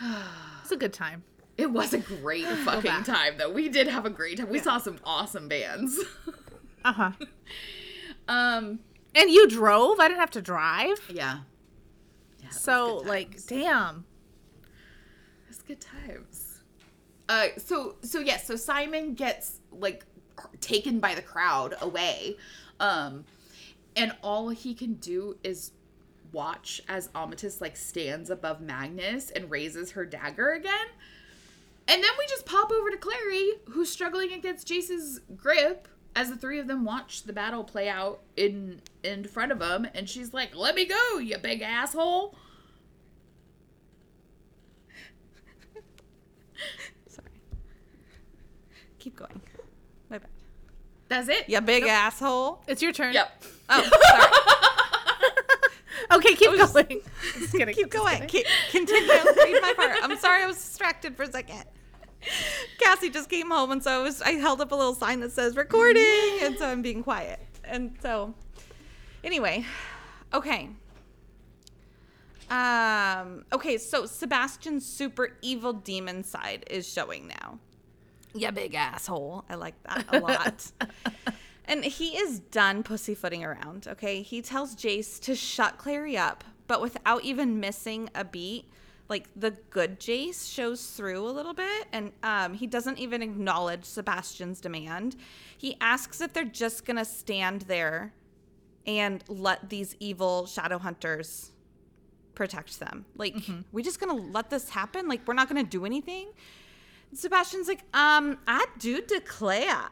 It's 0.62 0.72
a 0.72 0.76
good 0.76 0.92
time. 0.92 1.22
It 1.56 1.70
was 1.72 1.92
a 1.92 1.98
great 1.98 2.44
fucking 2.46 3.02
time 3.04 3.36
though. 3.38 3.50
We 3.50 3.68
did 3.68 3.88
have 3.88 4.06
a 4.06 4.10
great 4.10 4.38
time. 4.38 4.48
We 4.48 4.58
saw 4.58 4.78
some 4.78 4.98
awesome 5.04 5.48
bands. 5.48 5.98
Uh 6.84 6.92
huh. 6.92 7.10
um 8.28 8.78
And 9.16 9.28
you 9.30 9.48
drove. 9.48 9.98
I 9.98 10.06
didn't 10.06 10.20
have 10.20 10.30
to 10.32 10.40
drive. 10.42 11.00
yeah. 11.12 11.40
Yeah, 12.40 12.50
So 12.50 12.98
like, 13.04 13.44
damn. 13.48 14.04
It's 15.50 15.60
good 15.62 15.80
times. 15.80 16.37
Uh, 17.28 17.48
so 17.58 17.96
so 18.02 18.20
yes, 18.20 18.46
so 18.46 18.56
Simon 18.56 19.14
gets 19.14 19.60
like 19.70 20.04
taken 20.60 20.98
by 21.00 21.14
the 21.14 21.22
crowd 21.22 21.74
away, 21.80 22.36
um, 22.80 23.24
and 23.96 24.12
all 24.22 24.48
he 24.48 24.74
can 24.74 24.94
do 24.94 25.36
is 25.42 25.72
watch 26.32 26.80
as 26.88 27.08
Amatis 27.08 27.60
like 27.60 27.76
stands 27.76 28.30
above 28.30 28.60
Magnus 28.60 29.30
and 29.30 29.50
raises 29.50 29.92
her 29.92 30.04
dagger 30.06 30.52
again. 30.52 30.86
And 31.86 32.02
then 32.04 32.10
we 32.18 32.26
just 32.26 32.44
pop 32.44 32.70
over 32.70 32.90
to 32.90 32.98
Clary, 32.98 33.52
who's 33.70 33.90
struggling 33.90 34.32
against 34.32 34.66
Jace's 34.68 35.20
grip, 35.36 35.88
as 36.14 36.28
the 36.28 36.36
three 36.36 36.58
of 36.58 36.66
them 36.66 36.84
watch 36.84 37.22
the 37.24 37.32
battle 37.32 37.64
play 37.64 37.88
out 37.88 38.20
in 38.36 38.80
in 39.02 39.24
front 39.24 39.52
of 39.52 39.58
them, 39.58 39.86
and 39.94 40.08
she's 40.08 40.34
like, 40.34 40.54
"Let 40.54 40.74
me 40.74 40.84
go, 40.86 41.18
you 41.18 41.38
big 41.38 41.62
asshole." 41.62 42.34
Sorry. 47.08 47.28
Keep 49.08 49.16
going. 49.16 49.40
My 50.10 50.18
bad. 50.18 50.28
That's 51.08 51.28
it. 51.30 51.48
You 51.48 51.62
big 51.62 51.84
asshole. 51.84 52.62
It's 52.66 52.82
your 52.82 52.92
turn. 52.92 53.14
Yep. 53.14 53.42
Oh, 53.70 53.82
sorry. 53.82 54.32
Okay, 56.10 56.34
keep 56.36 56.50
was 56.50 56.58
just- 56.60 56.72
going. 56.74 57.00
Just 57.38 57.52
kidding. 57.52 57.74
Keep 57.74 57.86
I'm 57.86 57.90
just 57.90 58.04
going. 58.04 58.26
kidding. 58.28 58.28
Keep, 58.28 58.46
continue. 58.70 59.08
Read 59.12 59.60
my 59.62 59.74
part. 59.76 59.96
I'm 60.02 60.16
sorry, 60.18 60.42
I 60.42 60.46
was 60.46 60.56
distracted 60.56 61.16
for 61.16 61.24
a 61.24 61.30
second. 61.30 61.64
Cassie 62.80 63.10
just 63.10 63.28
came 63.28 63.50
home, 63.50 63.72
and 63.72 63.82
so 63.82 64.00
I 64.00 64.02
was. 64.02 64.22
I 64.22 64.30
held 64.32 64.60
up 64.62 64.72
a 64.72 64.74
little 64.74 64.94
sign 64.94 65.20
that 65.20 65.32
says 65.32 65.54
"recording," 65.56 66.38
and 66.42 66.56
so 66.58 66.66
I'm 66.66 66.80
being 66.82 67.02
quiet. 67.02 67.40
And 67.64 67.94
so, 68.00 68.32
anyway, 69.22 69.66
okay. 70.32 70.70
Um. 72.50 73.44
Okay. 73.52 73.76
So 73.76 74.06
Sebastian's 74.06 74.86
super 74.86 75.36
evil 75.42 75.72
demon 75.74 76.24
side 76.24 76.64
is 76.70 76.90
showing 76.90 77.28
now. 77.28 77.58
Yeah, 78.34 78.50
big 78.50 78.74
asshole. 78.74 79.44
I 79.48 79.54
like 79.54 79.80
that 79.84 80.04
a 80.08 80.20
lot. 80.20 80.70
And 81.68 81.84
he 81.84 82.16
is 82.16 82.38
done 82.38 82.82
pussyfooting 82.82 83.44
around, 83.44 83.86
okay? 83.88 84.22
He 84.22 84.40
tells 84.40 84.74
Jace 84.74 85.20
to 85.20 85.34
shut 85.34 85.76
Clary 85.76 86.16
up, 86.16 86.42
but 86.66 86.80
without 86.80 87.22
even 87.24 87.60
missing 87.60 88.08
a 88.14 88.24
beat. 88.24 88.64
Like 89.10 89.26
the 89.36 89.52
good 89.70 90.00
Jace 90.00 90.50
shows 90.52 90.86
through 90.90 91.26
a 91.26 91.30
little 91.30 91.54
bit, 91.54 91.86
and 91.92 92.12
um, 92.22 92.52
he 92.54 92.66
doesn't 92.66 92.98
even 92.98 93.22
acknowledge 93.22 93.84
Sebastian's 93.84 94.60
demand. 94.60 95.16
He 95.56 95.76
asks 95.80 96.20
if 96.20 96.32
they're 96.34 96.44
just 96.44 96.84
gonna 96.84 97.06
stand 97.06 97.62
there 97.62 98.12
and 98.86 99.24
let 99.28 99.70
these 99.70 99.96
evil 99.98 100.46
shadow 100.46 100.78
hunters 100.78 101.52
protect 102.34 102.80
them. 102.80 103.06
Like, 103.16 103.34
we 103.72 103.82
just 103.82 103.98
gonna 103.98 104.12
let 104.14 104.50
this 104.50 104.68
happen? 104.70 105.08
Like, 105.08 105.26
we're 105.26 105.34
not 105.34 105.48
gonna 105.48 105.64
do 105.64 105.86
anything? 105.86 106.28
Sebastian's 107.12 107.68
like, 107.68 107.84
um, 107.94 108.38
I 108.46 108.66
do 108.78 109.00
declare. 109.00 109.88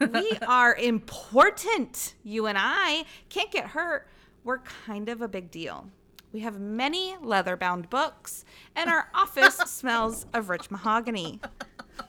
we 0.00 0.32
are 0.46 0.74
important. 0.74 2.14
You 2.22 2.46
and 2.46 2.58
I 2.60 3.04
can't 3.28 3.50
get 3.50 3.68
hurt. 3.68 4.06
We're 4.44 4.58
kind 4.58 5.08
of 5.08 5.20
a 5.22 5.28
big 5.28 5.50
deal. 5.50 5.88
We 6.32 6.40
have 6.40 6.60
many 6.60 7.16
leather 7.20 7.56
bound 7.56 7.90
books, 7.90 8.44
and 8.76 8.88
our 8.88 9.08
office 9.14 9.56
smells 9.66 10.26
of 10.32 10.48
rich 10.48 10.70
mahogany. 10.70 11.40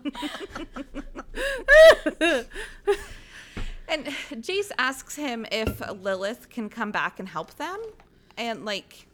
and 3.88 4.06
Jace 4.06 4.70
asks 4.78 5.16
him 5.16 5.44
if 5.50 5.82
Lilith 6.00 6.48
can 6.50 6.68
come 6.68 6.92
back 6.92 7.18
and 7.18 7.28
help 7.28 7.54
them. 7.56 7.78
And, 8.38 8.64
like, 8.64 9.05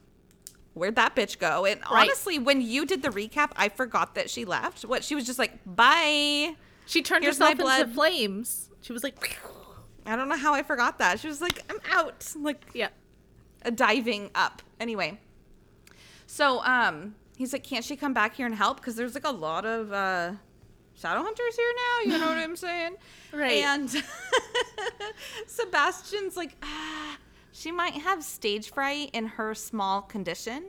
where'd 0.75 0.97
that 0.97 1.15
bitch 1.15 1.39
go? 1.39 1.65
And 1.65 1.81
Right. 1.81 2.09
honestly, 2.09 2.39
when 2.39 2.61
you 2.61 2.87
did 2.87 3.03
the 3.03 3.11
recap, 3.11 3.53
I 3.57 3.69
forgot 3.69 4.15
that 4.15 4.31
she 4.31 4.45
left. 4.45 4.85
What 4.85 5.05
she 5.05 5.15
was 5.15 5.25
just 5.25 5.39
like, 5.39 5.59
bye. 5.67 6.55
She 6.87 7.03
turned 7.03 7.25
Here's 7.25 7.39
herself 7.39 7.59
into 7.59 7.95
flames. 7.95 8.69
She 8.81 8.93
was 8.93 9.05
like, 9.05 9.39
I 10.07 10.17
don't 10.17 10.29
know 10.29 10.37
how 10.37 10.55
I 10.55 10.63
forgot 10.63 10.99
that. 10.99 11.21
She 11.21 11.29
was 11.29 11.41
like, 11.41 11.61
I'm 11.71 11.79
out. 11.91 12.33
Like 12.37 12.65
yeah. 12.75 12.89
a 13.65 13.71
diving 13.71 14.31
up. 14.35 14.63
Anyway. 14.81 15.19
So 16.27 16.63
um 16.65 17.15
he's 17.37 17.53
like, 17.53 17.63
Can't 17.65 17.85
she 17.85 17.97
come 17.97 18.13
back 18.15 18.35
here 18.35 18.47
and 18.47 18.55
help? 18.55 18.79
Because 18.79 18.97
there's 18.97 19.15
like 19.15 19.27
a 19.27 19.31
lot 19.31 19.65
of 19.65 19.93
uh 19.93 20.33
shadow 20.95 21.23
hunters 21.23 21.57
here 21.57 21.73
now, 21.77 22.13
you 22.13 22.19
know 22.19 22.27
what 22.27 22.39
I'm 22.39 22.57
saying? 22.57 22.97
Right. 23.35 23.65
And 23.65 23.89
Sebastian's 25.47 26.37
like, 26.37 26.55
ah, 26.63 27.17
she 27.53 27.71
might 27.71 27.95
have 27.95 28.25
stage 28.25 28.73
fright 28.73 29.11
in 29.13 29.27
her 29.27 29.55
small 29.55 30.03
condition. 30.03 30.65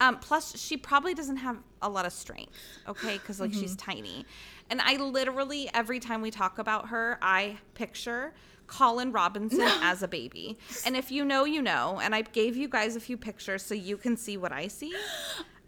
Um, 0.00 0.18
plus, 0.18 0.56
she 0.58 0.76
probably 0.76 1.12
doesn't 1.12 1.38
have 1.38 1.58
a 1.82 1.88
lot 1.88 2.06
of 2.06 2.12
strength, 2.12 2.56
okay? 2.88 3.18
Because, 3.18 3.38
like, 3.38 3.52
she's 3.52 3.76
tiny. 3.76 4.24
And 4.70 4.80
I 4.80 4.96
literally, 4.96 5.68
every 5.74 6.00
time 6.00 6.22
we 6.22 6.30
talk 6.30 6.58
about 6.58 6.88
her, 6.88 7.18
I 7.20 7.58
picture 7.74 8.32
Colin 8.66 9.12
Robinson 9.12 9.60
as 9.82 10.02
a 10.02 10.08
baby. 10.08 10.56
And 10.86 10.96
if 10.96 11.10
you 11.10 11.24
know, 11.24 11.44
you 11.44 11.60
know. 11.60 12.00
And 12.02 12.14
I 12.14 12.22
gave 12.22 12.56
you 12.56 12.68
guys 12.68 12.96
a 12.96 13.00
few 13.00 13.18
pictures 13.18 13.62
so 13.62 13.74
you 13.74 13.96
can 13.98 14.16
see 14.16 14.36
what 14.36 14.52
I 14.52 14.68
see. 14.68 14.94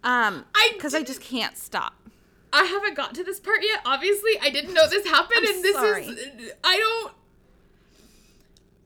Um, 0.04 0.46
I 0.52 0.72
because 0.74 0.96
I 0.96 1.04
just 1.04 1.20
can't 1.20 1.56
stop. 1.56 1.94
I 2.52 2.64
haven't 2.64 2.96
got 2.96 3.14
to 3.14 3.22
this 3.22 3.38
part 3.38 3.60
yet. 3.62 3.82
Obviously, 3.86 4.32
I 4.42 4.50
didn't 4.50 4.74
know 4.74 4.88
this 4.88 5.06
happened, 5.06 5.46
I'm 5.46 5.54
and 5.54 5.62
this 5.62 5.76
sorry. 5.76 6.06
is. 6.06 6.52
I 6.64 6.76
don't. 6.76 7.14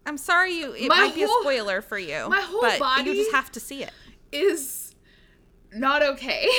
I'm 0.07 0.16
sorry 0.18 0.54
you. 0.54 0.72
It 0.72 0.88
My 0.88 1.07
might 1.07 1.14
be 1.14 1.24
a 1.24 1.28
spoiler 1.40 1.82
for 1.82 1.98
you. 1.98 2.28
my 2.28 2.40
whole 2.40 2.61
but 2.62 3.04
you 3.04 3.14
just 3.14 3.32
have 3.32 3.50
to 3.52 3.61
see 3.61 3.82
it. 3.82 3.90
Is 4.32 4.94
not 5.72 6.02
okay. 6.02 6.48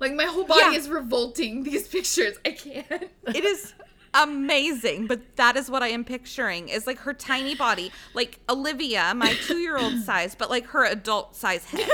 Like 0.00 0.14
my 0.14 0.24
whole 0.24 0.44
body 0.44 0.60
Yeah. 0.60 0.72
is 0.78 0.88
revolting. 0.88 1.62
These 1.62 1.86
pictures, 1.96 2.36
I 2.44 2.50
can't. 2.52 3.10
It 3.28 3.44
is 3.44 3.74
amazing, 4.14 5.06
but 5.06 5.36
that 5.36 5.56
is 5.56 5.70
what 5.70 5.82
I 5.82 5.88
am 5.88 6.04
picturing 6.04 6.68
is 6.68 6.86
like 6.86 6.98
her 7.00 7.12
tiny 7.12 7.54
body, 7.54 7.92
like 8.14 8.40
Olivia, 8.48 9.12
my 9.14 9.34
two 9.46 9.58
year 9.58 9.76
old 9.76 9.98
size, 10.04 10.34
but 10.34 10.50
like 10.50 10.66
her 10.68 10.84
adult 10.84 11.36
size 11.36 11.64
head 11.66 11.88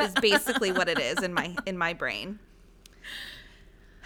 is 0.00 0.12
basically 0.20 0.72
what 0.72 0.88
it 0.88 0.98
is 0.98 1.22
in 1.22 1.34
my 1.34 1.56
in 1.66 1.76
my 1.76 1.92
brain. 1.92 2.38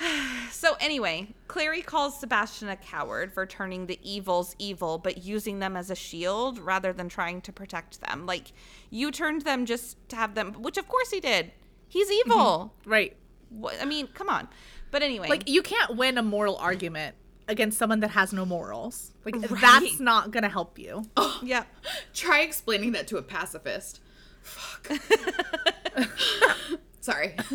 So 0.51 0.77
anyway, 0.79 1.35
Clary 1.49 1.83
calls 1.83 2.21
Sebastian 2.21 2.69
a 2.69 2.77
coward 2.77 3.33
for 3.33 3.47
turning 3.47 3.87
the 3.87 3.99
evils 4.03 4.55
evil, 4.61 4.99
but 4.99 5.19
using 5.25 5.59
them 5.59 5.77
as 5.77 5.91
a 5.91 5.97
shield 5.97 6.59
rather 6.59 6.93
than 6.93 7.09
trying 7.09 7.41
to 7.43 7.53
protect 7.53 8.01
them. 8.01 8.27
Like 8.27 8.53
you 8.91 9.11
turned 9.11 9.43
them 9.43 9.67
just 9.67 9.97
to 10.11 10.17
have 10.17 10.37
them, 10.37 10.53
which 10.53 10.77
of 10.77 10.87
course 10.87 11.11
he 11.11 11.19
did. 11.19 11.51
He's 11.89 12.09
mm-hmm. 12.09 12.31
evil. 12.31 12.75
Right. 12.87 13.17
What 13.49 13.75
I 13.81 13.87
mean, 13.87 14.07
come 14.09 14.29
on. 14.29 14.47
But 14.93 15.03
anyway, 15.03 15.29
Like 15.29 15.49
you 15.49 15.63
can't 15.63 15.97
win 15.97 16.17
a 16.17 16.23
moral 16.23 16.57
argument 16.59 17.17
against 17.49 17.77
someone 17.77 17.99
that 18.01 18.11
has 18.13 18.33
no 18.33 18.45
morals. 18.45 19.11
Like 19.25 19.35
Right. 19.35 19.61
that's 19.61 19.99
not 19.99 20.31
gonna 20.31 20.49
help 20.49 20.79
you. 20.79 21.03
Oh. 21.17 21.41
yeah. 21.43 21.65
Try 22.15 22.43
explaining 22.43 22.93
that 22.93 23.09
to 23.09 23.17
a 23.17 23.23
pacifist. 23.23 24.01
Fuck. 24.43 24.93
Sorry. 27.01 27.35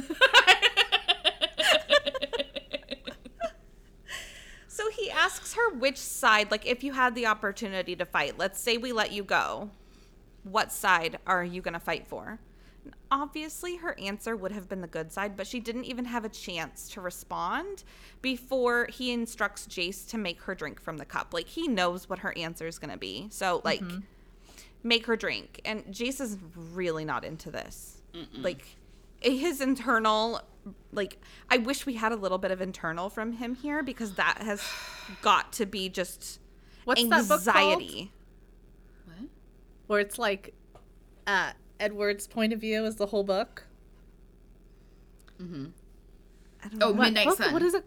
So 4.77 4.86
he 4.97 5.11
asks 5.11 5.53
her 5.53 5.73
which 5.73 5.97
side, 5.97 6.49
like 6.51 6.65
if 6.65 6.83
you 6.83 6.93
had 6.93 7.15
the 7.15 7.27
opportunity 7.27 7.95
to 7.95 8.05
fight, 8.05 8.37
let's 8.37 8.59
say 8.59 8.77
we 8.77 8.91
let 8.91 9.11
you 9.11 9.23
go, 9.23 9.69
what 10.43 10.71
side 10.71 11.19
are 11.27 11.43
you 11.43 11.61
going 11.61 11.73
to 11.73 11.79
fight 11.79 12.07
for? 12.07 12.39
And 12.83 12.93
obviously, 13.11 13.75
her 13.77 13.97
answer 13.99 14.35
would 14.35 14.51
have 14.51 14.67
been 14.67 14.81
the 14.81 14.87
good 14.87 15.11
side, 15.11 15.35
but 15.37 15.45
she 15.45 15.59
didn't 15.59 15.83
even 15.85 16.05
have 16.05 16.25
a 16.25 16.29
chance 16.29 16.89
to 16.89 17.01
respond 17.01 17.83
before 18.21 18.87
he 18.91 19.11
instructs 19.11 19.67
Jace 19.67 20.07
to 20.09 20.17
make 20.17 20.41
her 20.41 20.55
drink 20.55 20.81
from 20.81 20.97
the 20.97 21.05
cup. 21.05 21.33
Like 21.33 21.47
he 21.47 21.67
knows 21.67 22.09
what 22.09 22.19
her 22.19 22.35
answer 22.37 22.65
is 22.65 22.79
going 22.79 22.91
to 22.91 22.97
be. 22.97 23.27
So, 23.29 23.61
like, 23.63 23.81
mm-hmm. 23.81 23.99
make 24.83 25.05
her 25.05 25.15
drink. 25.15 25.61
And 25.65 25.85
Jace 25.85 26.21
is 26.21 26.37
really 26.73 27.05
not 27.05 27.23
into 27.23 27.51
this. 27.51 28.01
Like, 28.41 28.65
his 29.21 29.61
internal 29.61 30.41
like 30.91 31.17
i 31.49 31.57
wish 31.57 31.85
we 31.85 31.93
had 31.95 32.11
a 32.11 32.15
little 32.15 32.37
bit 32.37 32.51
of 32.51 32.59
internal 32.61 33.09
from 33.09 33.33
him 33.33 33.55
here 33.55 33.81
because 33.83 34.13
that 34.15 34.39
has 34.41 34.61
got 35.21 35.51
to 35.53 35.65
be 35.65 35.87
just 35.89 36.39
What's 36.85 37.01
that 37.03 37.27
book 37.27 37.43
called? 37.45 37.73
anxiety 37.81 38.11
what? 39.05 39.29
Where 39.87 39.99
it's 39.99 40.17
like 40.19 40.53
uh 41.25 41.51
Edward's 41.79 42.27
point 42.27 42.53
of 42.53 42.59
view 42.61 42.85
is 42.85 42.95
the 42.95 43.05
whole 43.07 43.23
book. 43.23 43.63
I 45.39 45.43
don't 45.43 45.73
Oh, 46.65 46.77
know. 46.77 46.91
What 46.91 47.03
Midnight 47.13 47.27
book? 47.27 47.37
Sun. 47.37 47.53
What 47.53 47.61
is 47.61 47.73
it? 47.73 47.85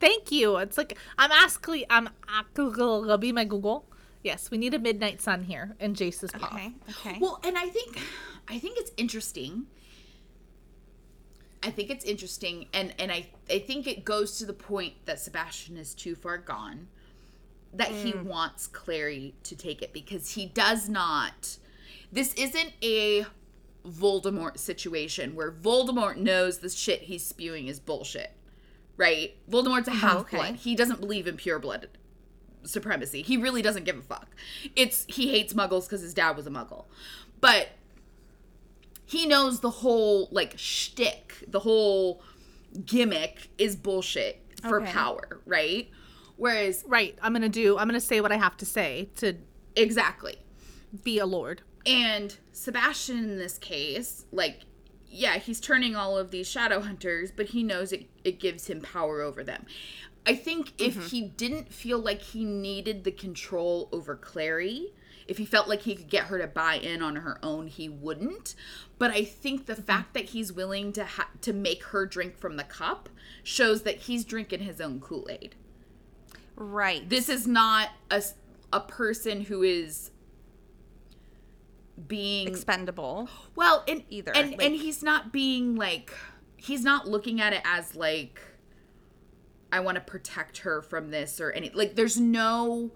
Thank 0.00 0.30
you. 0.30 0.56
It's 0.58 0.76
like 0.76 0.98
I'm 1.18 1.30
asking. 1.32 1.84
I'm 1.88 2.08
Google. 2.54 3.16
Be 3.18 3.32
my 3.32 3.44
Google. 3.44 3.86
Yes, 4.22 4.50
we 4.50 4.58
need 4.58 4.74
a 4.74 4.78
midnight 4.78 5.20
sun 5.20 5.44
here 5.44 5.74
in 5.80 5.94
Jace's 5.94 6.30
paw. 6.32 6.46
okay 6.54 6.72
okay 6.90 7.18
Well, 7.20 7.40
and 7.42 7.56
I 7.58 7.68
think, 7.68 7.98
I 8.48 8.58
think 8.58 8.78
it's 8.78 8.92
interesting. 8.96 9.66
I 11.62 11.70
think 11.70 11.90
it's 11.90 12.04
interesting, 12.04 12.66
and 12.72 12.94
and 12.98 13.12
I 13.12 13.26
I 13.48 13.60
think 13.60 13.86
it 13.86 14.04
goes 14.04 14.38
to 14.38 14.46
the 14.46 14.52
point 14.52 14.94
that 15.06 15.20
Sebastian 15.20 15.76
is 15.76 15.94
too 15.94 16.14
far 16.14 16.38
gone, 16.38 16.88
that 17.72 17.88
he 17.88 18.12
mm. 18.12 18.24
wants 18.24 18.66
Clary 18.66 19.34
to 19.44 19.56
take 19.56 19.82
it 19.82 19.92
because 19.92 20.30
he 20.30 20.46
does 20.46 20.88
not. 20.88 21.58
This 22.10 22.34
isn't 22.34 22.72
a 22.82 23.26
Voldemort 23.86 24.58
situation 24.58 25.34
where 25.34 25.50
Voldemort 25.50 26.16
knows 26.16 26.58
the 26.58 26.68
shit 26.68 27.02
he's 27.02 27.24
spewing 27.24 27.68
is 27.68 27.80
bullshit, 27.80 28.32
right? 28.96 29.36
Voldemort's 29.50 29.88
a 29.88 29.92
oh, 29.92 29.94
half 29.94 30.30
blood. 30.30 30.50
okay. 30.50 30.52
He 30.54 30.74
doesn't 30.74 31.00
believe 31.00 31.26
in 31.26 31.36
pure 31.36 31.58
blood 31.58 31.88
supremacy. 32.64 33.22
He 33.22 33.36
really 33.36 33.62
doesn't 33.62 33.84
give 33.84 33.96
a 33.96 34.02
fuck. 34.02 34.28
It's 34.76 35.04
he 35.08 35.30
hates 35.30 35.52
muggles 35.54 35.84
because 35.84 36.02
his 36.02 36.14
dad 36.14 36.36
was 36.36 36.46
a 36.46 36.50
muggle. 36.50 36.86
But 37.40 37.68
he 39.04 39.26
knows 39.26 39.60
the 39.60 39.70
whole 39.70 40.28
like 40.30 40.54
shtick, 40.56 41.44
the 41.48 41.60
whole 41.60 42.22
gimmick 42.84 43.48
is 43.58 43.76
bullshit 43.76 44.40
for 44.62 44.80
Okay. 44.80 44.92
power, 44.92 45.40
right? 45.46 45.90
Whereas 46.36 46.84
Right. 46.86 47.18
I'm 47.22 47.32
gonna 47.32 47.48
do. 47.48 47.78
I'm 47.78 47.86
gonna 47.86 48.00
say 48.00 48.20
what 48.20 48.32
I 48.32 48.36
have 48.36 48.56
to 48.58 48.66
say 48.66 49.10
to 49.16 49.36
exactly. 49.76 50.36
be 51.02 51.18
a 51.18 51.26
lord. 51.26 51.62
And 51.84 52.36
Sebastian 52.52 53.18
in 53.18 53.38
this 53.38 53.58
case, 53.58 54.24
like, 54.32 54.60
yeah, 55.08 55.38
he's 55.38 55.60
turning 55.60 55.94
all 55.96 56.16
of 56.16 56.30
these 56.30 56.48
shadow 56.48 56.80
hunters, 56.80 57.30
but 57.30 57.46
he 57.46 57.62
knows 57.62 57.92
it, 57.92 58.06
it 58.24 58.38
gives 58.40 58.68
him 58.68 58.80
power 58.80 59.20
over 59.20 59.42
them. 59.44 59.66
I 60.24 60.34
think 60.34 60.72
if 60.78 60.94
mm-hmm. 60.94 61.06
he 61.06 61.22
didn't 61.22 61.72
feel 61.72 61.98
like 61.98 62.22
he 62.22 62.44
needed 62.44 63.04
the 63.04 63.10
control 63.10 63.88
over 63.92 64.14
Clary, 64.14 64.92
if 65.32 65.38
he 65.38 65.44
felt 65.44 65.68
like 65.68 65.82
he 65.82 65.96
could 65.96 66.08
get 66.08 66.26
her 66.26 66.38
to 66.38 66.46
buy 66.46 66.76
in 66.76 67.02
on 67.02 67.16
her 67.16 67.38
own, 67.42 67.66
he 67.66 67.88
wouldn't. 67.88 68.54
But 68.98 69.10
I 69.10 69.24
think 69.24 69.66
the 69.66 69.72
mm-hmm. 69.72 69.82
fact 69.82 70.14
that 70.14 70.26
he's 70.26 70.52
willing 70.52 70.92
to 70.92 71.04
ha- 71.04 71.30
to 71.40 71.52
make 71.52 71.82
her 71.86 72.06
drink 72.06 72.38
from 72.38 72.56
the 72.56 72.64
cup 72.64 73.08
shows 73.42 73.82
that 73.82 73.96
he's 73.96 74.24
drinking 74.24 74.60
his 74.60 74.80
own 74.80 75.00
Kool 75.00 75.26
Aid 75.28 75.56
right. 76.56 77.08
This 77.08 77.28
is 77.28 77.46
not 77.46 77.90
a 78.10 78.22
a 78.72 78.80
person 78.80 79.42
who 79.42 79.62
is 79.62 80.10
being 82.06 82.48
expendable. 82.48 83.28
Well 83.54 83.84
and 83.86 84.02
either, 84.08 84.34
and 84.34 84.52
like- 84.52 84.62
and 84.62 84.74
he's 84.74 85.02
not 85.02 85.32
being 85.32 85.76
like 85.76 86.12
he's 86.56 86.84
not 86.84 87.08
looking 87.08 87.40
at 87.40 87.52
it 87.52 87.60
as 87.64 87.96
like 87.96 88.40
i 89.72 89.80
want 89.80 89.96
to 89.96 90.00
protect 90.00 90.58
her 90.58 90.80
from 90.80 91.10
this 91.10 91.40
or 91.40 91.50
any 91.50 91.70
like 91.70 91.96
there's 91.96 92.20
no 92.20 92.92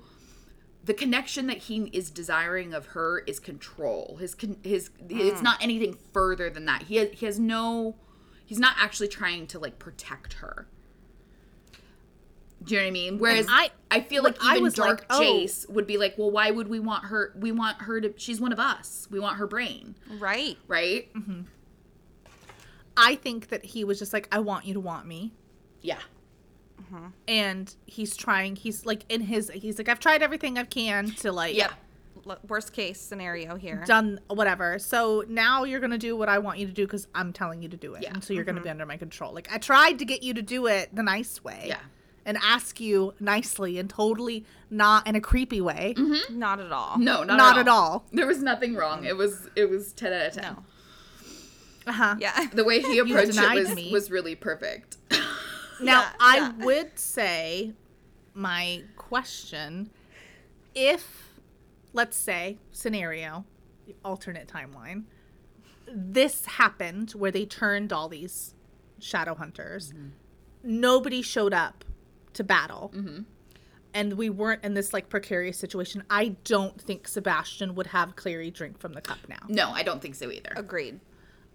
the 0.87 0.95
connection 0.95 1.47
that 1.49 1.59
he 1.59 1.91
is 1.93 2.11
desiring 2.11 2.73
of 2.73 2.87
her 2.87 3.19
is 3.27 3.39
control 3.39 4.17
his 4.21 4.35
con- 4.35 4.57
his 4.63 4.89
Mm. 4.91 5.21
it's 5.29 5.43
not 5.43 5.63
anything 5.63 5.99
further 6.13 6.49
than 6.49 6.65
that 6.67 6.85
he 6.85 6.97
has, 6.97 7.11
he 7.13 7.27
has 7.27 7.39
no 7.39 7.97
he's 8.45 8.59
not 8.59 8.77
actually 8.79 9.09
trying 9.09 9.47
to 9.49 9.59
like 9.59 9.79
protect 9.79 10.35
her 10.35 10.67
do 12.65 12.75
you 12.75 12.81
know 12.81 12.85
what 12.87 12.89
I 12.89 12.93
mean? 12.93 13.19
Whereas 13.19 13.47
I, 13.49 13.71
I- 13.91 13.97
I 13.99 14.01
feel 14.01 14.25
like 14.25 14.37
I 14.43 14.57
even 14.57 14.73
Dark 14.73 15.01
like, 15.01 15.07
oh. 15.11 15.21
Jace 15.21 15.69
would 15.71 15.87
be 15.87 15.99
like, 15.99 16.17
well, 16.19 16.31
why 16.33 16.51
would 16.51 16.67
we 16.67 16.81
want 16.81 17.05
her? 17.05 17.33
We 17.39 17.53
want 17.53 17.83
her 17.83 18.01
to. 18.01 18.13
She's 18.17 18.41
one 18.41 18.51
of 18.53 18.59
us. 18.59 19.07
We 19.09 19.21
want 19.21 19.37
her 19.37 19.47
brain, 19.47 19.95
right 20.19 20.57
right? 20.67 21.09
I 22.97 23.15
think 23.15 23.49
that 23.51 23.65
he 23.67 23.85
was 23.85 23.99
just 24.01 24.13
like, 24.13 24.27
I 24.33 24.41
want 24.41 24.65
you 24.65 24.75
to 24.75 24.81
want 24.81 25.07
me. 25.07 25.33
Yeah. 25.83 25.99
And 27.29 27.75
he's 27.87 28.17
trying. 28.17 28.57
He's 28.57 28.87
like 28.87 29.05
in 29.09 29.21
his. 29.23 29.51
He's 29.55 29.79
like, 29.79 29.89
I've 29.89 30.01
tried 30.01 30.23
everything 30.23 30.59
I 30.59 30.65
can 30.65 31.11
to 31.17 31.33
like. 31.33 31.55
Yeah. 31.57 31.71
L- 32.29 32.39
Worst 32.49 32.73
case 32.73 33.01
scenario 33.01 33.55
here. 33.55 33.85
Done 33.87 34.19
whatever. 34.29 34.79
So 34.81 35.25
now 35.29 35.63
you're 35.65 35.79
gonna 35.81 35.97
do 35.99 36.17
what 36.17 36.29
I 36.29 36.39
want 36.39 36.59
you 36.59 36.67
to 36.67 36.73
do 36.73 36.85
because 36.85 37.07
I'm 37.15 37.33
telling 37.33 37.63
you 37.63 37.69
to 37.69 37.77
do 37.77 37.95
it, 37.95 38.03
Yeah. 38.03 38.15
and 38.15 38.25
so 38.25 38.33
you're 38.35 38.43
gonna 38.45 38.61
be 38.61 38.69
under 38.69 38.85
my 38.87 38.97
control. 38.97 39.33
Like 39.33 39.49
I 39.53 39.59
tried 39.59 39.99
to 40.01 40.05
get 40.05 40.23
you 40.25 40.35
to 40.35 40.43
do 40.43 40.67
it 40.67 40.93
the 40.95 41.05
nice 41.05 41.45
way, 41.45 41.67
Yeah. 41.69 41.79
and 42.25 42.37
ask 42.43 42.81
you 42.81 43.15
nicely 43.21 43.79
and 43.79 43.89
totally 43.89 44.45
not 44.71 45.07
in 45.07 45.15
a 45.15 45.21
creepy 45.21 45.61
way. 45.61 45.95
Not 46.31 46.59
at 46.59 46.73
all. 46.73 46.99
No, 46.99 47.23
not, 47.23 47.37
Not 47.37 47.59
at, 47.59 47.61
at 47.61 47.69
all. 47.69 48.05
There 48.13 48.27
was 48.27 48.43
nothing 48.43 48.75
wrong. 48.75 49.05
It 49.05 49.17
was 49.17 49.49
it 49.55 49.71
was 49.71 49.93
ten 49.93 50.13
out 50.13 50.27
of 50.27 50.33
ten. 50.33 50.43
No. 50.55 50.65
Uh 51.87 51.93
huh. 51.93 52.17
Yeah. 52.19 52.47
The 52.53 52.65
way 52.65 52.81
he 52.81 52.99
approached 52.99 53.39
it 53.39 53.55
was 53.55 53.73
me. 53.77 53.93
was 53.93 54.11
really 54.11 54.35
perfect. 54.35 54.97
Now, 55.81 56.01
Yeah, 56.01 56.13
I 56.21 56.37
yeah. 56.37 56.65
would 56.65 56.99
say 56.99 57.73
my 58.35 58.83
question 58.97 59.91
if, 60.75 61.33
let's 61.93 62.17
say, 62.17 62.59
scenario, 62.71 63.45
alternate 64.05 64.47
timeline, 64.47 65.05
this 65.89 66.45
happened 66.45 67.13
where 67.13 67.31
they 67.31 67.47
turned 67.47 67.93
all 67.93 68.09
these 68.09 68.55
shadow 68.99 69.35
hunters, 69.35 69.93
mm-hmm. 69.93 70.09
nobody 70.63 71.23
showed 71.23 71.55
up 71.55 71.85
to 72.35 72.45
battle. 72.45 72.93
Mm-hmm. 72.95 73.23
And 73.95 74.13
we 74.15 74.29
weren't 74.29 74.63
in 74.63 74.75
this 74.75 74.93
like 74.93 75.09
precarious 75.09 75.57
situation. 75.57 76.05
I 76.11 76.37
don't 76.45 76.79
think 76.79 77.09
Sebastian 77.09 77.75
would 77.77 77.87
have 77.89 78.15
Clary 78.15 78.51
drink 78.51 78.79
from 78.79 78.93
the 78.93 79.01
cup 79.01 79.19
now. 79.29 79.39
no, 79.49 79.71
I 79.71 79.83
don't 79.83 80.03
think 80.03 80.15
so 80.15 80.31
either. 80.31 80.53
Agreed. 80.55 81.01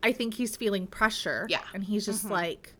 I 0.01 0.11
think 0.11 0.33
he's 0.33 0.55
feeling 0.55 0.87
pressure. 0.87 1.45
Yeah. 1.49 1.61
And 1.75 1.83
he's 1.83 2.05
just 2.05 2.23
mm-hmm. 2.23 2.33
like, 2.33 2.73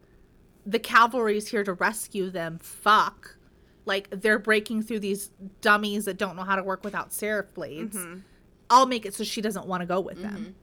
the 0.65 0.79
cavalry's 0.79 1.47
here 1.49 1.63
to 1.63 1.73
rescue 1.73 2.29
them. 2.29 2.59
Fuck. 2.59 3.37
Like, 3.85 4.07
they're 4.11 4.39
breaking 4.39 4.83
through 4.83 4.99
these 4.99 5.31
dummies 5.61 6.05
that 6.05 6.17
don't 6.17 6.35
know 6.35 6.43
how 6.43 6.55
to 6.55 6.63
work 6.63 6.83
without 6.83 7.11
seraph 7.11 7.53
blades. 7.53 7.97
I'll 8.69 8.85
make 8.85 9.05
it 9.05 9.13
so 9.13 9.23
she 9.23 9.41
doesn't 9.41 9.65
want 9.65 9.81
to 9.81 9.87
go 9.87 9.99
with 9.99 10.21
them. 10.21 10.55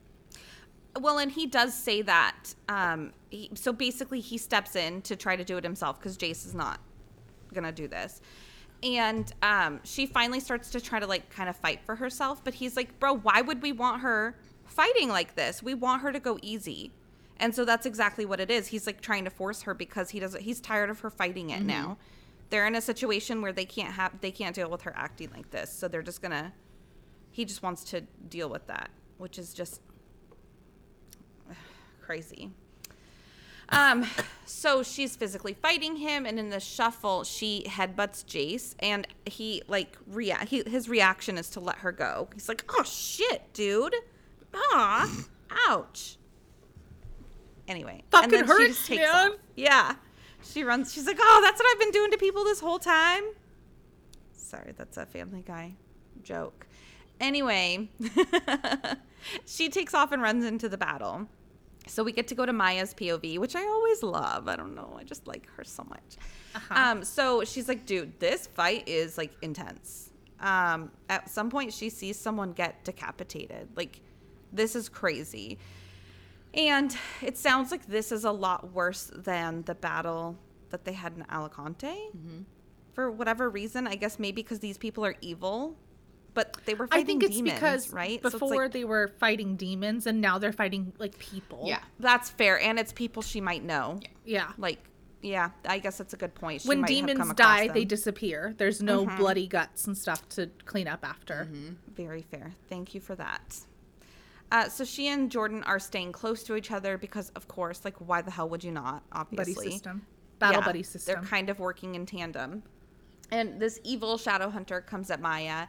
Well, 0.99 1.19
and 1.19 1.31
he 1.31 1.45
does 1.45 1.73
say 1.73 2.01
that. 2.01 2.55
Um, 2.67 3.13
he, 3.29 3.51
so 3.53 3.71
basically, 3.71 4.19
he 4.21 4.37
steps 4.37 4.75
in 4.75 5.01
to 5.03 5.15
try 5.15 5.35
to 5.35 5.43
do 5.43 5.57
it 5.57 5.63
himself 5.63 5.99
because 5.99 6.17
Jace 6.17 6.45
is 6.45 6.55
not 6.55 6.79
gonna 7.53 7.71
do 7.71 7.87
this. 7.87 8.21
And 8.81 9.31
um, 9.43 9.79
she 9.83 10.05
finally 10.05 10.39
starts 10.39 10.69
to 10.71 10.81
try 10.81 10.99
to 10.99 11.05
like 11.05 11.29
kind 11.29 11.49
of 11.49 11.55
fight 11.57 11.81
for 11.85 11.95
herself, 11.95 12.43
but 12.43 12.53
he's 12.55 12.75
like, 12.75 12.97
"Bro, 12.99 13.17
why 13.17 13.41
would 13.41 13.61
we 13.61 13.71
want 13.71 14.01
her 14.01 14.35
fighting 14.65 15.09
like 15.09 15.35
this? 15.35 15.61
We 15.61 15.73
want 15.73 16.01
her 16.01 16.11
to 16.11 16.19
go 16.19 16.39
easy." 16.41 16.91
And 17.39 17.55
so 17.55 17.63
that's 17.63 17.85
exactly 17.85 18.25
what 18.25 18.39
it 18.39 18.51
is. 18.51 18.67
He's 18.67 18.85
like 18.85 19.01
trying 19.01 19.23
to 19.23 19.29
force 19.29 19.61
her 19.63 19.73
because 19.73 20.09
he 20.09 20.19
doesn't. 20.19 20.41
He's 20.41 20.59
tired 20.59 20.89
of 20.89 20.99
her 20.99 21.09
fighting 21.09 21.51
it 21.51 21.61
now. 21.63 21.97
They're 22.49 22.67
in 22.67 22.75
a 22.75 22.81
situation 22.81 23.41
where 23.41 23.53
they 23.53 23.65
can't 23.65 23.93
have 23.93 24.19
they 24.21 24.31
can't 24.31 24.55
deal 24.55 24.69
with 24.69 24.81
her 24.81 24.93
acting 24.95 25.29
like 25.35 25.51
this, 25.51 25.71
so 25.71 25.87
they're 25.87 26.01
just 26.01 26.21
gonna. 26.21 26.51
He 27.31 27.45
just 27.45 27.63
wants 27.63 27.83
to 27.85 28.01
deal 28.27 28.49
with 28.49 28.67
that, 28.67 28.89
which 29.17 29.37
is 29.39 29.53
just 29.53 29.81
crazy. 32.01 32.51
Um, 33.71 34.05
so 34.45 34.81
she's 34.81 35.15
physically 35.15 35.53
fighting 35.53 35.95
him, 35.97 36.25
and 36.25 36.39
in 36.39 36.49
the 36.49 36.59
shuffle, 36.59 37.23
she 37.23 37.63
headbutts 37.67 38.25
Jace, 38.25 38.73
and 38.79 39.07
he 39.25 39.61
like 39.67 39.95
rea- 40.07 40.45
he, 40.47 40.63
his 40.65 40.89
reaction 40.89 41.37
is 41.37 41.49
to 41.51 41.59
let 41.59 41.77
her 41.77 41.91
go. 41.91 42.29
He's 42.33 42.49
like, 42.49 42.65
"Oh 42.77 42.83
shit, 42.83 43.53
dude! 43.53 43.95
Ah, 44.53 45.25
ouch." 45.67 46.17
Anyway, 47.69 48.03
Fucking 48.09 48.31
she 48.31 48.45
hurts, 48.45 48.67
just 48.75 48.87
takes 48.87 49.03
man. 49.03 49.31
off. 49.31 49.37
Yeah, 49.55 49.95
she 50.43 50.63
runs. 50.63 50.91
She's 50.91 51.05
like, 51.05 51.17
"Oh, 51.19 51.39
that's 51.43 51.59
what 51.59 51.67
I've 51.71 51.79
been 51.79 51.91
doing 51.91 52.11
to 52.11 52.17
people 52.17 52.43
this 52.43 52.59
whole 52.59 52.79
time." 52.79 53.23
Sorry, 54.33 54.73
that's 54.75 54.97
a 54.97 55.05
Family 55.05 55.43
Guy 55.45 55.75
joke. 56.23 56.65
Anyway, 57.21 57.89
she 59.45 59.69
takes 59.69 59.93
off 59.93 60.11
and 60.11 60.21
runs 60.21 60.43
into 60.45 60.67
the 60.67 60.77
battle. 60.77 61.27
So 61.87 62.03
we 62.03 62.11
get 62.11 62.27
to 62.29 62.35
go 62.35 62.45
to 62.45 62.53
Maya's 62.53 62.93
POV, 62.93 63.37
which 63.39 63.55
I 63.55 63.63
always 63.63 64.03
love. 64.03 64.47
I 64.47 64.55
don't 64.55 64.75
know, 64.75 64.95
I 64.99 65.03
just 65.03 65.27
like 65.27 65.47
her 65.55 65.63
so 65.63 65.83
much. 65.83 66.17
Um, 66.71 67.03
so 67.03 67.43
she's 67.43 67.67
like, 67.67 67.85
dude, 67.85 68.19
this 68.19 68.47
fight 68.47 68.87
is 68.87 69.17
like 69.17 69.31
intense. 69.41 70.09
Um, 70.39 70.91
at 71.09 71.29
some 71.29 71.49
point, 71.49 71.73
she 71.73 71.89
sees 71.89 72.17
someone 72.17 72.53
get 72.53 72.83
decapitated. 72.83 73.69
Like, 73.75 74.01
this 74.51 74.75
is 74.75 74.87
crazy. 74.89 75.57
And 76.53 76.95
it 77.21 77.37
sounds 77.37 77.71
like 77.71 77.85
this 77.85 78.11
is 78.11 78.23
a 78.23 78.31
lot 78.31 78.73
worse 78.73 79.11
than 79.15 79.61
the 79.63 79.75
battle 79.75 80.37
that 80.69 80.83
they 80.85 80.93
had 80.93 81.13
in 81.15 81.25
Alicante. 81.31 82.09
For 82.93 83.11
whatever 83.11 83.49
reason, 83.49 83.87
I 83.87 83.95
guess 83.95 84.19
maybe 84.19 84.41
because 84.41 84.59
these 84.59 84.77
people 84.77 85.05
are 85.05 85.15
evil, 85.21 85.77
but 86.33 86.57
they 86.65 86.73
were 86.73 86.87
fighting 86.87 87.03
I 87.03 87.05
think 87.05 87.23
it's 87.23 87.35
demons, 87.35 87.53
because 87.53 87.93
right? 87.93 88.21
So 88.21 88.27
it's 88.27 88.33
before 88.33 88.63
like- 88.63 88.71
they 88.71 88.83
were 88.83 89.07
fighting 89.19 89.55
demons 89.55 90.05
and 90.07 90.19
now 90.21 90.37
they're 90.37 90.51
fighting 90.51 90.91
like 90.97 91.17
people. 91.19 91.63
Yeah. 91.65 91.79
that's 91.99 92.29
fair, 92.29 92.59
and 92.59 92.77
it's 92.79 92.91
people 92.93 93.21
she 93.21 93.41
might 93.41 93.63
know. 93.63 93.99
Yeah. 94.25 94.51
Like, 94.57 94.79
yeah, 95.21 95.51
I 95.65 95.79
guess 95.79 95.97
that's 95.97 96.13
a 96.13 96.17
good 96.17 96.33
point. 96.33 96.61
She 96.61 96.67
when 96.67 96.81
might 96.81 96.89
have 96.89 97.05
demons 97.07 97.17
come 97.19 97.35
die, 97.35 97.61
they 97.61 97.67
them. 97.67 97.75
Mm-hmm. 97.77 97.87
disappear. 97.89 98.55
There's 98.57 98.81
no 98.81 99.05
bloody 99.05 99.47
guts 99.47 99.85
and 99.87 99.97
stuff 99.97 100.27
to 100.29 100.49
clean 100.65 100.87
up 100.87 101.05
after. 101.05 101.47
Very 101.95 102.21
fair. 102.23 102.53
Thank 102.69 102.95
you 102.95 103.01
for 103.01 103.15
that. 103.15 103.59
Uh, 104.51 104.67
so 104.67 104.83
she 104.83 105.07
and 105.07 105.29
Jordan 105.29 105.63
are 105.63 105.79
staying 105.79 106.11
close 106.11 106.43
to 106.43 106.55
each 106.55 106.71
other 106.71 106.97
because, 106.97 107.29
of 107.35 107.47
course, 107.47 107.81
like 107.85 107.95
why 107.97 108.21
the 108.21 108.31
hell 108.31 108.49
would 108.49 108.63
you 108.63 108.71
not? 108.71 109.03
Obviously, 109.11 109.53
Buddy 109.53 109.71
system. 109.71 110.05
Battle 110.39 110.61
Yeah, 110.61 110.65
buddy 110.65 110.83
system. 110.83 111.15
They're 111.15 111.23
kind 111.23 111.49
of 111.49 111.59
working 111.59 111.95
in 111.95 112.05
tandem. 112.05 112.63
And 113.31 113.59
this 113.59 113.79
evil 113.83 114.17
shadow 114.17 114.49
hunter 114.49 114.81
comes 114.81 115.11
at 115.11 115.21
Maya 115.21 115.67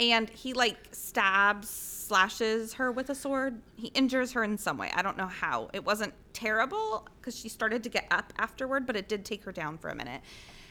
and 0.00 0.30
he 0.30 0.54
like 0.54 0.78
stabs, 0.92 1.68
slashes 1.68 2.74
her 2.74 2.90
with 2.90 3.10
a 3.10 3.14
sword. 3.14 3.60
He 3.76 3.88
injures 3.88 4.32
her 4.32 4.42
in 4.42 4.56
some 4.56 4.78
way. 4.78 4.90
I 4.94 5.02
don't 5.02 5.16
know 5.16 5.26
how. 5.26 5.68
It 5.72 5.84
wasn't 5.84 6.14
terrible 6.32 7.06
because 7.20 7.38
she 7.38 7.48
started 7.48 7.82
to 7.84 7.88
get 7.90 8.06
up 8.10 8.32
afterward, 8.38 8.86
but 8.86 8.96
it 8.96 9.08
did 9.08 9.24
take 9.24 9.44
her 9.44 9.52
down 9.52 9.76
for 9.76 9.90
a 9.90 9.94
minute. 9.94 10.22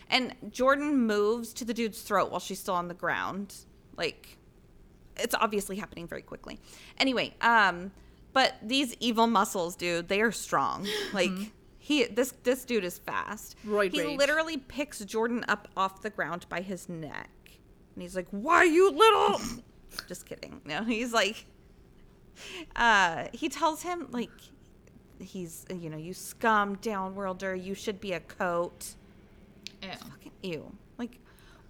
And 0.10 0.36
Jordan 0.50 0.98
moves 1.06 1.54
to 1.54 1.66
the 1.66 1.74
dude's 1.74 2.02
throat 2.02 2.32
while 2.32 2.40
she's 2.40 2.60
still 2.60 2.74
on 2.74 2.88
the 2.88 2.96
ground. 2.96 3.56
Like 3.96 4.39
it's 5.22 5.36
obviously 5.36 5.78
happening 5.78 6.08
very 6.08 6.22
quickly. 6.22 6.60
Anyway, 6.98 7.34
um, 7.42 7.92
but 8.34 8.56
these 8.62 8.96
evil 9.00 9.28
muscles, 9.28 9.76
dude, 9.76 10.08
they 10.08 10.22
are 10.22 10.32
strong. 10.32 10.88
Like 11.14 11.32
he, 11.78 12.06
this 12.06 12.34
this 12.44 12.66
dude 12.66 12.84
is 12.84 13.00
fast. 13.00 13.56
Roid 13.66 13.92
he 13.94 14.02
rage. 14.02 14.18
literally 14.18 14.58
picks 14.58 15.00
Jordan 15.00 15.44
up 15.48 15.68
off 15.76 16.02
the 16.02 16.10
ground 16.10 16.46
by 16.50 16.62
his 16.62 16.88
neck, 16.90 17.30
and 17.96 18.02
he's 18.02 18.16
like, 18.16 18.28
"Why 18.32 18.64
you 18.64 18.92
little?" 18.92 19.40
Just 20.08 20.26
kidding. 20.28 20.62
No, 20.66 20.84
he's 20.84 21.14
like, 21.14 21.46
uh, 22.76 23.26
he 23.34 23.50
tells 23.50 23.82
him 23.82 24.08
like, 24.12 24.30
he's 25.20 25.66
you 25.74 25.90
know, 25.90 25.98
you 25.98 26.14
scum 26.14 26.76
downworlder, 26.78 27.62
you 27.62 27.74
should 27.74 28.00
be 28.00 28.14
a 28.14 28.20
coat 28.20 28.96
Ew. 29.82 29.90
fucking 29.90 30.32
ew. 30.44 30.72
Like, 30.98 31.18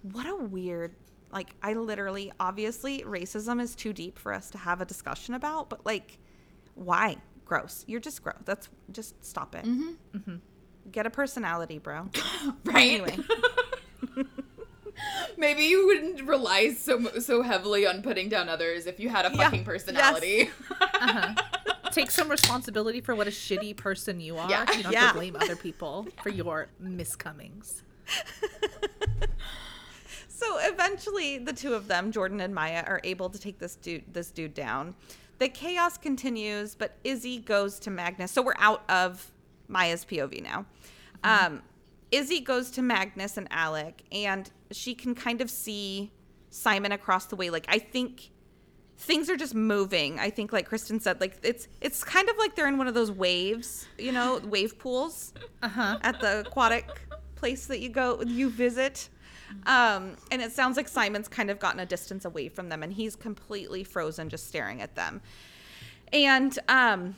what 0.02 0.26
a 0.26 0.36
weird. 0.36 0.94
Like, 1.32 1.50
I 1.62 1.74
literally, 1.74 2.32
obviously, 2.40 3.02
racism 3.02 3.60
is 3.60 3.74
too 3.76 3.92
deep 3.92 4.18
for 4.18 4.32
us 4.32 4.50
to 4.50 4.58
have 4.58 4.80
a 4.80 4.84
discussion 4.84 5.34
about, 5.34 5.70
but 5.70 5.84
like, 5.86 6.18
why? 6.74 7.16
Gross. 7.44 7.84
You're 7.86 8.00
just 8.00 8.22
gross. 8.22 8.36
That's 8.44 8.68
just 8.92 9.24
stop 9.24 9.54
it. 9.54 9.64
Mm-hmm. 9.64 10.36
Get 10.92 11.06
a 11.06 11.10
personality, 11.10 11.78
bro. 11.78 12.08
Right. 12.64 13.00
Anyway. 13.00 13.18
Maybe 15.38 15.64
you 15.64 15.86
wouldn't 15.86 16.28
rely 16.28 16.74
so 16.74 17.00
so 17.20 17.42
heavily 17.42 17.86
on 17.86 18.02
putting 18.02 18.28
down 18.28 18.48
others 18.48 18.86
if 18.86 19.00
you 19.00 19.08
had 19.08 19.24
a 19.24 19.30
Yeah. 19.34 19.44
fucking 19.44 19.64
personality. 19.64 20.50
Take 21.92 22.10
some 22.10 22.28
responsibility 22.28 23.00
for 23.00 23.14
what 23.14 23.26
a 23.26 23.30
shitty 23.30 23.76
person 23.76 24.20
you 24.20 24.36
are. 24.36 24.48
Yeah. 24.50 24.66
You 24.76 24.82
don't 24.82 24.92
Yeah. 24.92 25.00
have 25.00 25.12
to 25.12 25.18
blame 25.18 25.36
other 25.36 25.56
people 25.56 26.06
for 26.22 26.28
your 26.28 26.68
miscomings. 26.82 27.82
So 30.40 30.56
eventually, 30.60 31.36
the 31.36 31.52
two 31.52 31.74
of 31.74 31.86
them, 31.86 32.10
Jordan 32.12 32.40
and 32.40 32.54
Maya, 32.54 32.82
are 32.86 33.00
able 33.04 33.28
to 33.28 33.38
take 33.38 33.58
this 33.58 33.76
dude 33.76 34.04
this 34.12 34.30
dude 34.30 34.54
down. 34.54 34.94
The 35.38 35.48
chaos 35.50 35.98
continues, 35.98 36.74
but 36.74 36.96
Izzy 37.04 37.38
goes 37.40 37.78
to 37.80 37.90
Magnus. 37.90 38.30
So 38.32 38.40
we're 38.42 38.54
out 38.58 38.82
of 38.88 39.30
Maya's 39.68 40.04
POV 40.04 40.42
now. 40.42 40.64
Um, 41.24 41.62
Izzy 42.10 42.40
goes 42.40 42.70
to 42.72 42.82
Magnus 42.82 43.36
and 43.36 43.48
Alec, 43.50 44.02
and 44.12 44.50
she 44.70 44.94
can 44.94 45.14
kind 45.14 45.42
of 45.42 45.50
see 45.50 46.10
Simon 46.48 46.92
across 46.92 47.26
the 47.26 47.36
way. 47.36 47.50
Like 47.50 47.66
I 47.68 47.78
think 47.78 48.30
things 48.96 49.28
are 49.28 49.36
just 49.36 49.54
moving. 49.54 50.18
I 50.18 50.30
think, 50.30 50.52
like 50.54 50.66
Kristen 50.66 51.00
said, 51.00 51.20
like 51.20 51.36
it's 51.42 51.68
it's 51.82 52.02
kind 52.02 52.30
of 52.30 52.38
like 52.38 52.54
they're 52.56 52.68
in 52.68 52.78
one 52.78 52.88
of 52.88 52.94
those 52.94 53.10
waves, 53.12 53.86
you 53.98 54.12
know, 54.12 54.40
wave 54.44 54.78
pools 54.78 55.34
Uh-huh. 55.62 55.98
at 56.00 56.18
the 56.20 56.40
aquatic 56.40 56.86
place 57.36 57.66
that 57.66 57.80
you 57.80 57.90
go 57.90 58.22
you 58.22 58.48
visit. 58.48 59.10
Um, 59.66 60.16
and 60.30 60.40
it 60.42 60.52
sounds 60.52 60.76
like 60.76 60.88
Simon's 60.88 61.28
kind 61.28 61.50
of 61.50 61.58
gotten 61.58 61.80
a 61.80 61.86
distance 61.86 62.24
away 62.24 62.48
from 62.48 62.68
them 62.68 62.82
and 62.82 62.92
he's 62.92 63.16
completely 63.16 63.84
frozen 63.84 64.28
just 64.28 64.46
staring 64.48 64.80
at 64.82 64.94
them. 64.96 65.20
And 66.12 66.58
um 66.68 67.16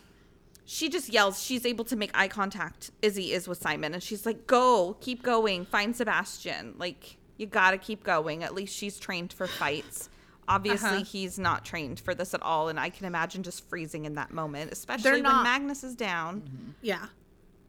she 0.64 0.89
just 0.89 1.09
yells. 1.12 1.43
She's 1.43 1.66
able 1.66 1.85
to 1.87 1.97
make 1.97 2.11
eye 2.14 2.28
contact. 2.28 2.93
Izzy 3.03 3.33
is 3.33 3.49
with 3.49 3.61
Simon, 3.61 3.95
and 3.95 4.03
she's 4.03 4.24
like, 4.24 4.47
"Go, 4.47 4.97
keep 5.01 5.22
going, 5.22 5.64
find 5.64 5.95
Sebastian. 5.95 6.74
Like 6.78 7.16
you 7.37 7.47
gotta 7.47 7.78
keep 7.78 8.05
going. 8.05 8.45
At 8.45 8.55
least 8.55 8.74
she's 8.76 8.99
trained 8.99 9.33
for 9.33 9.47
fights." 9.49 10.09
Obviously, 10.49 10.89
Uh-huh. 10.89 11.05
he's 11.05 11.39
not 11.39 11.64
trained 11.64 11.99
for 12.01 12.14
this 12.14 12.33
at 12.33 12.43
all, 12.43 12.68
and 12.68 12.78
I 12.78 12.91
can 12.91 13.07
imagine 13.07 13.43
just 13.43 13.68
freezing 13.68 14.05
in 14.05 14.14
that 14.14 14.33
moment, 14.33 14.72
especially 14.72 15.03
They're 15.03 15.12
when 15.14 15.22
not- 15.24 15.43
Magnus 15.45 15.83
is 15.85 15.95
down. 15.97 16.74
Yeah. 16.80 17.07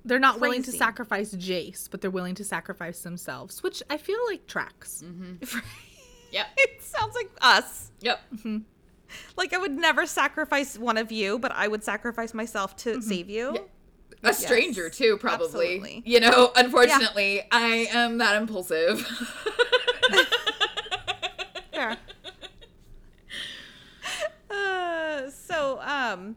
They're 0.06 0.20
not 0.20 0.40
willing 0.42 0.64
to 0.64 0.72
sacrifice 0.72 1.34
Jace, 1.34 1.90
but 1.90 2.02
they're 2.02 2.12
willing 2.12 2.36
to 2.36 2.44
sacrifice 2.44 3.02
themselves, 3.02 3.64
which 3.64 3.82
I 3.90 3.98
feel 3.98 4.20
like 4.28 4.48
tracks. 4.48 5.04
Yep. 6.34 6.48
it 6.58 6.82
sounds 6.84 7.16
like 7.16 7.30
us. 7.42 7.92
Yep. 8.02 8.20
Like 9.38 9.54
I 9.54 9.58
would 9.58 9.72
never 9.72 10.06
sacrifice 10.06 10.78
one 10.78 10.98
of 10.98 11.12
you, 11.12 11.38
but 11.40 11.52
I 11.52 11.68
would 11.68 11.84
sacrifice 11.84 12.34
myself 12.34 12.76
to 12.78 13.02
save 13.02 13.30
you. 13.30 13.70
A 14.24 14.34
stranger 14.34 14.90
too, 14.90 15.18
probably. 15.18 15.46
absolutely. 15.46 16.02
You 16.06 16.20
know, 16.22 16.52
unfortunately, 16.56 17.44
I 17.52 17.88
am 17.92 18.18
that 18.20 18.36
impulsive. 18.38 19.02
Fair. 21.74 21.98
uh, 24.50 25.30
so, 25.30 25.80
um, 25.82 26.36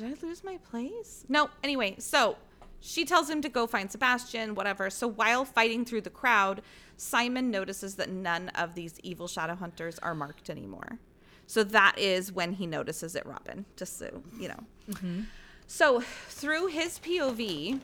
did 0.00 0.18
I 0.18 0.26
lose 0.26 0.42
my 0.42 0.56
place? 0.70 1.24
No. 1.28 1.50
Anyway, 1.62 1.96
so 1.98 2.36
she 2.80 3.04
tells 3.04 3.28
him 3.28 3.42
to 3.42 3.48
go 3.48 3.66
find 3.66 3.90
Sebastian, 3.90 4.54
whatever. 4.54 4.88
So 4.90 5.06
while 5.06 5.44
fighting 5.44 5.84
through 5.84 6.00
the 6.02 6.10
crowd, 6.10 6.62
Simon 6.96 7.50
notices 7.50 7.96
that 7.96 8.10
none 8.10 8.48
of 8.50 8.74
these 8.74 8.98
evil 9.02 9.28
shadow 9.28 9.54
hunters 9.54 9.98
are 9.98 10.14
marked 10.14 10.50
anymore. 10.50 10.98
So 11.46 11.64
that 11.64 11.98
is 11.98 12.32
when 12.32 12.52
he 12.52 12.66
notices 12.66 13.14
it, 13.14 13.26
Robin. 13.26 13.66
Just 13.76 13.98
so 13.98 14.22
you 14.38 14.48
know. 14.48 14.64
Mm-hmm. 14.90 15.22
So 15.66 16.00
through 16.00 16.68
his 16.68 16.98
POV, 16.98 17.80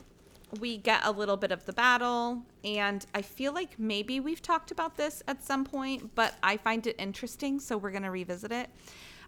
we 0.60 0.78
get 0.78 1.00
a 1.04 1.10
little 1.10 1.36
bit 1.36 1.52
of 1.52 1.66
the 1.66 1.72
battle, 1.72 2.42
and 2.64 3.04
I 3.14 3.22
feel 3.22 3.52
like 3.52 3.78
maybe 3.78 4.20
we've 4.20 4.42
talked 4.42 4.70
about 4.70 4.96
this 4.96 5.22
at 5.28 5.44
some 5.44 5.64
point, 5.64 6.14
but 6.14 6.34
I 6.42 6.56
find 6.56 6.86
it 6.86 6.96
interesting, 6.98 7.60
so 7.60 7.76
we're 7.76 7.90
gonna 7.90 8.10
revisit 8.10 8.52
it. 8.52 8.70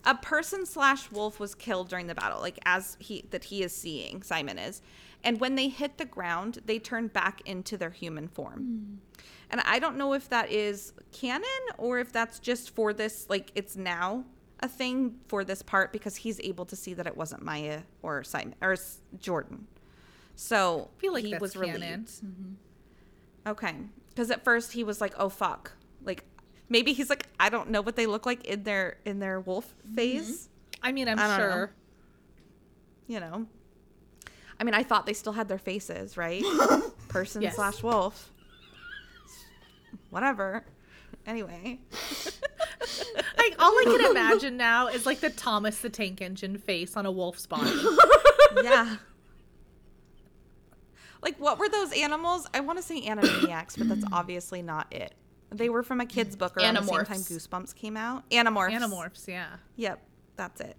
A 0.09 0.15
person 0.17 0.67
slash 0.67 1.13
wolf 1.13 1.39
was 1.39 1.55
killed 1.55 1.89
during 1.89 2.09
the 2.09 2.15
battle, 2.15 2.41
like 2.41 2.59
as 2.65 2.97
he 2.99 3.25
that 3.31 3.45
he 3.45 3.63
is 3.63 3.73
seeing, 3.73 4.23
Simon 4.23 4.59
is. 4.59 4.83
And 5.23 5.39
when 5.39 5.55
they 5.55 5.69
hit 5.69 5.99
the 5.99 6.05
ground, 6.05 6.61
they 6.67 6.79
turn 6.79 7.09
back 7.09 7.43
into 7.45 7.77
their 7.77 7.91
human 7.91 8.27
form. 8.27 8.59
Hmm. 8.59 9.23
And 9.51 9.61
I 9.65 9.79
don't 9.79 9.97
know 9.97 10.15
if 10.15 10.29
that 10.31 10.51
is 10.51 10.93
canon 11.13 11.45
or 11.77 11.99
if 11.99 12.13
that's 12.13 12.39
just 12.39 12.75
for 12.75 12.93
this, 12.93 13.27
like 13.29 13.53
it's 13.55 13.77
now 13.77 14.25
a 14.61 14.69
thing 14.69 15.17
for 15.29 15.45
this 15.45 15.63
part 15.63 15.93
because 15.93 16.17
he's 16.17 16.41
able 16.41 16.65
to 16.67 16.77
see 16.77 16.95
that 16.95 17.07
it 17.07 17.17
wasn't 17.17 17.43
Maya 17.43 17.83
or 18.03 18.25
Simon 18.25 18.55
or 18.61 18.77
Jordan. 19.19 19.67
So 20.37 20.91
I 20.97 21.01
feel 21.01 21.13
like 21.13 21.25
he 21.25 21.33
that's 21.33 21.41
was 21.43 21.53
canon. 21.53 21.73
relieved. 21.73 22.11
Okay, 23.47 23.75
because 24.09 24.31
at 24.31 24.45
first 24.45 24.73
he 24.73 24.85
was 24.85 25.01
like, 25.01 25.15
"Oh 25.19 25.29
fuck," 25.29 25.73
like 26.03 26.25
maybe 26.69 26.93
he's 26.93 27.11
like, 27.11 27.27
"I 27.39 27.49
don't 27.49 27.71
know 27.71 27.81
what 27.81 27.97
they 27.97 28.07
look 28.07 28.27
like 28.27 28.45
in 28.45 28.65
their 28.65 28.97
in 29.05 29.19
their 29.19 29.41
wolf 29.41 29.75
mm-hmm. 29.85 29.97
phase," 29.97 30.49
I 30.83 30.93
mean, 30.93 31.09
I'm 31.09 31.19
I 31.19 31.27
don't 31.29 31.39
know. 31.39 31.45
sure. 31.45 31.71
you 33.07 33.21
know. 33.21 33.47
I 34.61 34.65
mean, 34.65 34.75
I 34.75 34.83
thought 34.83 35.07
they 35.07 35.13
still 35.13 35.33
had 35.33 35.49
their 35.49 35.59
faces, 35.59 36.17
right? 36.17 36.43
Person 37.09 37.43
Yes. 37.43 37.55
slash 37.55 37.83
wolf. 37.83 38.33
Whatever. 40.11 40.65
Anyway. 41.27 41.79
Like 43.37 43.55
all 43.59 43.71
I 43.73 43.85
can 43.85 44.11
imagine 44.11 44.57
now 44.57 44.89
is 44.89 45.07
like 45.07 45.21
the 45.21 45.31
Thomas 45.31 45.79
the 45.81 45.89
Tank 45.91 46.21
Engine 46.21 46.59
face 46.59 46.97
on 46.97 47.07
a 47.07 47.13
wolf's 47.13 47.47
body. 47.47 47.71
yeah. 48.63 48.97
Like, 51.23 51.39
what 51.39 51.59
were 51.59 51.69
those 51.69 51.93
animals? 51.93 52.47
I 52.55 52.61
want 52.61 52.79
to 52.79 52.83
say 52.83 53.01
Animaniacs, 53.07 53.79
but 53.79 53.89
that's 53.89 54.05
obviously 54.13 54.63
not 54.63 54.93
it. 54.93 55.15
They 55.51 55.69
were 55.69 55.83
from 55.83 56.01
a 56.01 56.07
kid's 56.07 56.37
book 56.37 56.57
around 56.57 56.75
the 56.75 56.83
same 56.83 57.05
time 57.05 57.17
Goosebumps 57.19 57.75
came 57.75 57.97
out. 57.97 58.29
Animorphs. 58.31 58.73
Animorphs, 58.79 59.27
yeah. 59.29 59.47
Yep, 59.77 60.03
that's 60.37 60.61
it. 60.61 60.77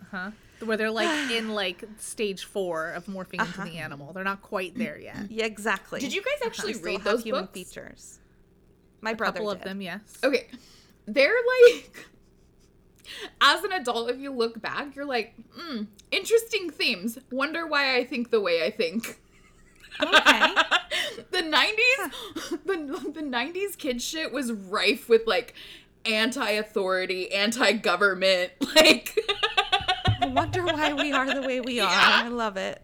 Uh 0.00 0.04
huh? 0.10 0.30
Where 0.64 0.76
they're 0.76 0.90
like 0.90 1.30
in 1.30 1.54
like 1.54 1.84
stage 1.98 2.44
four 2.44 2.90
of 2.92 3.06
morphing 3.06 3.40
Uh-huh. 3.40 3.62
into 3.62 3.72
the 3.74 3.78
animal. 3.78 4.12
They're 4.12 4.24
not 4.24 4.42
quite 4.42 4.76
there 4.76 4.98
yet. 4.98 5.30
Yeah, 5.30 5.44
exactly. 5.44 6.00
Did 6.00 6.14
you 6.14 6.22
guys 6.22 6.34
They 6.40 6.46
actually 6.46 6.72
still 6.74 6.84
read 6.86 6.94
have 7.00 7.04
those 7.04 7.22
human 7.24 7.42
books? 7.44 7.52
features? 7.54 8.18
My 9.00 9.10
A 9.10 9.16
brother 9.16 9.34
couple 9.40 9.50
of 9.50 9.60
them, 9.62 9.80
yes. 9.80 10.00
Okay. 10.24 10.46
They're 11.06 11.34
like 11.74 12.06
as 13.40 13.62
an 13.64 13.72
adult, 13.72 14.10
if 14.10 14.18
you 14.18 14.32
look 14.32 14.60
back, 14.60 14.96
you're 14.96 15.04
like, 15.04 15.34
hmm, 15.56 15.82
interesting 16.10 16.70
themes. 16.70 17.18
Wonder 17.30 17.66
why 17.66 17.96
I 17.96 18.04
think 18.04 18.30
the 18.30 18.40
way 18.40 18.64
I 18.64 18.70
think. 18.70 19.20
Okay. 20.02 20.40
the 21.30 21.42
90s 21.42 22.10
the, 22.64 23.10
the 23.12 23.22
90s 23.22 23.76
kid 23.76 24.02
shit 24.02 24.32
was 24.32 24.52
rife 24.52 25.08
with 25.08 25.26
like 25.26 25.54
anti-authority 26.04 27.32
anti-government 27.32 28.52
like 28.76 29.18
I 30.20 30.28
wonder 30.28 30.64
why 30.64 30.92
we 30.94 31.12
are 31.12 31.32
the 31.32 31.46
way 31.46 31.60
we 31.60 31.78
are. 31.80 31.88
I 31.90 32.28
love 32.28 32.56
it. 32.56 32.80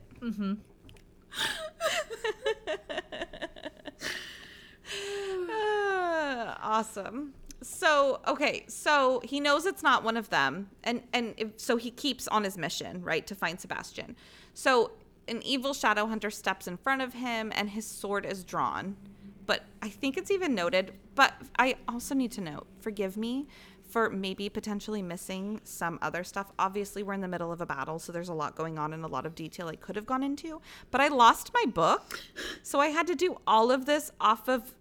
Ah, 5.49 6.59
awesome. 6.63 7.33
So, 7.63 8.21
okay, 8.27 8.65
so 8.67 9.21
he 9.25 9.39
knows 9.39 9.67
it's 9.67 9.83
not 9.83 10.03
one 10.03 10.17
of 10.17 10.31
them, 10.31 10.69
and 10.83 11.03
and 11.13 11.35
if, 11.37 11.49
so 11.57 11.77
he 11.77 11.91
keeps 11.91 12.27
on 12.29 12.43
his 12.45 12.59
mission, 12.59 13.03
right, 13.03 13.27
to 13.27 13.35
find 13.35 13.61
Sebastian. 13.61 14.17
So, 14.53 14.91
an 15.29 15.43
evil 15.45 15.75
shadow 15.75 16.07
hunter 16.07 16.31
steps 16.31 16.67
in 16.67 16.77
front 16.77 17.03
of 17.03 17.15
him, 17.15 17.53
and 17.55 17.71
his 17.71 17.87
sword 17.87 18.27
is 18.27 18.45
drawn. 18.45 18.97
But 19.47 19.65
I 19.81 19.89
think 19.89 20.17
it's 20.17 20.31
even 20.31 20.55
noted. 20.55 20.93
But 21.15 21.35
I 21.59 21.77
also 21.89 22.15
need 22.15 22.33
to 22.33 22.41
note, 22.41 22.67
forgive 22.81 23.17
me 23.17 23.47
for 23.89 24.09
maybe 24.09 24.49
potentially 24.49 25.03
missing 25.03 25.61
some 25.65 25.99
other 26.01 26.25
stuff. 26.25 26.51
Obviously, 26.59 27.03
we're 27.03 27.13
in 27.13 27.21
the 27.21 27.29
middle 27.29 27.53
of 27.53 27.61
a 27.61 27.67
battle, 27.67 27.99
so 27.99 28.11
there's 28.11 28.31
a 28.31 28.35
lot 28.35 28.57
going 28.57 28.79
on 28.79 28.95
and 28.95 29.05
a 29.05 29.09
lot 29.09 29.27
of 29.27 29.35
detail 29.35 29.69
I 29.69 29.77
could 29.77 29.97
have 29.97 30.07
gone 30.07 30.23
into. 30.23 30.63
But 30.91 31.03
I 31.03 31.09
lost 31.09 31.51
my 31.53 31.65
book, 31.71 32.21
so 32.63 32.81
I 32.81 32.89
had 32.89 33.07
to 33.09 33.15
do 33.15 33.37
all 33.47 33.71
of 33.71 33.85
this 33.85 34.11
off 34.21 34.49
of 34.49 34.75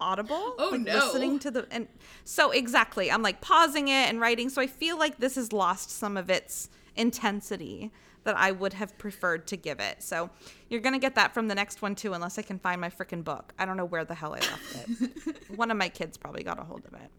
Audible. 0.00 0.54
Oh, 0.58 0.70
like, 0.72 0.80
no. 0.82 0.94
Listening 0.94 1.38
to 1.40 1.50
the 1.50 1.66
and 1.70 1.86
so 2.24 2.50
exactly, 2.50 3.10
I'm 3.10 3.22
like 3.22 3.40
pausing 3.40 3.88
it 3.88 4.08
and 4.08 4.20
writing. 4.20 4.48
So 4.48 4.60
I 4.60 4.66
feel 4.66 4.98
like 4.98 5.18
this 5.18 5.36
has 5.36 5.52
lost 5.52 5.90
some 5.90 6.16
of 6.16 6.28
its 6.28 6.68
intensity 6.96 7.92
that 8.24 8.36
I 8.36 8.52
would 8.52 8.72
have 8.74 8.96
preferred 8.98 9.46
to 9.48 9.56
give 9.56 9.80
it. 9.80 10.02
So 10.02 10.30
you're 10.68 10.80
gonna 10.80 10.98
get 10.98 11.14
that 11.16 11.34
from 11.34 11.48
the 11.48 11.54
next 11.54 11.82
one 11.82 11.94
too, 11.94 12.12
unless 12.12 12.38
I 12.38 12.42
can 12.42 12.58
find 12.58 12.80
my 12.80 12.90
freaking 12.90 13.24
book. 13.24 13.52
I 13.58 13.64
don't 13.64 13.76
know 13.76 13.84
where 13.84 14.04
the 14.04 14.14
hell 14.14 14.34
I 14.34 14.38
left 14.38 14.76
it. 14.76 15.36
one 15.56 15.70
of 15.70 15.76
my 15.76 15.88
kids 15.88 16.16
probably 16.16 16.42
got 16.42 16.58
a 16.58 16.64
hold 16.64 16.84
of 16.84 16.94
it. 16.94 17.10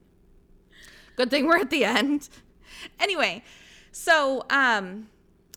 Good 1.16 1.30
thing 1.30 1.45
we're 1.45 1.58
at 1.58 1.70
the 1.70 1.86
end. 1.86 2.30
Anyway, 2.99 3.43
so 3.91 4.43
um 4.49 5.10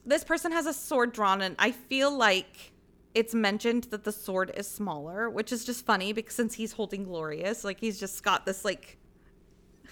this 0.05 0.23
person 0.25 0.53
has 0.53 0.67
a 0.67 0.73
sword 0.73 1.13
drawn 1.13 1.43
and 1.43 1.57
I 1.59 1.73
feel 1.73 2.17
like 2.17 2.73
it's 3.15 3.35
mentioned 3.35 3.85
that 3.85 4.05
the 4.05 4.13
sword 4.13 4.53
is 4.55 4.69
smaller, 4.69 5.31
which 5.31 5.51
is 5.51 5.65
just 5.65 5.87
funny 5.87 6.13
because 6.13 6.35
since 6.35 6.55
he's 6.55 6.73
holding 6.73 7.05
Glorious, 7.05 7.65
like 7.65 7.81
he's 7.81 7.99
just 7.99 8.23
got 8.23 8.45
this 8.45 8.65
like 8.65 8.99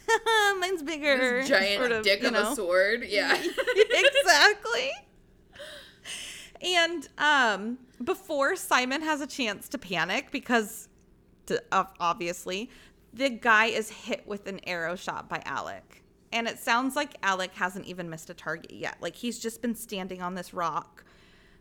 mine's 0.61 0.83
bigger 0.83 1.39
this 1.39 1.49
giant 1.49 1.81
sort 1.81 1.93
of, 1.93 2.05
dick 2.05 2.23
you 2.23 2.29
of 2.29 2.35
a 2.35 2.55
sword 2.55 3.05
yeah 3.09 3.35
exactly. 3.77 4.91
And 6.65 7.09
um, 7.19 7.79
before 8.03 8.57
Simon 8.57 9.03
has 9.03 9.21
a 9.21 9.27
chance 9.27 9.69
to 9.69 9.79
panic, 9.79 10.31
because 10.31 10.89
to, 11.47 11.63
of 11.71 11.89
obviously 12.01 12.71
the 13.13 13.29
guy 13.31 13.67
is 13.67 13.91
hit 13.91 14.27
with 14.27 14.49
an 14.49 14.61
arrow 14.67 14.97
shot 14.97 15.29
by 15.29 15.43
Alec, 15.45 16.03
and 16.33 16.49
it 16.49 16.59
sounds 16.59 16.97
like 16.97 17.17
Alec 17.23 17.55
hasn't 17.55 17.87
even 17.87 18.11
missed 18.11 18.31
a 18.31 18.35
target 18.35 18.73
yet. 18.73 18.97
Like 19.01 19.15
he's 19.15 19.39
just 19.39 19.63
been 19.63 19.75
standing 19.75 20.23
on 20.23 20.35
this 20.35 20.55
rock, 20.55 21.05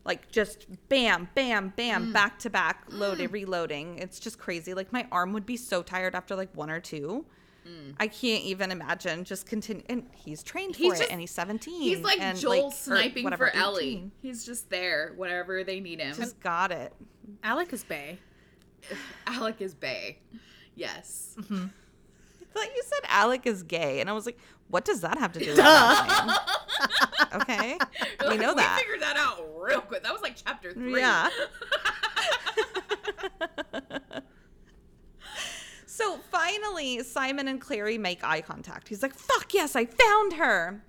like 0.06 0.32
just 0.32 0.68
bam, 0.90 1.30
bam, 1.36 1.74
bam, 1.76 2.12
back 2.14 2.40
to 2.40 2.50
back, 2.50 2.86
loading, 2.90 3.30
reloading. 3.30 4.00
It's 4.00 4.20
just 4.20 4.40
crazy. 4.40 4.74
Like 4.74 4.92
my 4.92 5.08
arm 5.12 5.34
would 5.34 5.46
be 5.46 5.58
so 5.58 5.84
tired 5.84 6.16
after 6.16 6.36
like 6.36 6.56
one 6.56 6.70
or 6.70 6.80
two. 6.80 7.26
Mm. 7.68 7.96
I 8.00 8.08
can't 8.08 8.44
even 8.44 8.72
imagine 8.72 9.24
just 9.24 9.46
continue. 9.46 9.84
And 9.90 10.06
he's 10.14 10.44
trained 10.44 10.76
He's 10.76 10.88
for 10.94 10.98
just- 10.98 11.04
it, 11.04 11.12
and 11.12 11.22
he's 11.22 11.32
17. 11.32 11.82
he's 11.82 12.00
like 12.00 12.20
and, 12.20 12.38
joel 12.38 12.66
or 12.66 12.72
sniping 12.72 13.24
whatever, 13.24 13.48
for 13.48 13.56
ellie 13.56 13.90
18. 13.94 14.12
he's 14.22 14.46
just 14.46 14.70
there 14.70 15.14
whenever 15.16 15.64
they 15.64 15.80
need 15.80 16.00
him 16.02 16.14
Just 16.16 16.40
got 16.42 16.72
it. 16.72 16.94
Alec 17.44 17.72
is 17.74 17.84
Bay. 17.84 18.20
alec 19.28 19.62
is 19.62 19.74
bay 19.74 20.20
yes 20.76 21.36
mm-hmm. 21.40 21.66
I 21.66 22.46
thought 22.60 22.76
you 22.76 22.84
said 22.86 23.00
Alec 23.10 23.48
is 23.48 23.64
gay, 23.64 24.00
and 24.00 24.08
I 24.08 24.14
was 24.14 24.28
like, 24.28 24.38
what 24.68 24.86
does 24.86 25.02
that 25.02 25.18
have 25.18 25.32
to 25.32 25.40
do 25.40 25.48
with 25.48 25.56
that? 25.58 26.40
okay, 27.34 27.80
we 28.22 28.28
Like, 28.28 28.40
know 28.40 28.54
that. 28.54 28.76
we 28.78 28.82
figured 28.84 29.02
that 29.02 29.18
out 29.18 29.44
real 29.60 29.82
quick 29.82 30.04
that 30.04 30.12
was 30.14 30.22
like 30.22 30.36
chapter 30.36 30.72
three 30.74 31.00
Yeah. 31.00 31.30
So 35.96 36.18
finally, 36.32 37.04
Simon 37.04 37.48
and 37.48 37.62
Clary 37.62 38.00
make 38.00 38.24
eye 38.24 38.42
contact. 38.42 38.88
He's 38.88 39.04
like, 39.04 39.14
fuck 39.14 39.54
yes, 39.54 39.76
I 39.76 39.86
found 39.86 40.34
her. 40.34 40.84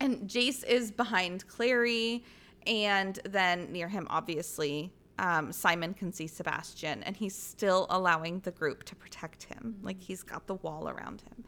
and 0.00 0.28
Jace 0.28 0.64
is 0.64 0.92
behind 0.92 1.48
Clary, 1.48 2.22
and 2.64 3.18
then 3.24 3.72
near 3.72 3.88
him, 3.88 4.06
obviously, 4.08 4.92
um, 5.18 5.50
Simon 5.50 5.92
can 5.92 6.12
see 6.12 6.28
Sebastian, 6.28 7.02
and 7.02 7.16
he's 7.16 7.34
still 7.34 7.88
allowing 7.90 8.38
the 8.40 8.52
group 8.52 8.84
to 8.84 8.94
protect 8.94 9.42
him. 9.42 9.76
Like 9.82 10.00
he's 10.00 10.22
got 10.22 10.46
the 10.46 10.54
wall 10.54 10.88
around 10.88 11.22
him. 11.22 11.42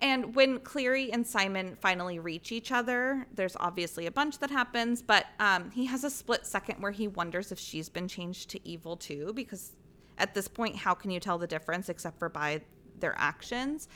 And 0.00 0.36
when 0.36 0.60
Clary 0.60 1.12
and 1.12 1.26
Simon 1.26 1.76
finally 1.80 2.20
reach 2.20 2.52
each 2.52 2.70
other, 2.70 3.26
there's 3.34 3.56
obviously 3.58 4.06
a 4.06 4.12
bunch 4.12 4.38
that 4.38 4.52
happens, 4.52 5.02
but 5.02 5.26
um, 5.40 5.72
he 5.72 5.86
has 5.86 6.04
a 6.04 6.10
split 6.10 6.46
second 6.46 6.80
where 6.80 6.92
he 6.92 7.08
wonders 7.08 7.50
if 7.50 7.58
she's 7.58 7.88
been 7.88 8.06
changed 8.06 8.50
to 8.50 8.68
evil 8.68 8.96
too, 8.96 9.32
because 9.34 9.72
at 10.18 10.34
this 10.34 10.48
point, 10.48 10.76
how 10.76 10.94
can 10.94 11.10
you 11.10 11.20
tell 11.20 11.38
the 11.38 11.46
difference 11.46 11.88
except 11.88 12.18
for 12.18 12.28
by 12.28 12.62
their 13.00 13.14
actions? 13.18 13.88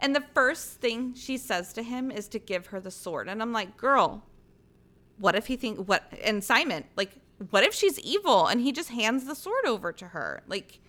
And 0.00 0.14
the 0.14 0.24
first 0.34 0.80
thing 0.80 1.14
she 1.14 1.36
says 1.38 1.72
to 1.74 1.82
him 1.82 2.10
is 2.10 2.28
to 2.28 2.38
give 2.38 2.66
her 2.66 2.80
the 2.80 2.90
sword. 2.90 3.28
And 3.28 3.40
I'm 3.40 3.52
like, 3.52 3.76
girl, 3.76 4.24
what 5.18 5.34
if 5.34 5.46
he 5.46 5.56
think 5.56 5.86
what 5.88 6.04
and 6.22 6.42
Simon, 6.42 6.84
like, 6.96 7.12
what 7.50 7.62
if 7.64 7.72
she's 7.74 7.98
evil 8.00 8.46
and 8.46 8.60
he 8.60 8.72
just 8.72 8.90
hands 8.90 9.24
the 9.24 9.34
sword 9.34 9.64
over 9.66 9.92
to 9.92 10.08
her? 10.08 10.42
Like, 10.46 10.80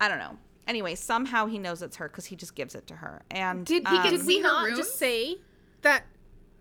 I 0.00 0.08
don't 0.08 0.18
know. 0.18 0.38
Anyway, 0.66 0.94
somehow 0.94 1.46
he 1.46 1.58
knows 1.58 1.82
it's 1.82 1.96
her 1.96 2.08
because 2.08 2.26
he 2.26 2.36
just 2.36 2.54
gives 2.54 2.74
it 2.74 2.86
to 2.86 2.94
her. 2.94 3.22
And 3.30 3.66
Did 3.66 3.86
he 3.88 3.96
um, 3.96 4.02
did 4.04 4.12
we 4.12 4.18
see 4.18 4.36
her 4.38 4.42
not 4.48 4.64
runes? 4.66 4.78
just 4.78 4.96
say 4.98 5.38
that 5.82 6.04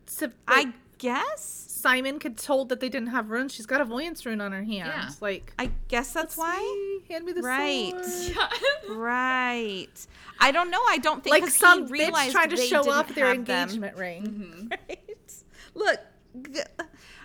Seb- 0.08 0.34
I 0.48 0.64
like, 0.64 0.74
guess. 1.02 1.66
Simon 1.68 2.20
could 2.20 2.38
told 2.38 2.70
that 2.70 2.80
they 2.80 2.90
didn't 2.90 3.08
have 3.10 3.32
runes? 3.32 3.54
She's 3.54 3.66
got 3.66 3.82
a 3.82 3.86
voyance 3.86 4.24
rune 4.26 4.40
on 4.40 4.52
her 4.52 4.64
hand. 4.64 4.92
Yeah. 4.94 5.10
Like 5.20 5.52
I 5.58 5.72
guess 5.88 6.14
that's 6.14 6.38
why. 6.38 6.56
"See, 6.58 7.14
hand 7.14 7.26
me 7.26 7.32
the 7.34 7.42
Right. 7.42 7.92
sword." 8.06 8.38
Right. 8.90 10.08
I 10.40 10.52
don't 10.52 10.70
know. 10.70 10.82
I 10.88 11.00
don't 11.00 11.24
think 11.24 11.34
Like 11.34 11.50
some 11.50 11.80
he 11.80 11.86
bitch 11.86 11.92
realized 11.92 12.32
trying 12.34 12.50
to 12.50 12.58
show 12.58 12.90
off 12.92 13.14
their 13.16 13.26
have 13.28 13.46
them. 13.46 13.70
engagement 13.70 13.98
ring. 13.98 14.24
Mm-hmm. 14.24 14.68
Right. 14.90 15.44
Look, 15.74 16.00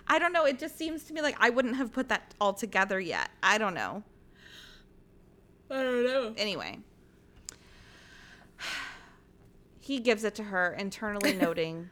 I 0.07 0.17
don't 0.19 0.33
know. 0.33 0.45
It 0.45 0.57
just 0.57 0.77
seems 0.77 1.03
to 1.03 1.13
me 1.13 1.21
like 1.21 1.35
I 1.39 1.49
wouldn't 1.51 1.75
have 1.75 1.91
put 1.93 2.09
that 2.09 2.33
all 2.41 2.53
together 2.53 2.99
yet. 2.99 3.29
I 3.43 3.57
don't 3.59 3.73
know. 3.75 4.03
I 5.69 5.83
don't 5.83 6.03
know. 6.05 6.33
Anyway, 6.37 6.79
he 9.79 9.99
gives 9.99 10.23
it 10.23 10.35
to 10.35 10.43
her, 10.43 10.73
internally 10.77 11.33
noting 11.35 11.89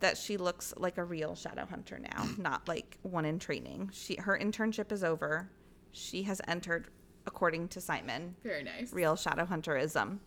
that 0.00 0.16
she 0.18 0.36
looks 0.36 0.74
like 0.76 0.98
a 0.98 1.04
real 1.04 1.34
shadow 1.34 1.66
hunter 1.66 1.98
now, 1.98 2.26
not 2.38 2.66
like 2.68 2.98
one 3.02 3.24
in 3.24 3.38
training. 3.38 3.90
She 3.92 4.16
her 4.16 4.38
internship 4.38 4.92
is 4.92 5.04
over. 5.04 5.48
She 5.92 6.22
has 6.24 6.40
entered, 6.46 6.88
according 7.26 7.68
to 7.68 7.80
Simon, 7.80 8.36
Very 8.42 8.62
nice. 8.62 8.92
real 8.92 9.16
shadow 9.16 9.44
hunterism. 9.44 10.20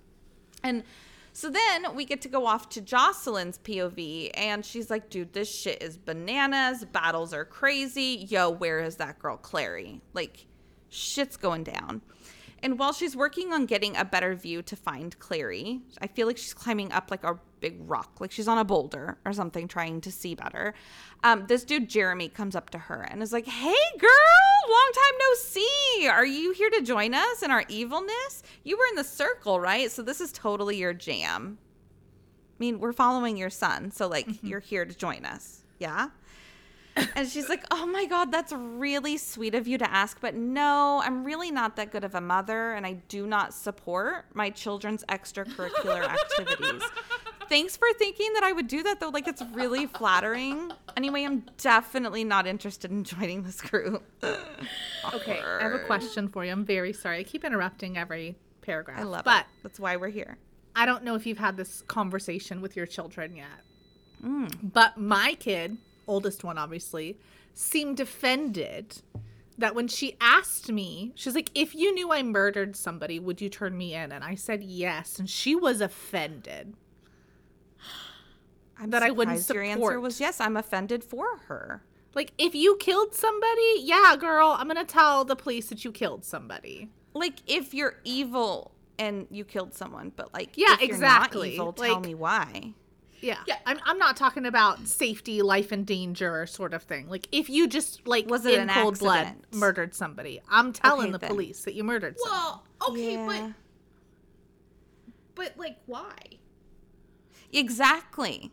And 0.64 0.84
so 1.32 1.50
then 1.50 1.96
we 1.96 2.06
get 2.06 2.22
to 2.22 2.30
go 2.30 2.46
off 2.46 2.70
to 2.70 2.82
Jocelyn's 2.82 3.58
POV, 3.58 4.30
and 4.36 4.64
she's 4.64 4.90
like, 4.92 5.10
dude, 5.10 5.34
this 5.34 5.50
shit 5.54 5.82
is 5.82 5.98
bananas. 5.98 6.86
Battles 6.86 7.34
are 7.34 7.44
crazy. 7.46 8.28
Yo, 8.30 8.50
where 8.50 8.80
is 8.82 8.98
that 8.98 9.18
girl, 9.20 9.38
Clary? 9.38 10.02
Like, 10.14 10.46
shit's 10.90 11.36
going 11.38 11.64
down. 11.64 12.02
And 12.62 12.78
while 12.78 12.94
she's 12.94 13.16
working 13.16 13.52
on 13.52 13.66
getting 13.66 13.98
a 13.98 14.06
better 14.06 14.36
view 14.36 14.62
to 14.62 14.76
find 14.76 15.18
Clary, 15.20 15.82
I 16.02 16.08
feel 16.08 16.28
like 16.28 16.38
she's 16.38 16.54
climbing 16.54 16.92
up 16.92 17.10
like 17.10 17.24
a 17.24 17.40
big 17.64 17.90
rock, 17.90 18.20
like 18.20 18.30
she's 18.30 18.50
on 18.50 18.58
a 18.58 18.66
boulder 18.66 19.18
or 19.26 19.32
something, 19.32 19.70
trying 19.70 20.02
to 20.02 20.12
see 20.12 20.36
better. 20.36 20.74
Um, 21.24 21.46
this 21.48 21.64
dude, 21.64 21.90
Jeremy, 21.90 22.28
comes 22.28 22.58
up 22.58 22.70
to 22.72 22.78
her 22.78 23.08
and 23.10 23.24
is 23.24 23.32
like, 23.32 23.48
Hey, 23.48 23.74
girl, 23.98 24.10
long 24.70 24.92
time 24.94 25.18
no 25.18 25.34
see. 25.36 26.08
Are 26.10 26.26
you 26.26 26.52
here 26.52 26.70
to 26.70 26.82
join 26.82 27.14
us 27.14 27.42
in 27.42 27.52
our 27.52 27.64
evilness? 27.70 28.44
You 28.66 28.78
were 28.78 28.86
in 28.90 28.98
the 28.98 29.04
circle, 29.06 29.62
right? 29.62 29.90
So 29.90 30.02
this 30.02 30.20
is 30.20 30.34
totally 30.34 30.76
your 30.76 30.94
jam. 30.94 31.58
I 31.62 32.58
mean, 32.60 32.80
we're 32.82 32.92
following 32.92 33.38
your 33.38 33.50
son, 33.50 33.92
so 33.92 34.08
like 34.10 34.28
you're 34.44 34.60
here 34.60 34.84
to 34.84 34.94
join 34.94 35.26
us. 35.26 35.64
Yeah? 35.80 36.10
And 37.16 37.28
she's 37.28 37.50
like, 37.50 37.64
"Oh 37.72 37.88
my 37.88 38.06
god, 38.06 38.32
that's 38.32 38.52
really 38.54 39.18
sweet 39.18 39.56
of 39.56 39.68
you 39.68 39.80
to 39.80 39.92
ask, 39.92 40.20
but 40.22 40.36
no, 40.36 41.02
I'm 41.04 41.24
really 41.24 41.50
not 41.50 41.76
that 41.78 41.92
good 41.92 42.04
of 42.04 42.14
a 42.14 42.22
mother 42.22 42.74
and 42.74 42.86
I 42.86 42.94
do 43.08 43.26
not 43.26 43.54
support 43.54 44.26
my 44.36 44.52
children's 44.52 45.04
extracurricular 45.06 46.04
activities." 46.20 46.84
Thanks 47.50 47.78
for 47.78 47.88
thinking 47.98 48.34
that 48.34 48.44
I 48.44 48.52
would 48.52 48.68
do 48.68 48.84
that 48.84 49.00
though. 49.00 49.10
Like 49.10 49.28
it's 49.28 49.44
really 49.54 49.86
flattering. 49.98 50.72
Anyway, 50.98 51.24
I'm 51.24 51.46
definitely 51.58 52.24
not 52.24 52.48
interested 52.48 52.92
in 52.92 53.04
joining 53.04 53.44
this 53.44 53.62
group. 53.62 54.04
Okay, 55.14 55.40
I 55.42 55.64
have 55.64 55.74
a 55.74 55.80
question 55.80 56.28
for 56.28 56.46
you. 56.46 56.52
I'm 56.52 56.66
very 56.66 56.94
sorry. 56.94 57.20
I 57.20 57.24
keep 57.24 57.44
interrupting 57.44 57.98
every 57.98 58.36
paragraph. 58.62 59.00
I 59.00 59.04
love 59.04 59.26
but 59.26 59.42
it. 59.42 59.46
That's 59.64 59.80
why 59.80 59.96
we're 59.98 60.10
here. 60.10 60.38
I 60.76 60.86
don't 60.86 61.04
know 61.04 61.16
if 61.16 61.26
you've 61.26 61.38
had 61.38 61.58
this 61.58 61.84
conversation 61.88 62.62
with 62.62 62.76
your 62.76 62.86
children 62.86 63.36
yet. 63.36 63.48
Mm. 64.24 64.72
But 64.74 64.98
my 64.98 65.36
kid, 65.40 65.78
oldest 66.08 66.44
one 66.44 66.58
obviously, 66.58 67.18
seemed 67.54 68.00
offended 68.00 69.02
that 69.58 69.76
when 69.76 69.88
she 69.88 70.16
asked 70.20 70.72
me, 70.72 71.12
she's 71.16 71.36
like, 71.36 71.52
if 71.54 71.76
you 71.76 71.94
knew 71.94 72.12
I 72.12 72.24
murdered 72.24 72.76
somebody, 72.76 73.20
would 73.20 73.42
you 73.42 73.50
turn 73.50 73.78
me 73.78 73.94
in? 73.94 74.12
And 74.12 74.24
I 74.24 74.36
said 74.36 74.64
yes. 74.64 75.20
And 75.20 75.30
she 75.30 75.56
was 75.56 75.82
offended. 75.82 76.74
I'm 78.80 78.90
That 78.90 79.04
I 79.04 79.12
wouldn't 79.12 79.40
surprised 79.40 79.54
Your 79.80 79.86
answer 79.88 80.00
was 80.00 80.20
yes. 80.20 80.40
I'm 80.40 80.58
offended 80.58 81.04
for 81.04 81.38
her. 81.48 81.84
Like, 82.16 82.32
if 82.38 82.54
you 82.54 82.76
killed 82.80 83.14
somebody, 83.16 83.76
yeah, 83.82 84.16
girl, 84.20 84.56
I'm 84.58 84.68
going 84.68 84.78
to 84.78 84.92
tell 84.92 85.26
the 85.26 85.36
police 85.36 85.68
that 85.70 85.84
you 85.84 85.92
killed 85.92 86.24
somebody. 86.26 86.90
Like 87.16 87.40
if 87.48 87.74
you're 87.74 87.96
evil 88.04 88.72
and 89.00 89.28
you 89.30 89.46
killed 89.46 89.74
someone, 89.76 90.12
but 90.16 90.34
like 90.34 90.52
Yeah, 90.56 90.74
if 90.74 90.82
you're 90.82 90.90
exactly. 90.90 91.50
Not 91.50 91.54
evil, 91.54 91.74
tell 91.74 91.94
Like- 91.96 92.06
me 92.06 92.16
why. 92.16 92.74
Yeah. 93.22 93.38
Yeah. 93.48 93.58
I'm, 93.66 93.80
I'm 93.86 93.98
not 93.98 94.18
talking 94.18 94.46
about 94.46 94.86
safety, 94.88 95.42
life 95.42 95.72
and 95.72 95.86
danger 95.88 96.46
sort 96.46 96.74
of 96.74 96.84
thing. 96.84 97.08
Like, 97.08 97.28
if 97.32 97.50
you 97.50 97.68
just, 97.70 98.06
like, 98.06 98.28
Was 98.30 98.46
it 98.46 98.56
in 98.56 98.70
an 98.70 98.70
cold 98.84 99.00
blood 99.00 99.34
murdered 99.54 99.96
somebody, 99.96 100.42
I'm 100.50 100.74
telling 100.74 101.04
Okay, 101.04 101.12
the 101.14 101.18
then. 101.20 101.30
police 101.30 101.62
that 101.64 101.74
you 101.74 101.84
murdered 101.86 102.18
somebody. 102.20 102.42
Well, 102.42 102.64
okay, 102.90 103.14
Yeah. 103.14 103.26
but 103.26 103.54
but 105.36 105.58
like 105.58 105.78
why? 105.86 106.16
Exactly. 107.52 108.52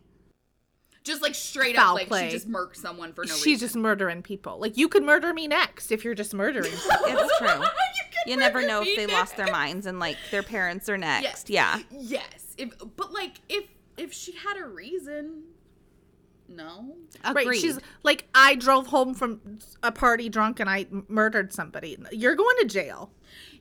Just 1.11 1.23
like 1.23 1.35
straight 1.35 1.75
Foul 1.75 1.89
up, 1.91 1.95
like 1.95 2.09
play. 2.09 2.27
she 2.29 2.31
just 2.37 2.49
murked 2.49 2.77
someone 2.77 3.13
for 3.13 3.23
no 3.23 3.27
She's 3.27 3.35
reason. 3.35 3.51
She's 3.53 3.61
just 3.61 3.77
murdering 3.77 4.23
people. 4.23 4.59
Like 4.61 4.77
you 4.77 4.89
could 4.89 5.03
murder 5.03 5.35
me 5.35 5.49
next 5.49 5.91
if 5.91 6.05
you're 6.05 6.15
just 6.15 6.33
murdering. 6.35 6.73
It's 6.73 7.39
true. 7.39 7.49
can 7.49 7.65
You 8.27 8.37
never 8.37 8.65
know 8.65 8.83
if 8.83 8.87
me 8.87 8.95
they 8.97 9.07
lost 9.13 9.37
their 9.37 9.51
minds 9.51 9.87
and 9.87 9.99
like 9.99 10.17
their 10.31 10.45
parents 10.45 10.89
are 10.89 10.97
next. 10.97 11.51
Yes. 11.51 11.83
Yeah. 11.91 11.99
Yes. 11.99 12.55
If 12.59 12.71
but 12.97 13.13
like 13.13 13.41
if 13.49 13.65
if 13.97 14.13
she 14.13 14.33
had 14.33 14.57
a 14.57 14.67
reason, 14.67 15.43
no. 16.49 16.95
Agreed. 17.25 17.47
right? 17.49 17.59
She's 17.59 17.79
like, 18.05 18.29
I 18.35 18.55
drove 18.55 18.87
home 18.87 19.15
from 19.15 19.59
a 19.83 19.91
party 19.91 20.29
drunk 20.29 20.61
and 20.61 20.71
I 20.71 20.87
m- 20.93 21.07
murdered 21.09 21.53
somebody. 21.53 21.99
You're 22.13 22.37
going 22.37 22.57
to 22.61 22.67
jail. 22.67 23.11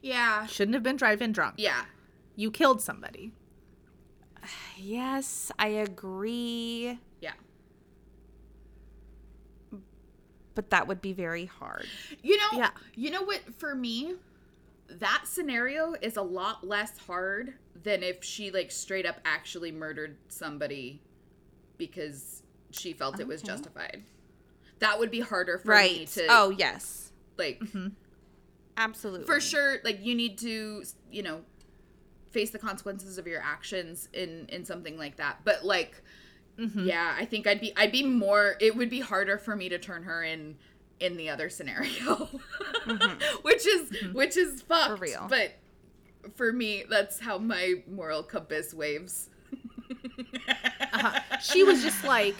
Yeah. 0.02 0.46
Shouldn't 0.46 0.76
have 0.76 0.84
been 0.84 0.98
driving 0.98 1.32
drunk. 1.32 1.56
Yeah. 1.58 1.86
You 2.36 2.52
killed 2.52 2.82
somebody. 2.82 3.32
yes, 4.78 5.52
I 5.60 5.68
agree. 5.68 7.00
Yeah. 7.22 7.34
But 10.56 10.70
that 10.72 10.88
would 10.88 11.02
be 11.02 11.14
very 11.14 11.46
hard. 11.46 11.88
You 12.22 12.38
know, 12.38 12.58
Yeah. 12.58 12.72
you 12.96 13.12
know 13.12 13.22
what 13.24 13.42
for 13.58 13.76
me 13.76 14.16
that 14.90 15.24
scenario 15.26 15.94
is 16.02 16.18
a 16.18 16.22
lot 16.22 16.68
less 16.68 16.98
hard 16.98 17.54
than 17.84 18.04
if 18.04 18.24
she 18.24 18.52
like 18.52 18.72
straight 18.72 19.06
up 19.06 19.20
actually 19.24 19.72
murdered 19.72 20.18
somebody 20.28 21.02
because 21.78 22.44
she 22.72 22.94
felt 22.94 23.20
it 23.20 23.28
was 23.28 23.42
justified. 23.42 24.04
That 24.80 25.00
would 25.00 25.12
be 25.12 25.20
harder 25.20 25.58
for 25.60 25.76
me 25.76 26.06
to 26.08 26.26
oh, 26.30 26.50
yes. 26.50 27.12
like 27.38 27.60
mm-hmm. 27.60 27.90
Absolutely. 28.78 29.26
for 29.26 29.40
sure 29.40 29.78
like 29.84 30.04
you 30.04 30.16
need 30.16 30.38
to, 30.40 30.84
you 31.12 31.24
know, 31.24 31.42
face 32.32 32.50
the 32.52 32.60
consequences 32.60 33.18
of 33.18 33.28
your 33.28 33.42
actions 33.42 34.10
in 34.14 34.48
in 34.50 34.66
something 34.66 34.98
like 34.98 35.18
that. 35.18 35.40
But 35.44 35.66
like 35.66 36.02
Mm-hmm. 36.60 36.86
yeah, 36.86 37.16
I 37.18 37.26
think 37.26 37.48
I'd 37.48 37.62
be 37.62 37.72
I'd 37.78 37.92
be 37.92 38.04
more 38.04 38.56
it 38.60 38.76
would 38.76 38.90
be 38.90 39.00
harder 39.00 39.38
for 39.38 39.56
me 39.56 39.70
to 39.70 39.80
turn 39.80 40.04
her 40.04 40.24
in 40.24 40.58
in 41.00 41.16
the 41.18 41.30
other 41.30 41.50
scenario. 41.50 42.30
Mm-hmm. 42.86 43.36
which 43.44 43.66
is 43.66 43.90
mm-hmm. 43.90 44.14
which 44.14 44.36
is 44.38 44.62
fucked. 44.62 44.90
For 44.90 44.96
real. 44.98 45.28
But 45.30 45.54
for 46.36 46.52
me, 46.52 46.84
that's 46.90 47.20
how 47.20 47.38
my 47.38 47.76
moral 47.90 48.24
compass 48.24 48.74
waves. 48.74 49.30
Uh-huh. 50.92 51.20
She 51.42 51.64
was 51.64 51.82
just 51.82 52.04
like, 52.04 52.36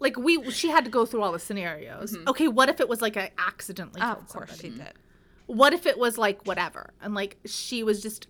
like 0.00 0.16
we. 0.16 0.50
She 0.50 0.68
had 0.68 0.84
to 0.84 0.90
go 0.90 1.06
through 1.06 1.22
all 1.22 1.32
the 1.32 1.38
scenarios. 1.38 2.16
Okay, 2.26 2.48
what 2.48 2.68
if 2.68 2.80
it 2.80 2.88
was 2.88 3.00
like 3.00 3.16
I 3.16 3.30
accidentally 3.38 4.00
Oh, 4.02 4.06
killed 4.06 4.18
of 4.18 4.28
course 4.28 4.50
somebody? 4.50 4.70
she 4.72 4.84
did. 4.84 4.92
What 5.46 5.72
if 5.72 5.86
it 5.86 5.98
was 5.98 6.18
like 6.18 6.46
whatever? 6.46 6.92
And 7.00 7.14
like 7.14 7.38
she 7.46 7.82
was 7.82 8.02
just 8.02 8.26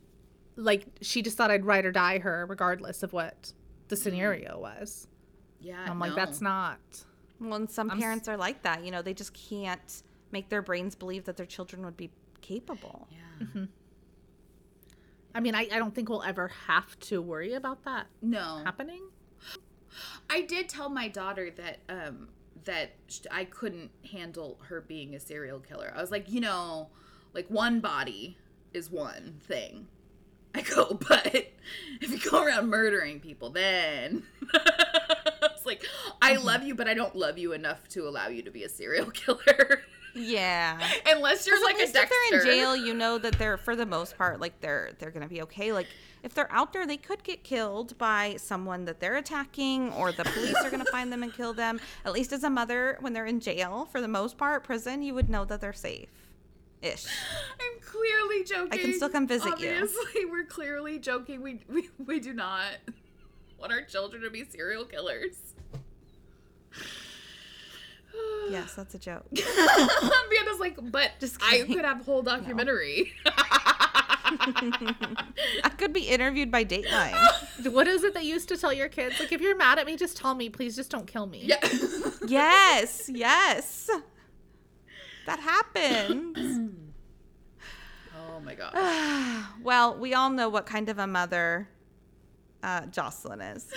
like 0.57 0.86
she 1.01 1.22
just 1.22 1.36
thought 1.36 1.51
I'd 1.51 1.64
ride 1.64 1.84
or 1.84 1.92
die 1.92 2.18
her 2.20 2.47
regardless 2.49 3.03
of 3.03 3.12
what 3.12 3.53
the 3.89 3.97
scenario 3.97 4.59
was. 4.59 5.07
Yeah. 5.61 5.85
I'm 5.89 5.99
like, 5.99 6.11
no. 6.11 6.16
that's 6.16 6.41
not. 6.41 6.78
Well, 7.41 7.55
and 7.55 7.70
some 7.70 7.91
I'm 7.91 7.99
s- 7.99 8.03
parents 8.03 8.28
are 8.28 8.37
like 8.37 8.62
that. 8.62 8.85
You 8.85 8.91
know, 8.91 9.03
they 9.03 9.14
just 9.14 9.32
can't 9.35 10.03
make 10.32 10.49
their 10.49 10.62
brains 10.62 10.95
believe 10.95 11.24
that 11.24 11.37
their 11.37 11.47
children 11.47 11.85
would 11.85 11.97
be 11.97 12.11
capable. 12.41 13.09
Yeah. 13.11 13.62
I 15.35 15.41
mean, 15.41 15.55
I, 15.55 15.62
I 15.72 15.78
don't 15.78 15.95
think 15.95 16.09
we'll 16.09 16.22
ever 16.22 16.49
have 16.68 16.99
to 17.01 17.20
worry 17.20 17.55
about 17.55 17.85
that 17.85 18.07
No. 18.22 18.61
happening. 18.64 19.03
I 20.30 20.37
I 20.37 20.41
did 20.43 20.68
tell 20.68 20.89
my 20.89 21.07
daughter 21.09 21.51
that 21.53 21.78
um 21.89 22.28
that 22.64 22.93
I 23.30 23.45
couldn't 23.45 23.91
handle 24.11 24.59
her 24.68 24.80
being 24.80 25.14
a 25.14 25.20
serial 25.20 25.61
killer. 25.61 25.93
I 25.95 26.01
was 26.01 26.11
like, 26.11 26.30
you 26.30 26.41
know, 26.41 26.89
like 27.35 27.47
one 27.49 27.80
body 27.80 28.39
is 28.72 28.91
one 28.91 29.35
thing. 29.41 29.87
I 30.55 30.62
go, 30.62 30.98
but 31.09 31.52
if 32.00 32.11
you 32.11 32.30
go 32.30 32.44
around 32.44 32.68
murdering 32.68 33.20
people, 33.20 33.50
then 33.50 34.22
it's 34.55 35.66
like 35.66 35.84
I 36.22 36.34
mm-hmm. 36.34 36.44
love 36.44 36.62
you, 36.62 36.74
but 36.74 36.88
I 36.88 36.94
don't 36.94 37.16
love 37.16 37.38
you 37.38 37.52
enough 37.52 37.88
to 37.90 38.09
allow 38.09 38.28
you 38.28 38.42
to 38.42 38.50
be 38.50 38.64
a 38.64 38.68
serial 38.68 39.07
killer. 39.11 39.82
Yeah. 40.16 40.78
Unless 41.07 41.44
you're 41.44 41.62
like 41.64 41.74
a 41.74 41.90
Dexter. 41.90 42.02
if 42.02 42.11
they're 42.30 42.40
in 42.40 42.46
jail, 42.46 42.76
you 42.76 42.94
know 42.94 43.18
that 43.18 43.36
they're 43.36 43.57
for 43.57 43.74
the 43.74 43.86
most 43.86 44.16
part 44.16 44.40
like 44.40 44.61
they're 44.61 44.92
they're 44.98 45.11
gonna 45.11 45.26
be 45.26 45.42
okay. 45.42 45.72
Like 45.72 45.88
if 46.22 46.34
they're 46.34 46.50
out 46.52 46.72
there, 46.72 46.86
they 46.86 46.96
could 46.96 47.24
get 47.24 47.42
killed 47.42 47.98
by 47.98 48.36
someone 48.38 48.84
that 48.84 49.00
they're 49.00 49.16
attacking, 49.16 49.92
or 49.92 50.12
the 50.12 50.24
police 50.24 50.55
are 50.55 50.70
gonna 50.70 50.84
find 50.86 51.12
them 51.12 51.24
and 51.24 51.34
kill 51.34 51.52
them. 51.52 51.80
At 52.05 52.12
least 52.12 52.32
as 52.32 52.44
a 52.44 52.50
mother, 52.50 52.96
when 53.00 53.12
they're 53.12 53.26
in 53.26 53.40
jail, 53.40 53.88
for 53.90 54.00
the 54.00 54.09
most 54.09 54.38
part, 54.38 54.62
prison, 54.62 55.02
you 55.02 55.14
would 55.14 55.28
know 55.28 55.44
that 55.44 55.61
they're 55.61 55.72
safe, 55.72 56.09
ish. 56.85 57.07
I'm 57.61 57.80
clearly 57.80 58.45
joking. 58.45 58.72
I 58.72 58.82
can 58.82 58.93
still 58.95 59.09
come 59.09 59.26
visit 59.26 59.59
you. 59.61 59.70
Obviously, 59.70 60.24
we're 60.26 60.45
clearly 60.45 60.99
joking. 60.99 61.43
We, 61.43 61.61
we 61.68 61.89
we 62.05 62.20
do 62.20 62.32
not 62.32 62.64
want 63.59 63.72
our 63.72 63.82
children 63.82 64.22
to 64.22 64.30
be 64.30 64.45
serial 64.45 64.85
killers. 64.85 65.37
Yes, 68.49 68.74
that's 68.74 68.95
a 68.95 68.99
joke. 68.99 69.24
Vienna's 69.32 70.61
like, 70.61 70.78
but 70.93 71.12
Just 71.18 71.43
I 71.43 71.62
could 71.62 71.85
have 71.85 72.03
a 72.03 72.05
whole 72.05 72.22
documentary. 72.22 73.12
I 73.26 75.70
could 75.76 75.93
be 75.93 76.03
interviewed 76.03 76.51
by 76.51 76.64
Dateline. 76.64 77.72
What 77.72 77.89
is 77.89 78.05
it 78.05 78.14
that 78.14 78.24
you 78.24 78.35
used 78.35 78.49
to 78.51 78.57
tell 78.57 78.72
your 78.72 78.89
kids? 78.89 79.18
Like, 79.18 79.32
if 79.32 79.41
you're 79.41 79.57
mad 79.57 79.78
at 79.78 79.87
me, 79.87 79.97
just 79.97 80.16
tell 80.16 80.35
me. 80.35 80.49
Please 80.49 80.76
just 80.76 80.91
don't 80.91 81.07
kill 81.07 81.26
me. 81.26 81.41
yeah. 81.45 81.59
yes, 82.26 83.11
yes. 83.12 83.91
That 85.26 85.40
happens. 85.40 86.36
oh 88.16 88.40
my 88.40 88.54
god. 88.54 88.74
well, 89.62 89.96
we 89.96 90.14
all 90.14 90.30
know 90.30 90.48
what 90.48 90.66
kind 90.66 90.88
of 90.88 90.98
a 90.98 91.06
mother 91.06 91.68
uh, 92.62 92.86
Jocelyn 92.86 93.40
is. 93.40 93.66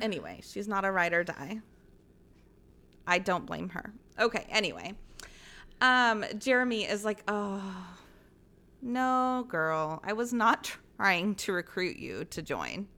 Anyway, 0.00 0.40
she's 0.42 0.66
not 0.66 0.84
a 0.84 0.90
ride 0.90 1.12
or 1.12 1.22
die. 1.22 1.60
I 3.06 3.18
don't 3.18 3.46
blame 3.46 3.68
her. 3.68 3.92
Okay, 4.18 4.46
anyway. 4.48 4.94
Um, 5.80 6.24
Jeremy 6.38 6.84
is 6.84 7.04
like, 7.04 7.22
oh, 7.28 7.86
no, 8.80 9.44
girl. 9.48 10.00
I 10.04 10.12
was 10.12 10.32
not 10.32 10.72
trying 10.96 11.34
to 11.36 11.52
recruit 11.52 11.96
you 11.98 12.24
to 12.26 12.42
join. 12.42 12.88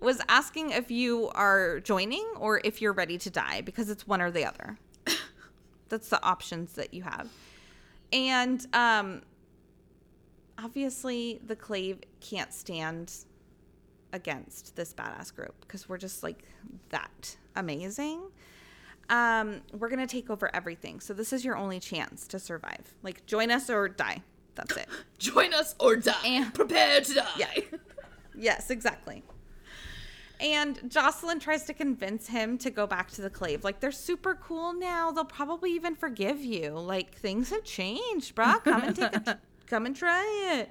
Was 0.00 0.20
asking 0.28 0.70
if 0.70 0.90
you 0.90 1.30
are 1.34 1.80
joining 1.80 2.26
or 2.36 2.60
if 2.64 2.82
you're 2.82 2.92
ready 2.92 3.18
to 3.18 3.30
die 3.30 3.62
because 3.62 3.88
it's 3.90 4.06
one 4.06 4.20
or 4.20 4.30
the 4.30 4.44
other. 4.44 4.78
That's 5.88 6.08
the 6.08 6.22
options 6.22 6.74
that 6.74 6.92
you 6.92 7.02
have. 7.02 7.28
And 8.12 8.66
um, 8.74 9.22
obviously, 10.58 11.40
the 11.46 11.56
Clave 11.56 12.00
can't 12.20 12.52
stand 12.52 13.12
against 14.12 14.76
this 14.76 14.94
badass 14.94 15.34
group 15.34 15.54
because 15.60 15.88
we're 15.88 15.98
just 15.98 16.22
like 16.22 16.44
that 16.90 17.36
amazing. 17.54 18.20
Um, 19.08 19.62
we're 19.72 19.88
gonna 19.88 20.06
take 20.06 20.30
over 20.30 20.54
everything. 20.54 21.00
So 21.00 21.14
this 21.14 21.32
is 21.32 21.44
your 21.44 21.56
only 21.56 21.80
chance 21.80 22.26
to 22.28 22.38
survive. 22.38 22.94
Like 23.02 23.24
join 23.26 23.50
us 23.50 23.70
or 23.70 23.88
die. 23.88 24.22
That's 24.56 24.76
it. 24.76 24.88
Join 25.18 25.52
us 25.52 25.74
or 25.78 25.96
die. 25.96 26.14
And- 26.24 26.54
Prepare 26.54 27.02
to 27.02 27.14
die. 27.14 27.28
Yeah. 27.36 27.52
yes, 28.34 28.70
exactly. 28.70 29.22
And 30.40 30.90
Jocelyn 30.90 31.40
tries 31.40 31.64
to 31.64 31.74
convince 31.74 32.28
him 32.28 32.58
to 32.58 32.70
go 32.70 32.86
back 32.86 33.10
to 33.12 33.22
the 33.22 33.30
clave. 33.30 33.64
Like 33.64 33.80
they're 33.80 33.90
super 33.92 34.34
cool 34.34 34.72
now. 34.72 35.10
They'll 35.10 35.24
probably 35.24 35.72
even 35.72 35.94
forgive 35.94 36.44
you. 36.44 36.70
Like 36.70 37.14
things 37.14 37.50
have 37.50 37.64
changed, 37.64 38.34
bruh. 38.34 38.62
Come 38.64 38.82
and 38.82 38.96
take 38.96 39.14
a 39.14 39.38
come 39.66 39.86
and 39.86 39.96
try 39.96 40.54
it. 40.54 40.70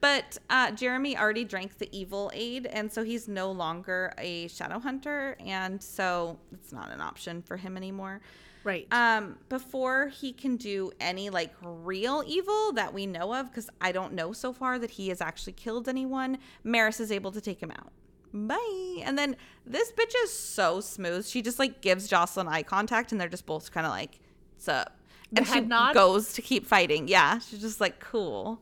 But 0.00 0.38
uh, 0.50 0.70
Jeremy 0.72 1.16
already 1.16 1.44
drank 1.44 1.78
the 1.78 1.88
evil 1.96 2.30
aid, 2.34 2.66
and 2.66 2.92
so 2.92 3.02
he's 3.04 3.26
no 3.26 3.50
longer 3.50 4.12
a 4.18 4.48
shadow 4.48 4.78
hunter, 4.78 5.36
and 5.40 5.82
so 5.82 6.38
it's 6.52 6.72
not 6.72 6.90
an 6.90 7.00
option 7.00 7.40
for 7.40 7.56
him 7.56 7.76
anymore. 7.76 8.20
Right. 8.64 8.86
Um, 8.92 9.36
before 9.48 10.08
he 10.08 10.32
can 10.32 10.56
do 10.56 10.90
any 11.00 11.30
like 11.30 11.54
real 11.62 12.22
evil 12.26 12.72
that 12.72 12.92
we 12.92 13.06
know 13.06 13.34
of, 13.34 13.50
because 13.50 13.70
I 13.80 13.92
don't 13.92 14.12
know 14.12 14.32
so 14.32 14.52
far 14.52 14.78
that 14.78 14.90
he 14.90 15.08
has 15.08 15.20
actually 15.20 15.54
killed 15.54 15.88
anyone, 15.88 16.38
Maryse 16.66 17.00
is 17.00 17.12
able 17.12 17.32
to 17.32 17.40
take 17.40 17.62
him 17.62 17.70
out. 17.70 17.92
Bye. 18.34 19.02
And 19.04 19.16
then 19.16 19.36
this 19.64 19.92
bitch 19.92 20.12
is 20.24 20.32
so 20.32 20.80
smooth. 20.80 21.24
She 21.24 21.40
just 21.40 21.60
like 21.60 21.80
gives 21.80 22.08
Jocelyn 22.08 22.48
eye 22.48 22.64
contact, 22.64 23.12
and 23.12 23.20
they're 23.20 23.28
just 23.28 23.46
both 23.46 23.70
kind 23.70 23.86
of 23.86 23.92
like, 23.92 24.18
"What's 24.56 24.68
up?" 24.68 24.98
And 25.36 25.46
she 25.46 25.60
nod? 25.60 25.94
goes 25.94 26.32
to 26.34 26.42
keep 26.42 26.66
fighting. 26.66 27.06
Yeah, 27.06 27.38
she's 27.38 27.60
just 27.60 27.80
like 27.80 28.00
cool. 28.00 28.60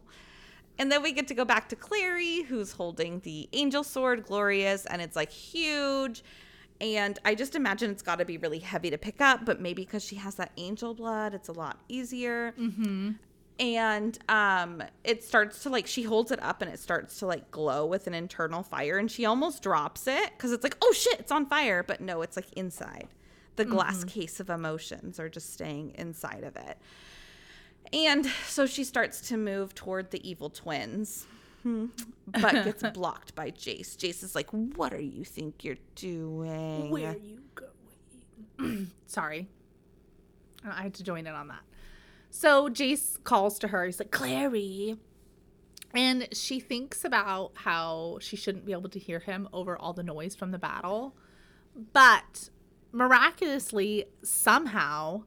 And 0.78 0.92
then 0.92 1.02
we 1.02 1.12
get 1.12 1.28
to 1.28 1.34
go 1.34 1.44
back 1.44 1.68
to 1.70 1.76
Clary, 1.76 2.42
who's 2.42 2.72
holding 2.72 3.20
the 3.20 3.48
angel 3.52 3.82
sword, 3.82 4.24
glorious, 4.24 4.84
and 4.86 5.00
it's 5.00 5.16
like 5.16 5.30
huge. 5.30 6.22
And 6.80 7.18
I 7.24 7.34
just 7.34 7.54
imagine 7.54 7.90
it's 7.90 8.02
got 8.02 8.18
to 8.18 8.24
be 8.24 8.38
really 8.38 8.58
heavy 8.58 8.90
to 8.90 8.98
pick 8.98 9.20
up, 9.20 9.44
but 9.44 9.60
maybe 9.60 9.84
because 9.84 10.04
she 10.04 10.16
has 10.16 10.34
that 10.36 10.50
angel 10.56 10.94
blood, 10.94 11.32
it's 11.34 11.48
a 11.48 11.52
lot 11.52 11.78
easier. 11.88 12.54
Mm-hmm. 12.58 13.12
And 13.58 14.18
um, 14.28 14.82
it 15.04 15.22
starts 15.22 15.62
to 15.62 15.68
like 15.68 15.86
she 15.86 16.02
holds 16.02 16.32
it 16.32 16.42
up 16.42 16.62
and 16.62 16.70
it 16.70 16.80
starts 16.80 17.18
to 17.18 17.26
like 17.26 17.50
glow 17.50 17.86
with 17.86 18.06
an 18.06 18.14
internal 18.14 18.62
fire, 18.62 18.98
and 18.98 19.10
she 19.10 19.24
almost 19.24 19.62
drops 19.62 20.06
it 20.06 20.30
because 20.36 20.52
it's 20.52 20.64
like, 20.64 20.76
oh 20.82 20.92
shit, 20.92 21.20
it's 21.20 21.30
on 21.32 21.46
fire. 21.46 21.82
But 21.82 22.00
no, 22.00 22.22
it's 22.22 22.36
like 22.36 22.52
inside. 22.54 23.08
The 23.56 23.64
glass 23.66 24.02
case 24.04 24.40
of 24.40 24.48
emotions 24.48 25.20
are 25.20 25.28
just 25.28 25.52
staying 25.52 25.92
inside 25.96 26.42
of 26.42 26.56
it. 26.56 26.78
And 27.92 28.26
so 28.46 28.64
she 28.66 28.84
starts 28.84 29.20
to 29.28 29.36
move 29.36 29.74
toward 29.74 30.10
the 30.10 30.28
evil 30.28 30.48
twins, 30.48 31.26
hmm, 31.62 31.86
but 32.26 32.64
gets 32.64 32.82
blocked 32.94 33.34
by 33.34 33.50
Jace. 33.50 33.96
Jace 33.96 34.24
is 34.24 34.34
like, 34.34 34.48
What 34.50 34.94
are 34.94 35.00
you 35.00 35.24
think 35.24 35.64
you're 35.64 35.76
doing? 35.94 36.90
Where 36.90 37.10
are 37.10 37.16
you 37.16 37.42
going? 37.54 38.90
Sorry. 39.06 39.48
I 40.64 40.82
had 40.82 40.94
to 40.94 41.04
join 41.04 41.26
in 41.26 41.34
on 41.34 41.48
that. 41.48 41.60
So 42.34 42.70
Jace 42.70 43.22
calls 43.22 43.58
to 43.58 43.68
her. 43.68 43.84
He's 43.84 44.00
like, 44.00 44.10
Clary. 44.10 44.96
And 45.94 46.26
she 46.32 46.58
thinks 46.60 47.04
about 47.04 47.52
how 47.54 48.16
she 48.22 48.36
shouldn't 48.36 48.64
be 48.64 48.72
able 48.72 48.88
to 48.88 48.98
hear 48.98 49.18
him 49.20 49.48
over 49.52 49.76
all 49.76 49.92
the 49.92 50.02
noise 50.02 50.34
from 50.34 50.50
the 50.50 50.58
battle. 50.58 51.14
But 51.92 52.48
miraculously, 52.90 54.06
somehow, 54.22 55.24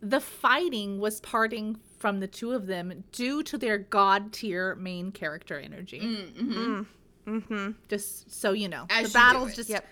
the 0.00 0.20
fighting 0.20 0.98
was 0.98 1.20
parting 1.22 1.78
from 1.98 2.20
the 2.20 2.26
two 2.26 2.52
of 2.52 2.66
them 2.66 3.04
due 3.10 3.42
to 3.44 3.56
their 3.56 3.78
god 3.78 4.30
tier 4.34 4.74
main 4.74 5.12
character 5.12 5.58
energy. 5.58 6.00
Mm, 6.00 6.86
mm-hmm. 7.26 7.70
Just 7.88 8.30
so 8.30 8.52
you 8.52 8.68
know, 8.68 8.84
As 8.90 9.06
the 9.10 9.18
battle's 9.18 9.56
just 9.56 9.70
Yep. 9.70 9.86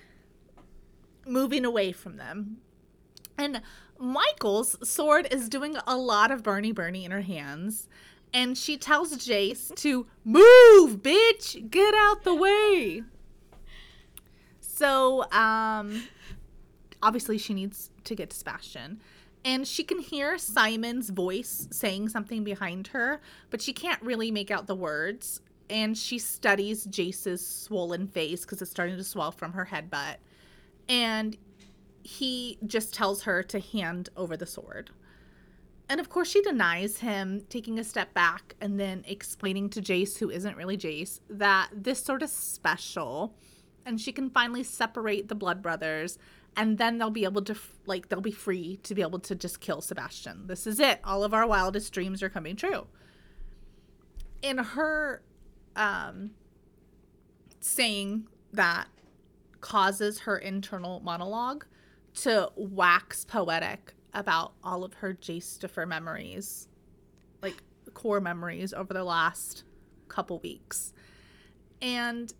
moving 1.26 1.64
away 1.64 1.92
from 1.92 2.18
them. 2.18 2.58
And 3.38 3.62
Michael's 4.02 4.76
sword 4.86 5.28
is 5.30 5.48
doing 5.48 5.76
a 5.86 5.96
lot 5.96 6.32
of 6.32 6.42
Bernie 6.42 6.72
Bernie 6.72 7.04
in 7.04 7.12
her 7.12 7.20
hands. 7.20 7.88
And 8.34 8.58
she 8.58 8.76
tells 8.76 9.16
Jace 9.16 9.72
to 9.76 10.06
move, 10.24 11.02
bitch, 11.02 11.70
get 11.70 11.94
out 11.94 12.24
the 12.24 12.34
way. 12.34 13.02
So, 14.60 15.30
um, 15.30 16.08
obviously 17.00 17.38
she 17.38 17.54
needs 17.54 17.90
to 18.04 18.16
get 18.16 18.30
to 18.30 18.36
Sebastian. 18.36 19.00
And 19.44 19.68
she 19.68 19.84
can 19.84 20.00
hear 20.00 20.36
Simon's 20.36 21.10
voice 21.10 21.68
saying 21.70 22.08
something 22.08 22.42
behind 22.42 22.88
her, 22.88 23.20
but 23.50 23.62
she 23.62 23.72
can't 23.72 24.02
really 24.02 24.32
make 24.32 24.50
out 24.50 24.66
the 24.66 24.74
words. 24.74 25.42
And 25.70 25.96
she 25.96 26.18
studies 26.18 26.86
Jace's 26.86 27.46
swollen 27.46 28.08
face 28.08 28.42
because 28.42 28.60
it's 28.62 28.70
starting 28.70 28.96
to 28.96 29.04
swell 29.04 29.30
from 29.30 29.52
her 29.52 29.66
headbutt. 29.70 30.16
And 30.88 31.36
he 32.02 32.58
just 32.66 32.94
tells 32.94 33.22
her 33.22 33.42
to 33.44 33.60
hand 33.60 34.08
over 34.16 34.36
the 34.36 34.46
sword. 34.46 34.90
And 35.88 36.00
of 36.00 36.08
course, 36.08 36.30
she 36.30 36.40
denies 36.40 36.98
him, 36.98 37.42
taking 37.48 37.78
a 37.78 37.84
step 37.84 38.14
back 38.14 38.54
and 38.60 38.80
then 38.80 39.04
explaining 39.06 39.68
to 39.70 39.82
Jace, 39.82 40.18
who 40.18 40.30
isn't 40.30 40.56
really 40.56 40.78
Jace, 40.78 41.20
that 41.28 41.68
this 41.72 42.02
sword 42.02 42.22
is 42.22 42.32
special 42.32 43.34
and 43.84 44.00
she 44.00 44.12
can 44.12 44.30
finally 44.30 44.62
separate 44.62 45.28
the 45.28 45.34
blood 45.34 45.60
brothers 45.60 46.18
and 46.56 46.78
then 46.78 46.98
they'll 46.98 47.10
be 47.10 47.24
able 47.24 47.42
to 47.42 47.56
like 47.86 48.08
they'll 48.08 48.20
be 48.20 48.30
free 48.30 48.78
to 48.82 48.94
be 48.94 49.02
able 49.02 49.18
to 49.18 49.34
just 49.34 49.60
kill 49.60 49.80
Sebastian. 49.80 50.46
This 50.46 50.66
is 50.66 50.78
it. 50.80 51.00
All 51.04 51.24
of 51.24 51.32
our 51.32 51.46
wildest 51.46 51.92
dreams 51.92 52.22
are 52.22 52.28
coming 52.28 52.56
true. 52.56 52.86
In 54.42 54.58
her 54.58 55.22
um 55.76 56.32
saying 57.60 58.26
that 58.52 58.88
causes 59.60 60.20
her 60.20 60.36
internal 60.36 61.00
monologue 61.00 61.64
to 62.14 62.50
wax 62.56 63.24
poetic 63.24 63.94
about 64.14 64.52
all 64.62 64.84
of 64.84 64.94
her 64.94 65.14
Jastifer 65.14 65.86
memories, 65.88 66.68
like 67.42 67.62
core 67.94 68.20
memories 68.20 68.72
over 68.74 68.92
the 68.92 69.04
last 69.04 69.64
couple 70.08 70.38
weeks. 70.40 70.92
And 71.80 72.32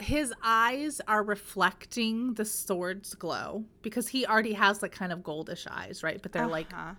his 0.00 0.32
eyes 0.44 1.00
are 1.08 1.24
reflecting 1.24 2.34
the 2.34 2.44
sword's 2.44 3.14
glow 3.14 3.64
because 3.82 4.08
he 4.08 4.24
already 4.24 4.52
has 4.52 4.80
like 4.80 4.92
kind 4.92 5.12
of 5.12 5.20
goldish 5.20 5.66
eyes, 5.68 6.02
right? 6.04 6.22
But 6.22 6.32
they're 6.32 6.46
like 6.46 6.72
Uh-huh. 6.72 6.94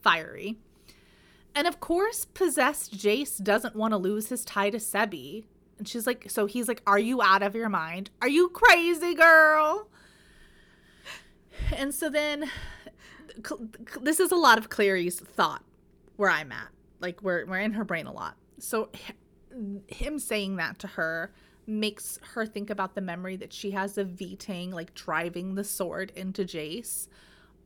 fiery. 0.00 0.56
And 1.56 1.66
of 1.66 1.80
course, 1.80 2.24
possessed 2.26 2.96
Jace 2.96 3.42
doesn't 3.42 3.74
want 3.74 3.92
to 3.92 3.96
lose 3.98 4.28
his 4.28 4.44
tie 4.44 4.70
to 4.70 4.78
Sebi. 4.78 5.46
And 5.78 5.88
she's 5.88 6.06
like, 6.06 6.30
so 6.30 6.46
he's 6.46 6.68
like, 6.68 6.82
Are 6.86 6.98
you 6.98 7.20
out 7.20 7.42
of 7.42 7.54
your 7.56 7.68
mind? 7.68 8.10
Are 8.22 8.28
you 8.28 8.48
crazy, 8.50 9.14
girl? 9.14 9.88
And 11.74 11.94
so 11.94 12.08
then, 12.08 12.50
this 14.00 14.20
is 14.20 14.30
a 14.32 14.36
lot 14.36 14.58
of 14.58 14.68
Clary's 14.68 15.20
thought 15.20 15.64
where 16.16 16.30
I'm 16.30 16.52
at. 16.52 16.68
Like, 17.00 17.22
we're, 17.22 17.44
we're 17.46 17.60
in 17.60 17.72
her 17.72 17.84
brain 17.84 18.06
a 18.06 18.12
lot. 18.12 18.36
So, 18.58 18.90
him 19.88 20.18
saying 20.18 20.56
that 20.56 20.78
to 20.80 20.86
her 20.86 21.32
makes 21.66 22.18
her 22.34 22.46
think 22.46 22.70
about 22.70 22.94
the 22.94 23.00
memory 23.00 23.36
that 23.36 23.52
she 23.52 23.72
has 23.72 23.98
of 23.98 24.08
V-Tang, 24.08 24.70
like, 24.70 24.94
driving 24.94 25.54
the 25.54 25.64
sword 25.64 26.12
into 26.14 26.44
Jace 26.44 27.08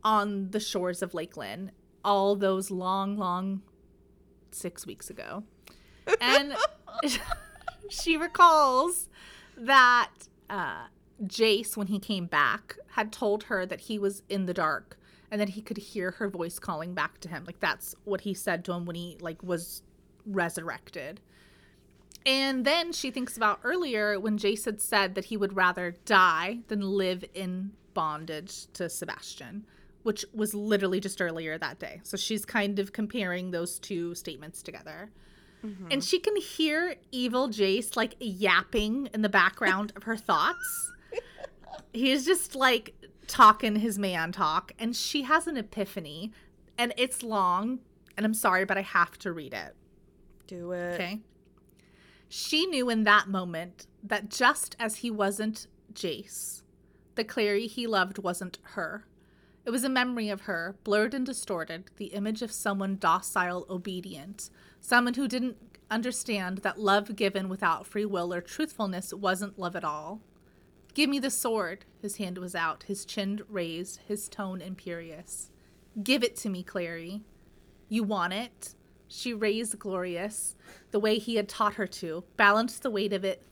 on 0.02 0.50
the 0.50 0.60
shores 0.60 1.02
of 1.02 1.14
Lake 1.14 1.36
Lyn 1.36 1.72
all 2.04 2.34
those 2.34 2.70
long, 2.70 3.16
long 3.16 3.62
six 4.50 4.86
weeks 4.86 5.10
ago. 5.10 5.44
And 6.20 6.54
she 7.88 8.16
recalls 8.16 9.08
that 9.56 10.10
uh, 10.48 10.86
Jace, 11.24 11.76
when 11.76 11.88
he 11.88 11.98
came 11.98 12.26
back, 12.26 12.76
had 12.92 13.12
told 13.12 13.44
her 13.44 13.66
that 13.66 13.80
he 13.82 13.98
was 13.98 14.22
in 14.28 14.46
the 14.46 14.54
dark 14.54 14.98
and 15.30 15.40
that 15.40 15.50
he 15.50 15.62
could 15.62 15.76
hear 15.76 16.12
her 16.12 16.28
voice 16.28 16.58
calling 16.58 16.94
back 16.94 17.20
to 17.20 17.28
him. 17.28 17.44
Like 17.44 17.60
that's 17.60 17.94
what 18.04 18.22
he 18.22 18.34
said 18.34 18.64
to 18.64 18.72
him 18.72 18.84
when 18.84 18.96
he 18.96 19.16
like 19.20 19.42
was 19.42 19.82
resurrected. 20.26 21.20
And 22.26 22.64
then 22.64 22.92
she 22.92 23.10
thinks 23.10 23.36
about 23.36 23.60
earlier 23.64 24.18
when 24.20 24.38
Jace 24.38 24.64
had 24.64 24.80
said 24.80 25.14
that 25.14 25.26
he 25.26 25.36
would 25.36 25.56
rather 25.56 25.96
die 26.04 26.58
than 26.68 26.80
live 26.80 27.24
in 27.34 27.72
bondage 27.94 28.66
to 28.74 28.90
Sebastian, 28.90 29.64
which 30.02 30.24
was 30.34 30.52
literally 30.52 31.00
just 31.00 31.22
earlier 31.22 31.56
that 31.58 31.78
day. 31.78 32.00
So 32.02 32.16
she's 32.16 32.44
kind 32.44 32.78
of 32.78 32.92
comparing 32.92 33.50
those 33.50 33.78
two 33.78 34.14
statements 34.14 34.62
together. 34.62 35.10
Mm-hmm. 35.64 35.88
And 35.90 36.04
she 36.04 36.18
can 36.18 36.36
hear 36.36 36.96
evil 37.10 37.48
Jace 37.48 37.96
like 37.96 38.16
yapping 38.18 39.08
in 39.14 39.22
the 39.22 39.28
background 39.28 39.92
of 39.96 40.02
her 40.04 40.16
thoughts. 40.16 40.92
He's 41.92 42.24
just 42.24 42.54
like 42.54 42.94
talking 43.26 43.76
his 43.76 43.98
man 43.98 44.32
talk, 44.32 44.72
and 44.78 44.94
she 44.94 45.22
has 45.22 45.46
an 45.46 45.56
epiphany, 45.56 46.32
and 46.76 46.92
it's 46.96 47.22
long, 47.22 47.80
and 48.16 48.26
I'm 48.26 48.34
sorry, 48.34 48.64
but 48.64 48.76
I 48.76 48.82
have 48.82 49.18
to 49.20 49.32
read 49.32 49.54
it. 49.54 49.74
Do 50.46 50.72
it. 50.72 50.94
Okay. 50.94 51.20
She 52.28 52.66
knew 52.66 52.88
in 52.90 53.04
that 53.04 53.28
moment 53.28 53.86
that 54.02 54.30
just 54.30 54.76
as 54.78 54.96
he 54.96 55.10
wasn't 55.10 55.66
Jace, 55.92 56.62
the 57.14 57.24
Clary 57.24 57.66
he 57.66 57.86
loved 57.86 58.18
wasn't 58.18 58.58
her. 58.62 59.04
It 59.64 59.70
was 59.70 59.84
a 59.84 59.88
memory 59.88 60.28
of 60.30 60.42
her, 60.42 60.76
blurred 60.84 61.12
and 61.12 61.26
distorted, 61.26 61.84
the 61.96 62.06
image 62.06 62.40
of 62.40 62.52
someone 62.52 62.96
docile, 62.96 63.66
obedient, 63.68 64.48
someone 64.80 65.14
who 65.14 65.28
didn't 65.28 65.56
understand 65.90 66.58
that 66.58 66.78
love 66.78 67.14
given 67.16 67.48
without 67.48 67.86
free 67.86 68.04
will 68.04 68.32
or 68.32 68.40
truthfulness 68.40 69.12
wasn't 69.12 69.58
love 69.58 69.76
at 69.76 69.84
all. 69.84 70.20
Give 70.94 71.08
me 71.08 71.18
the 71.18 71.30
sword. 71.30 71.84
His 72.02 72.16
hand 72.16 72.38
was 72.38 72.54
out, 72.54 72.84
his 72.84 73.04
chin 73.04 73.42
raised, 73.48 74.00
his 74.06 74.28
tone 74.28 74.60
imperious. 74.60 75.50
Give 76.02 76.22
it 76.22 76.36
to 76.36 76.48
me, 76.48 76.62
Clary. 76.62 77.22
You 77.88 78.04
want 78.04 78.32
it? 78.32 78.74
She 79.08 79.34
raised 79.34 79.78
Glorious 79.78 80.54
the 80.90 81.00
way 81.00 81.18
he 81.18 81.36
had 81.36 81.48
taught 81.48 81.74
her 81.74 81.86
to, 81.86 82.24
balanced 82.36 82.82
the 82.82 82.90
weight 82.90 83.12
of 83.12 83.24
it. 83.24 83.42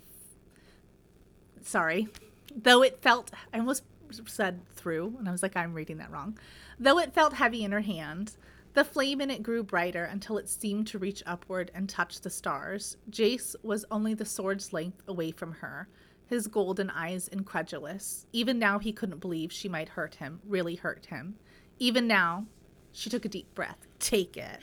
Sorry. 1.61 2.09
Though 2.55 2.83
it 2.83 3.03
felt, 3.03 3.31
I 3.53 3.59
almost 3.59 3.83
said 4.27 4.67
through, 4.71 5.17
and 5.19 5.29
I 5.29 5.33
was 5.33 5.43
like, 5.43 5.57
I'm 5.57 5.75
reading 5.75 5.99
that 5.99 6.11
wrong. 6.11 6.39
Though 6.79 6.99
it 6.99 7.13
felt 7.13 7.35
heavy 7.35 7.65
in 7.65 7.73
her 7.73 7.81
hand, 7.81 8.37
the 8.75 8.85
flame 8.85 9.21
in 9.21 9.31
it 9.31 9.43
grew 9.43 9.63
brighter 9.63 10.05
until 10.05 10.39
it 10.39 10.49
seemed 10.49 10.87
to 10.89 10.99
reach 10.99 11.23
upward 11.27 11.71
and 11.75 11.89
touch 11.89 12.21
the 12.21 12.31
stars. 12.31 12.97
Jace 13.11 13.57
was 13.63 13.85
only 13.91 14.15
the 14.15 14.25
sword's 14.25 14.73
length 14.73 15.03
away 15.09 15.33
from 15.33 15.53
her, 15.55 15.89
his 16.29 16.47
golden 16.47 16.91
eyes 16.91 17.29
incredulous. 17.29 18.27
Even 18.33 18.59
now, 18.59 18.79
he 18.79 18.93
couldn't 18.93 19.21
believe 19.21 19.51
she 19.51 19.69
might 19.69 19.89
hurt 19.89 20.17
him, 20.17 20.41
really 20.47 20.75
hurt 20.75 21.07
him. 21.07 21.37
Even 21.79 22.07
now, 22.07 22.47
she 22.93 23.09
took 23.09 23.25
a 23.25 23.29
deep 23.29 23.55
breath. 23.55 23.87
Take 23.99 24.37
it. 24.37 24.59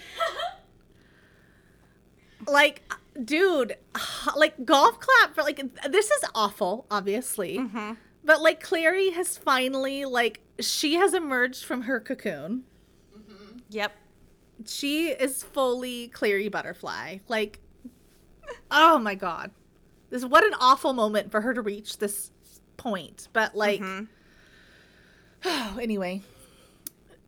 like, 2.47 2.83
dude, 3.23 3.77
like 4.35 4.65
golf 4.65 4.99
clap 4.99 5.33
for 5.33 5.41
like 5.41 5.61
this 5.89 6.11
is 6.11 6.23
awful, 6.35 6.85
obviously. 6.91 7.57
Mm-hmm. 7.57 7.93
But 8.23 8.41
like 8.41 8.61
Clary 8.61 9.11
has 9.11 9.37
finally 9.37 10.05
like 10.05 10.41
she 10.59 10.95
has 10.95 11.13
emerged 11.13 11.63
from 11.65 11.83
her 11.83 11.99
cocoon. 11.99 12.63
Mm-hmm. 13.17 13.57
Yep. 13.69 13.91
She 14.67 15.09
is 15.09 15.43
fully 15.43 16.07
Clary 16.09 16.47
butterfly. 16.47 17.17
Like, 17.27 17.59
oh 18.71 18.99
my 18.99 19.15
god, 19.15 19.51
this 20.15 20.25
what 20.25 20.45
an 20.45 20.53
awful 20.59 20.93
moment 20.93 21.31
for 21.31 21.41
her 21.41 21.53
to 21.53 21.61
reach 21.61 21.97
this 21.97 22.31
point. 22.77 23.27
But 23.33 23.55
like, 23.55 23.81
oh 25.43 25.77
anyway, 25.81 26.21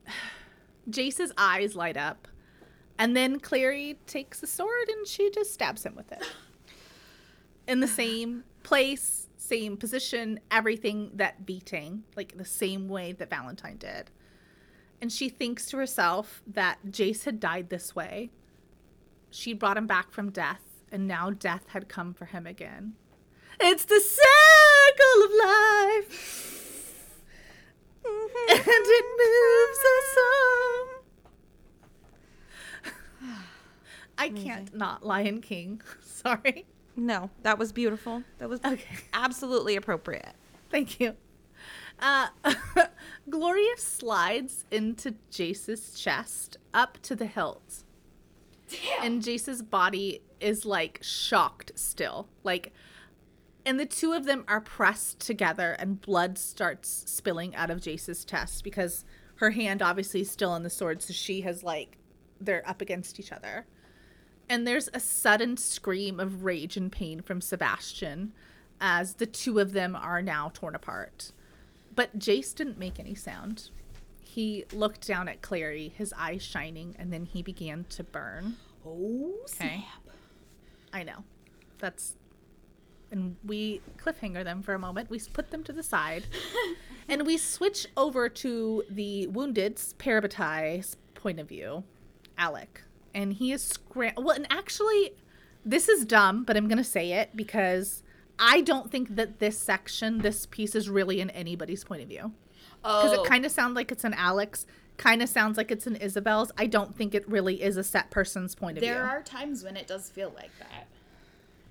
Jace's 0.90 1.34
eyes 1.38 1.76
light 1.76 1.98
up, 1.98 2.28
and 2.98 3.16
then 3.16 3.40
Clary 3.40 4.00
takes 4.08 4.40
the 4.40 4.48
sword 4.48 4.88
and 4.90 5.06
she 5.06 5.30
just 5.30 5.54
stabs 5.54 5.86
him 5.86 5.96
with 5.96 6.12
it. 6.12 6.24
In 7.68 7.82
the 7.82 7.88
same 7.88 8.44
place, 8.64 9.28
same 9.36 9.78
position, 9.78 10.40
everything 10.50 11.12
that 11.16 11.46
beating, 11.46 12.04
like 12.16 12.38
the 12.38 12.46
same 12.46 12.88
way 12.88 13.12
that 13.12 13.30
Valentine 13.30 13.78
did. 13.78 14.12
And 15.00 15.12
she 15.12 15.30
thinks 15.30 15.68
to 15.68 15.78
herself 15.78 16.42
that 16.48 16.80
Jace 16.90 17.26
had 17.26 17.40
died 17.40 17.70
this 17.70 17.96
way. 17.96 18.32
She 19.30 19.54
brought 19.54 19.78
him 19.78 19.86
back 19.86 20.12
from 20.12 20.32
death, 20.32 20.66
and 20.92 21.08
now 21.08 21.30
death 21.30 21.66
had 21.70 21.88
come 21.90 22.14
for 22.14 22.26
him 22.26 22.46
again. 22.48 22.94
It's 23.60 23.86
the 23.86 24.00
circle 24.00 25.26
of 25.26 25.32
life, 25.44 27.22
and 28.06 28.58
it 28.66 29.06
moves 29.20 29.80
us 29.98 30.18
on. 33.26 33.34
I 34.18 34.30
can't 34.30 34.74
not 34.76 35.06
Lion 35.06 35.42
King. 35.42 35.82
Sorry. 36.02 36.66
No, 36.96 37.30
that 37.44 37.60
was 37.60 37.72
beautiful. 37.72 38.24
That 38.40 38.50
was 38.50 38.60
Okay. 38.66 38.98
absolutely 39.14 39.76
appropriate. 39.76 40.34
Thank 40.72 41.00
you. 41.00 41.16
Uh, 42.00 42.28
Glorious 43.30 43.84
slides 43.84 44.66
into 44.72 45.16
Jace's 45.32 46.00
chest 46.00 46.58
up 46.74 46.98
to 47.04 47.16
the 47.16 47.26
hilt. 47.26 47.84
And 49.02 49.22
Jace's 49.22 49.61
body 49.61 50.22
is 50.39 50.65
like 50.65 50.99
shocked 51.02 51.72
still. 51.76 52.27
Like, 52.44 52.73
and 53.65 53.80
the 53.80 53.85
two 53.85 54.14
of 54.14 54.26
them 54.26 54.44
are 54.48 54.61
pressed 54.61 55.19
together, 55.19 55.73
and 55.73 56.02
blood 56.02 56.38
starts 56.38 57.03
spilling 57.07 57.56
out 57.56 57.69
of 57.69 57.80
Jace's 57.80 58.23
chest 58.26 58.64
because 58.64 59.06
her 59.35 59.52
hand 59.52 59.81
obviously 59.81 60.22
is 60.22 60.31
still 60.31 60.52
on 60.52 60.64
the 60.64 60.69
sword. 60.69 61.02
So 61.02 61.14
she 61.14 61.41
has 61.41 61.64
like, 61.64 61.98
they're 62.39 62.68
up 62.68 62.81
against 62.81 63.19
each 63.19 63.31
other. 63.31 63.65
And 64.49 64.65
there's 64.65 64.89
a 64.94 64.99
sudden 64.99 65.57
scream 65.57 66.19
of 66.19 66.45
rage 66.45 66.77
and 66.77 66.91
pain 66.91 67.22
from 67.22 67.41
Sebastian 67.41 68.31
as 68.80 69.15
the 69.15 69.26
two 69.26 69.60
of 69.60 69.73
them 69.73 69.95
are 69.95 70.22
now 70.22 70.52
torn 70.53 70.76
apart. 70.76 71.31
But 71.94 72.18
Jace 72.19 72.56
didn't 72.56 72.77
make 72.77 72.99
any 72.99 73.15
sound. 73.15 73.69
He 74.38 74.66
looked 74.72 75.08
down 75.08 75.28
at 75.28 75.42
Clary, 75.42 75.92
his 75.98 76.14
eyes 76.16 76.44
shining, 76.44 76.96
and 77.00 77.12
then 77.12 77.26
he 77.26 77.42
began 77.42 77.86
to 77.90 78.04
burn. 78.04 78.58
Oh, 78.86 79.34
Okay. 79.46 79.84
I 80.94 81.02
know. 81.02 81.24
That's. 81.80 82.18
And 83.10 83.38
we 83.44 83.82
cliffhanger 83.98 84.44
them 84.44 84.62
for 84.62 84.76
a 84.76 84.80
moment. 84.80 85.10
We 85.10 85.20
put 85.34 85.50
them 85.50 85.64
to 85.64 85.74
the 85.74 85.82
side. 85.82 86.28
and 87.10 87.26
we 87.26 87.36
switch 87.40 87.88
over 87.98 88.30
to 88.30 88.84
the 88.92 89.26
wounded's 89.26 89.96
Parabatai 89.98 90.96
point 91.16 91.40
of 91.40 91.50
view, 91.50 91.84
Alec. 92.38 92.84
And 93.16 93.34
he 93.34 93.52
is 93.52 93.64
scram. 93.64 94.14
Well, 94.18 94.36
and 94.36 94.46
actually, 94.52 95.14
this 95.66 95.90
is 95.90 96.06
dumb, 96.06 96.44
but 96.44 96.56
I'm 96.56 96.68
going 96.68 96.78
to 96.78 96.84
say 96.84 97.14
it 97.14 97.36
because 97.36 98.04
I 98.38 98.62
don't 98.62 98.92
think 98.92 99.16
that 99.16 99.40
this 99.40 99.58
section, 99.58 100.20
this 100.20 100.46
piece, 100.46 100.76
is 100.76 100.92
really 100.92 101.22
in 101.22 101.32
anybody's 101.32 101.84
point 101.84 102.04
of 102.04 102.08
view. 102.08 102.34
Because 102.82 103.18
Oh, 103.18 103.24
it 103.24 103.28
kind 103.28 103.45
of 103.45 103.52
sounds 103.52 103.76
like 103.76 103.91
it's 103.91 104.04
an 104.04 104.14
Alec's, 104.14 104.66
kind 104.98 105.22
of 105.22 105.30
sounds 105.30 105.58
like 105.58 105.72
it's 105.72 105.88
an 105.88 105.95
Isabelle's. 105.95 106.52
I 106.58 106.68
don't 106.68 106.95
think 106.95 107.16
it 107.16 107.28
really 107.30 107.62
is 107.62 107.78
a 107.78 107.84
set 107.84 108.10
person's 108.10 108.56
point 108.56 108.78
of 108.78 108.82
there 108.82 108.94
view. 108.94 109.02
There 109.04 109.10
are 109.10 109.24
times 109.24 109.64
when 109.64 109.78
it 109.78 109.88
does 109.88 110.10
feel 110.10 110.32
like 110.36 110.52
that. 110.60 110.88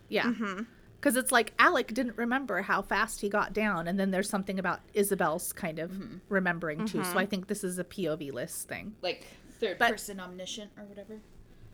Yeah. 0.09 0.25
Mm-hmm. 0.25 0.63
Because 1.01 1.17
it's 1.17 1.31
like 1.31 1.53
Alec 1.59 1.93
didn't 1.95 2.17
remember 2.17 2.63
how 2.63 2.83
fast 2.83 3.21
he 3.21 3.29
got 3.29 3.53
down, 3.53 3.87
and 3.87 4.01
then 4.01 4.11
there's 4.11 4.29
something 4.29 4.59
about 4.59 4.81
Isabelle's 4.95 5.53
kind 5.53 5.79
of 5.79 5.91
mm-hmm. 5.91 6.17
remembering 6.29 6.87
too. 6.87 7.05
So 7.05 7.11
I 7.11 7.23
mm-hmm. 7.23 7.31
think 7.31 7.47
this 7.47 7.63
is 7.63 7.79
a 7.79 7.85
POV 7.85 8.33
list 8.33 8.67
thing. 8.67 8.95
Like 9.03 9.27
third 9.61 9.79
But- 9.79 9.91
person 9.91 10.21
omniscient 10.21 10.71
or 10.77 10.85
whatever. 10.85 11.21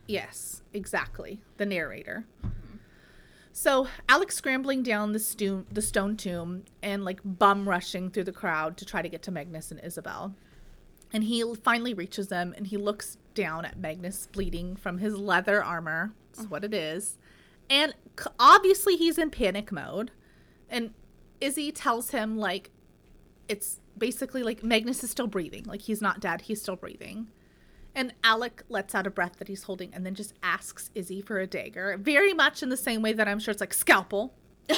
Yes, 0.05 0.61
exactly. 0.73 1.39
The 1.57 1.65
narrator. 1.65 2.25
So 3.55 3.87
Alec's 4.09 4.35
scrambling 4.35 4.81
down 4.81 5.13
the 5.13 5.19
stone, 5.19 5.67
the 5.71 5.81
stone 5.81 6.17
tomb, 6.17 6.63
and 6.81 7.05
like 7.05 7.19
bum 7.23 7.69
rushing 7.69 8.09
through 8.09 8.23
the 8.23 8.31
crowd 8.31 8.77
to 8.77 8.85
try 8.85 9.03
to 9.03 9.07
get 9.07 9.21
to 9.23 9.31
Magnus 9.31 9.69
and 9.69 9.79
Isabelle. 9.83 10.33
And 11.13 11.23
he 11.23 11.43
finally 11.63 11.93
reaches 11.93 12.29
them, 12.29 12.55
and 12.57 12.65
he 12.65 12.77
looks 12.77 13.19
down 13.35 13.63
at 13.63 13.77
Magnus 13.77 14.27
bleeding 14.31 14.75
from 14.75 14.97
his 14.97 15.15
leather 15.15 15.63
armor. 15.63 16.13
That's 16.31 16.47
oh. 16.47 16.49
what 16.49 16.63
it 16.63 16.73
is. 16.73 17.19
And 17.69 17.93
c- 18.19 18.31
obviously 18.39 18.97
he's 18.97 19.19
in 19.19 19.29
panic 19.29 19.71
mode. 19.71 20.09
And 20.67 20.95
Izzy 21.39 21.71
tells 21.71 22.09
him 22.09 22.37
like 22.37 22.71
it's 23.47 23.79
basically 23.95 24.41
like 24.41 24.63
Magnus 24.63 25.03
is 25.03 25.11
still 25.11 25.27
breathing. 25.27 25.65
Like 25.65 25.83
he's 25.83 26.01
not 26.01 26.19
dead, 26.19 26.41
he's 26.41 26.59
still 26.59 26.75
breathing. 26.75 27.27
And 27.95 28.13
Alec 28.23 28.63
lets 28.69 28.95
out 28.95 29.05
a 29.05 29.11
breath 29.11 29.37
that 29.37 29.47
he's 29.47 29.63
holding 29.63 29.93
and 29.93 30.05
then 30.05 30.15
just 30.15 30.33
asks 30.41 30.89
Izzy 30.95 31.21
for 31.21 31.39
a 31.39 31.47
dagger. 31.47 31.97
Very 31.99 32.33
much 32.33 32.63
in 32.63 32.69
the 32.69 32.77
same 32.77 33.01
way 33.01 33.13
that 33.13 33.27
I'm 33.27 33.39
sure 33.39 33.51
it's 33.51 33.61
like 33.61 33.73
scalpel. 33.73 34.33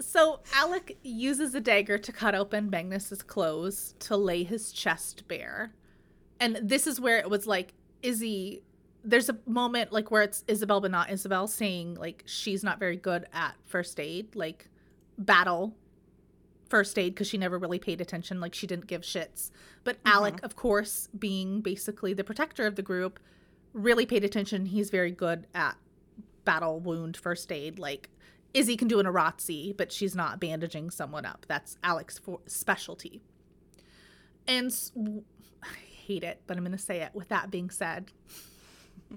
so 0.00 0.40
Alec 0.54 0.96
uses 1.02 1.54
a 1.54 1.60
dagger 1.60 1.98
to 1.98 2.12
cut 2.12 2.34
open 2.34 2.70
Magnus's 2.70 3.22
clothes 3.22 3.94
to 4.00 4.16
lay 4.16 4.44
his 4.44 4.70
chest 4.72 5.26
bare. 5.26 5.72
And 6.38 6.58
this 6.62 6.86
is 6.86 7.00
where 7.00 7.18
it 7.18 7.28
was 7.28 7.46
like 7.46 7.74
Izzy 8.02 8.62
there's 9.02 9.30
a 9.30 9.38
moment 9.46 9.92
like 9.92 10.10
where 10.10 10.22
it's 10.22 10.44
Isabelle 10.46 10.80
but 10.80 10.90
not 10.90 11.10
Isabelle 11.10 11.46
saying 11.46 11.94
like 11.94 12.22
she's 12.26 12.62
not 12.62 12.78
very 12.78 12.96
good 12.96 13.26
at 13.32 13.54
first 13.64 13.98
aid, 13.98 14.34
like 14.34 14.68
battle 15.18 15.74
first 16.70 16.98
aid 16.98 17.14
because 17.14 17.26
she 17.26 17.36
never 17.36 17.58
really 17.58 17.78
paid 17.78 18.00
attention, 18.00 18.40
like 18.40 18.54
she 18.54 18.66
didn't 18.66 18.86
give 18.86 19.02
shits. 19.02 19.50
But 19.84 19.96
mm-hmm. 19.96 20.16
Alec, 20.16 20.42
of 20.42 20.56
course, 20.56 21.08
being 21.18 21.60
basically 21.60 22.14
the 22.14 22.24
protector 22.24 22.66
of 22.66 22.76
the 22.76 22.82
group, 22.82 23.18
really 23.72 24.06
paid 24.06 24.24
attention. 24.24 24.66
He's 24.66 24.88
very 24.88 25.10
good 25.10 25.46
at 25.54 25.76
battle 26.44 26.80
wound 26.80 27.16
first 27.16 27.52
aid. 27.52 27.78
Like 27.78 28.08
Izzy 28.54 28.76
can 28.76 28.88
do 28.88 29.00
an 29.00 29.06
iratze, 29.06 29.76
but 29.76 29.92
she's 29.92 30.14
not 30.14 30.40
bandaging 30.40 30.90
someone 30.90 31.26
up. 31.26 31.44
That's 31.48 31.76
Alec's 31.82 32.18
for- 32.18 32.40
specialty. 32.46 33.20
And 34.46 34.72
I 35.62 35.76
hate 36.06 36.24
it, 36.24 36.40
but 36.46 36.56
I'm 36.56 36.64
going 36.64 36.72
to 36.72 36.78
say 36.78 37.02
it. 37.02 37.10
With 37.14 37.28
that 37.28 37.50
being 37.50 37.70
said, 37.70 38.12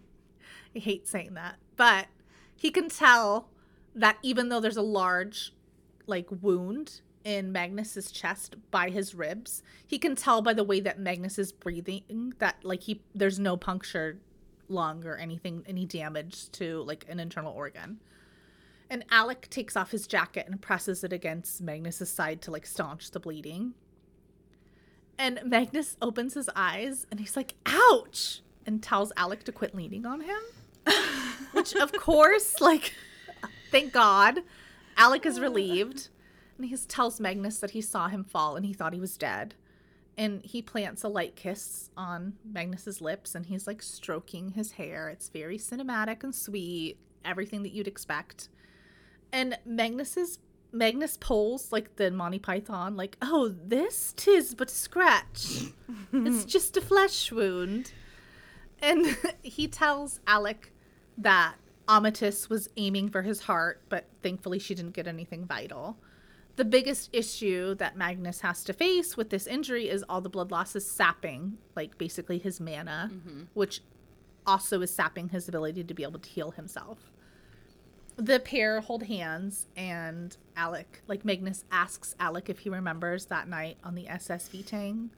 I 0.75 0.79
hate 0.79 1.07
saying 1.07 1.35
that, 1.35 1.55
but 1.75 2.07
he 2.55 2.71
can 2.71 2.89
tell 2.89 3.49
that 3.95 4.17
even 4.23 4.49
though 4.49 4.59
there's 4.59 4.77
a 4.77 4.81
large 4.81 5.53
like 6.07 6.27
wound 6.41 7.01
in 7.23 7.51
Magnus's 7.51 8.11
chest 8.11 8.55
by 8.71 8.89
his 8.89 9.15
ribs, 9.15 9.63
he 9.87 9.97
can 9.97 10.15
tell 10.15 10.41
by 10.41 10.53
the 10.53 10.63
way 10.63 10.79
that 10.79 10.99
Magnus 10.99 11.39
is 11.39 11.51
breathing 11.51 12.33
that 12.39 12.57
like 12.63 12.83
he 12.83 13.01
there's 13.15 13.39
no 13.39 13.57
punctured 13.57 14.19
lung 14.67 15.05
or 15.05 15.15
anything 15.17 15.63
any 15.67 15.85
damage 15.85 16.49
to 16.51 16.83
like 16.83 17.05
an 17.07 17.19
internal 17.19 17.53
organ. 17.53 17.99
And 18.89 19.05
Alec 19.09 19.49
takes 19.49 19.75
off 19.75 19.91
his 19.91 20.05
jacket 20.05 20.47
and 20.47 20.61
presses 20.61 21.03
it 21.03 21.13
against 21.13 21.61
Magnus's 21.61 22.11
side 22.11 22.41
to 22.43 22.51
like 22.51 22.65
staunch 22.65 23.11
the 23.11 23.19
bleeding. 23.19 23.73
And 25.17 25.39
Magnus 25.45 25.95
opens 26.01 26.33
his 26.33 26.49
eyes 26.55 27.07
and 27.09 27.19
he's 27.19 27.35
like, 27.35 27.55
ouch! 27.65 28.41
And 28.65 28.81
tells 28.81 29.11
Alec 29.17 29.43
to 29.45 29.51
quit 29.51 29.75
leaning 29.75 30.05
on 30.05 30.21
him. 30.21 30.41
Which, 31.53 31.75
of 31.75 31.91
course, 31.93 32.61
like, 32.61 32.93
thank 33.71 33.93
God, 33.93 34.39
Alec 34.97 35.25
is 35.25 35.39
relieved. 35.39 36.09
And 36.57 36.65
he 36.65 36.75
tells 36.75 37.19
Magnus 37.19 37.59
that 37.59 37.71
he 37.71 37.81
saw 37.81 38.07
him 38.07 38.23
fall 38.23 38.55
and 38.55 38.65
he 38.65 38.73
thought 38.73 38.93
he 38.93 38.99
was 38.99 39.17
dead. 39.17 39.55
And 40.15 40.45
he 40.45 40.61
plants 40.61 41.03
a 41.03 41.07
light 41.07 41.35
kiss 41.35 41.89
on 41.97 42.33
Magnus's 42.45 43.01
lips 43.01 43.33
and 43.33 43.47
he's 43.47 43.65
like 43.65 43.81
stroking 43.81 44.51
his 44.51 44.73
hair. 44.73 45.09
It's 45.09 45.29
very 45.29 45.57
cinematic 45.57 46.23
and 46.23 46.33
sweet, 46.33 46.97
everything 47.25 47.63
that 47.63 47.71
you'd 47.71 47.87
expect. 47.87 48.49
And 49.31 49.57
Magnus's 49.65 50.37
Magnus 50.71 51.17
pulls 51.17 51.71
like 51.71 51.95
the 51.97 52.09
Monty 52.11 52.39
Python, 52.39 52.97
like, 52.97 53.17
oh, 53.21 53.53
this 53.63 54.13
tis 54.17 54.55
but 54.55 54.69
a 54.69 54.73
scratch. 54.73 55.65
it's 56.13 56.45
just 56.45 56.77
a 56.77 56.81
flesh 56.81 57.31
wound. 57.31 57.91
And 58.81 59.17
he 59.43 59.67
tells 59.67 60.19
Alec 60.27 60.73
that 61.17 61.55
Amatis 61.87 62.49
was 62.49 62.69
aiming 62.75 63.09
for 63.09 63.21
his 63.21 63.41
heart, 63.41 63.81
but 63.89 64.05
thankfully 64.21 64.59
she 64.59 64.73
didn't 64.73 64.93
get 64.93 65.07
anything 65.07 65.45
vital. 65.45 65.97
The 66.55 66.65
biggest 66.65 67.09
issue 67.13 67.73
that 67.75 67.97
Magnus 67.97 68.41
has 68.41 68.63
to 68.65 68.73
face 68.73 69.17
with 69.17 69.31
this 69.31 69.47
injury 69.47 69.89
is 69.89 70.03
all 70.07 70.21
the 70.21 70.29
blood 70.29 70.51
loss 70.51 70.75
is 70.75 70.89
sapping, 70.89 71.57
like 71.75 71.97
basically 71.97 72.37
his 72.37 72.59
mana, 72.59 73.09
which 73.53 73.81
also 74.45 74.81
is 74.81 74.93
sapping 74.93 75.29
his 75.29 75.47
ability 75.47 75.83
to 75.83 75.93
be 75.95 76.03
able 76.03 76.19
to 76.19 76.29
heal 76.29 76.51
himself. 76.51 77.11
The 78.17 78.39
pair 78.39 78.81
hold 78.81 79.03
hands, 79.03 79.65
and 79.75 80.37
Alec, 80.55 81.01
like 81.07 81.25
Magnus, 81.25 81.63
asks 81.71 82.15
Alec 82.19 82.49
if 82.49 82.59
he 82.59 82.69
remembers 82.69 83.25
that 83.25 83.47
night 83.47 83.77
on 83.83 83.95
the 83.95 84.07
SS 84.07 84.49
V-Tang 84.49 85.09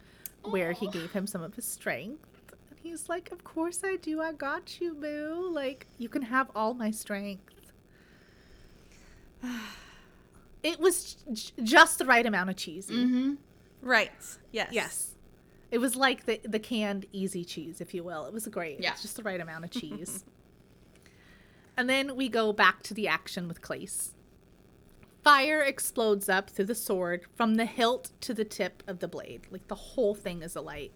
where 0.44 0.72
he 0.72 0.88
gave 0.88 1.12
him 1.12 1.28
some 1.28 1.44
of 1.44 1.56
his 1.56 1.66
strength. 1.66 2.30
And 2.70 2.80
he's 2.82 3.10
like, 3.10 3.32
Of 3.34 3.44
course 3.44 3.82
I 3.84 3.98
do. 3.98 4.22
I 4.22 4.32
got 4.32 4.80
you, 4.80 4.94
boo. 4.94 5.50
Like, 5.52 5.88
you 5.98 6.08
can 6.08 6.22
have 6.22 6.50
all 6.56 6.74
my 6.74 6.92
strength. 6.92 7.52
It 10.66 10.80
was 10.80 11.14
j- 11.32 11.54
just 11.64 12.00
the 12.00 12.06
right 12.06 12.26
amount 12.26 12.50
of 12.50 12.56
cheesy. 12.56 12.96
Mm-hmm. 12.96 13.34
Right. 13.84 14.12
Yes. 14.52 14.70
Yes. 14.72 15.12
It 15.70 15.78
was 15.78 15.96
like 15.96 16.26
the 16.26 16.42
the 16.44 16.60
canned 16.60 17.06
easy 17.12 17.46
cheese, 17.46 17.80
if 17.82 17.94
you 17.94 18.04
will. 18.04 18.26
It 18.26 18.34
was 18.34 18.48
great. 18.48 18.80
Yeah. 18.82 18.92
It's 18.92 19.04
just 19.04 19.16
the 19.16 19.24
right 19.24 19.40
amount 19.40 19.64
of 19.64 19.70
cheese. 19.72 20.26
and 21.78 21.88
then 21.88 22.16
we 22.16 22.30
go 22.30 22.52
back 22.52 22.82
to 22.84 22.94
the 22.96 23.08
action 23.08 23.48
with 23.48 23.62
Clace. 23.62 24.14
Fire 25.24 25.62
explodes 25.62 26.30
up 26.30 26.50
through 26.50 26.66
the 26.66 26.76
sword 26.76 27.26
from 27.36 27.56
the 27.56 27.66
hilt 27.66 28.12
to 28.22 28.34
the 28.34 28.46
tip 28.46 28.82
of 28.88 29.00
the 29.00 29.08
blade. 29.08 29.48
Like 29.52 29.68
the 29.68 29.76
whole 29.76 30.16
thing 30.16 30.42
is 30.42 30.56
alight. 30.56 30.94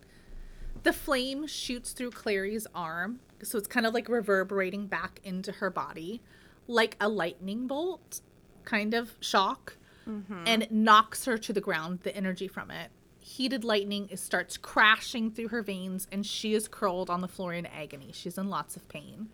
The 0.81 0.93
flame 0.93 1.45
shoots 1.45 1.91
through 1.91 2.11
Clary's 2.11 2.65
arm, 2.73 3.19
so 3.43 3.57
it's 3.57 3.67
kind 3.67 3.85
of 3.85 3.93
like 3.93 4.07
reverberating 4.09 4.87
back 4.87 5.19
into 5.23 5.51
her 5.53 5.69
body, 5.69 6.21
like 6.67 6.95
a 7.01 7.09
lightning 7.09 7.67
bolt 7.67 8.21
kind 8.69 8.93
of 8.93 9.13
shock, 9.19 9.77
mm-hmm. 10.07 10.43
and 10.45 10.63
it 10.63 10.71
knocks 10.71 11.25
her 11.25 11.37
to 11.37 11.53
the 11.53 11.61
ground, 11.61 11.99
the 12.03 12.15
energy 12.15 12.47
from 12.47 12.69
it. 12.71 12.91
Heated 13.19 13.63
lightning 13.63 14.07
it 14.11 14.19
starts 14.19 14.57
crashing 14.57 15.31
through 15.31 15.49
her 15.49 15.61
veins, 15.61 16.07
and 16.11 16.25
she 16.25 16.53
is 16.53 16.67
curled 16.67 17.09
on 17.09 17.21
the 17.21 17.27
floor 17.27 17.53
in 17.53 17.65
agony. 17.65 18.11
She's 18.13 18.37
in 18.37 18.49
lots 18.49 18.75
of 18.75 18.87
pain. 18.89 19.29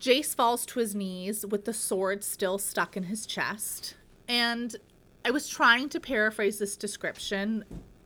Jace 0.00 0.34
falls 0.34 0.66
to 0.66 0.80
his 0.80 0.94
knees 0.94 1.44
with 1.46 1.64
the 1.64 1.72
sword 1.72 2.22
still 2.22 2.58
stuck 2.58 2.96
in 2.96 3.04
his 3.04 3.26
chest. 3.26 3.96
And 4.28 4.76
I 5.24 5.30
was 5.30 5.48
trying 5.48 5.88
to 5.90 6.00
paraphrase 6.00 6.58
this 6.58 6.76
description 6.76 7.64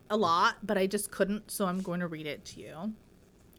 a 0.08 0.16
lot, 0.16 0.56
but 0.62 0.78
I 0.78 0.86
just 0.86 1.10
couldn't, 1.10 1.50
so 1.50 1.66
I'm 1.66 1.80
going 1.80 2.00
to 2.00 2.06
read 2.06 2.26
it 2.26 2.44
to 2.46 2.60
you. 2.60 2.94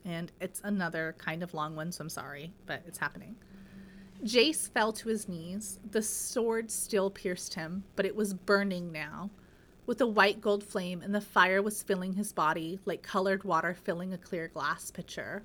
And 0.06 0.32
it's 0.40 0.62
another 0.64 1.16
kind 1.18 1.44
of 1.44 1.54
long 1.54 1.76
one, 1.76 1.92
so 1.92 2.02
I'm 2.04 2.10
sorry, 2.10 2.54
but 2.66 2.82
it's 2.88 2.98
happening. 2.98 3.36
Jace 4.24 4.70
fell 4.70 4.94
to 4.94 5.10
his 5.10 5.28
knees. 5.28 5.80
The 5.90 6.04
sword 6.04 6.70
still 6.70 7.10
pierced 7.10 7.56
him, 7.56 7.84
but 7.96 8.06
it 8.06 8.16
was 8.16 8.36
burning 8.36 8.92
now, 8.92 9.32
with 9.88 10.00
a 10.00 10.08
white 10.08 10.42
gold 10.42 10.64
flame, 10.64 11.02
and 11.02 11.14
the 11.14 11.22
fire 11.22 11.62
was 11.62 11.82
filling 11.82 12.14
his 12.14 12.32
body 12.32 12.80
like 12.86 13.02
colored 13.02 13.44
water 13.44 13.74
filling 13.74 14.14
a 14.14 14.18
clear 14.18 14.48
glass 14.48 14.92
pitcher. 14.92 15.44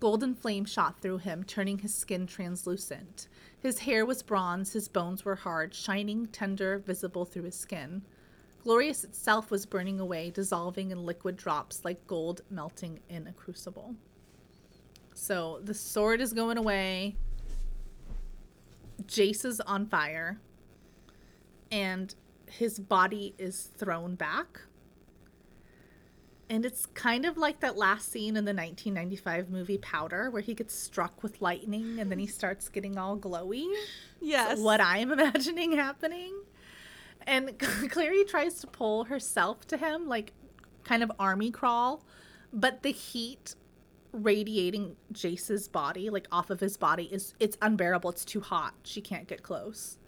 Golden 0.00 0.34
flame 0.34 0.64
shot 0.64 1.00
through 1.00 1.18
him, 1.18 1.44
turning 1.44 1.78
his 1.78 1.94
skin 1.94 2.26
translucent. 2.26 3.28
His 3.60 3.80
hair 3.80 4.04
was 4.04 4.22
bronze, 4.22 4.72
his 4.72 4.88
bones 4.88 5.24
were 5.24 5.36
hard, 5.36 5.74
shining, 5.74 6.26
tender, 6.26 6.78
visible 6.78 7.24
through 7.24 7.44
his 7.44 7.56
skin. 7.56 8.02
Glorious 8.64 9.04
itself 9.04 9.50
was 9.50 9.64
burning 9.64 10.00
away, 10.00 10.30
dissolving 10.30 10.90
in 10.90 11.06
liquid 11.06 11.36
drops 11.36 11.84
like 11.84 12.06
gold 12.06 12.42
melting 12.50 13.00
in 13.08 13.28
a 13.28 13.32
crucible. 13.32 13.94
So 15.14 15.60
the 15.64 15.74
sword 15.74 16.20
is 16.20 16.32
going 16.32 16.58
away. 16.58 17.16
Jace 19.06 19.44
is 19.44 19.60
on 19.60 19.86
fire. 19.86 20.38
And 21.70 22.14
his 22.46 22.78
body 22.78 23.34
is 23.38 23.70
thrown 23.76 24.14
back. 24.14 24.62
And 26.50 26.64
it's 26.64 26.86
kind 26.86 27.26
of 27.26 27.36
like 27.36 27.60
that 27.60 27.76
last 27.76 28.10
scene 28.10 28.36
in 28.36 28.46
the 28.46 28.54
1995 28.54 29.50
movie 29.50 29.76
Powder, 29.78 30.30
where 30.30 30.40
he 30.40 30.54
gets 30.54 30.74
struck 30.74 31.22
with 31.22 31.42
lightning 31.42 31.98
and 32.00 32.10
then 32.10 32.18
he 32.18 32.26
starts 32.26 32.70
getting 32.70 32.96
all 32.96 33.18
glowy. 33.18 33.66
Yes. 34.20 34.58
What 34.58 34.80
I'm 34.80 35.12
imagining 35.12 35.72
happening. 35.72 36.32
And 37.26 37.58
Clary 37.90 38.24
tries 38.24 38.60
to 38.60 38.66
pull 38.66 39.04
herself 39.04 39.66
to 39.66 39.76
him, 39.76 40.08
like 40.08 40.32
kind 40.84 41.02
of 41.02 41.12
army 41.18 41.50
crawl, 41.50 42.02
but 42.50 42.82
the 42.82 42.92
heat 42.92 43.54
radiating 44.12 44.96
Jace's 45.12 45.68
body, 45.68 46.10
like 46.10 46.26
off 46.32 46.50
of 46.50 46.60
his 46.60 46.76
body, 46.76 47.04
is 47.12 47.34
it's 47.40 47.56
unbearable. 47.62 48.10
It's 48.10 48.24
too 48.24 48.40
hot. 48.40 48.74
She 48.84 49.00
can't 49.00 49.26
get 49.28 49.42
close. 49.42 49.98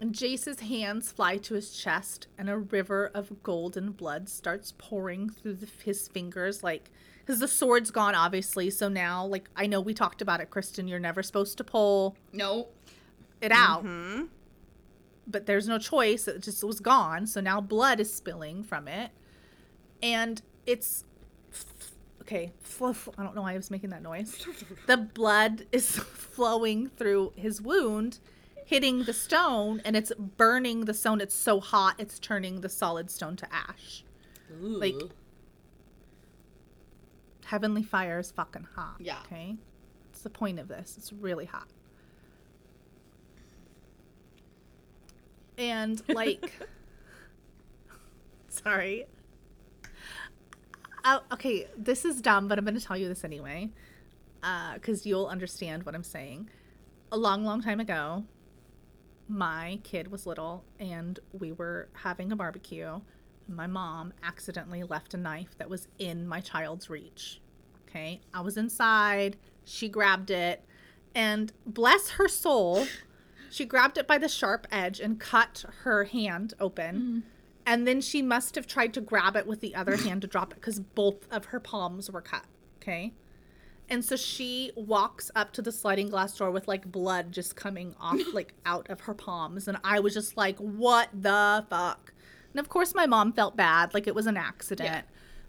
And 0.00 0.12
Jace's 0.14 0.60
hands 0.60 1.12
fly 1.12 1.36
to 1.38 1.54
his 1.54 1.70
chest, 1.72 2.26
and 2.36 2.50
a 2.50 2.58
river 2.58 3.10
of 3.14 3.42
golden 3.42 3.92
blood 3.92 4.28
starts 4.28 4.74
pouring 4.76 5.30
through 5.30 5.54
the, 5.54 5.68
his 5.84 6.08
fingers. 6.08 6.62
Like, 6.62 6.90
because 7.20 7.40
the 7.40 7.48
sword's 7.48 7.90
gone, 7.90 8.14
obviously. 8.14 8.68
So 8.70 8.88
now, 8.88 9.24
like, 9.24 9.48
I 9.56 9.66
know 9.66 9.80
we 9.80 9.94
talked 9.94 10.20
about 10.20 10.40
it, 10.40 10.50
Kristen. 10.50 10.88
You're 10.88 10.98
never 10.98 11.22
supposed 11.22 11.56
to 11.58 11.64
pull 11.64 12.16
No. 12.32 12.68
it 13.40 13.52
out. 13.52 13.84
Mm-hmm. 13.84 14.24
But 15.26 15.46
there's 15.46 15.68
no 15.68 15.78
choice. 15.78 16.28
It 16.28 16.42
just 16.42 16.62
was 16.62 16.80
gone. 16.80 17.26
So 17.26 17.40
now 17.40 17.62
blood 17.62 17.98
is 17.98 18.12
spilling 18.12 18.62
from 18.62 18.88
it. 18.88 19.10
And 20.02 20.42
it's. 20.66 21.04
Okay. 22.26 22.52
fl- 22.62 22.92
fl- 22.92 23.10
I 23.18 23.22
don't 23.22 23.34
know 23.34 23.42
why 23.42 23.52
I 23.52 23.56
was 23.56 23.70
making 23.70 23.90
that 23.90 24.02
noise. 24.02 24.46
The 24.86 24.96
blood 24.96 25.66
is 25.72 25.96
flowing 25.96 26.88
through 26.88 27.32
his 27.36 27.60
wound, 27.60 28.18
hitting 28.64 29.04
the 29.04 29.12
stone, 29.12 29.82
and 29.84 29.94
it's 29.96 30.12
burning 30.18 30.86
the 30.86 30.94
stone. 30.94 31.20
It's 31.20 31.34
so 31.34 31.60
hot, 31.60 31.96
it's 31.98 32.18
turning 32.18 32.60
the 32.62 32.68
solid 32.68 33.10
stone 33.10 33.36
to 33.36 33.54
ash. 33.54 34.04
Like, 34.60 34.94
heavenly 37.46 37.82
fire 37.82 38.18
is 38.18 38.30
fucking 38.30 38.68
hot. 38.74 38.96
Yeah. 39.00 39.18
Okay. 39.26 39.56
It's 40.10 40.22
the 40.22 40.30
point 40.30 40.58
of 40.58 40.68
this. 40.68 40.94
It's 40.96 41.12
really 41.12 41.44
hot. 41.46 41.68
And 45.58 46.02
like, 46.08 46.52
sorry. 48.48 49.06
Uh, 51.04 51.18
okay, 51.30 51.66
this 51.76 52.04
is 52.06 52.22
dumb, 52.22 52.48
but 52.48 52.56
I'm 52.58 52.64
going 52.64 52.78
to 52.78 52.84
tell 52.84 52.96
you 52.96 53.08
this 53.08 53.24
anyway, 53.24 53.70
because 54.74 55.04
you'll 55.04 55.26
understand 55.26 55.84
what 55.84 55.94
I'm 55.94 56.02
saying. 56.02 56.48
A 57.12 57.16
long, 57.18 57.44
long 57.44 57.60
time 57.60 57.78
ago, 57.78 58.24
my 59.28 59.80
kid 59.84 60.10
was 60.10 60.26
little, 60.26 60.64
and 60.80 61.20
we 61.32 61.52
were 61.52 61.88
having 61.92 62.32
a 62.32 62.36
barbecue. 62.36 63.00
My 63.46 63.66
mom 63.66 64.14
accidentally 64.22 64.82
left 64.82 65.12
a 65.12 65.18
knife 65.18 65.58
that 65.58 65.68
was 65.68 65.88
in 65.98 66.26
my 66.26 66.40
child's 66.40 66.88
reach. 66.88 67.40
Okay, 67.86 68.22
I 68.32 68.40
was 68.40 68.56
inside. 68.56 69.36
She 69.64 69.90
grabbed 69.90 70.30
it, 70.30 70.64
and 71.14 71.52
bless 71.66 72.10
her 72.10 72.28
soul, 72.28 72.86
she 73.50 73.64
grabbed 73.66 73.98
it 73.98 74.08
by 74.08 74.18
the 74.18 74.28
sharp 74.28 74.66
edge 74.72 74.98
and 75.00 75.20
cut 75.20 75.64
her 75.82 76.04
hand 76.04 76.54
open. 76.58 77.24
And 77.66 77.86
then 77.86 78.00
she 78.00 78.20
must 78.20 78.54
have 78.56 78.66
tried 78.66 78.92
to 78.94 79.00
grab 79.00 79.36
it 79.36 79.46
with 79.46 79.60
the 79.60 79.74
other 79.74 79.96
hand 79.96 80.22
to 80.22 80.26
drop 80.26 80.52
it 80.52 80.56
because 80.56 80.80
both 80.80 81.26
of 81.30 81.46
her 81.46 81.60
palms 81.60 82.10
were 82.10 82.20
cut. 82.20 82.44
Okay. 82.82 83.14
And 83.88 84.04
so 84.04 84.16
she 84.16 84.72
walks 84.76 85.30
up 85.34 85.52
to 85.52 85.62
the 85.62 85.72
sliding 85.72 86.08
glass 86.08 86.36
door 86.36 86.50
with 86.50 86.68
like 86.68 86.90
blood 86.90 87.32
just 87.32 87.56
coming 87.56 87.94
off, 88.00 88.20
like 88.32 88.54
out 88.66 88.88
of 88.90 89.00
her 89.00 89.14
palms. 89.14 89.68
And 89.68 89.78
I 89.84 90.00
was 90.00 90.14
just 90.14 90.36
like, 90.36 90.58
what 90.58 91.08
the 91.12 91.64
fuck? 91.68 92.12
And 92.52 92.60
of 92.60 92.68
course, 92.68 92.94
my 92.94 93.06
mom 93.06 93.32
felt 93.32 93.56
bad, 93.56 93.94
like 93.94 94.06
it 94.06 94.14
was 94.14 94.26
an 94.26 94.36
accident. 94.36 94.88
Yeah. 94.88 95.02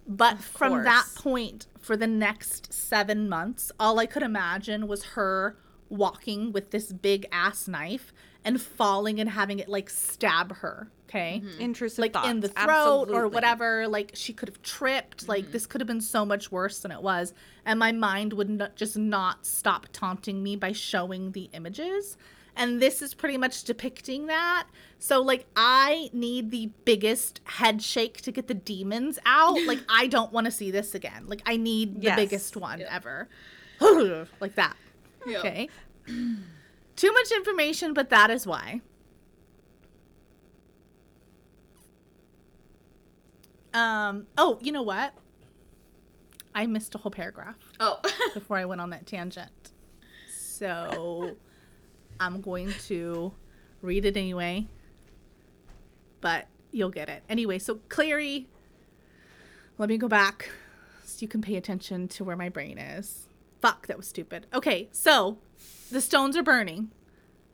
But 0.08 0.40
from 0.40 0.84
that 0.84 1.06
point, 1.16 1.68
for 1.80 1.98
the 1.98 2.08
next 2.08 2.72
seven 2.72 3.28
months, 3.28 3.72
all 3.80 4.00
I 4.00 4.06
could 4.06 4.22
imagine 4.22 4.88
was 4.88 5.04
her 5.04 5.58
walking 5.90 6.52
with 6.52 6.72
this 6.72 6.92
big 6.92 7.28
ass 7.32 7.68
knife 7.68 8.14
and 8.46 8.62
falling 8.62 9.20
and 9.20 9.30
having 9.30 9.60
it 9.60 9.68
like 9.68 9.90
stab 9.90 10.56
her. 10.58 10.88
Okay 11.10 11.40
mm-hmm. 11.40 11.48
mm-hmm. 11.48 11.62
interesting, 11.62 12.02
like 12.02 12.26
in 12.26 12.40
the 12.40 12.48
thoughts, 12.48 12.66
throat 12.66 13.10
or 13.12 13.28
whatever. 13.28 13.88
Like 13.88 14.12
she 14.14 14.32
could 14.32 14.48
have 14.48 14.62
tripped. 14.62 15.28
Like 15.28 15.44
mm-hmm. 15.44 15.52
this 15.52 15.66
could 15.66 15.82
have 15.82 15.88
been 15.88 16.02
so 16.02 16.26
much 16.26 16.52
worse 16.52 16.80
than 16.80 16.92
it 16.92 17.02
was. 17.02 17.34
And 17.66 17.80
my 17.80 17.92
mind 17.92 18.34
would 18.34 18.50
not, 18.50 18.76
just 18.76 18.96
not 18.96 19.46
stop 19.46 19.88
taunting 19.92 20.44
me 20.44 20.56
by 20.56 20.72
showing 20.72 21.32
the 21.32 21.50
images. 21.54 22.18
And 22.58 22.82
this 22.82 23.02
is 23.02 23.14
pretty 23.14 23.38
much 23.38 23.64
depicting 23.64 24.28
that. 24.28 24.68
So 25.00 25.22
like 25.22 25.46
I 25.56 26.10
need 26.14 26.52
the 26.52 26.70
biggest 26.86 27.42
head 27.44 27.82
shake 27.82 28.22
to 28.22 28.32
get 28.32 28.48
the 28.48 28.54
demons 28.54 29.20
out. 29.26 29.58
like 29.66 29.80
I 29.90 30.08
don't 30.08 30.32
want 30.32 30.46
to 30.46 30.52
see 30.52 30.72
this 30.72 30.96
again. 30.96 31.26
Like 31.28 31.42
I 31.46 31.58
need 31.58 32.02
the 32.02 32.06
Yes. 32.06 32.16
biggest 32.16 32.56
one 32.56 32.82
ever. 32.82 33.28
like 34.40 34.56
that. 34.56 34.76
Yeah. 35.26 35.40
Okay. 35.40 35.70
Too 36.96 37.12
much 37.12 37.32
information, 37.32 37.94
but 37.94 38.10
that 38.10 38.30
is 38.30 38.48
why. 38.48 38.82
Um, 43.74 44.28
oh, 44.38 44.58
you 44.62 44.72
know 44.72 44.84
what? 44.84 45.14
I 46.54 46.66
missed 46.66 46.96
a 46.96 46.98
whole 46.98 47.12
paragraph 47.12 47.58
Oh. 47.82 48.00
before 48.34 48.58
I 48.58 48.64
went 48.64 48.80
on 48.80 48.92
that 48.92 49.06
tangent. 49.06 49.52
So 50.34 51.36
I'm 52.20 52.40
going 52.40 52.72
to 52.88 53.34
read 53.82 54.06
it 54.06 54.16
anyway. 54.16 54.68
But 56.22 56.48
you'll 56.72 56.90
get 56.90 57.10
it. 57.10 57.24
Anyway, 57.28 57.60
so 57.60 57.80
Clary, 57.90 58.48
let 59.78 59.90
me 59.90 59.98
go 59.98 60.08
back 60.08 60.50
so 61.04 61.18
you 61.20 61.28
can 61.28 61.42
pay 61.42 61.58
attention 61.58 62.08
to 62.08 62.24
where 62.24 62.38
my 62.38 62.48
brain 62.48 62.78
is. 62.78 63.28
Fuck, 63.61 63.88
that 63.88 63.98
was 63.98 64.07
stupid. 64.07 64.48
Okay, 64.53 64.90
so 64.91 65.38
the 65.91 66.02
stones 66.02 66.36
are 66.38 66.44
burning. 66.44 66.91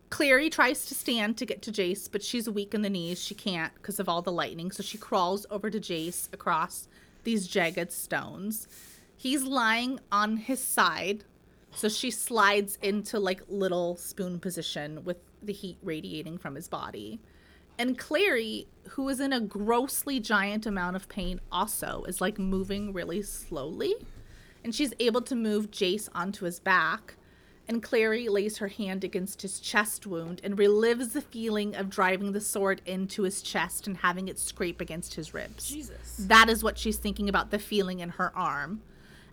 Clary 0.10 0.50
tries 0.50 0.86
to 0.88 0.94
stand 0.94 1.38
to 1.38 1.46
get 1.46 1.62
to 1.62 1.72
Jace, 1.72 2.12
but 2.12 2.22
she's 2.22 2.50
weak 2.50 2.74
in 2.74 2.82
the 2.82 2.90
knees. 2.90 3.24
She 3.24 3.34
can't 3.34 3.74
because 3.76 4.00
of 4.00 4.10
all 4.10 4.22
the 4.22 4.32
lightning. 4.32 4.70
So 4.72 4.84
she 4.84 4.98
crawls 4.98 5.46
over 5.50 5.70
to 5.70 5.80
Jace 5.80 6.28
across 6.34 6.90
these 7.24 7.48
jagged 7.48 7.92
stones. 7.94 8.68
He's 9.16 9.44
lying 9.44 10.00
on 10.12 10.38
his 10.38 10.62
side. 10.62 11.24
So 11.74 11.88
she 11.88 12.12
slides 12.12 12.78
into 12.82 13.20
like 13.20 13.42
little 13.48 13.96
spoon 13.96 14.40
position 14.40 15.06
with 15.06 15.18
the 15.42 15.54
heat 15.54 15.78
radiating 15.82 16.38
from 16.38 16.56
his 16.56 16.68
body. 16.68 17.22
And 17.80 17.98
Clary, 17.98 18.68
who 18.90 19.08
is 19.08 19.22
in 19.22 19.32
a 19.32 19.40
grossly 19.40 20.20
giant 20.20 20.66
amount 20.66 20.98
of 20.98 21.08
pain, 21.08 21.40
also 21.52 22.04
is 22.08 22.20
like 22.20 22.38
moving 22.38 22.92
really 22.92 23.22
slowly. 23.22 23.96
And 24.64 24.74
she's 24.76 24.94
able 25.00 25.22
to 25.24 25.36
move 25.36 25.72
Jace 25.72 26.10
onto 26.14 26.46
his 26.46 26.60
back. 26.60 27.16
And 27.68 27.82
Clary 27.82 28.28
lays 28.28 28.58
her 28.58 28.68
hand 28.68 29.04
against 29.04 29.42
his 29.44 29.60
chest 29.60 30.06
wound 30.06 30.42
and 30.44 30.58
relives 30.58 31.14
the 31.14 31.22
feeling 31.22 31.76
of 31.76 31.90
driving 31.90 32.34
the 32.34 32.42
sword 32.42 32.82
into 32.86 33.24
his 33.24 33.42
chest 33.42 33.88
and 33.88 33.98
having 33.98 34.28
it 34.28 34.40
scrape 34.40 34.82
against 34.82 35.14
his 35.14 35.34
ribs. 35.34 35.70
Jesus. 35.70 36.18
That 36.20 36.50
is 36.50 36.64
what 36.64 36.78
she's 36.78 36.98
thinking 36.98 37.30
about 37.30 37.50
the 37.50 37.60
feeling 37.60 38.00
in 38.00 38.10
her 38.10 38.36
arm. 38.36 38.82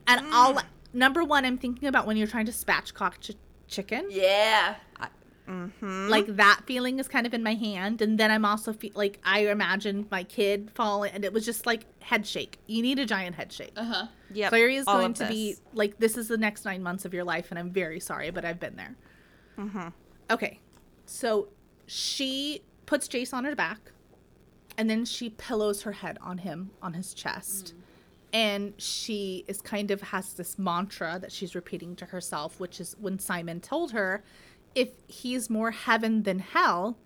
And 0.06 0.26
all 0.32 0.55
mm. 0.55 0.62
number 0.92 1.24
one, 1.24 1.44
I'm 1.44 1.59
thinking 1.59 1.88
about 1.88 2.06
when 2.06 2.16
you're 2.16 2.28
trying 2.28 2.46
to 2.46 2.52
spatchcock 2.52 3.20
ch- 3.20 3.36
chicken. 3.66 4.06
Yeah. 4.09 4.76
Like 6.10 6.26
that 6.36 6.60
feeling 6.66 6.98
is 6.98 7.08
kind 7.08 7.26
of 7.26 7.32
in 7.32 7.42
my 7.42 7.54
hand, 7.54 8.02
and 8.02 8.18
then 8.18 8.30
I'm 8.30 8.44
also 8.44 8.72
fe- 8.72 8.92
like 8.94 9.18
I 9.24 9.46
imagined 9.46 10.06
my 10.10 10.24
kid 10.24 10.70
falling, 10.74 11.12
and 11.14 11.24
it 11.24 11.32
was 11.32 11.44
just 11.44 11.64
like 11.64 11.86
head 12.00 12.26
shake. 12.26 12.58
You 12.66 12.82
need 12.82 12.98
a 12.98 13.06
giant 13.06 13.36
head 13.36 13.52
shake. 13.52 13.72
Uh 13.76 13.84
huh. 13.84 14.06
Yep, 14.32 14.50
Clary 14.50 14.76
is 14.76 14.86
all 14.86 14.98
going 14.98 15.14
to 15.14 15.26
be 15.26 15.56
like 15.72 15.98
this 15.98 16.16
is 16.18 16.28
the 16.28 16.36
next 16.36 16.64
nine 16.64 16.82
months 16.82 17.04
of 17.04 17.14
your 17.14 17.24
life, 17.24 17.46
and 17.50 17.58
I'm 17.58 17.70
very 17.70 17.98
sorry, 17.98 18.30
but 18.30 18.44
I've 18.44 18.60
been 18.60 18.76
there. 18.76 18.94
Mm-hmm. 19.58 19.88
Okay, 20.30 20.60
so 21.06 21.48
she 21.86 22.62
puts 22.84 23.08
Jace 23.08 23.32
on 23.32 23.44
her 23.44 23.56
back, 23.56 23.78
and 24.76 24.90
then 24.90 25.04
she 25.06 25.30
pillows 25.30 25.82
her 25.82 25.92
head 25.92 26.18
on 26.20 26.38
him 26.38 26.70
on 26.82 26.92
his 26.92 27.14
chest, 27.14 27.72
and 28.34 28.74
she 28.76 29.44
is 29.48 29.62
kind 29.62 29.90
of 29.90 30.02
has 30.02 30.34
this 30.34 30.58
mantra 30.58 31.18
that 31.18 31.32
she's 31.32 31.54
repeating 31.54 31.96
to 31.96 32.04
herself, 32.04 32.60
which 32.60 32.80
is 32.80 32.94
when 33.00 33.18
Simon 33.18 33.60
told 33.60 33.92
her, 33.92 34.22
if 34.78 34.90
he's 35.09 35.50
more 35.50 35.70
heaven 35.72 36.22
than 36.22 36.38
hell, 36.38 36.98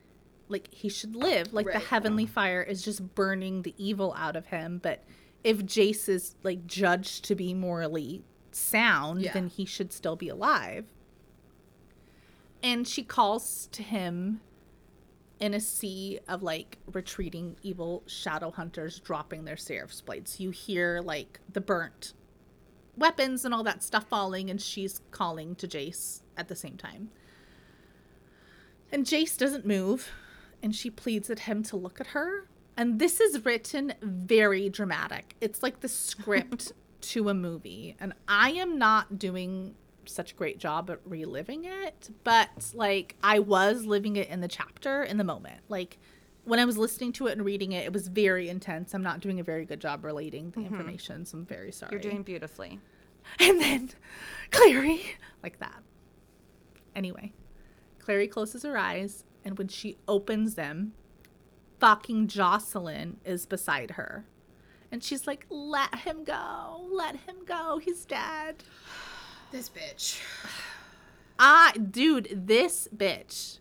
like 0.48 0.68
he 0.72 0.88
should 0.88 1.16
live. 1.16 1.52
Like 1.52 1.66
the 1.66 1.78
heavenly 1.78 2.26
fire 2.26 2.62
is 2.62 2.82
just 2.82 3.14
burning 3.14 3.62
the 3.62 3.74
evil 3.78 4.14
out 4.18 4.36
of 4.36 4.46
him, 4.46 4.78
but 4.82 5.02
if 5.42 5.58
Jace 5.64 6.08
is 6.08 6.34
like 6.42 6.66
judged 6.66 7.24
to 7.24 7.34
be 7.34 7.54
morally 7.54 8.22
sound, 8.50 9.22
Yeah. 9.22 9.32
then 9.32 9.48
he 9.48 9.64
should 9.64 9.92
still 9.92 10.16
be 10.16 10.28
alive. 10.28 10.84
And 12.62 12.86
she 12.86 13.02
calls 13.02 13.68
to 13.72 13.82
him 13.82 14.40
in 15.40 15.54
a 15.54 15.60
sea 15.60 16.20
of 16.28 16.42
like 16.42 16.78
retreating 16.92 17.56
evil 17.62 18.02
shadow 18.06 18.50
hunters 18.50 19.00
dropping 19.00 19.44
their 19.44 19.56
seraph's 19.56 20.00
blades. 20.00 20.38
You 20.38 20.50
hear 20.50 21.00
like 21.02 21.40
the 21.52 21.60
burnt 21.60 22.12
weapons 22.96 23.44
and 23.44 23.54
all 23.54 23.64
that 23.64 23.82
stuff 23.82 24.04
falling, 24.08 24.50
and 24.50 24.60
she's 24.60 25.00
calling 25.10 25.54
to 25.56 25.66
Jace 25.66 26.20
at 26.36 26.48
the 26.48 26.54
same 26.54 26.76
time. 26.76 27.10
And 28.92 29.06
Jace 29.06 29.36
doesn't 29.38 29.66
move, 29.66 30.10
and 30.62 30.74
she 30.76 30.90
pleads 30.90 31.30
at 31.30 31.40
him 31.40 31.62
to 31.64 31.76
look 31.76 32.00
at 32.00 32.08
her. 32.08 32.46
And 32.76 32.98
this 32.98 33.20
is 33.20 33.44
written 33.44 33.94
very 34.02 34.68
dramatic. 34.68 35.34
It's 35.40 35.62
like 35.62 35.80
the 35.80 35.88
script 35.88 36.72
to 37.00 37.28
a 37.28 37.34
movie. 37.34 37.96
And 37.98 38.12
I 38.28 38.50
am 38.50 38.78
not 38.78 39.18
doing 39.18 39.74
such 40.04 40.32
a 40.32 40.34
great 40.34 40.58
job 40.58 40.90
at 40.90 41.00
reliving 41.04 41.64
it, 41.64 42.10
but 42.24 42.72
like 42.74 43.16
I 43.22 43.38
was 43.38 43.84
living 43.84 44.16
it 44.16 44.28
in 44.28 44.40
the 44.40 44.48
chapter 44.48 45.02
in 45.02 45.16
the 45.16 45.24
moment. 45.24 45.60
Like 45.68 45.98
when 46.44 46.58
I 46.58 46.64
was 46.64 46.76
listening 46.76 47.12
to 47.14 47.28
it 47.28 47.32
and 47.32 47.44
reading 47.44 47.72
it, 47.72 47.84
it 47.84 47.92
was 47.92 48.08
very 48.08 48.48
intense. 48.48 48.94
I'm 48.94 49.02
not 49.02 49.20
doing 49.20 49.38
a 49.38 49.44
very 49.44 49.64
good 49.64 49.80
job 49.80 50.04
relating 50.04 50.50
the 50.50 50.60
mm-hmm. 50.60 50.74
information, 50.74 51.24
so 51.24 51.38
I'm 51.38 51.46
very 51.46 51.72
sorry. 51.72 51.92
You're 51.92 52.00
doing 52.00 52.22
beautifully. 52.22 52.80
And 53.38 53.60
then 53.60 53.90
Clary, 54.50 55.00
like 55.44 55.60
that. 55.60 55.80
Anyway, 56.96 57.32
Clary 58.02 58.28
closes 58.28 58.62
her 58.64 58.76
eyes 58.76 59.24
And 59.44 59.58
when 59.58 59.68
she 59.68 59.96
opens 60.06 60.54
them, 60.54 60.92
fucking 61.80 62.28
Jocelyn 62.28 63.18
is 63.24 63.46
beside 63.46 63.92
her. 63.92 64.24
And 64.90 65.02
she's 65.02 65.26
like, 65.26 65.46
let 65.48 65.94
him 66.00 66.22
go. 66.24 66.86
Let 66.92 67.16
him 67.16 67.36
go. 67.46 67.78
He's 67.78 68.04
dead. 68.04 68.62
This 69.50 69.68
bitch. 69.68 70.20
Ah, 71.38 71.72
dude, 71.90 72.46
this 72.46 72.88
bitch. 72.94 73.58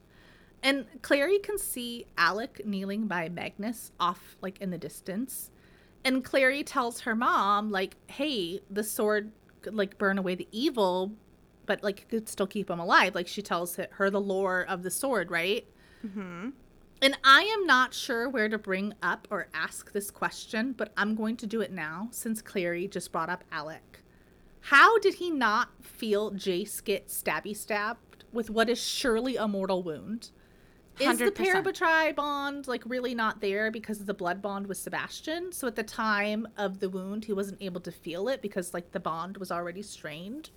And 0.61 0.85
Clary 1.01 1.39
can 1.39 1.57
see 1.57 2.05
Alec 2.17 2.65
kneeling 2.65 3.07
by 3.07 3.29
Magnus 3.29 3.91
off, 3.99 4.35
like, 4.41 4.61
in 4.61 4.69
the 4.69 4.77
distance. 4.77 5.49
And 6.05 6.23
Clary 6.23 6.63
tells 6.63 7.01
her 7.01 7.15
mom, 7.15 7.71
like, 7.71 7.95
hey, 8.07 8.61
the 8.69 8.83
sword 8.83 9.31
could, 9.61 9.73
like, 9.73 9.97
burn 9.97 10.19
away 10.19 10.35
the 10.35 10.47
evil, 10.51 11.13
but, 11.65 11.83
like, 11.83 12.07
could 12.09 12.27
still 12.29 12.47
keep 12.47 12.69
him 12.69 12.79
alive. 12.79 13.15
Like, 13.15 13.27
she 13.27 13.41
tells 13.41 13.77
her 13.91 14.09
the 14.09 14.21
lore 14.21 14.65
of 14.67 14.83
the 14.83 14.91
sword, 14.91 15.31
right? 15.31 15.65
Mm-hmm. 16.05 16.49
And 17.03 17.17
I 17.23 17.41
am 17.41 17.65
not 17.65 17.95
sure 17.95 18.29
where 18.29 18.47
to 18.47 18.59
bring 18.59 18.93
up 19.01 19.27
or 19.31 19.47
ask 19.53 19.91
this 19.91 20.11
question, 20.11 20.73
but 20.73 20.93
I'm 20.95 21.15
going 21.15 21.35
to 21.37 21.47
do 21.47 21.61
it 21.61 21.71
now 21.71 22.09
since 22.11 22.41
Clary 22.41 22.87
just 22.87 23.11
brought 23.11 23.29
up 23.29 23.43
Alec. 23.51 24.03
How 24.61 24.99
did 24.99 25.15
he 25.15 25.31
not 25.31 25.69
feel 25.81 26.31
Jace 26.31 26.83
get 26.83 27.07
stabby 27.07 27.57
stabbed 27.57 28.25
with 28.31 28.51
what 28.51 28.69
is 28.69 28.79
surely 28.79 29.35
a 29.35 29.47
mortal 29.47 29.81
wound? 29.81 30.29
Is 30.99 31.17
the 31.17 31.31
100%. 31.31 31.33
parabatai 31.33 32.15
bond 32.15 32.67
like 32.67 32.83
really 32.85 33.15
not 33.15 33.41
there 33.41 33.71
because 33.71 33.99
of 33.99 34.05
the 34.05 34.13
blood 34.13 34.39
bond 34.39 34.67
with 34.67 34.77
Sebastian? 34.77 35.51
So 35.51 35.65
at 35.65 35.75
the 35.75 35.83
time 35.83 36.47
of 36.57 36.79
the 36.79 36.89
wound, 36.89 37.25
he 37.25 37.33
wasn't 37.33 37.59
able 37.61 37.81
to 37.81 37.91
feel 37.91 38.27
it 38.27 38.43
because 38.43 38.75
like 38.75 38.91
the 38.91 38.99
bond 38.99 39.37
was 39.37 39.51
already 39.51 39.81
strained? 39.81 40.51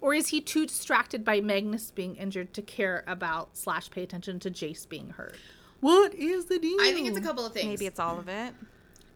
Or 0.00 0.14
is 0.14 0.28
he 0.28 0.40
too 0.40 0.66
distracted 0.66 1.24
by 1.24 1.40
Magnus 1.40 1.90
being 1.90 2.16
injured 2.16 2.52
to 2.54 2.62
care 2.62 3.04
about 3.06 3.56
slash 3.56 3.90
pay 3.90 4.02
attention 4.02 4.38
to 4.40 4.50
Jace 4.50 4.88
being 4.88 5.10
hurt? 5.10 5.36
What 5.80 6.14
is 6.14 6.46
the 6.46 6.58
deal? 6.58 6.78
I 6.80 6.92
think 6.92 7.08
it's 7.08 7.18
a 7.18 7.22
couple 7.22 7.44
of 7.44 7.52
things. 7.52 7.66
Maybe 7.66 7.86
it's 7.86 8.00
all 8.00 8.18
of 8.18 8.28
it. 8.28 8.54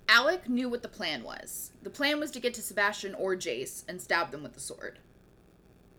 Alec 0.09 0.49
knew 0.49 0.69
what 0.69 0.83
the 0.83 0.89
plan 0.89 1.23
was. 1.23 1.71
The 1.83 1.91
plan 1.91 2.19
was 2.19 2.31
to 2.33 2.41
get 2.41 2.55
to 2.55 2.63
Sebastian 2.63 3.15
or 3.15 3.37
Jace 3.37 3.85
and 3.89 4.01
stab 4.01 4.33
them 4.33 4.43
with 4.43 4.55
the 4.55 4.61
sword. 4.61 4.99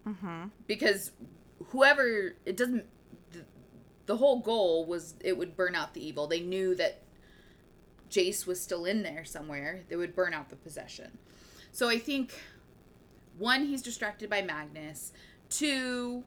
Mm-hmm. 0.05 0.45
Because 0.67 1.11
whoever 1.67 2.35
it 2.45 2.57
doesn't 2.57 2.85
the, 3.31 3.45
the 4.07 4.17
whole 4.17 4.39
goal 4.39 4.85
was 4.85 5.15
it 5.21 5.37
would 5.37 5.55
burn 5.55 5.75
out 5.75 5.93
the 5.93 6.05
evil. 6.05 6.27
They 6.27 6.41
knew 6.41 6.75
that 6.75 7.03
Jace 8.09 8.45
was 8.45 8.61
still 8.61 8.85
in 8.85 9.03
there 9.03 9.23
somewhere. 9.23 9.81
They 9.87 9.95
would 9.95 10.15
burn 10.15 10.33
out 10.33 10.49
the 10.49 10.57
possession. 10.57 11.17
So 11.71 11.87
I 11.87 11.97
think 11.97 12.33
one 13.41 13.65
he's 13.65 13.81
distracted 13.81 14.29
by 14.29 14.41
Magnus. 14.41 15.11
Two 15.49 16.23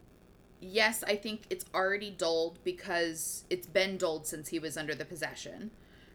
yes, 0.61 1.05
I 1.07 1.17
think 1.17 1.43
it's 1.51 1.65
already 1.75 2.11
dulled 2.11 2.59
because 2.65 3.45
it's 3.51 3.67
been 3.67 3.97
dulled 3.97 4.27
since 4.27 4.49
he 4.49 4.59
was 4.59 4.77
under 4.77 4.95
the 4.95 5.05
possession, 5.05 5.71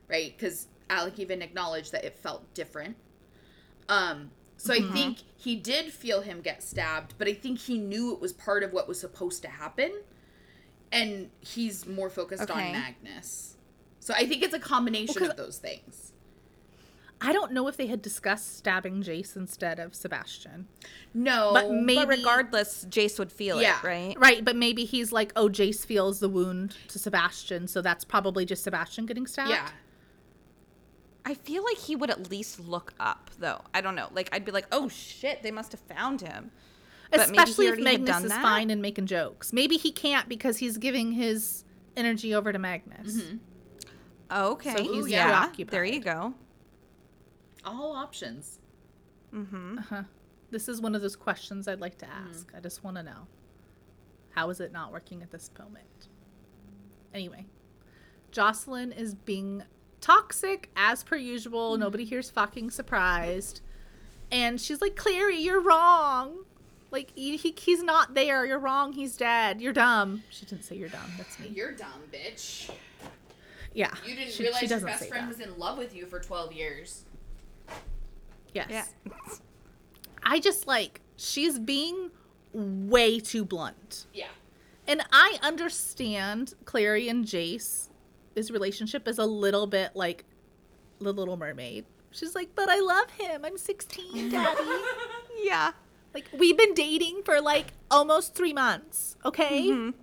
right? 0.07 0.35
Because 0.35 0.67
Alec 0.89 1.19
even 1.19 1.41
acknowledged 1.41 1.91
that 1.91 2.03
it 2.03 2.15
felt 2.17 2.51
different. 2.53 2.95
Um, 3.87 4.31
so 4.57 4.73
I 4.73 4.81
think 4.81 5.19
he 5.37 5.55
did 5.55 5.91
feel 5.93 6.21
him 6.21 6.41
get 6.41 6.61
stabbed, 6.63 7.13
but 7.17 7.27
I 7.27 7.33
think 7.33 7.59
he 7.59 7.77
knew 7.77 8.13
it 8.13 8.19
was 8.19 8.33
part 8.33 8.63
of 8.63 8.73
what 8.73 8.87
was 8.87 8.99
supposed 8.99 9.41
to 9.43 9.47
happen, 9.49 9.91
and 10.91 11.29
he's 11.39 11.85
more 11.87 12.09
focused 12.09 12.43
Okay. 12.43 12.67
on 12.67 12.71
Magnus. 12.73 13.55
So 13.99 14.13
I 14.13 14.25
think 14.25 14.43
it's 14.43 14.53
a 14.53 14.59
combination 14.59 15.21
Well, 15.21 15.31
of 15.31 15.37
those 15.37 15.57
things. 15.59 16.08
I 17.21 17.33
don't 17.33 17.51
know 17.51 17.67
if 17.67 17.75
they 17.75 17.87
had 17.87 18.01
discussed 18.01 18.57
stabbing 18.57 19.03
Jace 19.03 19.35
instead 19.35 19.77
of 19.79 19.93
Sebastian. 19.93 20.67
No, 21.13 21.51
But 21.53 21.69
maybe 21.71 21.95
But 22.05 22.07
regardless, 22.07 22.85
Jace 22.85 23.19
would 23.19 23.31
feel 23.31 23.61
Yeah. 23.61 23.79
it, 23.79 23.83
right? 23.83 24.15
Right, 24.17 24.45
but 24.45 24.55
maybe 24.55 24.85
he's 24.85 25.11
like, 25.11 25.33
oh, 25.35 25.49
Jace 25.49 25.85
feels 25.85 26.19
the 26.21 26.29
wound 26.29 26.77
to 26.87 26.97
Sebastian, 26.99 27.67
so 27.67 27.81
that's 27.81 28.05
probably 28.05 28.45
just 28.45 28.63
Sebastian 28.63 29.05
getting 29.05 29.27
stabbed. 29.27 29.49
yeah, 29.49 29.69
I 31.25 31.33
feel 31.33 31.63
like 31.63 31.77
he 31.77 31.95
would 31.95 32.09
at 32.09 32.29
least 32.31 32.59
look 32.59 32.93
up, 32.99 33.29
though. 33.37 33.61
I 33.73 33.81
don't 33.81 33.95
know. 33.95 34.07
Like 34.13 34.29
I'd 34.31 34.45
be 34.45 34.51
like, 34.51 34.67
oh 34.71 34.87
shit, 34.87 35.43
they 35.43 35.51
must 35.51 35.71
have 35.73 35.81
found 35.81 36.21
him. 36.21 36.51
But 37.11 37.21
Especially 37.21 37.67
if 37.67 37.79
Magnus 37.79 38.23
is 38.23 38.29
that? 38.29 38.41
fine 38.41 38.69
and 38.69 38.81
making 38.81 39.07
jokes. 39.07 39.51
Maybe 39.51 39.77
he 39.77 39.91
can't 39.91 40.29
because 40.29 40.57
he's 40.57 40.77
giving 40.77 41.11
his 41.11 41.65
energy 41.97 42.33
over 42.35 42.53
to 42.53 42.59
Magnus. 42.59 43.23
Oh, 44.31 44.51
okay. 44.53 44.75
So 44.75 44.83
he's 44.83 45.09
yeah. 45.09 45.49
There 45.69 45.83
you 45.83 45.99
go. 46.01 46.33
All 47.65 47.93
options. 47.95 48.59
Mm-hmm. 49.33 49.77
Uh-huh. 49.79 50.03
This 50.51 50.67
is 50.67 50.81
one 50.81 50.95
of 50.95 51.01
those 51.01 51.15
questions 51.15 51.67
I'd 51.67 51.79
like 51.81 51.97
to 51.99 52.05
Mm. 52.05 52.29
ask. 52.29 52.51
I 52.55 52.59
just 52.59 52.83
want 52.83 52.97
to 52.97 53.03
know. 53.03 53.27
How 54.31 54.49
is 54.49 54.59
it 54.59 54.71
not 54.71 54.91
working 54.91 55.21
at 55.21 55.31
this 55.31 55.49
moment? 55.59 56.07
Anyway, 57.13 57.45
Jocelyn 58.31 58.91
is 58.91 59.13
being 59.15 59.63
toxic 60.01 60.69
as 60.75 61.03
per 61.03 61.15
usual. 61.17 61.75
Mm. 61.75 61.79
Nobody 61.79 62.05
here's 62.05 62.29
fucking 62.29 62.71
surprised. 62.71 63.61
And 64.31 64.59
she's 64.61 64.81
like, 64.81 64.95
Clary, 64.95 65.37
you're 65.39 65.61
wrong. 65.61 66.45
Like, 66.91 67.11
he, 67.15 67.37
he- 67.37 67.55
he's 67.59 67.83
not 67.83 68.15
there. 68.15 68.45
You're 68.45 68.59
wrong. 68.59 68.93
He's 68.93 69.15
dead. 69.17 69.61
You're 69.61 69.73
dumb. 69.73 70.23
She 70.29 70.45
didn't 70.45 70.63
say 70.63 70.75
you're 70.75 70.89
dumb. 70.89 71.11
That's 71.17 71.37
me. 71.39 71.47
You're 71.53 71.71
dumb, 71.73 72.01
bitch. 72.11 72.71
Yeah. 73.73 73.93
You 74.05 74.15
didn't 74.15 74.31
she- 74.33 74.43
realize 74.43 74.61
she 74.61 74.67
your 74.67 74.79
best 74.79 75.07
friend 75.07 75.25
that. 75.31 75.37
was 75.37 75.39
in 75.39 75.57
love 75.59 75.77
with 75.77 75.95
you 75.95 76.05
for 76.07 76.19
12 76.19 76.53
years. 76.53 77.05
Yes. 78.53 78.67
Yeah. 78.69 79.11
I 80.23 80.39
just 80.39 80.67
like, 80.67 81.01
she's 81.17 81.59
being 81.59 82.11
way 82.53 83.19
too 83.19 83.45
blunt. 83.45 84.07
Yeah. 84.13 84.27
And 84.87 85.03
I 85.11 85.37
understand 85.43 86.53
Clary 86.65 87.09
and 87.09 87.25
Jace 87.25 87.89
Jace's 88.35 88.51
relationship 88.51 89.07
is 89.07 89.17
a 89.17 89.25
little 89.25 89.67
bit 89.67 89.91
like 89.95 90.25
the 90.99 91.11
Little 91.13 91.37
Mermaid. 91.37 91.85
She's 92.11 92.35
like, 92.35 92.49
but 92.55 92.69
I 92.69 92.79
love 92.79 93.09
him. 93.11 93.45
I'm 93.45 93.57
16, 93.57 94.29
daddy. 94.31 94.61
Yeah. 95.43 95.71
like, 96.13 96.25
we've 96.37 96.57
been 96.57 96.73
dating 96.73 97.21
for 97.23 97.39
like 97.41 97.67
almost 97.91 98.35
three 98.35 98.53
months, 98.53 99.15
okay? 99.25 99.67
Mhm. 99.67 99.93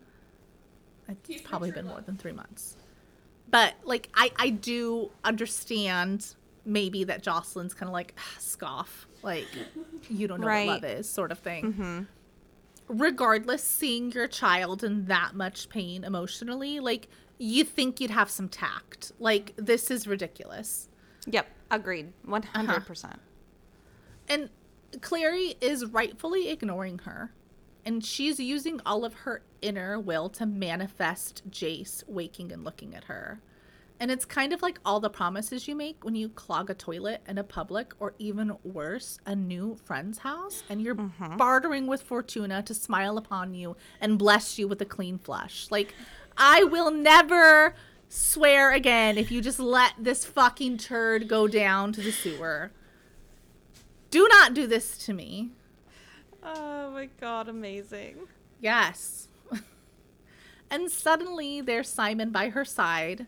It's 1.08 1.28
He's 1.28 1.40
probably 1.42 1.70
been 1.70 1.84
been 1.84 1.92
more 1.92 2.00
than 2.00 2.16
three 2.16 2.32
months. 2.32 2.76
But 3.50 3.74
like, 3.84 4.08
I, 4.14 4.30
I 4.36 4.50
do 4.50 5.10
understand 5.24 6.35
maybe 6.66 7.04
that 7.04 7.22
Jocelyn's 7.22 7.72
kind 7.74 7.88
of 7.88 7.92
like, 7.92 8.14
"Ah, 8.18 8.36
scoff. 8.38 9.06
Like, 9.22 9.46
you 10.10 10.26
don't 10.28 10.40
know 10.40 10.46
Right. 10.46 10.66
what 10.66 10.82
love 10.82 10.84
is, 10.84 11.08
sort 11.08 11.32
of 11.32 11.38
thing. 11.38 11.72
Mm-hmm. 11.72 12.02
regardless 12.88 13.64
seeing 13.64 14.12
your 14.12 14.28
child 14.28 14.84
in 14.84 15.06
that 15.06 15.34
much 15.34 15.68
pain 15.68 16.04
emotionally 16.04 16.78
like 16.78 17.08
you 17.38 17.64
think 17.64 18.00
you'd 18.00 18.12
have 18.12 18.30
some 18.30 18.48
tact 18.48 19.10
like 19.18 19.52
this 19.56 19.90
is 19.90 20.06
ridiculous 20.06 20.88
Yep. 21.28 21.48
Agreed. 21.72 22.12
One 22.24 22.44
hundred 22.44 22.86
percent. 22.86 23.18
and 24.28 24.50
clary 25.00 25.54
is 25.60 25.84
rightfully 25.86 26.48
ignoring 26.48 26.98
her 27.00 27.32
and 27.84 28.04
she's 28.04 28.38
using 28.38 28.80
all 28.86 29.04
of 29.04 29.14
her 29.24 29.42
inner 29.60 29.98
will 29.98 30.28
to 30.28 30.46
manifest 30.46 31.42
jace 31.50 32.04
waking 32.08 32.52
and 32.52 32.62
looking 32.62 32.94
at 32.94 33.04
her 33.04 33.40
and 33.98 34.10
it's 34.10 34.24
kind 34.24 34.52
of 34.52 34.62
like 34.62 34.78
all 34.84 35.00
the 35.00 35.10
promises 35.10 35.66
you 35.66 35.74
make 35.74 36.04
when 36.04 36.14
you 36.14 36.28
clog 36.28 36.70
a 36.70 36.74
toilet 36.74 37.22
in 37.26 37.38
a 37.38 37.44
public 37.44 37.92
or 37.98 38.14
even 38.18 38.56
worse 38.64 39.18
a 39.26 39.34
new 39.34 39.76
friend's 39.84 40.18
house 40.18 40.62
and 40.68 40.82
you're 40.82 40.94
mm-hmm. 40.94 41.36
bartering 41.36 41.86
with 41.86 42.02
fortuna 42.02 42.62
to 42.62 42.74
smile 42.74 43.18
upon 43.18 43.54
you 43.54 43.76
and 44.00 44.18
bless 44.18 44.58
you 44.58 44.68
with 44.68 44.80
a 44.80 44.84
clean 44.84 45.18
flush 45.18 45.66
like 45.70 45.94
i 46.36 46.62
will 46.64 46.90
never 46.90 47.74
swear 48.08 48.72
again 48.72 49.18
if 49.18 49.30
you 49.30 49.40
just 49.40 49.58
let 49.58 49.92
this 49.98 50.24
fucking 50.24 50.76
turd 50.76 51.28
go 51.28 51.48
down 51.48 51.92
to 51.92 52.00
the 52.00 52.12
sewer 52.12 52.70
do 54.10 54.28
not 54.28 54.54
do 54.54 54.66
this 54.66 54.96
to 54.98 55.12
me 55.12 55.50
Oh 56.48 56.90
my 56.92 57.08
god, 57.20 57.48
amazing. 57.48 58.28
Yes. 58.60 59.26
and 60.70 60.88
suddenly 60.88 61.60
there's 61.60 61.88
Simon 61.88 62.30
by 62.30 62.50
her 62.50 62.64
side, 62.64 63.26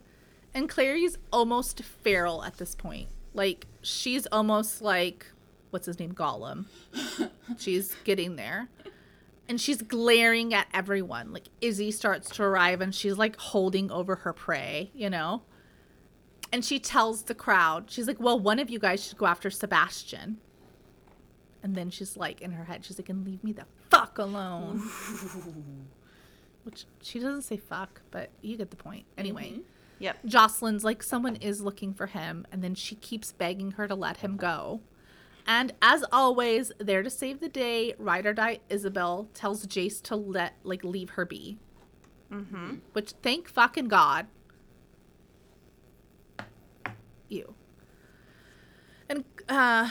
and 0.54 0.68
Clary's 0.68 1.18
almost 1.32 1.82
feral 1.82 2.42
at 2.44 2.56
this 2.58 2.74
point. 2.74 3.08
Like, 3.34 3.66
she's 3.82 4.26
almost 4.26 4.82
like, 4.82 5.26
what's 5.70 5.86
his 5.86 5.98
name? 5.98 6.12
Gollum. 6.12 6.66
she's 7.58 7.94
getting 8.04 8.36
there. 8.36 8.68
And 9.48 9.60
she's 9.60 9.80
glaring 9.80 10.52
at 10.52 10.66
everyone. 10.74 11.32
Like, 11.32 11.48
Izzy 11.60 11.90
starts 11.90 12.30
to 12.30 12.42
arrive, 12.42 12.80
and 12.80 12.94
she's 12.94 13.16
like 13.16 13.36
holding 13.36 13.90
over 13.90 14.16
her 14.16 14.32
prey, 14.32 14.90
you 14.94 15.08
know? 15.08 15.42
And 16.52 16.64
she 16.64 16.78
tells 16.78 17.22
the 17.22 17.34
crowd, 17.34 17.90
she's 17.90 18.06
like, 18.06 18.20
well, 18.20 18.38
one 18.38 18.58
of 18.58 18.70
you 18.70 18.78
guys 18.78 19.04
should 19.06 19.18
go 19.18 19.26
after 19.26 19.50
Sebastian. 19.50 20.38
And 21.62 21.74
then 21.74 21.90
she's 21.90 22.16
like, 22.16 22.40
in 22.40 22.52
her 22.52 22.64
head, 22.64 22.84
she's 22.84 22.98
like, 22.98 23.08
and 23.08 23.24
leave 23.24 23.42
me 23.44 23.52
the 23.52 23.66
fuck 23.90 24.18
alone. 24.18 24.78
Which 26.64 26.86
she 27.02 27.18
doesn't 27.18 27.42
say 27.42 27.56
fuck, 27.56 28.00
but 28.10 28.30
you 28.42 28.56
get 28.56 28.70
the 28.70 28.76
point. 28.76 29.04
Anyway, 29.16 29.50
mm-hmm. 29.50 29.60
Yep. 29.98 30.18
Jocelyn's 30.26 30.84
like, 30.84 31.02
someone 31.02 31.36
is 31.36 31.60
looking 31.60 31.92
for 31.92 32.06
him. 32.06 32.46
And 32.52 32.62
then 32.62 32.74
she 32.74 32.94
keeps 32.94 33.32
begging 33.32 33.72
her 33.72 33.88
to 33.88 33.94
let 33.94 34.18
him 34.18 34.36
go. 34.36 34.80
And 35.46 35.72
as 35.80 36.04
always, 36.12 36.72
there 36.78 37.02
to 37.02 37.10
save 37.10 37.40
the 37.40 37.48
day, 37.48 37.94
ride 37.98 38.26
or 38.26 38.34
die 38.34 38.60
Isabelle 38.68 39.28
tells 39.32 39.66
Jace 39.66 40.02
to 40.02 40.14
let, 40.14 40.54
like, 40.62 40.84
leave 40.84 41.10
her 41.10 41.24
be. 41.24 41.58
Mm-hmm. 42.30 42.74
Which, 42.92 43.12
thank 43.22 43.48
fucking 43.48 43.88
God. 43.88 44.26
You. 47.28 47.54
And 49.08 49.24
uh, 49.48 49.88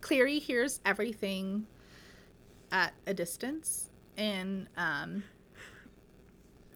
Clary 0.00 0.38
hears 0.38 0.80
everything 0.86 1.66
at 2.72 2.94
a 3.06 3.12
distance, 3.12 3.90
and 4.16 4.68
um, 4.78 5.24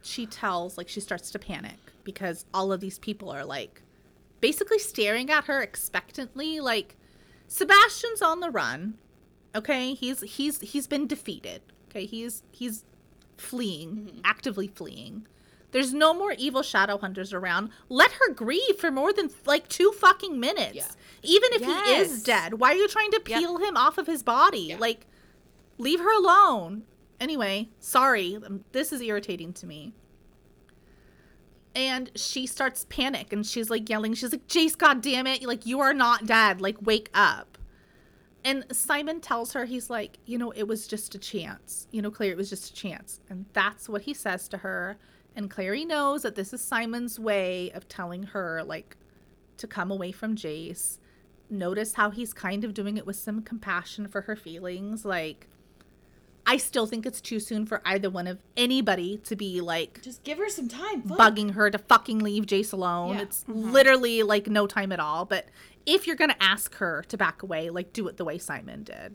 she 0.02 0.26
tells, 0.26 0.76
like, 0.76 0.88
she 0.90 1.00
starts 1.00 1.30
to 1.30 1.38
panic 1.38 1.78
because 2.12 2.46
all 2.54 2.72
of 2.72 2.80
these 2.80 2.98
people 2.98 3.28
are 3.30 3.44
like 3.44 3.82
basically 4.40 4.78
staring 4.78 5.30
at 5.30 5.44
her 5.44 5.60
expectantly. 5.60 6.58
Like, 6.58 6.96
Sebastian's 7.48 8.22
on 8.22 8.40
the 8.40 8.48
run. 8.50 8.94
Okay, 9.54 9.92
he's 9.92 10.22
he's 10.22 10.58
he's 10.60 10.86
been 10.86 11.06
defeated. 11.06 11.60
Okay, 11.90 12.06
he's 12.06 12.42
he's 12.50 12.84
fleeing, 13.36 14.20
actively 14.24 14.68
fleeing. 14.68 15.26
There's 15.72 15.92
no 15.92 16.14
more 16.14 16.32
evil 16.32 16.62
shadow 16.62 16.96
hunters 16.96 17.34
around. 17.34 17.68
Let 17.90 18.12
her 18.12 18.32
grieve 18.32 18.76
for 18.78 18.90
more 18.90 19.12
than 19.12 19.28
like 19.44 19.68
two 19.68 19.92
fucking 19.92 20.40
minutes. 20.40 20.76
Yeah. 20.76 20.86
Even 21.22 21.50
if 21.52 21.62
he 21.62 21.94
is 21.96 22.22
dead, 22.22 22.54
why 22.54 22.72
are 22.72 22.76
you 22.76 22.88
trying 22.88 23.10
to 23.10 23.20
Yep. 23.26 23.38
peel 23.40 23.58
him 23.58 23.76
off 23.76 23.98
of 23.98 24.06
his 24.06 24.22
body? 24.22 24.68
Yeah. 24.70 24.78
Like, 24.78 25.06
leave 25.76 26.00
her 26.00 26.10
alone. 26.18 26.84
Anyway, 27.20 27.68
sorry. 27.80 28.36
um, 28.36 28.64
This 28.72 28.92
is 28.94 29.02
irritating 29.02 29.52
to 29.54 29.66
me. 29.66 29.92
And 31.74 32.10
she 32.16 32.46
starts 32.46 32.86
panic 32.88 33.32
and 33.32 33.46
she's 33.46 33.70
like 33.70 33.88
yelling. 33.88 34.14
She's 34.14 34.32
like, 34.32 34.48
Jace, 34.48 34.76
god 34.76 35.00
damn 35.00 35.26
it. 35.26 35.44
Like, 35.44 35.66
you 35.66 35.80
are 35.80 35.94
not 35.94 36.26
dead. 36.26 36.60
Like, 36.60 36.76
wake 36.80 37.10
up. 37.14 37.58
And 38.44 38.64
Simon 38.72 39.20
tells 39.20 39.52
her, 39.52 39.64
he's 39.64 39.90
like, 39.90 40.18
you 40.24 40.38
know, 40.38 40.50
it 40.52 40.66
was 40.66 40.86
just 40.86 41.14
a 41.14 41.18
chance. 41.18 41.86
You 41.90 42.02
know, 42.02 42.10
Clary, 42.10 42.32
it 42.32 42.36
was 42.36 42.50
just 42.50 42.70
a 42.70 42.74
chance. 42.74 43.20
And 43.28 43.46
that's 43.52 43.88
what 43.88 44.02
he 44.02 44.14
says 44.14 44.48
to 44.48 44.58
her. 44.58 44.96
And 45.36 45.50
Clary 45.50 45.84
knows 45.84 46.22
that 46.22 46.34
this 46.34 46.52
is 46.52 46.60
Simon's 46.60 47.18
way 47.18 47.70
of 47.72 47.88
telling 47.88 48.24
her, 48.24 48.62
like, 48.64 48.96
to 49.58 49.66
come 49.66 49.90
away 49.90 50.12
from 50.12 50.34
Jace. 50.34 50.98
Notice 51.50 51.94
how 51.94 52.10
he's 52.10 52.32
kind 52.32 52.64
of 52.64 52.74
doing 52.74 52.96
it 52.96 53.06
with 53.06 53.16
some 53.16 53.42
compassion 53.42 54.08
for 54.08 54.22
her 54.22 54.36
feelings. 54.36 55.04
Like, 55.04 55.48
I 56.50 56.56
still 56.56 56.86
think 56.86 57.04
it's 57.04 57.20
too 57.20 57.40
soon 57.40 57.66
for 57.66 57.82
either 57.84 58.08
one 58.08 58.26
of 58.26 58.38
anybody 58.56 59.18
to 59.18 59.36
be 59.36 59.60
like 59.60 60.00
Just 60.00 60.24
give 60.24 60.38
her 60.38 60.48
some 60.48 60.66
time. 60.66 61.02
Fuck. 61.02 61.18
bugging 61.18 61.52
her 61.52 61.70
to 61.70 61.76
fucking 61.76 62.20
leave 62.20 62.46
Jace 62.46 62.72
alone. 62.72 63.16
Yeah. 63.16 63.22
It's 63.22 63.44
mm-hmm. 63.44 63.70
literally 63.70 64.22
like 64.22 64.46
no 64.46 64.66
time 64.66 64.90
at 64.90 64.98
all. 64.98 65.26
But 65.26 65.50
if 65.84 66.06
you're 66.06 66.16
gonna 66.16 66.36
ask 66.40 66.74
her 66.76 67.04
to 67.08 67.18
back 67.18 67.42
away, 67.42 67.68
like 67.68 67.92
do 67.92 68.08
it 68.08 68.16
the 68.16 68.24
way 68.24 68.38
Simon 68.38 68.82
did. 68.82 69.14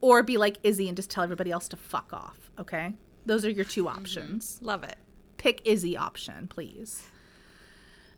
Or 0.00 0.22
be 0.22 0.38
like 0.38 0.56
Izzy 0.62 0.88
and 0.88 0.96
just 0.96 1.10
tell 1.10 1.22
everybody 1.22 1.50
else 1.50 1.68
to 1.68 1.76
fuck 1.76 2.14
off. 2.14 2.50
Okay? 2.58 2.94
Those 3.26 3.44
are 3.44 3.50
your 3.50 3.66
two 3.66 3.84
mm-hmm. 3.84 3.98
options 3.98 4.58
Love 4.62 4.84
it. 4.84 4.96
pick 5.36 5.60
Izzy 5.66 5.98
option, 5.98 6.48
please. 6.48 7.02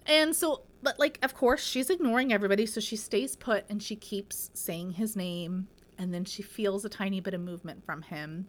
And 0.06 0.36
so, 0.36 0.62
but 0.84 1.00
like, 1.00 1.18
of 1.20 1.34
course, 1.34 1.64
she's 1.64 1.90
ignoring 1.90 2.32
everybody, 2.32 2.64
so 2.64 2.80
she 2.80 2.94
stays 2.94 3.34
put 3.34 3.64
and 3.68 3.82
she 3.82 3.96
keeps 3.96 4.50
saying 4.54 4.92
his 4.92 5.16
name. 5.16 5.66
And 6.00 6.12
then 6.14 6.24
she 6.24 6.42
feels 6.42 6.84
a 6.84 6.88
tiny 6.88 7.20
bit 7.20 7.34
of 7.34 7.42
movement 7.42 7.84
from 7.84 8.00
him. 8.02 8.46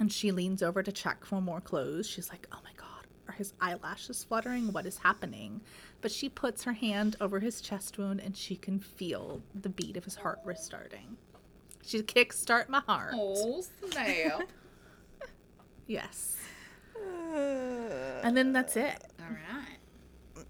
And 0.00 0.10
she 0.10 0.32
leans 0.32 0.62
over 0.62 0.82
to 0.82 0.90
check 0.90 1.24
for 1.24 1.40
more 1.40 1.60
clothes. 1.60 2.08
She's 2.08 2.30
like, 2.30 2.48
oh 2.52 2.58
my 2.64 2.70
God, 2.76 3.06
are 3.28 3.34
his 3.34 3.52
eyelashes 3.60 4.24
fluttering? 4.24 4.72
What 4.72 4.86
is 4.86 4.96
happening? 4.98 5.60
But 6.00 6.10
she 6.10 6.28
puts 6.30 6.64
her 6.64 6.72
hand 6.72 7.16
over 7.20 7.38
his 7.38 7.60
chest 7.60 7.98
wound 7.98 8.20
and 8.20 8.34
she 8.36 8.56
can 8.56 8.80
feel 8.80 9.42
the 9.54 9.68
beat 9.68 9.96
of 9.98 10.04
his 10.04 10.16
heart 10.16 10.38
restarting. 10.44 11.16
She 11.84 12.00
kickstart 12.02 12.68
my 12.70 12.80
heart. 12.80 13.12
Oh 13.14 13.62
snap! 13.90 14.48
Yes. 15.86 16.38
Uh, 16.96 18.20
and 18.22 18.34
then 18.34 18.54
that's 18.54 18.74
it. 18.74 19.04
All 19.20 19.26
right. 19.28 20.44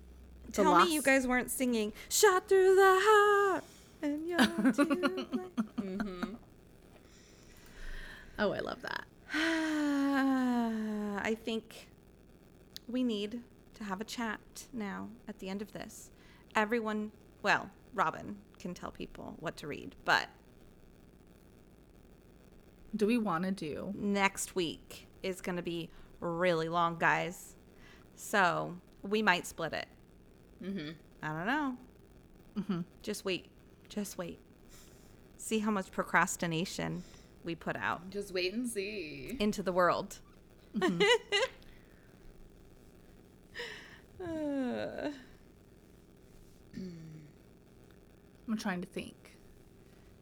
The 0.47 0.53
Tell 0.53 0.71
last- 0.73 0.87
me 0.87 0.95
you 0.95 1.03
guys 1.03 1.27
weren't 1.27 1.51
singing 1.51 1.93
"Shot 2.09 2.49
Through 2.49 2.77
the 2.77 2.99
Heart" 3.03 3.65
and 4.05 4.29
you're 4.29 4.73
too 4.73 4.85
late. 5.17 5.29
Oh, 8.37 8.51
I 8.53 8.59
love 8.59 8.83
that. 8.83 9.05
I 9.33 11.37
think 11.45 11.87
we 12.89 13.05
need 13.05 13.43
to 13.75 13.85
have 13.85 14.01
a 14.01 14.05
chat 14.05 14.41
now 14.73 15.09
at 15.29 15.39
the 15.39 15.49
end 15.49 15.63
of 15.63 15.73
this. 15.73 16.11
Everyone, 16.57 17.13
well, 17.45 17.71
Robin 17.95 18.35
can 18.59 18.75
tell 18.75 18.91
people 18.91 19.37
what 19.39 19.57
to 19.59 19.69
read, 19.69 19.95
but 20.05 20.27
Do 22.97 23.07
we 23.07 23.19
want 23.19 23.45
to 23.45 23.53
do? 23.53 23.95
next 23.97 24.57
week 24.57 25.07
is 25.23 25.41
going 25.41 25.55
to 25.57 25.63
be 25.63 25.89
really 26.19 26.69
long, 26.69 26.99
guys. 26.99 27.55
So 28.17 28.75
we 29.03 29.23
might 29.23 29.47
split 29.47 29.75
it. 29.75 29.87
Mm-hmm. 30.61 30.91
I 31.23 31.29
don't 31.29 31.47
know. 31.47 31.77
Just 33.03 33.25
wait. 33.25 33.47
Just 33.95 34.19
wait. 34.19 34.41
See 35.37 35.61
how 35.61 35.71
much 35.71 35.91
procrastination 35.93 37.05
we 37.45 37.55
put 37.55 37.77
out 37.77 38.11
Just 38.11 38.33
wait 38.33 38.53
and 38.55 38.67
see. 38.69 39.37
into 39.39 39.63
the 39.63 39.73
world. 39.73 40.19
Uh, 40.83 41.11
I'm 48.49 48.57
trying 48.59 48.81
to 48.81 48.87
think. 48.89 49.15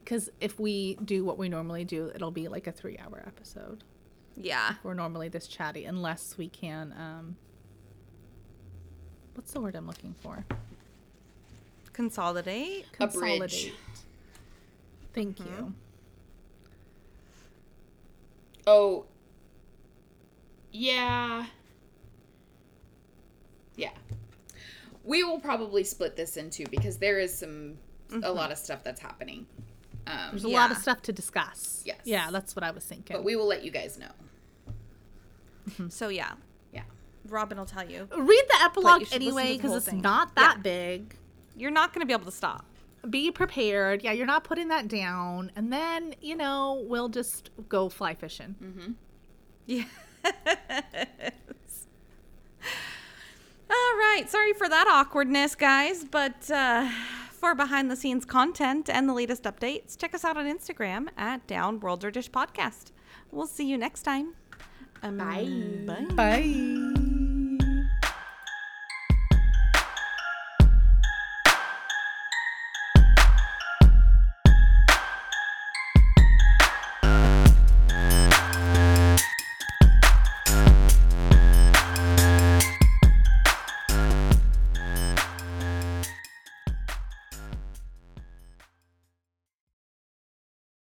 Because 0.05 0.29
if 0.41 0.59
we 0.61 0.97
do 0.97 1.25
what 1.25 1.39
we 1.39 1.49
normally 1.49 1.85
do, 1.85 2.11
it'll 2.15 2.31
be 2.31 2.49
like 2.49 2.67
a 2.67 2.73
three 2.73 2.99
hour 2.99 3.23
episode. 3.27 3.85
yeah. 4.37 4.75
We're 4.83 4.95
normally 4.95 5.29
this 5.29 5.47
chatty, 5.47 5.85
unless 5.85 6.37
we 6.37 6.49
can. 6.49 6.93
um 6.99 7.37
What's 9.35 9.53
the 9.53 9.61
word 9.61 9.75
I'm 9.77 9.87
looking 9.87 10.15
for? 10.23 10.45
Consolidate. 11.93 12.87
A 12.99 13.07
bridge. 13.07 13.13
Consolidate. 13.13 13.75
Thank 15.13 15.39
mm-hmm. 15.39 15.65
you. 15.65 15.75
Oh. 18.67 19.05
Yeah. 20.71 21.47
Yeah. 23.77 23.91
We 25.05 25.25
will 25.25 25.41
probably 25.41 25.85
split 25.85 26.17
this 26.17 26.37
in 26.37 26.51
two 26.51 26.67
because 26.71 26.99
there 26.99 27.19
is 27.19 27.37
some 27.37 27.79
a 28.11 28.15
mm-hmm. 28.15 28.37
lot 28.37 28.53
of 28.53 28.59
stuff 28.59 28.85
that's 28.85 29.01
happening. 29.01 29.47
Um, 30.07 30.17
There's 30.33 30.45
a 30.45 30.49
lot 30.49 30.71
of 30.71 30.79
stuff 30.79 31.03
to 31.03 31.13
discuss. 31.13 31.83
Yes. 31.85 32.01
Yeah, 32.05 32.31
that's 32.31 32.57
what 32.57 32.63
I 32.63 32.71
was 32.71 32.85
thinking. 32.85 33.17
but 33.17 33.25
we 33.25 33.37
will 33.37 33.47
let 33.47 33.65
you 33.65 33.71
guys 33.71 33.99
know. 33.99 34.11
Mm-hmm. 35.71 35.89
So 35.89 36.09
yeah, 36.09 36.33
Yeah. 36.73 36.83
Robin 37.29 37.59
will 37.59 37.67
tell 37.67 37.89
you. 37.89 38.09
Read 38.17 38.45
the 38.49 38.59
epilogue 38.63 39.01
you 39.01 39.07
should 39.07 39.23
listen 39.23 39.39
anyway 39.39 39.57
because 39.57 39.77
it's 39.77 39.93
not 39.93 40.35
that 40.35 40.57
Yeah. 40.59 40.63
big. 40.63 41.17
You're 41.57 41.71
not 41.71 41.93
going 41.93 42.01
to 42.01 42.07
be 42.07 42.13
able 42.13 42.25
to 42.27 42.31
stop. 42.37 42.65
Be 43.09 43.31
prepared. 43.31 44.03
Yeah, 44.03 44.13
you're 44.13 44.27
not 44.27 44.45
putting 44.45 44.69
that 44.69 44.89
down. 44.89 45.51
And 45.57 45.73
then, 45.73 46.15
you 46.21 46.37
know, 46.37 46.85
we'll 46.87 47.09
just 47.09 47.51
go 47.69 47.89
fly 47.89 48.15
fishing. 48.15 48.55
Mm-hmm. 48.63 48.93
Yes. 49.67 49.89
All 53.71 53.97
right. 53.97 54.25
Sorry 54.29 54.53
for 54.53 54.69
that 54.69 54.87
awkwardness, 54.87 55.55
guys. 55.55 56.05
But 56.05 56.51
uh, 56.51 56.89
for 57.31 57.55
behind 57.55 57.91
the 57.91 57.97
scenes 57.97 58.25
content 58.25 58.89
and 58.89 59.09
the 59.09 59.15
latest 59.15 59.45
updates, 59.45 59.99
check 59.99 60.15
us 60.15 60.25
out 60.25 60.37
on 60.37 60.47
Instagram 60.47 61.09
at 61.17 61.47
Downworlder 61.47 62.13
Dish 62.13 62.31
Podcast. 62.31 62.93
We'll 63.31 63.47
see 63.47 63.67
you 63.69 63.79
next 63.79 64.03
time. 64.03 64.35
Um, 65.03 65.19
Bye. 65.19 65.85
Bye. 65.87 66.15
Bye. 66.15 67.02